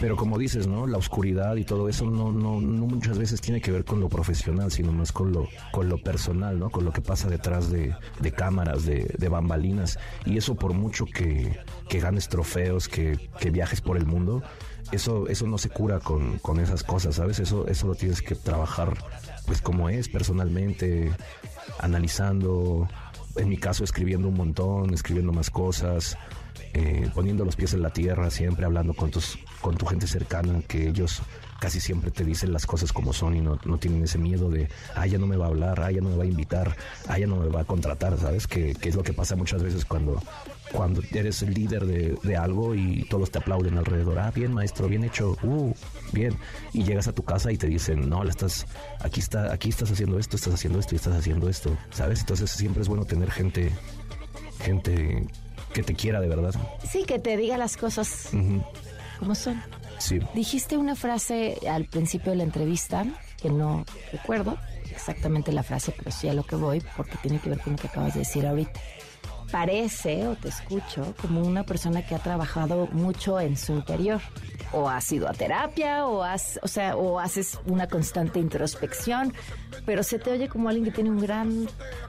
Pero 0.01 0.17
como 0.17 0.39
dices, 0.39 0.67
¿no? 0.67 0.87
La 0.87 0.97
oscuridad 0.97 1.57
y 1.57 1.65
todo 1.65 1.89
eso 1.89 2.07
no, 2.07 2.33
no, 2.33 2.59
muchas 2.61 3.19
veces 3.19 3.41
tiene 3.41 3.61
que 3.61 3.71
ver 3.71 3.85
con 3.85 4.01
lo 4.01 4.09
profesional, 4.09 4.73
sino 4.73 4.93
más 4.93 5.13
con 5.13 5.31
lo, 5.31 5.47
con 5.73 5.91
lo 5.91 5.99
personal, 5.99 6.59
¿no? 6.59 6.71
Con 6.71 6.85
lo 6.85 6.93
que 6.93 7.03
pasa 7.03 7.29
detrás 7.29 7.71
de, 7.71 7.95
de 8.19 8.33
cámaras, 8.33 8.87
de, 8.87 9.15
de, 9.19 9.29
bambalinas. 9.29 9.99
Y 10.25 10.39
eso 10.39 10.55
por 10.55 10.73
mucho 10.73 11.05
que, 11.05 11.59
que 11.89 12.01
ganes 12.01 12.29
trofeos, 12.29 12.89
que, 12.89 13.29
que, 13.39 13.51
viajes 13.51 13.83
por 13.83 13.99
el 13.99 14.07
mundo, 14.07 14.43
eso, 14.91 15.29
eso 15.29 15.47
no 15.47 15.59
se 15.59 15.69
cura 15.69 16.01
con, 16.01 16.39
con 16.39 16.61
esas 16.61 16.83
cosas, 16.83 17.17
¿sabes? 17.17 17.39
Eso, 17.39 17.67
eso 17.69 17.87
lo 17.87 17.95
tienes 17.95 18.23
que 18.23 18.35
trabajar 18.35 18.97
pues 19.47 19.61
como 19.61 19.89
es, 19.89 20.09
personalmente, 20.09 21.11
analizando, 21.79 22.89
en 23.37 23.49
mi 23.49 23.57
caso 23.57 23.85
escribiendo 23.85 24.29
un 24.29 24.35
montón, 24.35 24.95
escribiendo 24.95 25.33
más 25.33 25.51
cosas, 25.51 26.17
eh, 26.73 27.09
poniendo 27.15 27.45
los 27.45 27.57
pies 27.57 27.75
en 27.75 27.83
la 27.83 27.91
tierra, 27.91 28.31
siempre 28.31 28.65
hablando 28.65 28.95
con, 28.95 29.11
tus, 29.11 29.39
con 29.61 29.77
tu 29.77 29.87
gente 29.87 30.07
cercana, 30.07 30.63
que 30.67 30.89
ellos 30.89 31.23
casi 31.61 31.79
siempre 31.79 32.11
te 32.11 32.25
dicen 32.25 32.53
las 32.53 32.67
cosas 32.67 32.93
como 32.93 33.13
son 33.13 33.37
y 33.37 33.41
no, 33.41 33.59
no 33.65 33.79
tienen 33.79 34.03
ese 34.03 34.19
miedo 34.19 34.49
de, 34.51 34.69
ah, 34.97 35.07
ya 35.07 35.19
no 35.19 35.27
me 35.27 35.37
va 35.37 35.45
a 35.45 35.49
hablar, 35.49 35.81
ah, 35.81 35.91
ya 35.91 36.01
no 36.01 36.09
me 36.09 36.17
va 36.17 36.25
a 36.25 36.27
invitar, 36.27 36.75
ah, 37.07 37.19
ya 37.19 37.27
no 37.27 37.37
me 37.37 37.49
va 37.49 37.61
a 37.61 37.65
contratar, 37.65 38.19
¿sabes? 38.19 38.47
Que, 38.47 38.75
que 38.75 38.89
es 38.89 38.95
lo 38.95 39.03
que 39.03 39.13
pasa 39.13 39.37
muchas 39.37 39.63
veces 39.63 39.85
cuando, 39.85 40.23
cuando 40.73 41.03
eres 41.13 41.43
el 41.43 41.53
líder 41.53 41.85
de, 41.85 42.17
de, 42.23 42.37
algo 42.37 42.75
y 42.75 43.05
todos 43.11 43.31
te 43.31 43.39
aplauden 43.39 43.77
alrededor, 43.77 44.19
ah, 44.19 44.33
bien 44.35 44.55
maestro, 44.55 44.89
bien 44.89 45.05
hecho, 45.05 45.37
uh, 45.43 45.75
bien, 46.13 46.37
y 46.73 46.85
llegas 46.85 47.09
a 47.09 47.13
tu 47.13 47.25
casa 47.25 47.53
y 47.53 47.59
te 47.59 47.67
dicen, 47.67 48.09
no, 48.09 48.25
la 48.25 48.31
estás, 48.31 48.67
aquí 49.01 49.21
está, 49.21 49.53
aquí 49.53 49.69
estás 49.69 49.91
haciendo 49.91 50.19
esto, 50.19 50.37
estás 50.37 50.55
haciendo 50.55 50.79
esto 50.79 50.95
y 50.95 50.97
estás 50.97 51.15
haciendo 51.15 51.49
esto, 51.49 51.77
¿sabes? 51.91 52.21
Entonces 52.21 52.51
siempre 52.51 52.83
es 52.83 52.89
bueno 52.89 53.05
tener 53.05 53.31
gente, 53.31 53.71
gente 54.61 55.27
que 55.73 55.83
te 55.83 55.95
quiera 55.95 56.21
de 56.21 56.29
verdad. 56.29 56.55
Sí, 56.91 57.05
que 57.05 57.19
te 57.19 57.37
diga 57.37 57.57
las 57.57 57.77
cosas 57.77 58.31
como 59.19 59.35
son. 59.35 59.63
Sí. 59.99 60.19
Dijiste 60.35 60.77
una 60.77 60.97
frase 60.97 61.59
al 61.69 61.85
principio 61.87 62.33
de 62.33 62.39
la 62.39 62.45
entrevista 62.45 63.05
que 63.41 63.51
no 63.51 63.85
recuerdo 64.13 64.57
exactamente 64.91 65.53
la 65.53 65.63
frase, 65.63 65.93
pero 65.97 66.11
sí 66.11 66.29
a 66.29 66.35
lo 66.35 66.45
que 66.45 66.57
voy 66.57 66.83
porque 66.97 67.17
tiene 67.23 67.39
que 67.39 67.51
ver 67.51 67.61
con 67.61 67.75
lo 67.75 67.79
que 67.79 67.89
acabas 67.89 68.15
de 68.15 68.21
decir 68.21 68.47
ahorita. 68.47 68.81
Parece 69.51 70.29
o 70.29 70.37
te 70.37 70.49
escucho 70.49 71.15
como 71.21 71.43
una 71.43 71.65
persona 71.65 72.07
que 72.07 72.15
ha 72.15 72.19
trabajado 72.19 72.89
mucho 72.93 73.41
en 73.41 73.57
su 73.57 73.73
interior. 73.73 74.21
O 74.73 74.89
has 74.89 75.11
ido 75.11 75.29
a 75.29 75.33
terapia, 75.33 76.07
o 76.07 76.23
has, 76.23 76.61
o 76.63 76.69
sea, 76.69 76.97
o 76.97 77.19
haces 77.19 77.59
una 77.67 77.89
constante 77.89 78.39
introspección, 78.39 79.35
pero 79.85 80.05
se 80.05 80.21
te 80.21 80.31
oye 80.31 80.49
como 80.49 80.69
alguien 80.69 80.85
que 80.85 80.93
tiene 80.93 81.11
un 81.11 81.19
gran 81.19 81.67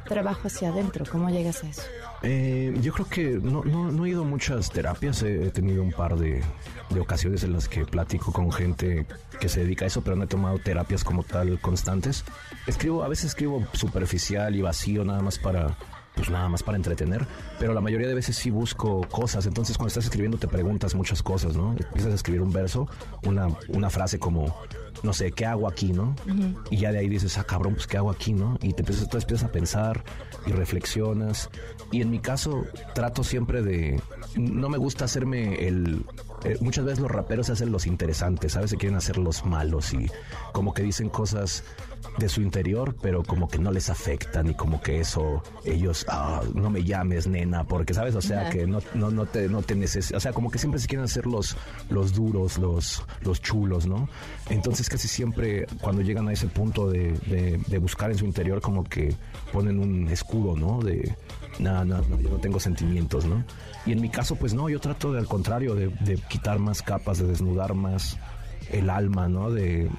trabajo 0.07 0.47
hacia 0.47 0.69
adentro. 0.69 1.03
¿Cómo 1.11 1.29
llegas 1.31 1.63
a 1.63 1.69
eso? 1.69 1.81
Eh, 2.21 2.77
yo 2.81 2.93
creo 2.93 3.07
que 3.07 3.23
no, 3.41 3.63
no, 3.63 3.91
no, 3.91 4.05
he 4.05 4.09
ido 4.09 4.23
muchas 4.23 4.69
terapias, 4.69 5.23
he, 5.23 5.49
tenido 5.49 5.81
un 5.81 5.91
par 5.91 6.17
de, 6.17 6.43
de, 6.91 6.99
ocasiones 6.99 7.43
en 7.43 7.53
las 7.53 7.67
que 7.67 7.83
platico 7.83 8.31
con 8.31 8.51
gente 8.51 9.07
que 9.39 9.49
se 9.49 9.61
dedica 9.61 9.85
a 9.85 9.87
eso, 9.87 10.03
pero 10.03 10.15
no 10.15 10.25
he 10.25 10.27
tomado 10.27 10.59
terapias 10.59 11.03
como 11.03 11.23
tal 11.23 11.59
constantes. 11.59 12.23
Escribo, 12.67 13.03
a 13.03 13.07
veces 13.07 13.25
escribo 13.25 13.65
superficial 13.73 14.55
y 14.55 14.61
vacío 14.61 15.03
nada 15.03 15.21
más 15.23 15.39
para, 15.39 15.75
pues 16.15 16.29
nada 16.29 16.49
más 16.49 16.63
para 16.63 16.77
entretener, 16.77 17.25
pero 17.59 17.73
la 17.73 17.81
mayoría 17.81 18.07
de 18.07 18.13
veces 18.13 18.35
sí 18.35 18.49
busco 18.49 19.01
cosas, 19.09 19.45
entonces 19.45 19.77
cuando 19.77 19.89
estás 19.89 20.05
escribiendo 20.05 20.37
te 20.37 20.47
preguntas 20.47 20.93
muchas 20.93 21.23
cosas, 21.23 21.55
¿no? 21.55 21.71
Empiezas 21.71 22.11
a 22.11 22.15
escribir 22.15 22.41
un 22.41 22.51
verso, 22.51 22.87
una, 23.23 23.47
una 23.69 23.89
frase 23.89 24.19
como, 24.19 24.55
no 25.03 25.13
sé, 25.13 25.31
¿qué 25.31 25.45
hago 25.45 25.67
aquí, 25.67 25.93
no? 25.93 26.15
Uh 26.27 26.31
-huh. 26.31 26.57
Y 26.69 26.77
ya 26.77 26.91
de 26.91 26.99
ahí 26.99 27.07
dices, 27.07 27.37
ah, 27.37 27.43
cabrón, 27.43 27.75
pues 27.75 27.87
¿qué 27.87 27.97
hago 27.97 28.11
aquí, 28.11 28.33
no? 28.33 28.57
Y 28.61 28.73
te 28.73 28.81
empiezas, 28.81 29.07
tú 29.09 29.17
empiezas 29.17 29.47
a 29.49 29.51
pensar 29.51 30.03
y 30.45 30.51
reflexionas. 30.51 31.49
Y 31.91 32.01
en 32.01 32.09
mi 32.09 32.19
caso 32.19 32.65
trato 32.93 33.23
siempre 33.23 33.61
de, 33.61 34.01
no 34.35 34.69
me 34.69 34.77
gusta 34.77 35.05
hacerme 35.05 35.67
el, 35.67 36.05
eh, 36.43 36.57
muchas 36.59 36.85
veces 36.85 36.99
los 36.99 37.11
raperos 37.11 37.47
se 37.47 37.53
hacen 37.53 37.71
los 37.71 37.85
interesantes, 37.85 38.53
¿sabes? 38.53 38.71
Se 38.71 38.77
quieren 38.77 38.97
hacer 38.97 39.17
los 39.17 39.45
malos 39.45 39.93
y 39.93 40.09
como 40.53 40.73
que 40.73 40.83
dicen 40.83 41.09
cosas 41.09 41.63
de 42.17 42.29
su 42.29 42.41
interior, 42.41 42.95
pero 43.01 43.23
como 43.23 43.47
que 43.47 43.59
no 43.59 43.71
les 43.71 43.89
afectan 43.89 44.49
y 44.49 44.55
como 44.55 44.81
que 44.81 44.99
eso 44.99 45.43
ellos 45.65 46.05
ah, 46.09 46.41
no 46.53 46.69
me 46.69 46.83
llames 46.83 47.27
nena, 47.27 47.63
porque 47.63 47.93
sabes, 47.93 48.15
o 48.15 48.21
sea, 48.21 48.49
que 48.49 48.65
no, 48.65 48.79
no, 48.93 49.11
no 49.11 49.25
te 49.25 49.47
no 49.47 49.61
te 49.61 49.75
necesitas, 49.75 50.17
o 50.17 50.19
sea, 50.19 50.33
como 50.33 50.49
que 50.49 50.57
siempre 50.57 50.79
se 50.79 50.87
quieren 50.87 51.05
hacer 51.05 51.27
los 51.27 51.55
los 51.89 52.13
duros, 52.13 52.57
los 52.57 53.03
los 53.21 53.41
chulos, 53.41 53.85
¿no? 53.85 54.09
Entonces 54.49 54.89
casi 54.89 55.07
siempre 55.07 55.67
cuando 55.79 56.01
llegan 56.01 56.27
a 56.27 56.33
ese 56.33 56.47
punto 56.47 56.89
de, 56.89 57.13
de, 57.27 57.59
de 57.65 57.77
buscar 57.77 58.11
en 58.11 58.17
su 58.17 58.25
interior 58.25 58.61
como 58.61 58.83
que 58.83 59.15
ponen 59.53 59.79
un 59.79 60.07
escudo, 60.07 60.55
¿no? 60.55 60.81
De 60.81 61.15
no, 61.61 61.85
no, 61.85 62.01
no, 62.01 62.19
yo 62.19 62.29
no 62.29 62.37
tengo 62.37 62.59
sentimientos, 62.59 63.25
¿no? 63.25 63.43
Y 63.85 63.91
en 63.93 64.01
mi 64.01 64.09
caso, 64.09 64.35
pues 64.35 64.53
no, 64.53 64.69
yo 64.69 64.79
trato 64.79 65.13
de 65.13 65.19
al 65.19 65.27
contrario, 65.27 65.75
de, 65.75 65.87
de 65.87 66.15
quitar 66.29 66.59
más 66.59 66.81
capas, 66.81 67.19
de 67.19 67.27
desnudar 67.27 67.73
más 67.73 68.17
el 68.71 68.89
alma, 68.89 69.27
¿no? 69.27 69.51
De, 69.51 69.89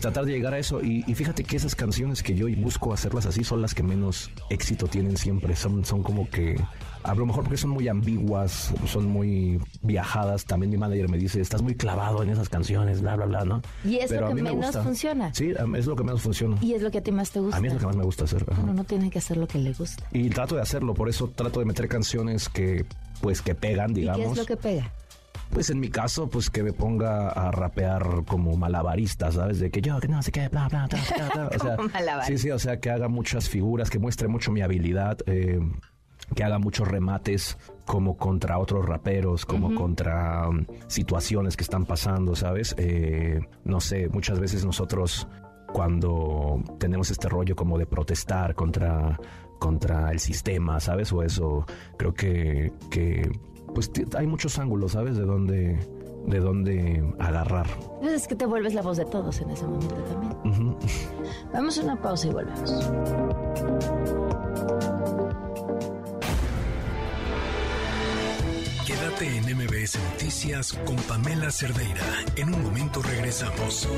tratar 0.00 0.24
de 0.24 0.32
llegar 0.32 0.54
a 0.54 0.58
eso. 0.58 0.82
Y, 0.82 1.04
y, 1.06 1.14
fíjate 1.14 1.44
que 1.44 1.56
esas 1.56 1.74
canciones 1.74 2.22
que 2.22 2.34
yo 2.34 2.46
busco 2.56 2.92
hacerlas 2.92 3.26
así 3.26 3.44
son 3.44 3.62
las 3.62 3.74
que 3.74 3.82
menos 3.82 4.30
éxito 4.50 4.86
tienen 4.86 5.16
siempre. 5.16 5.56
Son, 5.56 5.84
son 5.84 6.02
como 6.02 6.28
que, 6.28 6.56
a 7.04 7.14
lo 7.14 7.26
mejor 7.26 7.44
porque 7.44 7.58
son 7.58 7.70
muy 7.70 7.86
ambiguas, 7.86 8.72
son 8.86 9.06
muy 9.06 9.60
viajadas. 9.82 10.46
También 10.46 10.70
mi 10.70 10.78
manager 10.78 11.10
me 11.10 11.18
dice, 11.18 11.40
estás 11.40 11.60
muy 11.60 11.74
clavado 11.74 12.22
en 12.22 12.30
esas 12.30 12.48
canciones, 12.48 13.02
bla, 13.02 13.14
bla, 13.16 13.26
bla, 13.26 13.44
¿no? 13.44 13.62
Y 13.84 13.96
es 13.96 14.10
Pero 14.10 14.30
lo 14.30 14.34
que 14.34 14.42
menos 14.42 14.76
funciona. 14.78 15.32
Sí, 15.34 15.52
es 15.76 15.86
lo 15.86 15.96
que 15.96 16.02
menos 16.02 16.22
funciona. 16.22 16.56
Y 16.62 16.72
es 16.72 16.82
lo 16.82 16.90
que 16.90 16.98
a 16.98 17.02
ti 17.02 17.12
más 17.12 17.30
te 17.30 17.40
gusta. 17.40 17.58
A 17.58 17.60
mí 17.60 17.68
es 17.68 17.74
lo 17.74 17.80
que 17.80 17.86
más 17.86 17.96
me 17.96 18.04
gusta 18.04 18.24
hacer. 18.24 18.46
Uno 18.62 18.72
no 18.72 18.84
tiene 18.84 19.10
que 19.10 19.18
hacer 19.18 19.36
lo 19.36 19.46
que 19.46 19.58
le 19.58 19.74
gusta. 19.74 20.02
Y 20.12 20.30
trato 20.30 20.56
de 20.56 20.62
hacerlo, 20.62 20.94
por 20.94 21.10
eso 21.10 21.28
trato 21.28 21.60
de 21.60 21.66
meter 21.66 21.88
canciones 21.88 22.48
que, 22.48 22.86
pues, 23.20 23.42
que 23.42 23.54
pegan, 23.54 23.92
digamos. 23.92 24.20
¿Y 24.20 24.24
qué 24.24 24.30
es 24.30 24.38
lo 24.38 24.46
que 24.46 24.56
pega? 24.56 24.90
Pues 25.50 25.68
en 25.68 25.78
mi 25.78 25.90
caso, 25.90 26.28
pues 26.28 26.48
que 26.48 26.62
me 26.62 26.72
ponga 26.72 27.28
a 27.28 27.50
rapear 27.50 28.24
como 28.26 28.56
malabarista, 28.56 29.30
¿sabes? 29.30 29.60
De 29.60 29.70
que 29.70 29.82
yo, 29.82 30.00
que 30.00 30.08
no 30.08 30.22
sé 30.22 30.32
qué, 30.32 30.48
bla, 30.48 30.68
bla, 30.68 30.88
bla, 30.88 31.00
bla, 31.16 31.48
bla. 31.48 31.78
O 31.78 31.88
sea, 31.90 32.24
sí, 32.24 32.38
sí, 32.38 32.50
o 32.50 32.58
sea, 32.58 32.80
que 32.80 32.90
haga 32.90 33.08
muchas 33.08 33.48
figuras, 33.48 33.90
que 33.90 33.98
muestre 33.98 34.26
mucho 34.26 34.50
mi 34.50 34.62
habilidad, 34.62 35.18
eh, 35.26 35.60
que 36.34 36.44
haga 36.44 36.58
muchos 36.58 36.88
remates 36.88 37.58
como 37.86 38.16
contra 38.16 38.58
otros 38.58 38.86
raperos, 38.86 39.44
como 39.44 39.68
uh 39.68 39.70
-huh. 39.70 39.76
contra 39.76 40.48
um, 40.48 40.64
situaciones 40.86 41.56
que 41.56 41.64
están 41.64 41.84
pasando, 41.84 42.34
¿sabes? 42.34 42.74
Eh, 42.78 43.40
no 43.64 43.80
sé, 43.80 44.08
muchas 44.08 44.40
veces 44.40 44.64
nosotros 44.64 45.26
cuando 45.72 46.62
tenemos 46.78 47.10
este 47.10 47.28
rollo 47.28 47.56
como 47.56 47.78
de 47.78 47.86
protestar 47.86 48.54
contra, 48.54 49.18
contra 49.58 50.12
el 50.12 50.20
sistema, 50.20 50.78
¿sabes? 50.80 51.12
O 51.12 51.22
eso, 51.22 51.66
creo 51.98 52.14
que, 52.14 52.72
que 52.90 53.30
pues 53.74 53.90
hay 54.16 54.26
muchos 54.26 54.58
ángulos, 54.58 54.92
¿sabes? 54.92 55.16
De 55.16 55.24
dónde, 55.24 55.78
de 56.26 56.40
dónde 56.40 57.14
agarrar. 57.18 57.66
Pues 58.00 58.12
es 58.12 58.28
que 58.28 58.36
te 58.36 58.46
vuelves 58.46 58.74
la 58.74 58.82
voz 58.82 58.96
de 58.96 59.04
todos 59.04 59.40
en 59.40 59.50
ese 59.50 59.66
momento 59.66 59.96
también. 59.96 60.76
Vamos 61.52 61.78
a 61.78 61.82
una 61.82 62.00
pausa 62.00 62.28
y 62.28 62.30
volvemos. 62.30 62.90
Quédate 68.86 69.38
en 69.38 69.44
MBS 69.44 69.98
Noticias 70.12 70.74
con 70.84 70.96
Pamela 70.96 71.50
Cerdeira. 71.50 72.04
En 72.36 72.52
un 72.52 72.62
momento 72.64 73.00
regresamos. 73.00 73.88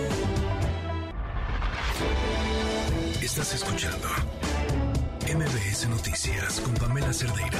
Estás 3.20 3.52
escuchando 3.54 4.06
MBS 5.26 5.88
Noticias 5.88 6.60
con 6.60 6.74
Pamela 6.74 7.12
Cerdeira. 7.12 7.58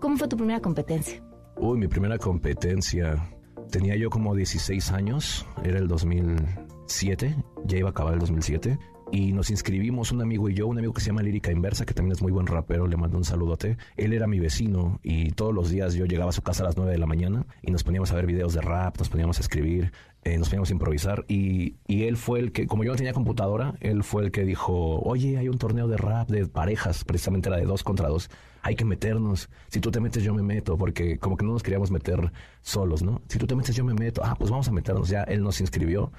¿Cómo 0.00 0.16
fue 0.16 0.26
tu 0.26 0.38
primera 0.38 0.60
competencia? 0.60 1.22
Uy, 1.56 1.76
mi 1.76 1.88
primera 1.88 2.16
competencia. 2.16 3.30
Tenía 3.70 3.94
yo 3.96 4.08
como 4.08 4.34
16 4.34 4.90
años, 4.92 5.46
era 5.62 5.78
el 5.78 5.86
2007, 5.86 7.36
ya 7.66 7.76
iba 7.76 7.88
a 7.88 7.90
acabar 7.90 8.14
el 8.14 8.20
2007 8.20 8.78
y 9.10 9.32
nos 9.32 9.50
inscribimos 9.50 10.12
un 10.12 10.22
amigo 10.22 10.48
y 10.48 10.54
yo, 10.54 10.66
un 10.66 10.78
amigo 10.78 10.92
que 10.92 11.00
se 11.00 11.08
llama 11.08 11.22
Lírica 11.22 11.50
Inversa, 11.50 11.84
que 11.86 11.94
también 11.94 12.12
es 12.12 12.22
muy 12.22 12.32
buen 12.32 12.46
rapero, 12.46 12.86
le 12.86 12.96
mando 12.96 13.16
un 13.16 13.24
saludote. 13.24 13.76
Él 13.96 14.12
era 14.12 14.26
mi 14.26 14.38
vecino 14.38 15.00
y 15.02 15.30
todos 15.30 15.54
los 15.54 15.70
días 15.70 15.94
yo 15.94 16.04
llegaba 16.06 16.30
a 16.30 16.32
su 16.32 16.42
casa 16.42 16.62
a 16.62 16.66
las 16.66 16.76
9 16.76 16.92
de 16.92 16.98
la 16.98 17.06
mañana 17.06 17.46
y 17.62 17.70
nos 17.70 17.84
poníamos 17.84 18.12
a 18.12 18.16
ver 18.16 18.26
videos 18.26 18.54
de 18.54 18.60
rap, 18.60 18.98
nos 18.98 19.08
poníamos 19.08 19.38
a 19.38 19.40
escribir, 19.40 19.92
eh, 20.24 20.36
nos 20.36 20.48
poníamos 20.48 20.70
a 20.70 20.72
improvisar 20.72 21.24
y, 21.28 21.76
y, 21.86 22.04
él 22.04 22.16
fue 22.16 22.40
el 22.40 22.52
que, 22.52 22.66
como 22.66 22.84
yo 22.84 22.90
no 22.90 22.96
tenía 22.96 23.12
computadora, 23.12 23.74
él 23.80 24.02
fue 24.04 24.24
el 24.24 24.30
que 24.30 24.44
dijo, 24.44 25.00
oye, 25.00 25.38
hay 25.38 25.48
un 25.48 25.58
torneo 25.58 25.88
de 25.88 25.96
rap 25.96 26.28
de 26.28 26.46
parejas, 26.46 27.04
precisamente 27.04 27.48
era 27.48 27.56
de 27.56 27.64
dos 27.64 27.84
contra 27.84 28.08
dos, 28.08 28.28
hay 28.62 28.74
que 28.74 28.84
meternos, 28.84 29.48
si 29.68 29.80
tú 29.80 29.90
te 29.90 30.00
metes 30.00 30.22
yo 30.24 30.34
me 30.34 30.42
meto, 30.42 30.76
porque 30.76 31.18
como 31.18 31.36
que 31.36 31.46
no 31.46 31.52
nos 31.52 31.62
queríamos 31.62 31.90
meter 31.90 32.32
solos, 32.62 33.02
¿no? 33.02 33.22
Si 33.28 33.38
tú 33.38 33.46
te 33.46 33.54
metes 33.54 33.74
yo 33.76 33.84
me 33.84 33.94
meto, 33.94 34.22
ah, 34.24 34.34
pues 34.38 34.50
vamos 34.50 34.68
a 34.68 34.72
meternos, 34.72 35.08
ya 35.08 35.22
él 35.22 35.42
nos 35.42 35.60
inscribió 35.60 36.12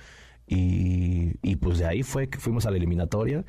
y, 0.49 1.33
y 1.43 1.55
pues 1.57 1.77
de 1.77 1.85
ahí 1.85 2.03
fue 2.03 2.27
que 2.27 2.39
fuimos 2.39 2.65
a 2.65 2.71
la 2.71 2.77
eliminatoria 2.77 3.45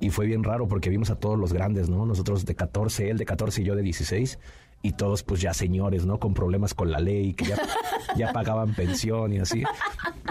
y 0.00 0.10
fue 0.10 0.26
bien 0.26 0.42
raro 0.42 0.66
porque 0.66 0.90
vimos 0.90 1.10
a 1.10 1.16
todos 1.16 1.38
los 1.38 1.52
grandes, 1.52 1.88
¿no? 1.88 2.06
Nosotros 2.06 2.44
de 2.44 2.54
14, 2.54 3.10
él 3.10 3.18
de 3.18 3.24
14 3.24 3.62
y 3.62 3.64
yo 3.64 3.76
de 3.76 3.82
16 3.82 4.38
y 4.82 4.92
todos 4.92 5.22
pues 5.22 5.40
ya 5.40 5.52
señores, 5.52 6.06
¿no? 6.06 6.18
Con 6.18 6.32
problemas 6.34 6.74
con 6.74 6.90
la 6.90 7.00
ley, 7.00 7.34
que 7.34 7.44
ya, 8.16 8.32
pagaban 8.32 8.74
pensión 8.74 9.32
y 9.32 9.38
así. 9.38 9.62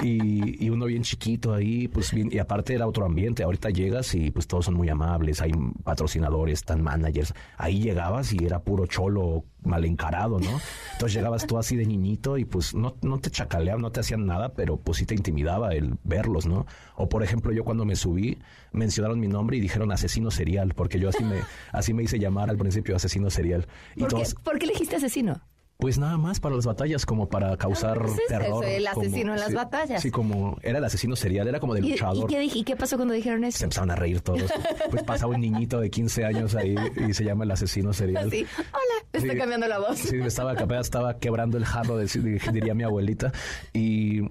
Y, 0.01 0.65
y, 0.65 0.69
uno 0.69 0.85
bien 0.85 1.03
chiquito 1.03 1.53
ahí, 1.53 1.87
pues 1.87 2.11
bien, 2.11 2.29
y 2.31 2.39
aparte 2.39 2.73
era 2.73 2.87
otro 2.87 3.05
ambiente. 3.05 3.43
Ahorita 3.43 3.69
llegas 3.69 4.15
y 4.15 4.31
pues 4.31 4.47
todos 4.47 4.65
son 4.65 4.73
muy 4.73 4.89
amables, 4.89 5.41
hay 5.41 5.51
patrocinadores, 5.83 6.59
están 6.59 6.81
managers. 6.81 7.33
Ahí 7.57 7.79
llegabas 7.79 8.33
y 8.33 8.43
era 8.43 8.59
puro 8.59 8.87
cholo 8.87 9.45
mal 9.63 9.85
encarado, 9.85 10.39
¿no? 10.39 10.59
Entonces 10.93 11.13
llegabas 11.13 11.45
tú 11.45 11.57
así 11.57 11.75
de 11.75 11.85
niñito 11.85 12.37
y 12.37 12.45
pues 12.45 12.73
no, 12.73 12.95
no 13.01 13.19
te 13.19 13.29
chacaleaban, 13.29 13.81
no 13.81 13.91
te 13.91 13.99
hacían 13.99 14.25
nada, 14.25 14.53
pero 14.53 14.77
pues 14.77 14.97
sí 14.99 15.05
te 15.05 15.15
intimidaba 15.15 15.73
el 15.73 15.97
verlos, 16.03 16.45
¿no? 16.45 16.65
O 16.95 17.09
por 17.09 17.23
ejemplo, 17.23 17.51
yo 17.51 17.63
cuando 17.63 17.85
me 17.85 17.95
subí, 17.95 18.37
mencionaron 18.71 19.19
mi 19.19 19.27
nombre 19.27 19.57
y 19.57 19.59
dijeron 19.59 19.91
asesino 19.91 20.31
serial, 20.31 20.73
porque 20.73 20.99
yo 20.99 21.09
así 21.09 21.23
me, 21.23 21.39
así 21.71 21.93
me 21.93 22.03
hice 22.03 22.19
llamar 22.19 22.49
al 22.49 22.57
principio 22.57 22.95
asesino 22.95 23.29
serial. 23.29 23.67
Y 23.95 24.01
¿Por, 24.01 24.09
todos, 24.09 24.33
qué, 24.33 24.43
¿Por 24.43 24.59
qué 24.59 24.65
elegiste 24.65 24.95
asesino? 24.95 25.41
Pues 25.81 25.97
nada 25.97 26.17
más 26.17 26.41
para 26.41 26.55
las 26.55 26.65
batallas, 26.65 27.05
como 27.05 27.29
para 27.29 27.55
causar 27.55 27.99
pues 27.99 28.11
es 28.11 28.27
terror. 28.27 28.65
eso, 28.65 28.75
el 28.75 28.85
asesino 28.85 29.11
como- 29.21 29.33
en 29.35 29.39
las 29.39 29.47
sí, 29.47 29.53
batallas. 29.55 30.01
Sí, 30.01 30.11
como 30.11 30.57
era 30.61 30.77
el 30.79 30.83
asesino 30.83 31.15
serial, 31.15 31.47
era 31.47 31.61
como 31.61 31.73
de 31.73 31.79
¿Y, 31.79 31.91
luchador. 31.91 32.29
y 32.29 32.33
qué, 32.35 32.43
y 32.43 32.63
qué 32.65 32.75
pasó 32.75 32.97
cuando 32.97 33.13
dijeron 33.13 33.45
eso? 33.45 33.59
Se 33.59 33.63
empezaron 33.63 33.89
a 33.91 33.95
reír 33.95 34.19
todos. 34.19 34.43
Pues 34.91 35.03
pasaba 35.03 35.33
un 35.33 35.39
niñito 35.39 35.79
de 35.79 35.89
15 35.89 36.25
años 36.25 36.53
ahí 36.55 36.75
y 37.07 37.13
se 37.13 37.23
llama 37.23 37.45
el 37.45 37.51
asesino 37.51 37.93
serial. 37.93 38.27
Así, 38.27 38.45
hola, 38.57 39.07
está 39.13 39.31
Sí. 39.31 39.37
cambiando 39.37 39.67
la 39.69 39.79
voz. 39.79 39.99
Sí, 39.99 40.17
me 40.17 40.27
estaba, 40.27 40.53
estaba 40.81 41.17
quebrando 41.17 41.57
el 41.57 41.63
jarro, 41.63 41.95
de- 41.95 42.07
diría 42.51 42.73
mi 42.73 42.83
abuelita. 42.83 43.31
Y, 43.71 44.23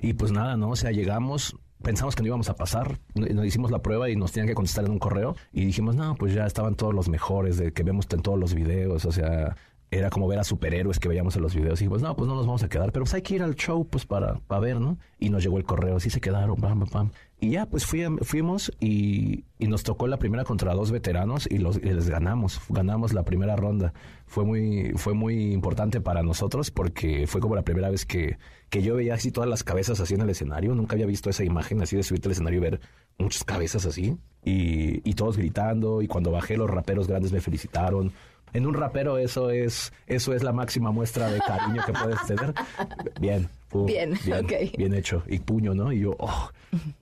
y 0.00 0.14
pues 0.14 0.32
nada, 0.32 0.56
¿no? 0.56 0.70
O 0.70 0.76
sea, 0.76 0.90
llegamos, 0.90 1.54
pensamos 1.82 2.14
que 2.16 2.22
no 2.22 2.28
íbamos 2.28 2.48
a 2.48 2.54
pasar, 2.54 2.98
nos 3.14 3.44
hicimos 3.44 3.70
la 3.70 3.80
prueba 3.82 4.08
y 4.08 4.16
nos 4.16 4.32
tenían 4.32 4.48
que 4.48 4.54
contestar 4.54 4.86
en 4.86 4.92
un 4.92 4.98
correo. 4.98 5.36
Y 5.52 5.66
dijimos, 5.66 5.96
no, 5.96 6.14
pues 6.14 6.32
ya 6.32 6.46
estaban 6.46 6.76
todos 6.76 6.94
los 6.94 7.10
mejores 7.10 7.58
de 7.58 7.74
que 7.74 7.82
vemos 7.82 8.06
en 8.10 8.22
todos 8.22 8.38
los 8.40 8.54
videos, 8.54 9.04
o 9.04 9.12
sea... 9.12 9.54
Era 9.96 10.10
como 10.10 10.26
ver 10.26 10.40
a 10.40 10.44
superhéroes 10.44 10.98
que 10.98 11.08
veíamos 11.08 11.36
en 11.36 11.42
los 11.42 11.54
videos. 11.54 11.80
Y 11.80 11.84
dijimos, 11.84 12.02
no, 12.02 12.16
pues 12.16 12.26
no 12.28 12.34
nos 12.34 12.46
vamos 12.46 12.64
a 12.64 12.68
quedar, 12.68 12.90
pero 12.90 13.04
pues 13.04 13.14
hay 13.14 13.22
que 13.22 13.36
ir 13.36 13.42
al 13.44 13.54
show 13.54 13.86
pues 13.86 14.04
para, 14.06 14.34
para 14.48 14.60
ver, 14.60 14.80
¿no? 14.80 14.98
Y 15.20 15.30
nos 15.30 15.42
llegó 15.44 15.56
el 15.56 15.64
correo, 15.64 15.96
así 15.96 16.10
se 16.10 16.20
quedaron, 16.20 16.56
pam, 16.56 16.80
pam, 16.80 16.88
pam. 16.88 17.10
Y 17.40 17.50
ya, 17.50 17.66
pues 17.66 17.86
fui- 17.86 18.04
fuimos 18.22 18.72
y, 18.80 19.44
nos 19.60 19.82
tocó 19.84 20.06
la 20.08 20.16
primera 20.18 20.42
contra 20.44 20.74
dos 20.74 20.90
veteranos 20.90 21.46
y, 21.50 21.58
los, 21.58 21.80
les 21.82 22.08
ganamos. 22.08 22.60
Ganamos 22.68 23.12
la 23.12 23.22
primera 23.22 23.54
ronda. 23.54 23.92
Fue 24.26 24.44
muy, 24.44 24.92
fue 24.96 25.14
muy 25.14 25.52
importante 25.52 26.00
para 26.00 26.22
nosotros 26.22 26.70
porque 26.72 27.26
fue 27.28 27.40
como 27.40 27.54
la 27.54 27.62
primera 27.62 27.88
vez 27.90 28.04
que, 28.04 28.36
que 28.70 28.82
yo 28.82 28.96
veía 28.96 29.14
así 29.14 29.30
todas 29.30 29.48
las 29.48 29.62
cabezas 29.62 30.00
así 30.00 30.14
en 30.14 30.22
el 30.22 30.30
escenario. 30.30 30.74
Nunca 30.74 30.94
había 30.96 31.06
visto 31.06 31.30
esa 31.30 31.44
imagen 31.44 31.80
así 31.82 31.96
de 31.96 32.02
subirte 32.02 32.28
al 32.28 32.32
escenario 32.32 32.58
y 32.58 32.62
ver 32.62 32.80
muchas 33.18 33.44
cabezas 33.44 33.86
así. 33.86 34.16
Y, 34.44 35.08
y 35.08 35.14
todos 35.14 35.36
gritando. 35.36 36.02
Y 36.02 36.08
cuando 36.08 36.30
bajé, 36.32 36.56
los 36.56 36.68
raperos 36.70 37.06
grandes 37.08 37.32
me 37.32 37.40
felicitaron. 37.40 38.12
En 38.54 38.66
un 38.66 38.74
rapero 38.74 39.18
eso 39.18 39.50
es, 39.50 39.92
eso 40.06 40.32
es 40.32 40.44
la 40.44 40.52
máxima 40.52 40.92
muestra 40.92 41.28
de 41.28 41.40
cariño 41.40 41.82
que 41.84 41.92
puedes 41.92 42.24
tener. 42.26 42.54
Bien. 43.20 43.48
pum, 43.68 43.84
Bien, 43.84 44.14
bien, 44.24 44.70
bien 44.78 44.94
hecho. 44.94 45.24
Y 45.26 45.40
puño, 45.40 45.74
¿no? 45.74 45.92
Y 45.92 46.00
yo, 46.00 46.14
oh. 46.18 46.50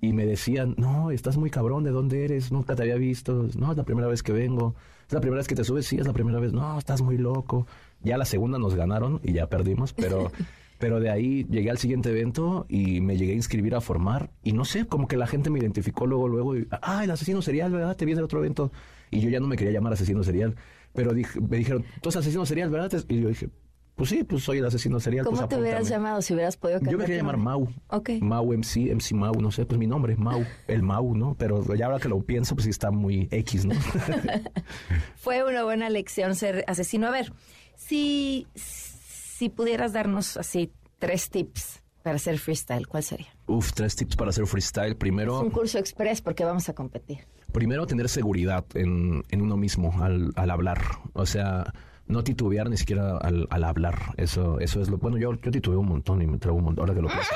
Y 0.01 0.15
me 0.15 0.25
decían, 0.25 0.75
no, 0.79 1.11
estás 1.11 1.37
muy 1.37 1.51
cabrón, 1.51 1.85
¿de 1.85 1.91
dónde 1.91 2.25
eres? 2.25 2.51
Nunca 2.53 2.75
te 2.75 2.83
había 2.83 2.97
visto. 2.97 3.49
No, 3.57 3.71
es 3.71 3.77
la 3.77 3.85
primera 3.85 4.09
vez 4.09 4.23
que 4.23 4.33
vengo. 4.33 4.75
¿Es 5.07 5.13
la 5.13 5.21
primera 5.21 5.39
vez 5.39 5.47
que 5.47 5.55
te 5.55 5.63
subes? 5.63 5.87
Sí, 5.87 5.99
es 5.99 6.07
la 6.07 6.15
primera 6.15 6.41
vez. 6.41 6.55
No, 6.55 6.79
estás 6.79 7.03
muy 7.03 7.19
loco. 7.19 7.67
Ya 8.03 8.17
la 8.17 8.25
segunda 8.25 8.59
nos 8.59 8.75
ganaron 8.75 9.21
y 9.23 9.35
ya 9.35 9.47
perdimos, 9.47 9.93
pero... 9.93 10.33
Pero 10.83 10.99
de 10.99 11.11
ahí 11.11 11.47
llegué 11.49 11.71
al 11.71 11.79
siguiente 11.79 12.11
evento 12.11 12.67
y 12.69 13.01
me 13.01 13.17
llegué 13.17 13.31
a 13.31 13.37
inscribir 13.37 13.77
a 13.77 13.81
formar. 13.81 14.31
Y 14.43 14.53
no 14.53 14.65
sé, 14.65 14.85
como 14.85 15.07
que 15.07 15.17
la 15.17 15.29
gente 15.29 15.49
me 15.49 15.61
identificó 15.61 16.07
luego, 16.09 16.27
luego. 16.27 16.57
Y, 16.57 16.67
ah, 16.73 17.05
el 17.05 17.11
asesino 17.13 17.41
serial, 17.41 17.71
¿verdad? 17.71 17.97
Te 17.97 18.05
vi 18.05 18.11
en 18.11 18.19
el 18.19 18.25
otro 18.25 18.41
evento. 18.41 18.73
Y 19.09 19.21
yo 19.21 19.31
ya 19.31 19.39
no 19.39 19.47
me 19.47 19.55
quería 19.55 19.73
llamar 19.73 19.93
asesino 19.93 20.25
serial. 20.25 20.57
Pero 20.95 21.13
dije, 21.15 21.41
me 21.41 21.57
dijeron, 21.59 21.85
tú 22.01 22.09
eres 22.09 22.17
asesino 22.17 22.45
serial, 22.47 22.71
¿verdad? 22.71 23.03
Y 23.09 23.21
yo 23.21 23.29
dije, 23.29 23.49
pues 23.95 24.09
sí, 24.11 24.25
pues 24.25 24.43
soy 24.43 24.59
el 24.59 24.65
asesino 24.67 24.99
serial. 25.01 25.25
¿Cómo 25.25 25.37
pues 25.39 25.49
te 25.49 25.57
hubieras 25.57 25.81
apúntame". 25.81 25.97
llamado 26.03 26.23
si 26.23 26.35
hubieras 26.35 26.57
podido 26.57 26.79
Yo 26.81 26.85
me 26.85 26.89
cambiar 26.91 27.07
quería 27.07 27.23
llamar? 27.23 27.37
Mau. 27.37 27.69
Ok. 27.89 28.11
Mau 28.21 28.53
MC, 28.53 28.95
MC 28.95 29.13
Mau, 29.15 29.35
no 29.41 29.51
sé, 29.51 29.65
pues 29.67 29.79
mi 29.79 29.87
nombre 29.87 30.15
es 30.15 30.19
Mau, 30.19 30.45
el 30.67 30.83
Mau, 30.83 31.15
¿no? 31.15 31.35
Pero 31.39 31.75
ya 31.75 31.87
ahora 31.87 31.99
que 32.01 32.09
lo 32.09 32.21
pienso, 32.23 32.55
pues 32.55 32.65
sí 32.65 32.71
está 32.71 32.91
muy 32.91 33.29
X, 33.31 33.65
¿no? 33.67 33.75
Fue 35.17 35.45
una 35.45 35.65
buena 35.65 35.91
lección 35.91 36.35
ser 36.35 36.65
asesino. 36.67 37.07
A 37.07 37.11
ver, 37.11 37.33
si, 37.77 38.47
si 38.55 39.49
pudieras 39.49 39.93
darnos 39.93 40.37
así 40.37 40.73
tres 40.99 41.31
tips 41.31 41.83
para 42.03 42.17
hacer 42.17 42.39
freestyle, 42.39 42.87
¿cuál 42.89 43.03
sería? 43.03 43.29
Uf, 43.47 43.73
tres 43.73 43.95
tips 43.95 44.17
para 44.17 44.31
hacer 44.31 44.47
freestyle. 44.47 44.97
Primero, 44.97 45.37
Es 45.39 45.43
un 45.45 45.51
curso 45.51 45.79
express 45.79 46.21
porque 46.21 46.45
vamos 46.45 46.69
a 46.69 46.75
competir. 46.75 47.19
Primero 47.53 47.87
tener 47.87 48.09
seguridad 48.09 48.65
en, 48.75 49.25
en 49.31 49.43
uno 49.43 49.57
mismo 49.57 49.95
al, 50.03 50.33
al 50.37 50.51
hablar. 50.51 50.81
O 51.13 51.27
sea, 51.27 51.73
no 52.07 52.25
titubear 52.25 52.69
ni 52.69 52.77
siquiera 52.77 53.17
al, 53.19 53.47
al 53.51 53.65
hablar. 53.65 54.15
Eso, 54.17 54.59
eso 54.61 54.81
es 54.81 54.89
lo 54.89 54.99
bueno. 54.99 55.19
Yo, 55.19 55.35
yo 55.41 55.51
titubeo 55.51 55.81
un 55.81 55.89
montón 55.89 56.21
y 56.23 56.27
me 56.27 56.39
traigo 56.39 56.59
un 56.59 56.65
montón 56.65 56.83
ahora 56.83 56.95
que 56.95 57.03
lo 57.03 57.09
pienso. 57.09 57.35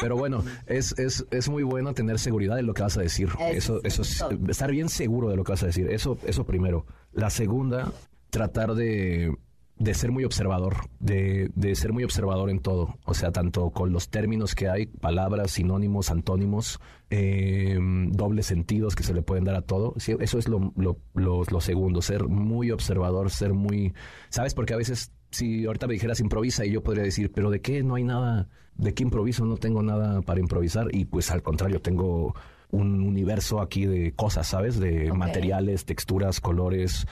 Pero 0.00 0.16
bueno, 0.16 0.44
es, 0.66 0.98
es, 0.98 1.26
es 1.30 1.48
muy 1.48 1.62
bueno 1.62 1.94
tener 1.94 2.18
seguridad 2.18 2.58
en 2.58 2.66
lo 2.66 2.74
que 2.74 2.82
vas 2.82 2.96
a 2.96 3.02
decir. 3.02 3.28
Eso, 3.52 3.80
eso 3.84 4.02
es, 4.02 4.24
estar 4.48 4.70
bien 4.70 4.88
seguro 4.88 5.28
de 5.28 5.36
lo 5.36 5.44
que 5.44 5.52
vas 5.52 5.62
a 5.62 5.66
decir. 5.66 5.88
Eso, 5.90 6.18
eso 6.26 6.44
primero. 6.44 6.86
La 7.12 7.30
segunda, 7.30 7.92
tratar 8.30 8.74
de, 8.74 9.34
de 9.78 9.92
ser 9.92 10.10
muy 10.10 10.24
observador, 10.24 10.88
de, 11.00 11.50
de 11.54 11.74
ser 11.74 11.92
muy 11.92 12.02
observador 12.02 12.48
en 12.48 12.60
todo. 12.60 12.96
O 13.04 13.14
sea, 13.14 13.30
tanto 13.30 13.70
con 13.70 13.92
los 13.92 14.08
términos 14.08 14.54
que 14.54 14.68
hay, 14.68 14.86
palabras, 14.86 15.50
sinónimos, 15.50 16.10
antónimos, 16.10 16.80
eh, 17.10 17.78
dobles 18.10 18.46
sentidos 18.46 18.96
que 18.96 19.02
se 19.02 19.12
le 19.12 19.22
pueden 19.22 19.44
dar 19.44 19.54
a 19.54 19.62
todo. 19.62 19.94
Sí, 19.98 20.16
eso 20.20 20.38
es 20.38 20.48
lo, 20.48 20.72
lo, 20.76 20.98
lo, 21.14 21.42
lo 21.44 21.60
segundo, 21.60 22.00
ser 22.00 22.26
muy 22.26 22.70
observador, 22.70 23.30
ser 23.30 23.52
muy... 23.52 23.92
¿Sabes? 24.30 24.54
Porque 24.54 24.72
a 24.72 24.78
veces, 24.78 25.12
si 25.30 25.66
ahorita 25.66 25.86
me 25.86 25.94
dijeras 25.94 26.20
improvisa 26.20 26.64
y 26.64 26.72
yo 26.72 26.82
podría 26.82 27.04
decir, 27.04 27.30
pero 27.30 27.50
¿de 27.50 27.60
qué? 27.60 27.82
No 27.82 27.96
hay 27.96 28.04
nada, 28.04 28.48
¿de 28.76 28.94
qué 28.94 29.02
improviso? 29.02 29.44
No 29.44 29.58
tengo 29.58 29.82
nada 29.82 30.22
para 30.22 30.40
improvisar. 30.40 30.86
Y 30.92 31.04
pues 31.04 31.30
al 31.30 31.42
contrario, 31.42 31.82
tengo 31.82 32.34
un 32.70 33.02
universo 33.02 33.60
aquí 33.60 33.84
de 33.84 34.12
cosas, 34.12 34.48
¿sabes? 34.48 34.80
De 34.80 35.12
materiales, 35.12 35.84
texturas, 35.84 36.40
colores, 36.40 37.06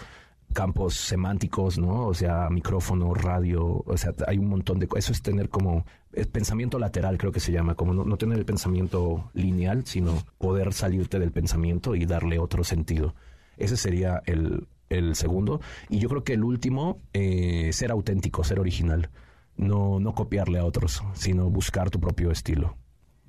campos 0.54 0.94
semánticos, 0.94 1.78
¿no? 1.78 2.06
O 2.06 2.14
sea, 2.14 2.48
micrófono, 2.48 3.12
radio, 3.12 3.84
o 3.84 3.96
sea, 3.98 4.12
hay 4.26 4.38
un 4.38 4.48
montón 4.48 4.78
de 4.78 4.88
cosas. 4.88 5.04
Eso 5.04 5.12
es 5.12 5.22
tener 5.22 5.50
como 5.50 5.84
pensamiento 6.32 6.78
lateral, 6.78 7.18
creo 7.18 7.32
que 7.32 7.40
se 7.40 7.52
llama, 7.52 7.74
como 7.74 7.92
no, 7.92 8.04
no 8.04 8.16
tener 8.16 8.38
el 8.38 8.46
pensamiento 8.46 9.30
lineal, 9.34 9.84
sino 9.84 10.16
poder 10.38 10.72
salirte 10.72 11.18
del 11.18 11.32
pensamiento 11.32 11.94
y 11.94 12.06
darle 12.06 12.38
otro 12.38 12.64
sentido. 12.64 13.14
Ese 13.58 13.76
sería 13.76 14.22
el, 14.24 14.66
el 14.88 15.16
segundo. 15.16 15.60
Y 15.88 15.98
yo 15.98 16.08
creo 16.08 16.24
que 16.24 16.34
el 16.34 16.44
último, 16.44 16.98
eh, 17.12 17.70
ser 17.72 17.90
auténtico, 17.90 18.44
ser 18.44 18.60
original. 18.60 19.10
No, 19.56 20.00
no 20.00 20.14
copiarle 20.14 20.58
a 20.58 20.64
otros, 20.64 21.02
sino 21.14 21.50
buscar 21.50 21.90
tu 21.90 22.00
propio 22.00 22.30
estilo. 22.30 22.76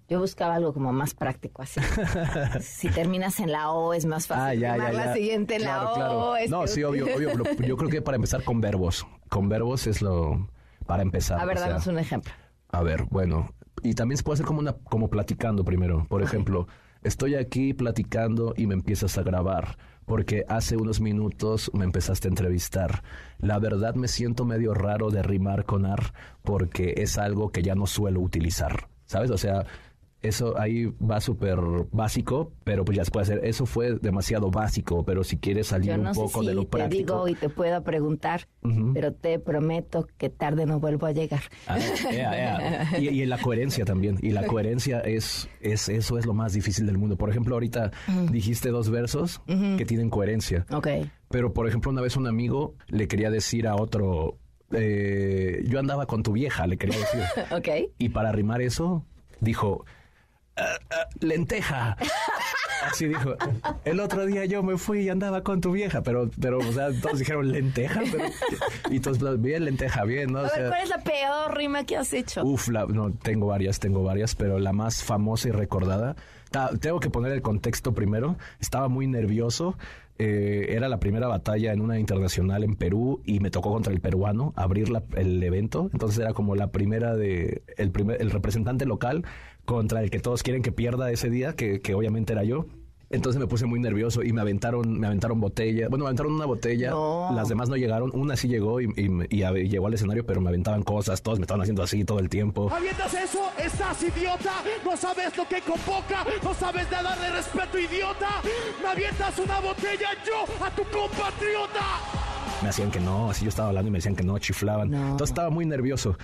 Yo 0.07 0.19
buscaba 0.19 0.55
algo 0.55 0.71
como 0.73 0.93
más 0.93 1.13
práctico 1.15 1.61
así. 1.63 1.79
si 2.61 2.89
terminas 2.89 3.39
en 3.39 3.51
la 3.51 3.71
O 3.71 3.93
es 3.93 4.05
más 4.05 4.27
fácil. 4.27 4.43
Ah, 4.43 4.53
ya, 4.53 4.77
ya, 4.77 4.91
la 4.93 5.13
siguiente 5.13 5.55
en 5.55 5.61
Claro, 5.63 5.83
la 5.83 5.91
O. 5.91 5.95
claro. 5.95 6.35
es 6.37 6.51
No, 6.51 6.61
que- 6.61 6.67
sí, 6.67 6.83
obvio, 6.83 7.05
obvio. 7.05 7.31
pero 7.57 7.67
yo 7.67 7.77
creo 7.77 7.89
que 7.89 8.01
para 8.01 8.15
empezar 8.15 8.43
con 8.43 8.61
verbos. 8.61 9.07
Con 9.29 9.49
verbos 9.49 9.87
es 9.87 10.01
lo 10.01 10.47
para 10.85 11.01
empezar. 11.01 11.39
A 11.39 11.45
ver, 11.45 11.57
o 11.57 11.59
sea, 11.59 11.69
danos 11.69 11.87
un 11.87 11.97
ejemplo. 11.99 12.31
A 12.69 12.83
ver, 12.83 13.05
bueno. 13.09 13.49
Y 13.81 13.93
también 13.93 14.17
se 14.17 14.23
puede 14.23 14.35
hacer 14.35 14.45
como 14.45 14.59
una, 14.59 14.73
como 14.73 15.09
platicando 15.09 15.63
primero. 15.65 16.05
Por 16.07 16.21
ejemplo, 16.21 16.67
estoy 17.03 17.35
aquí 17.35 17.73
platicando 17.73 18.53
y 18.55 18.67
me 18.67 18.73
empiezas 18.75 19.17
a 19.17 19.23
grabar. 19.23 19.77
Porque 20.05 20.45
hace 20.47 20.77
unos 20.77 21.01
minutos 21.01 21.71
me 21.73 21.83
empezaste 21.83 22.27
a 22.27 22.29
entrevistar. 22.29 23.01
La 23.39 23.57
verdad 23.57 23.95
me 23.95 24.07
siento 24.07 24.45
medio 24.45 24.75
raro 24.75 25.09
de 25.09 25.23
rimar 25.23 25.65
con 25.65 25.87
ar 25.87 26.13
porque 26.43 26.93
es 26.97 27.17
algo 27.17 27.49
que 27.51 27.63
ya 27.63 27.73
no 27.73 27.87
suelo 27.87 28.21
utilizar. 28.21 28.87
¿Sabes? 29.07 29.31
O 29.31 29.37
sea, 29.37 29.65
eso 30.27 30.59
ahí 30.59 30.85
va 31.01 31.19
súper 31.21 31.57
básico, 31.91 32.51
pero 32.63 32.83
pues 32.85 32.97
ya 32.97 33.05
se 33.05 33.11
puede 33.11 33.23
hacer. 33.23 33.41
Eso 33.43 33.65
fue 33.65 33.95
demasiado 33.99 34.49
básico, 34.51 35.03
pero 35.05 35.23
si 35.23 35.37
quieres 35.37 35.67
salir 35.67 35.91
Yo 35.91 35.97
no 35.97 36.09
un 36.09 36.15
sé 36.15 36.21
poco 36.21 36.41
si 36.41 36.47
de 36.47 36.53
lo 36.55 36.61
te 36.63 36.67
práctico. 36.67 36.97
digo 36.97 37.27
y 37.27 37.35
te 37.35 37.49
puedo 37.49 37.83
preguntar, 37.83 38.47
pero 38.93 39.13
te 39.13 39.39
prometo 39.39 40.07
que 40.17 40.29
tarde 40.29 40.65
no 40.65 40.79
vuelvo 40.79 41.05
a 41.07 41.11
llegar. 41.11 41.41
Ah, 41.67 41.77
ea, 42.11 42.37
ea. 42.91 42.91
Y, 42.99 43.09
y 43.09 43.21
en 43.21 43.29
la 43.29 43.37
coherencia 43.37 43.85
también. 43.85 44.17
Y 44.21 44.31
la 44.31 44.43
coherencia 44.47 44.99
es, 45.01 45.49
es 45.61 45.89
eso 45.89 46.17
es 46.17 46.25
lo 46.25 46.33
más 46.33 46.53
difícil 46.53 46.85
del 46.85 46.97
mundo. 46.97 47.17
Por 47.17 47.29
ejemplo, 47.29 47.55
ahorita 47.55 47.91
Mm. 48.07 48.27
dijiste 48.31 48.69
dos 48.69 48.89
versos 48.89 49.41
que 49.47 49.85
tienen 49.85 50.09
coherencia. 50.09 50.65
Ok. 50.71 50.87
Pero, 51.29 51.53
por 51.53 51.67
ejemplo, 51.67 51.91
una 51.91 52.01
vez 52.01 52.15
un 52.17 52.27
amigo 52.27 52.75
le 52.87 53.07
quería 53.07 53.29
decir 53.29 53.67
a 53.67 53.75
otro, 53.75 54.37
eh, 54.71 55.63
yo 55.67 55.79
andaba 55.79 56.05
con 56.05 56.23
tu 56.23 56.31
vieja, 56.33 56.67
le 56.67 56.77
quería 56.77 56.97
decir. 56.97 57.21
ok. 57.51 57.91
Y 57.97 58.09
para 58.09 58.31
rimar 58.31 58.61
eso, 58.61 59.05
dijo, 59.41 59.85
"Ah, 60.57 60.77
ah, 60.91 61.07
lenteja. 61.19 61.97
Así 62.91 63.07
dijo. 63.07 63.35
El 63.83 63.99
otro 63.99 64.25
día 64.25 64.45
yo 64.45 64.61
me 64.61 64.77
fui 64.77 64.99
y 65.01 65.09
andaba 65.09 65.41
con 65.43 65.59
tu 65.61 65.71
vieja, 65.71 66.01
pero, 66.03 66.29
pero, 66.39 66.59
o 66.59 66.71
sea, 66.71 66.89
todos 67.01 67.19
dijeron 67.19 67.51
lenteja. 67.51 68.01
Pero, 68.11 68.25
y 68.91 68.99
todos, 68.99 69.41
bien, 69.41 69.65
lenteja, 69.65 70.03
bien, 70.03 70.31
¿no? 70.33 70.41
O 70.41 70.49
sea, 70.49 70.67
¿cuál 70.69 70.83
es 70.83 70.89
la 70.89 70.99
peor 70.99 71.55
rima 71.57 71.83
que 71.85 71.97
has 71.97 72.13
hecho? 72.13 72.43
Uf, 72.43 72.67
la- 72.69 72.85
no, 72.85 73.11
tengo 73.11 73.47
varias, 73.47 73.79
tengo 73.79 74.03
varias, 74.03 74.35
pero 74.35 74.59
la 74.59 74.71
más 74.73 75.03
famosa 75.03 75.49
y 75.49 75.51
recordada, 75.51 76.15
ta- 76.51 76.71
tengo 76.79 76.99
que 76.99 77.09
poner 77.09 77.31
el 77.31 77.41
contexto 77.41 77.93
primero, 77.93 78.37
estaba 78.59 78.87
muy 78.87 79.07
nervioso, 79.07 79.77
eh, 80.17 80.67
era 80.69 80.87
la 80.87 80.99
primera 80.99 81.27
batalla 81.27 81.73
en 81.73 81.81
una 81.81 81.99
internacional 81.99 82.63
en 82.63 82.75
Perú 82.75 83.21
y 83.25 83.41
me 83.41 83.49
tocó 83.51 83.71
contra 83.71 83.91
el 83.91 83.99
peruano 83.99 84.53
abrir 84.55 84.89
la- 84.89 85.03
el 85.15 85.41
evento, 85.43 85.89
entonces 85.91 86.19
era 86.19 86.33
como 86.33 86.55
la 86.55 86.67
primera 86.67 87.15
de, 87.15 87.63
el, 87.77 87.91
primer, 87.91 88.21
el 88.21 88.31
representante 88.31 88.85
local 88.85 89.25
contra 89.65 90.01
el 90.01 90.09
que 90.11 90.19
todos 90.19 90.43
quieren 90.43 90.61
que 90.61 90.71
pierda 90.71 91.11
ese 91.11 91.29
día, 91.29 91.53
que, 91.55 91.81
que 91.81 91.93
obviamente 91.95 92.33
era 92.33 92.43
yo. 92.43 92.65
Entonces 93.11 93.39
me 93.39 93.45
puse 93.45 93.67
muy 93.67 93.79
nervioso 93.79 94.23
y 94.23 94.33
me 94.33 94.41
aventaron, 94.41 94.99
me 94.99 95.05
aventaron 95.05 95.39
botella. 95.39 95.87
Bueno, 95.89 96.05
me 96.05 96.09
aventaron 96.09 96.33
una 96.33 96.45
botella. 96.47 96.91
Las 97.35 97.47
demás 97.47 97.69
no 97.69 97.77
llegaron. 97.77 98.09
Una 98.15 98.35
sí 98.35 98.47
llegó 98.47 98.81
y, 98.81 98.85
y- 98.97 99.37
y 99.37 99.43
a- 99.43 99.51
llegó 99.51 99.85
al 99.87 99.93
escenario, 99.93 100.25
pero 100.25 100.41
me 100.41 100.49
aventaban 100.49 100.81
cosas. 100.81 101.21
Todos 101.21 101.37
me 101.37 101.43
estaban 101.43 101.61
haciendo 101.61 101.83
así 101.83 102.03
todo 102.03 102.17
el 102.19 102.29
tiempo. 102.29 102.67
¿Avientas 102.73 103.13
eso? 103.13 103.41
¿Estás 103.63 104.01
idiota? 104.01 104.53
¿No 104.83 104.97
sabes 104.97 105.37
lo 105.37 105.47
que 105.47 105.61
convoca? 105.61 106.25
¿No 106.43 106.53
sabes 106.55 106.89
nada 106.91 107.15
de 107.17 107.29
respeto, 107.31 107.77
idiota? 107.77 108.41
¿Me 108.81 108.87
avientas 108.89 109.37
una 109.37 109.59
botella 109.59 110.09
yo 110.25 110.65
a 110.65 110.71
tu 110.71 110.81
compatriota? 111.29 111.81
Me 112.63 112.69
hacían 112.69 112.89
que 112.89 112.99
no, 112.99 113.29
así 113.29 113.43
yo 113.45 113.49
estaba 113.49 113.69
hablando 113.69 113.89
y 113.89 113.91
me 113.91 113.99
decían 113.99 114.15
que 114.15 114.23
no, 114.23 114.37
chiflaban. 114.39 114.91
Entonces 114.93 115.29
estaba 115.29 115.51
muy 115.51 115.65
nervioso. 115.67 116.17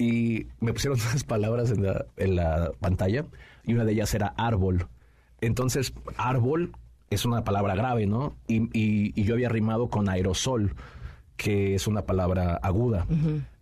Y 0.00 0.46
me 0.60 0.72
pusieron 0.72 0.98
unas 1.10 1.22
palabras 1.24 1.70
en 1.70 1.84
la, 1.84 2.06
en 2.16 2.34
la 2.36 2.72
pantalla 2.80 3.26
y 3.64 3.74
una 3.74 3.84
de 3.84 3.92
ellas 3.92 4.12
era 4.14 4.28
árbol. 4.36 4.88
Entonces, 5.40 5.92
árbol 6.16 6.72
es 7.10 7.24
una 7.24 7.44
palabra 7.44 7.74
grave, 7.74 8.06
¿no? 8.06 8.34
Y, 8.48 8.62
y- 8.72 9.12
y 9.14 9.24
yo 9.24 9.34
había 9.34 9.48
rimado 9.48 9.88
con 9.88 10.08
aerosol, 10.08 10.74
que 11.36 11.74
es 11.74 11.86
una 11.86 12.02
palabra 12.02 12.54
aguda. 12.62 13.06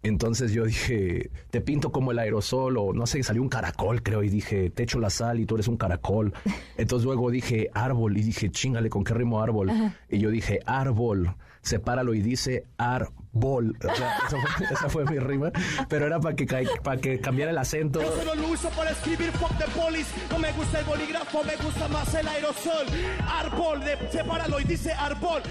Entonces 0.02 0.52
yo 0.52 0.64
dije, 0.64 1.30
te 1.50 1.60
pinto 1.60 1.90
como 1.92 2.12
el 2.12 2.18
aerosol, 2.18 2.76
o 2.76 2.92
no 2.92 3.06
sé, 3.06 3.22
salió 3.22 3.42
un 3.42 3.48
caracol, 3.48 4.02
creo, 4.02 4.22
y 4.22 4.28
dije, 4.28 4.70
te 4.70 4.84
echo 4.84 4.98
la 5.00 5.10
sal 5.10 5.38
y 5.40 5.46
tú 5.46 5.54
eres 5.56 5.68
un 5.68 5.76
caracol. 5.76 6.32
Entonces 6.76 7.04
luego 7.04 7.30
dije 7.30 7.70
árbol, 7.74 8.16
y 8.16 8.22
dije, 8.22 8.50
chingale, 8.50 8.90
¿con 8.90 9.02
qué 9.04 9.14
rimo 9.14 9.40
árbol? 9.42 9.70
Y 10.08 10.18
yo 10.18 10.30
dije, 10.30 10.60
árbol, 10.66 11.34
sepáralo 11.62 12.14
y 12.14 12.20
dice 12.22 12.64
árbol. 12.78 13.12
O 13.42 13.94
sea, 13.94 14.18
esa 14.26 14.36
fue, 14.56 14.66
esa 14.72 14.88
fue 14.88 15.04
mi 15.06 15.18
rima, 15.18 15.50
pero 15.88 16.06
era 16.06 16.20
para 16.20 16.34
que, 16.36 16.46
para 16.82 17.00
que 17.00 17.20
cambiara 17.20 17.50
el 17.50 17.58
acento. 17.58 18.00
Yo 18.00 18.12
solo 18.16 18.34
lo 18.34 18.48
uso 18.48 18.68
para 18.70 18.90
escribir 18.90 19.30
fuck 19.32 19.56
the 19.58 19.64
police. 19.78 20.08
No 20.30 20.38
me 20.38 20.52
gusta 20.52 20.80
el 20.80 20.84
bolígrafo, 20.86 21.42
me 21.44 21.56
gusta 21.56 21.88
más 21.88 22.14
el 22.14 22.26
aerosol. 22.28 22.86
Árbol, 23.26 23.80
de, 23.80 23.96
sepáralo 24.10 24.60
y 24.60 24.64
dice 24.64 24.92
árbol. 24.92 25.42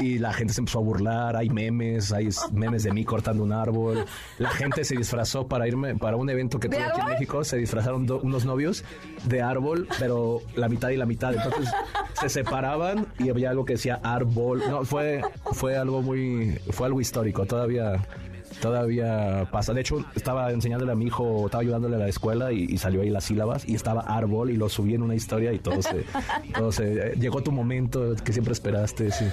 Y 0.00 0.18
la 0.18 0.32
gente 0.32 0.52
se 0.54 0.60
empezó 0.60 0.78
a 0.78 0.82
burlar, 0.82 1.36
hay 1.36 1.48
memes, 1.50 2.12
hay 2.12 2.28
memes 2.52 2.82
de 2.84 2.92
mí 2.92 3.04
cortando 3.04 3.42
un 3.42 3.52
árbol. 3.52 4.04
La 4.38 4.50
gente 4.50 4.84
se 4.84 4.96
disfrazó 4.96 5.46
para 5.46 5.66
irme 5.68 5.94
para 5.96 6.16
un 6.16 6.28
evento 6.30 6.58
que 6.60 6.68
¿De 6.68 6.76
tuve 6.76 6.84
aquí 6.86 6.96
en 6.96 7.00
árbol? 7.02 7.12
México, 7.14 7.44
se 7.44 7.56
disfrazaron 7.56 8.06
do- 8.06 8.20
unos 8.20 8.44
novios 8.44 8.84
de 9.24 9.42
árbol, 9.42 9.88
pero 9.98 10.40
la 10.56 10.68
mitad 10.68 10.90
y 10.90 10.96
la 10.96 11.06
mitad. 11.06 11.34
Entonces 11.34 11.70
se 12.20 12.28
separaban 12.28 13.06
y 13.18 13.30
había 13.30 13.50
algo 13.50 13.64
que 13.64 13.74
decía 13.74 14.00
árbol. 14.02 14.62
No, 14.68 14.84
fue 14.84 15.22
fue 15.52 15.76
algo 15.76 16.02
muy 16.02 16.58
fue 16.70 16.86
algo 16.86 16.97
histórico, 17.00 17.46
todavía 17.46 18.02
todavía 18.60 19.46
pasa. 19.52 19.72
De 19.72 19.82
hecho, 19.82 20.04
estaba 20.16 20.50
enseñándole 20.50 20.92
a 20.92 20.94
mi 20.94 21.06
hijo, 21.06 21.46
estaba 21.46 21.62
ayudándole 21.62 21.96
a 21.96 21.98
la 21.98 22.08
escuela 22.08 22.52
y, 22.52 22.64
y 22.64 22.78
salió 22.78 23.02
ahí 23.02 23.10
las 23.10 23.24
sílabas 23.24 23.68
y 23.68 23.74
estaba 23.74 24.00
árbol 24.00 24.50
y 24.50 24.56
lo 24.56 24.68
subí 24.68 24.94
en 24.94 25.02
una 25.02 25.14
historia 25.14 25.52
y 25.52 25.58
todo 25.58 25.80
se, 25.82 26.04
todo 26.54 26.72
se- 26.72 27.14
llegó 27.20 27.42
tu 27.42 27.52
momento 27.52 28.14
que 28.24 28.32
siempre 28.32 28.52
esperaste. 28.52 29.10
Sí, 29.12 29.26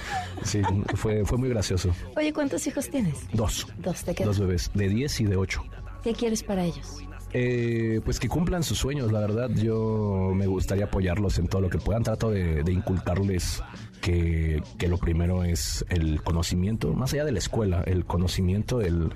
sí, 0.44 0.62
fue, 0.94 1.24
fue 1.24 1.38
muy 1.38 1.48
gracioso. 1.48 1.90
Oye, 2.16 2.32
¿cuántos 2.32 2.66
hijos 2.66 2.88
tienes? 2.88 3.26
Dos. 3.32 3.66
Dos, 3.78 4.04
¿te 4.04 4.14
quedan? 4.14 4.28
Dos 4.28 4.38
bebés, 4.38 4.70
de 4.74 4.88
10 4.88 5.20
y 5.20 5.24
de 5.24 5.36
8. 5.36 5.62
¿Qué 6.04 6.12
quieres 6.12 6.42
para 6.44 6.64
ellos? 6.64 6.98
Eh, 7.32 8.00
pues 8.04 8.20
que 8.20 8.28
cumplan 8.28 8.62
sus 8.62 8.78
sueños, 8.78 9.10
la 9.12 9.20
verdad. 9.20 9.50
Yo 9.50 10.30
me 10.34 10.46
gustaría 10.46 10.84
apoyarlos 10.84 11.38
en 11.38 11.48
todo 11.48 11.62
lo 11.62 11.68
que 11.68 11.78
puedan. 11.78 12.02
Trato 12.04 12.30
de, 12.30 12.62
de 12.62 12.72
inculcarles 12.72 13.60
que, 14.06 14.62
que 14.78 14.86
lo 14.86 14.98
primero 14.98 15.42
es 15.42 15.84
el 15.88 16.22
conocimiento, 16.22 16.94
más 16.94 17.12
allá 17.12 17.24
de 17.24 17.32
la 17.32 17.40
escuela, 17.40 17.82
el 17.86 18.04
conocimiento, 18.04 18.80
el, 18.80 19.10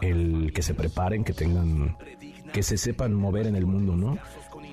el 0.00 0.54
que 0.54 0.62
se 0.62 0.72
preparen, 0.72 1.24
que 1.24 1.34
tengan, 1.34 1.98
que 2.50 2.62
se 2.62 2.78
sepan 2.78 3.12
mover 3.12 3.46
en 3.46 3.54
el 3.54 3.66
mundo, 3.66 3.96
¿no? 3.96 4.16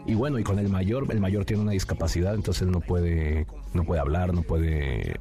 Y 0.06 0.14
bueno, 0.14 0.40
y 0.40 0.44
con 0.44 0.58
el 0.58 0.70
mayor, 0.70 1.08
el 1.10 1.20
mayor 1.20 1.44
tiene 1.44 1.64
una 1.64 1.74
discapacidad, 1.74 2.34
entonces 2.34 2.66
no 2.66 2.80
puede, 2.80 3.46
no 3.74 3.84
puede 3.84 4.00
hablar, 4.00 4.34
no 4.34 4.42
puede 4.42 5.20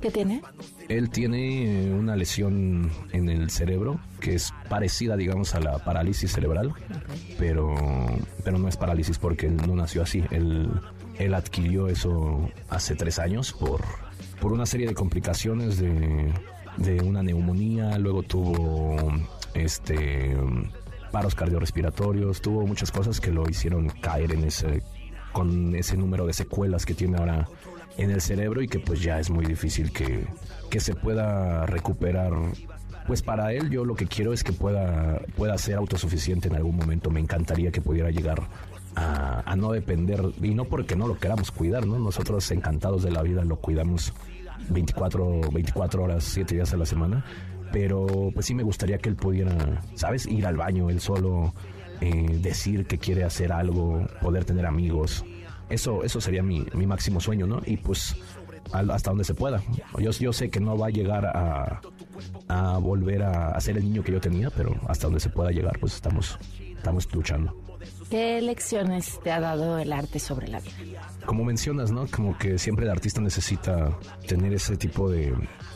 ¿Qué 0.00 0.12
tiene? 0.12 0.42
él 0.88 1.10
tiene 1.10 1.88
eh, 1.88 1.92
una 1.92 2.14
lesión 2.14 2.92
en 3.10 3.28
el 3.28 3.50
cerebro 3.50 3.98
que 4.20 4.36
es 4.36 4.54
parecida, 4.68 5.16
digamos, 5.16 5.56
a 5.56 5.60
la 5.60 5.78
parálisis 5.78 6.30
cerebral, 6.30 6.72
pero, 7.36 7.74
pero 8.44 8.58
no 8.58 8.68
es 8.68 8.76
parálisis 8.76 9.18
porque 9.18 9.46
él 9.46 9.56
no 9.56 9.74
nació 9.74 10.02
así. 10.02 10.22
Él, 10.30 10.70
él 11.18 11.34
adquirió 11.34 11.88
eso 11.88 12.50
hace 12.68 12.94
tres 12.94 13.18
años 13.18 13.52
por, 13.52 13.82
por 14.40 14.52
una 14.52 14.66
serie 14.66 14.86
de 14.86 14.94
complicaciones 14.94 15.78
de, 15.78 16.32
de 16.76 17.00
una 17.02 17.22
neumonía, 17.22 17.98
luego 17.98 18.22
tuvo 18.22 18.96
este 19.54 20.36
paros 21.10 21.34
cardiorrespiratorios, 21.34 22.40
tuvo 22.40 22.66
muchas 22.66 22.92
cosas 22.92 23.20
que 23.20 23.32
lo 23.32 23.48
hicieron 23.48 23.88
caer 23.88 24.32
en 24.32 24.44
ese 24.44 24.82
con 25.32 25.74
ese 25.74 25.96
número 25.96 26.26
de 26.26 26.32
secuelas 26.32 26.86
que 26.86 26.94
tiene 26.94 27.18
ahora 27.18 27.48
en 27.96 28.10
el 28.10 28.20
cerebro 28.20 28.62
y 28.62 28.68
que 28.68 28.78
pues 28.78 29.02
ya 29.02 29.18
es 29.18 29.28
muy 29.28 29.44
difícil 29.44 29.92
que, 29.92 30.26
que 30.70 30.80
se 30.80 30.94
pueda 30.94 31.66
recuperar. 31.66 32.32
Pues 33.06 33.22
para 33.22 33.52
él 33.52 33.70
yo 33.70 33.84
lo 33.84 33.94
que 33.94 34.06
quiero 34.06 34.32
es 34.32 34.44
que 34.44 34.52
pueda, 34.52 35.20
pueda 35.36 35.56
ser 35.58 35.76
autosuficiente 35.76 36.48
en 36.48 36.56
algún 36.56 36.76
momento. 36.76 37.10
Me 37.10 37.20
encantaría 37.20 37.72
que 37.72 37.80
pudiera 37.80 38.10
llegar 38.10 38.42
a, 38.98 39.56
no 39.56 39.72
depender, 39.72 40.22
y 40.42 40.54
no 40.54 40.64
porque 40.64 40.96
no 40.96 41.06
lo 41.06 41.18
queramos 41.18 41.50
cuidar, 41.50 41.86
¿no? 41.86 41.98
Nosotros 41.98 42.50
encantados 42.50 43.02
de 43.02 43.10
la 43.10 43.22
vida 43.22 43.44
lo 43.44 43.56
cuidamos 43.56 44.12
24, 44.70 45.50
24 45.52 46.02
horas, 46.02 46.24
7 46.24 46.54
días 46.54 46.72
a 46.72 46.76
la 46.76 46.86
semana. 46.86 47.24
Pero 47.72 48.30
pues 48.32 48.46
sí 48.46 48.54
me 48.54 48.62
gustaría 48.62 48.98
que 48.98 49.10
él 49.10 49.16
pudiera, 49.16 49.82
¿sabes? 49.94 50.26
Ir 50.26 50.46
al 50.46 50.56
baño 50.56 50.88
él 50.88 51.00
solo, 51.00 51.52
eh, 52.00 52.38
decir 52.40 52.86
que 52.86 52.98
quiere 52.98 53.24
hacer 53.24 53.52
algo, 53.52 54.06
poder 54.22 54.44
tener 54.44 54.64
amigos. 54.64 55.24
Eso, 55.68 56.02
eso 56.02 56.20
sería 56.20 56.42
mi, 56.42 56.64
mi 56.72 56.86
máximo 56.86 57.20
sueño, 57.20 57.46
¿no? 57.46 57.60
Y 57.66 57.76
pues 57.76 58.16
hasta 58.72 59.10
donde 59.10 59.24
se 59.24 59.34
pueda. 59.34 59.62
Yo, 59.98 60.10
yo 60.10 60.32
sé 60.32 60.50
que 60.50 60.60
no 60.60 60.78
va 60.78 60.86
a 60.86 60.90
llegar 60.90 61.26
a, 61.26 61.80
a 62.48 62.78
volver 62.78 63.22
a, 63.22 63.50
a 63.50 63.60
ser 63.60 63.76
el 63.76 63.84
niño 63.84 64.02
que 64.02 64.12
yo 64.12 64.20
tenía, 64.20 64.50
pero 64.50 64.74
hasta 64.88 65.06
donde 65.06 65.20
se 65.20 65.28
pueda 65.28 65.50
llegar, 65.50 65.78
pues 65.78 65.94
estamos, 65.94 66.38
estamos 66.76 67.12
luchando. 67.14 67.54
¿Qué 68.10 68.40
lecciones 68.40 69.20
te 69.22 69.30
ha 69.30 69.38
dado 69.38 69.78
el 69.78 69.92
arte 69.92 70.18
sobre 70.18 70.48
la 70.48 70.60
vida? 70.60 70.76
Como 71.26 71.44
mencionas, 71.44 71.90
¿no? 71.90 72.06
Como 72.06 72.38
que 72.38 72.58
siempre 72.58 72.86
el 72.86 72.90
artista 72.90 73.20
necesita 73.20 73.98
tener 74.26 74.54
ese 74.54 74.78
tipo 74.78 75.10
de, 75.10 75.34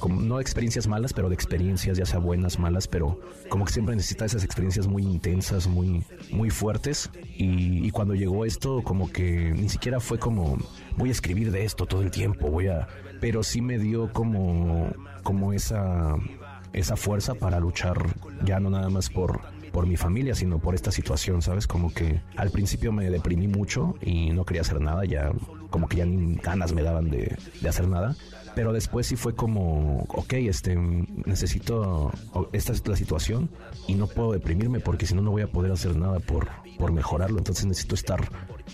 no 0.08 0.40
experiencias 0.40 0.86
malas, 0.86 1.12
pero 1.12 1.28
de 1.28 1.34
experiencias, 1.34 1.98
ya 1.98 2.06
sea 2.06 2.18
buenas, 2.18 2.58
malas, 2.58 2.88
pero 2.88 3.20
como 3.50 3.66
que 3.66 3.72
siempre 3.72 3.94
necesita 3.94 4.24
esas 4.24 4.44
experiencias 4.44 4.86
muy 4.86 5.02
intensas, 5.02 5.66
muy, 5.66 6.04
muy 6.30 6.48
fuertes. 6.48 7.10
Y, 7.36 7.86
y 7.86 7.90
cuando 7.90 8.14
llegó 8.14 8.46
esto, 8.46 8.82
como 8.82 9.10
que 9.10 9.52
ni 9.54 9.68
siquiera 9.68 10.00
fue 10.00 10.18
como, 10.18 10.56
voy 10.96 11.10
a 11.10 11.12
escribir 11.12 11.52
de 11.52 11.64
esto 11.64 11.84
todo 11.84 12.00
el 12.00 12.10
tiempo, 12.10 12.50
voy 12.50 12.68
a, 12.68 12.88
pero 13.20 13.42
sí 13.42 13.60
me 13.60 13.78
dio 13.78 14.10
como, 14.10 14.90
como 15.22 15.52
esa, 15.52 16.16
esa 16.72 16.96
fuerza 16.96 17.34
para 17.34 17.60
luchar 17.60 17.98
ya 18.44 18.58
no 18.58 18.70
nada 18.70 18.88
más 18.88 19.10
por 19.10 19.40
por 19.72 19.86
mi 19.86 19.96
familia, 19.96 20.34
sino 20.34 20.58
por 20.58 20.74
esta 20.74 20.92
situación, 20.92 21.42
¿sabes? 21.42 21.66
Como 21.66 21.92
que 21.92 22.20
al 22.36 22.50
principio 22.50 22.92
me 22.92 23.10
deprimí 23.10 23.48
mucho 23.48 23.94
y 24.00 24.30
no 24.30 24.44
quería 24.44 24.60
hacer 24.60 24.80
nada, 24.80 25.04
ya 25.04 25.32
como 25.70 25.88
que 25.88 25.96
ya 25.98 26.06
ni 26.06 26.36
ganas 26.36 26.72
me 26.72 26.82
daban 26.82 27.10
de, 27.10 27.36
de 27.60 27.68
hacer 27.68 27.88
nada. 27.88 28.14
Pero 28.54 28.72
después 28.72 29.06
sí 29.06 29.16
fue 29.16 29.34
como, 29.34 30.00
ok, 30.10 30.34
este, 30.34 30.76
necesito, 30.76 32.12
esta 32.52 32.72
es 32.72 32.86
la 32.86 32.96
situación 32.96 33.48
y 33.88 33.94
no 33.94 34.06
puedo 34.06 34.32
deprimirme 34.32 34.80
porque 34.80 35.06
si 35.06 35.14
no, 35.14 35.22
no 35.22 35.30
voy 35.30 35.42
a 35.42 35.50
poder 35.50 35.72
hacer 35.72 35.96
nada 35.96 36.20
por, 36.20 36.48
por 36.78 36.92
mejorarlo. 36.92 37.38
Entonces 37.38 37.64
necesito 37.64 37.94
estar 37.94 38.30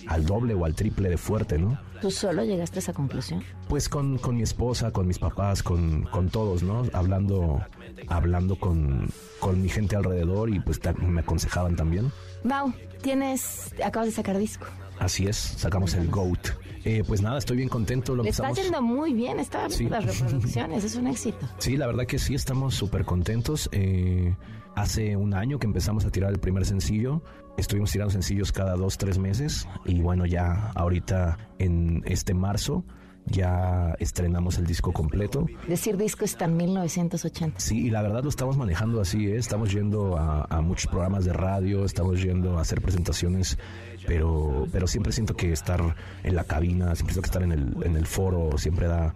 al 0.08 0.26
doble 0.26 0.54
o 0.54 0.64
al 0.64 0.74
triple 0.74 1.08
de 1.08 1.16
fuerte, 1.16 1.58
¿no? 1.58 1.78
¿Tú 2.00 2.10
solo 2.10 2.44
llegaste 2.44 2.78
a 2.78 2.80
esa 2.80 2.92
conclusión? 2.92 3.42
Pues 3.68 3.88
con, 3.88 4.18
con 4.18 4.36
mi 4.36 4.42
esposa, 4.42 4.92
con 4.92 5.06
mis 5.06 5.18
papás, 5.18 5.62
con, 5.62 6.02
con 6.04 6.28
todos, 6.28 6.62
¿no? 6.62 6.82
Hablando, 6.92 7.60
hablando 8.06 8.56
con, 8.56 9.08
con 9.40 9.60
mi 9.60 9.68
gente 9.68 9.96
alrededor 9.96 10.50
y 10.50 10.60
pues 10.60 10.80
me 10.98 11.20
aconsejaban 11.20 11.76
también. 11.76 12.12
Mau, 12.44 12.72
tienes, 13.02 13.74
acabas 13.84 14.08
de 14.08 14.14
sacar 14.14 14.38
disco. 14.38 14.66
Así 14.98 15.26
es, 15.26 15.36
sacamos 15.36 15.94
el 15.94 16.08
GOAT. 16.08 16.48
Eh, 16.84 17.02
pues 17.06 17.20
nada, 17.22 17.38
estoy 17.38 17.58
bien 17.58 17.68
contento. 17.68 18.14
Lo 18.14 18.24
está 18.24 18.50
yendo 18.52 18.80
muy 18.80 19.12
bien, 19.12 19.38
está 19.38 19.68
sí. 19.68 19.88
las 19.88 20.04
reproducciones, 20.04 20.84
es 20.84 20.94
un 20.96 21.08
éxito. 21.08 21.46
Sí, 21.58 21.76
la 21.76 21.86
verdad 21.86 22.06
que 22.06 22.18
sí, 22.18 22.34
estamos 22.34 22.74
súper 22.74 23.04
contentos. 23.04 23.68
Eh, 23.72 24.34
hace 24.74 25.16
un 25.16 25.34
año 25.34 25.58
que 25.58 25.66
empezamos 25.66 26.04
a 26.04 26.10
tirar 26.10 26.30
el 26.30 26.38
primer 26.38 26.64
sencillo, 26.64 27.22
estuvimos 27.56 27.90
tirando 27.90 28.12
sencillos 28.12 28.52
cada 28.52 28.76
dos, 28.76 28.96
tres 28.96 29.18
meses 29.18 29.68
y 29.84 30.00
bueno, 30.00 30.24
ya 30.24 30.70
ahorita 30.74 31.38
en 31.58 32.02
este 32.06 32.32
marzo 32.32 32.84
ya 33.30 33.94
estrenamos 33.98 34.58
el 34.58 34.66
disco 34.66 34.92
completo. 34.92 35.46
Decir 35.66 35.96
disco 35.96 36.24
está 36.24 36.46
en 36.46 36.56
1980. 36.56 37.60
Sí, 37.60 37.86
y 37.86 37.90
la 37.90 38.02
verdad 38.02 38.22
lo 38.22 38.28
estamos 38.28 38.56
manejando 38.56 39.00
así, 39.00 39.26
¿eh? 39.26 39.36
estamos 39.36 39.72
yendo 39.72 40.16
a, 40.16 40.46
a, 40.48 40.60
muchos 40.60 40.86
programas 40.90 41.24
de 41.24 41.32
radio, 41.32 41.84
estamos 41.84 42.22
yendo 42.22 42.58
a 42.58 42.62
hacer 42.62 42.80
presentaciones, 42.80 43.58
pero, 44.06 44.66
pero 44.72 44.86
siempre 44.86 45.12
siento 45.12 45.36
que 45.36 45.52
estar 45.52 45.96
en 46.24 46.34
la 46.34 46.44
cabina, 46.44 46.94
siempre 46.94 47.14
siento 47.14 47.22
que 47.22 47.26
estar 47.26 47.42
en 47.42 47.52
el, 47.52 47.76
en 47.84 47.96
el 47.96 48.06
foro, 48.06 48.56
siempre 48.58 48.86
da, 48.86 49.14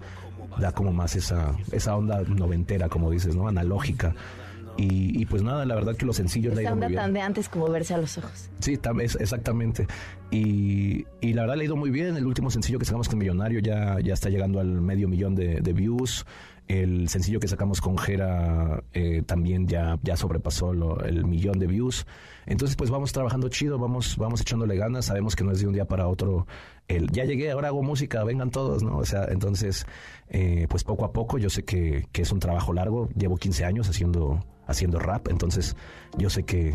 da 0.59 0.73
como 0.73 0.93
más 0.93 1.17
esa, 1.17 1.55
esa 1.73 1.97
onda 1.97 2.23
noventera, 2.23 2.89
como 2.89 3.11
dices, 3.11 3.35
¿no? 3.35 3.49
Analógica. 3.49 4.15
Y, 4.77 5.21
y, 5.21 5.27
pues 5.27 5.43
nada, 5.43 5.67
la 5.67 5.75
verdad 5.75 5.95
que 5.97 6.07
los 6.07 6.17
sencillos 6.17 6.53
Esta 6.53 6.63
le 6.63 6.67
ha 6.67 6.71
ido 6.71 6.75
onda 6.75 6.87
muy 6.87 6.93
bien. 6.93 7.03
tan 7.03 7.13
de 7.13 7.21
antes 7.21 7.49
como 7.49 7.69
verse 7.69 7.93
a 7.95 7.99
los 7.99 8.17
ojos. 8.19 8.51
Sí, 8.61 8.79
es- 9.03 9.17
exactamente. 9.17 9.87
Y, 10.31 11.05
y 11.21 11.35
la 11.35 11.43
verdad 11.43 11.57
le 11.57 11.63
ha 11.63 11.67
ido 11.67 11.77
muy 11.77 11.91
bien. 11.91 12.17
El 12.17 12.27
último 12.27 12.51
sencillo 12.51 12.79
que 12.79 12.85
sacamos 12.87 13.09
con 13.09 13.19
Millonario 13.19 13.61
ya, 13.61 13.99
ya 14.01 14.15
está 14.15 14.31
llegando 14.31 14.61
al 14.61 14.81
medio 14.81 15.09
millón 15.09 15.35
de, 15.35 15.61
de 15.61 15.73
views. 15.73 16.25
El 16.69 17.09
sencillo 17.09 17.39
que 17.39 17.49
sacamos 17.49 17.81
con 17.81 17.99
Jera 17.99 18.83
eh, 18.95 19.23
también 19.27 19.67
ya, 19.67 19.99
ya 20.03 20.17
sobrepasó 20.17 20.73
lo- 20.73 21.01
el 21.05 21.27
millón 21.27 21.59
de 21.59 21.67
views. 21.67 22.07
Entonces, 22.47 22.75
pues 22.77 22.89
vamos 22.91 23.13
trabajando 23.13 23.49
chido, 23.51 23.79
vamos, 23.79 24.17
vamos 24.17 24.41
echándole 24.41 24.77
ganas. 24.77 25.05
Sabemos 25.07 25.37
que 25.37 25.45
no 25.45 25.53
es 25.53 25.61
de 25.61 25.67
un 25.67 25.75
día 25.75 25.85
para 25.87 26.09
otro. 26.09 26.47
El, 26.89 27.11
ya 27.11 27.25
llegué, 27.25 27.51
ahora 27.51 27.69
hago 27.69 27.83
música, 27.83 28.25
vengan 28.25 28.51
todos, 28.51 28.83
¿no? 28.83 28.97
O 28.97 29.05
sea, 29.05 29.27
entonces, 29.27 29.87
eh, 30.31 30.67
pues 30.71 30.83
poco 30.83 31.05
a 31.05 31.13
poco, 31.13 31.37
yo 31.39 31.51
sé 31.51 31.65
que, 31.65 32.07
que 32.11 32.23
es 32.23 32.33
un 32.33 32.41
trabajo 32.41 32.73
largo. 32.73 33.09
Llevo 33.17 33.37
15 33.37 33.65
años 33.65 33.89
haciendo, 33.89 34.45
haciendo 34.67 34.99
rap, 34.99 35.29
entonces 35.29 35.77
yo 36.19 36.31
sé 36.31 36.45
que, 36.45 36.75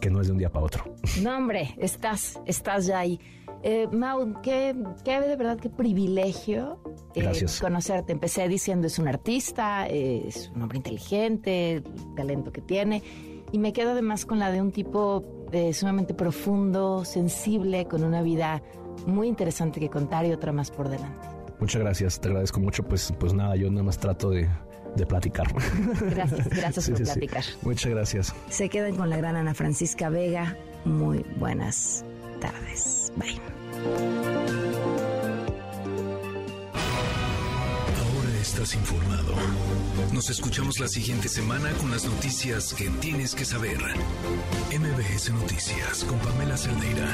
que 0.00 0.10
no 0.10 0.20
es 0.20 0.26
de 0.26 0.32
un 0.32 0.38
día 0.38 0.50
para 0.50 0.66
otro. 0.66 0.94
No, 1.22 1.36
hombre, 1.36 1.74
estás, 1.78 2.40
estás 2.46 2.86
ya 2.86 2.98
ahí. 3.00 3.20
Eh, 3.62 3.88
Mau, 3.90 4.42
qué, 4.42 4.76
qué 5.04 5.20
de 5.20 5.36
verdad, 5.36 5.58
qué 5.58 5.70
privilegio 5.70 6.78
eh, 7.14 7.22
Gracias. 7.22 7.60
conocerte. 7.60 8.12
Empecé 8.12 8.46
diciendo 8.46 8.86
es 8.86 8.98
un 8.98 9.08
artista, 9.08 9.86
eh, 9.88 10.24
es 10.28 10.50
un 10.54 10.62
hombre 10.62 10.76
inteligente, 10.76 11.76
el 11.76 11.84
talento 12.14 12.52
que 12.52 12.60
tiene. 12.60 13.02
Y 13.52 13.58
me 13.58 13.72
quedo 13.72 13.92
además 13.92 14.26
con 14.26 14.38
la 14.38 14.50
de 14.50 14.60
un 14.60 14.70
tipo 14.70 15.46
eh, 15.52 15.72
sumamente 15.72 16.12
profundo, 16.12 17.04
sensible, 17.04 17.86
con 17.86 18.04
una 18.04 18.20
vida 18.20 18.62
muy 19.06 19.28
interesante 19.28 19.80
que 19.80 19.88
contar 19.88 20.26
y 20.26 20.32
otra 20.32 20.52
más 20.52 20.70
por 20.70 20.88
delante. 20.88 21.28
Muchas 21.60 21.80
gracias, 21.80 22.20
te 22.20 22.28
agradezco 22.28 22.60
mucho. 22.60 22.82
Pues, 22.82 23.14
pues 23.18 23.32
nada, 23.32 23.56
yo 23.56 23.70
nada 23.70 23.84
más 23.84 23.98
trato 23.98 24.30
de, 24.30 24.48
de 24.96 25.06
platicar. 25.06 25.46
Gracias, 26.00 26.48
gracias 26.48 26.84
Sí, 26.84 26.90
por 26.92 26.98
sí, 26.98 27.04
sí. 27.06 27.12
platicar. 27.12 27.44
Muchas 27.62 27.90
gracias. 27.92 28.34
Se 28.50 28.68
quedan 28.68 28.96
con 28.96 29.10
la 29.10 29.16
gran 29.16 29.36
Ana 29.36 29.54
Francisca 29.54 30.08
Vega. 30.08 30.56
Muy 30.84 31.24
buenas 31.36 32.04
tardes. 32.40 33.12
Bye. 33.16 33.40
Ahora 37.98 38.38
estás 38.40 38.74
informado. 38.74 39.34
Nos 40.12 40.30
escuchamos 40.30 40.78
la 40.80 40.88
siguiente 40.88 41.28
semana 41.28 41.70
con 41.80 41.90
las 41.90 42.04
noticias 42.04 42.74
que 42.74 42.88
tienes 43.00 43.34
que 43.34 43.44
saber. 43.44 43.78
MBS 44.70 45.30
Noticias 45.32 46.04
con 46.04 46.18
Pamela 46.18 46.56
Cerdeira. 46.56 47.08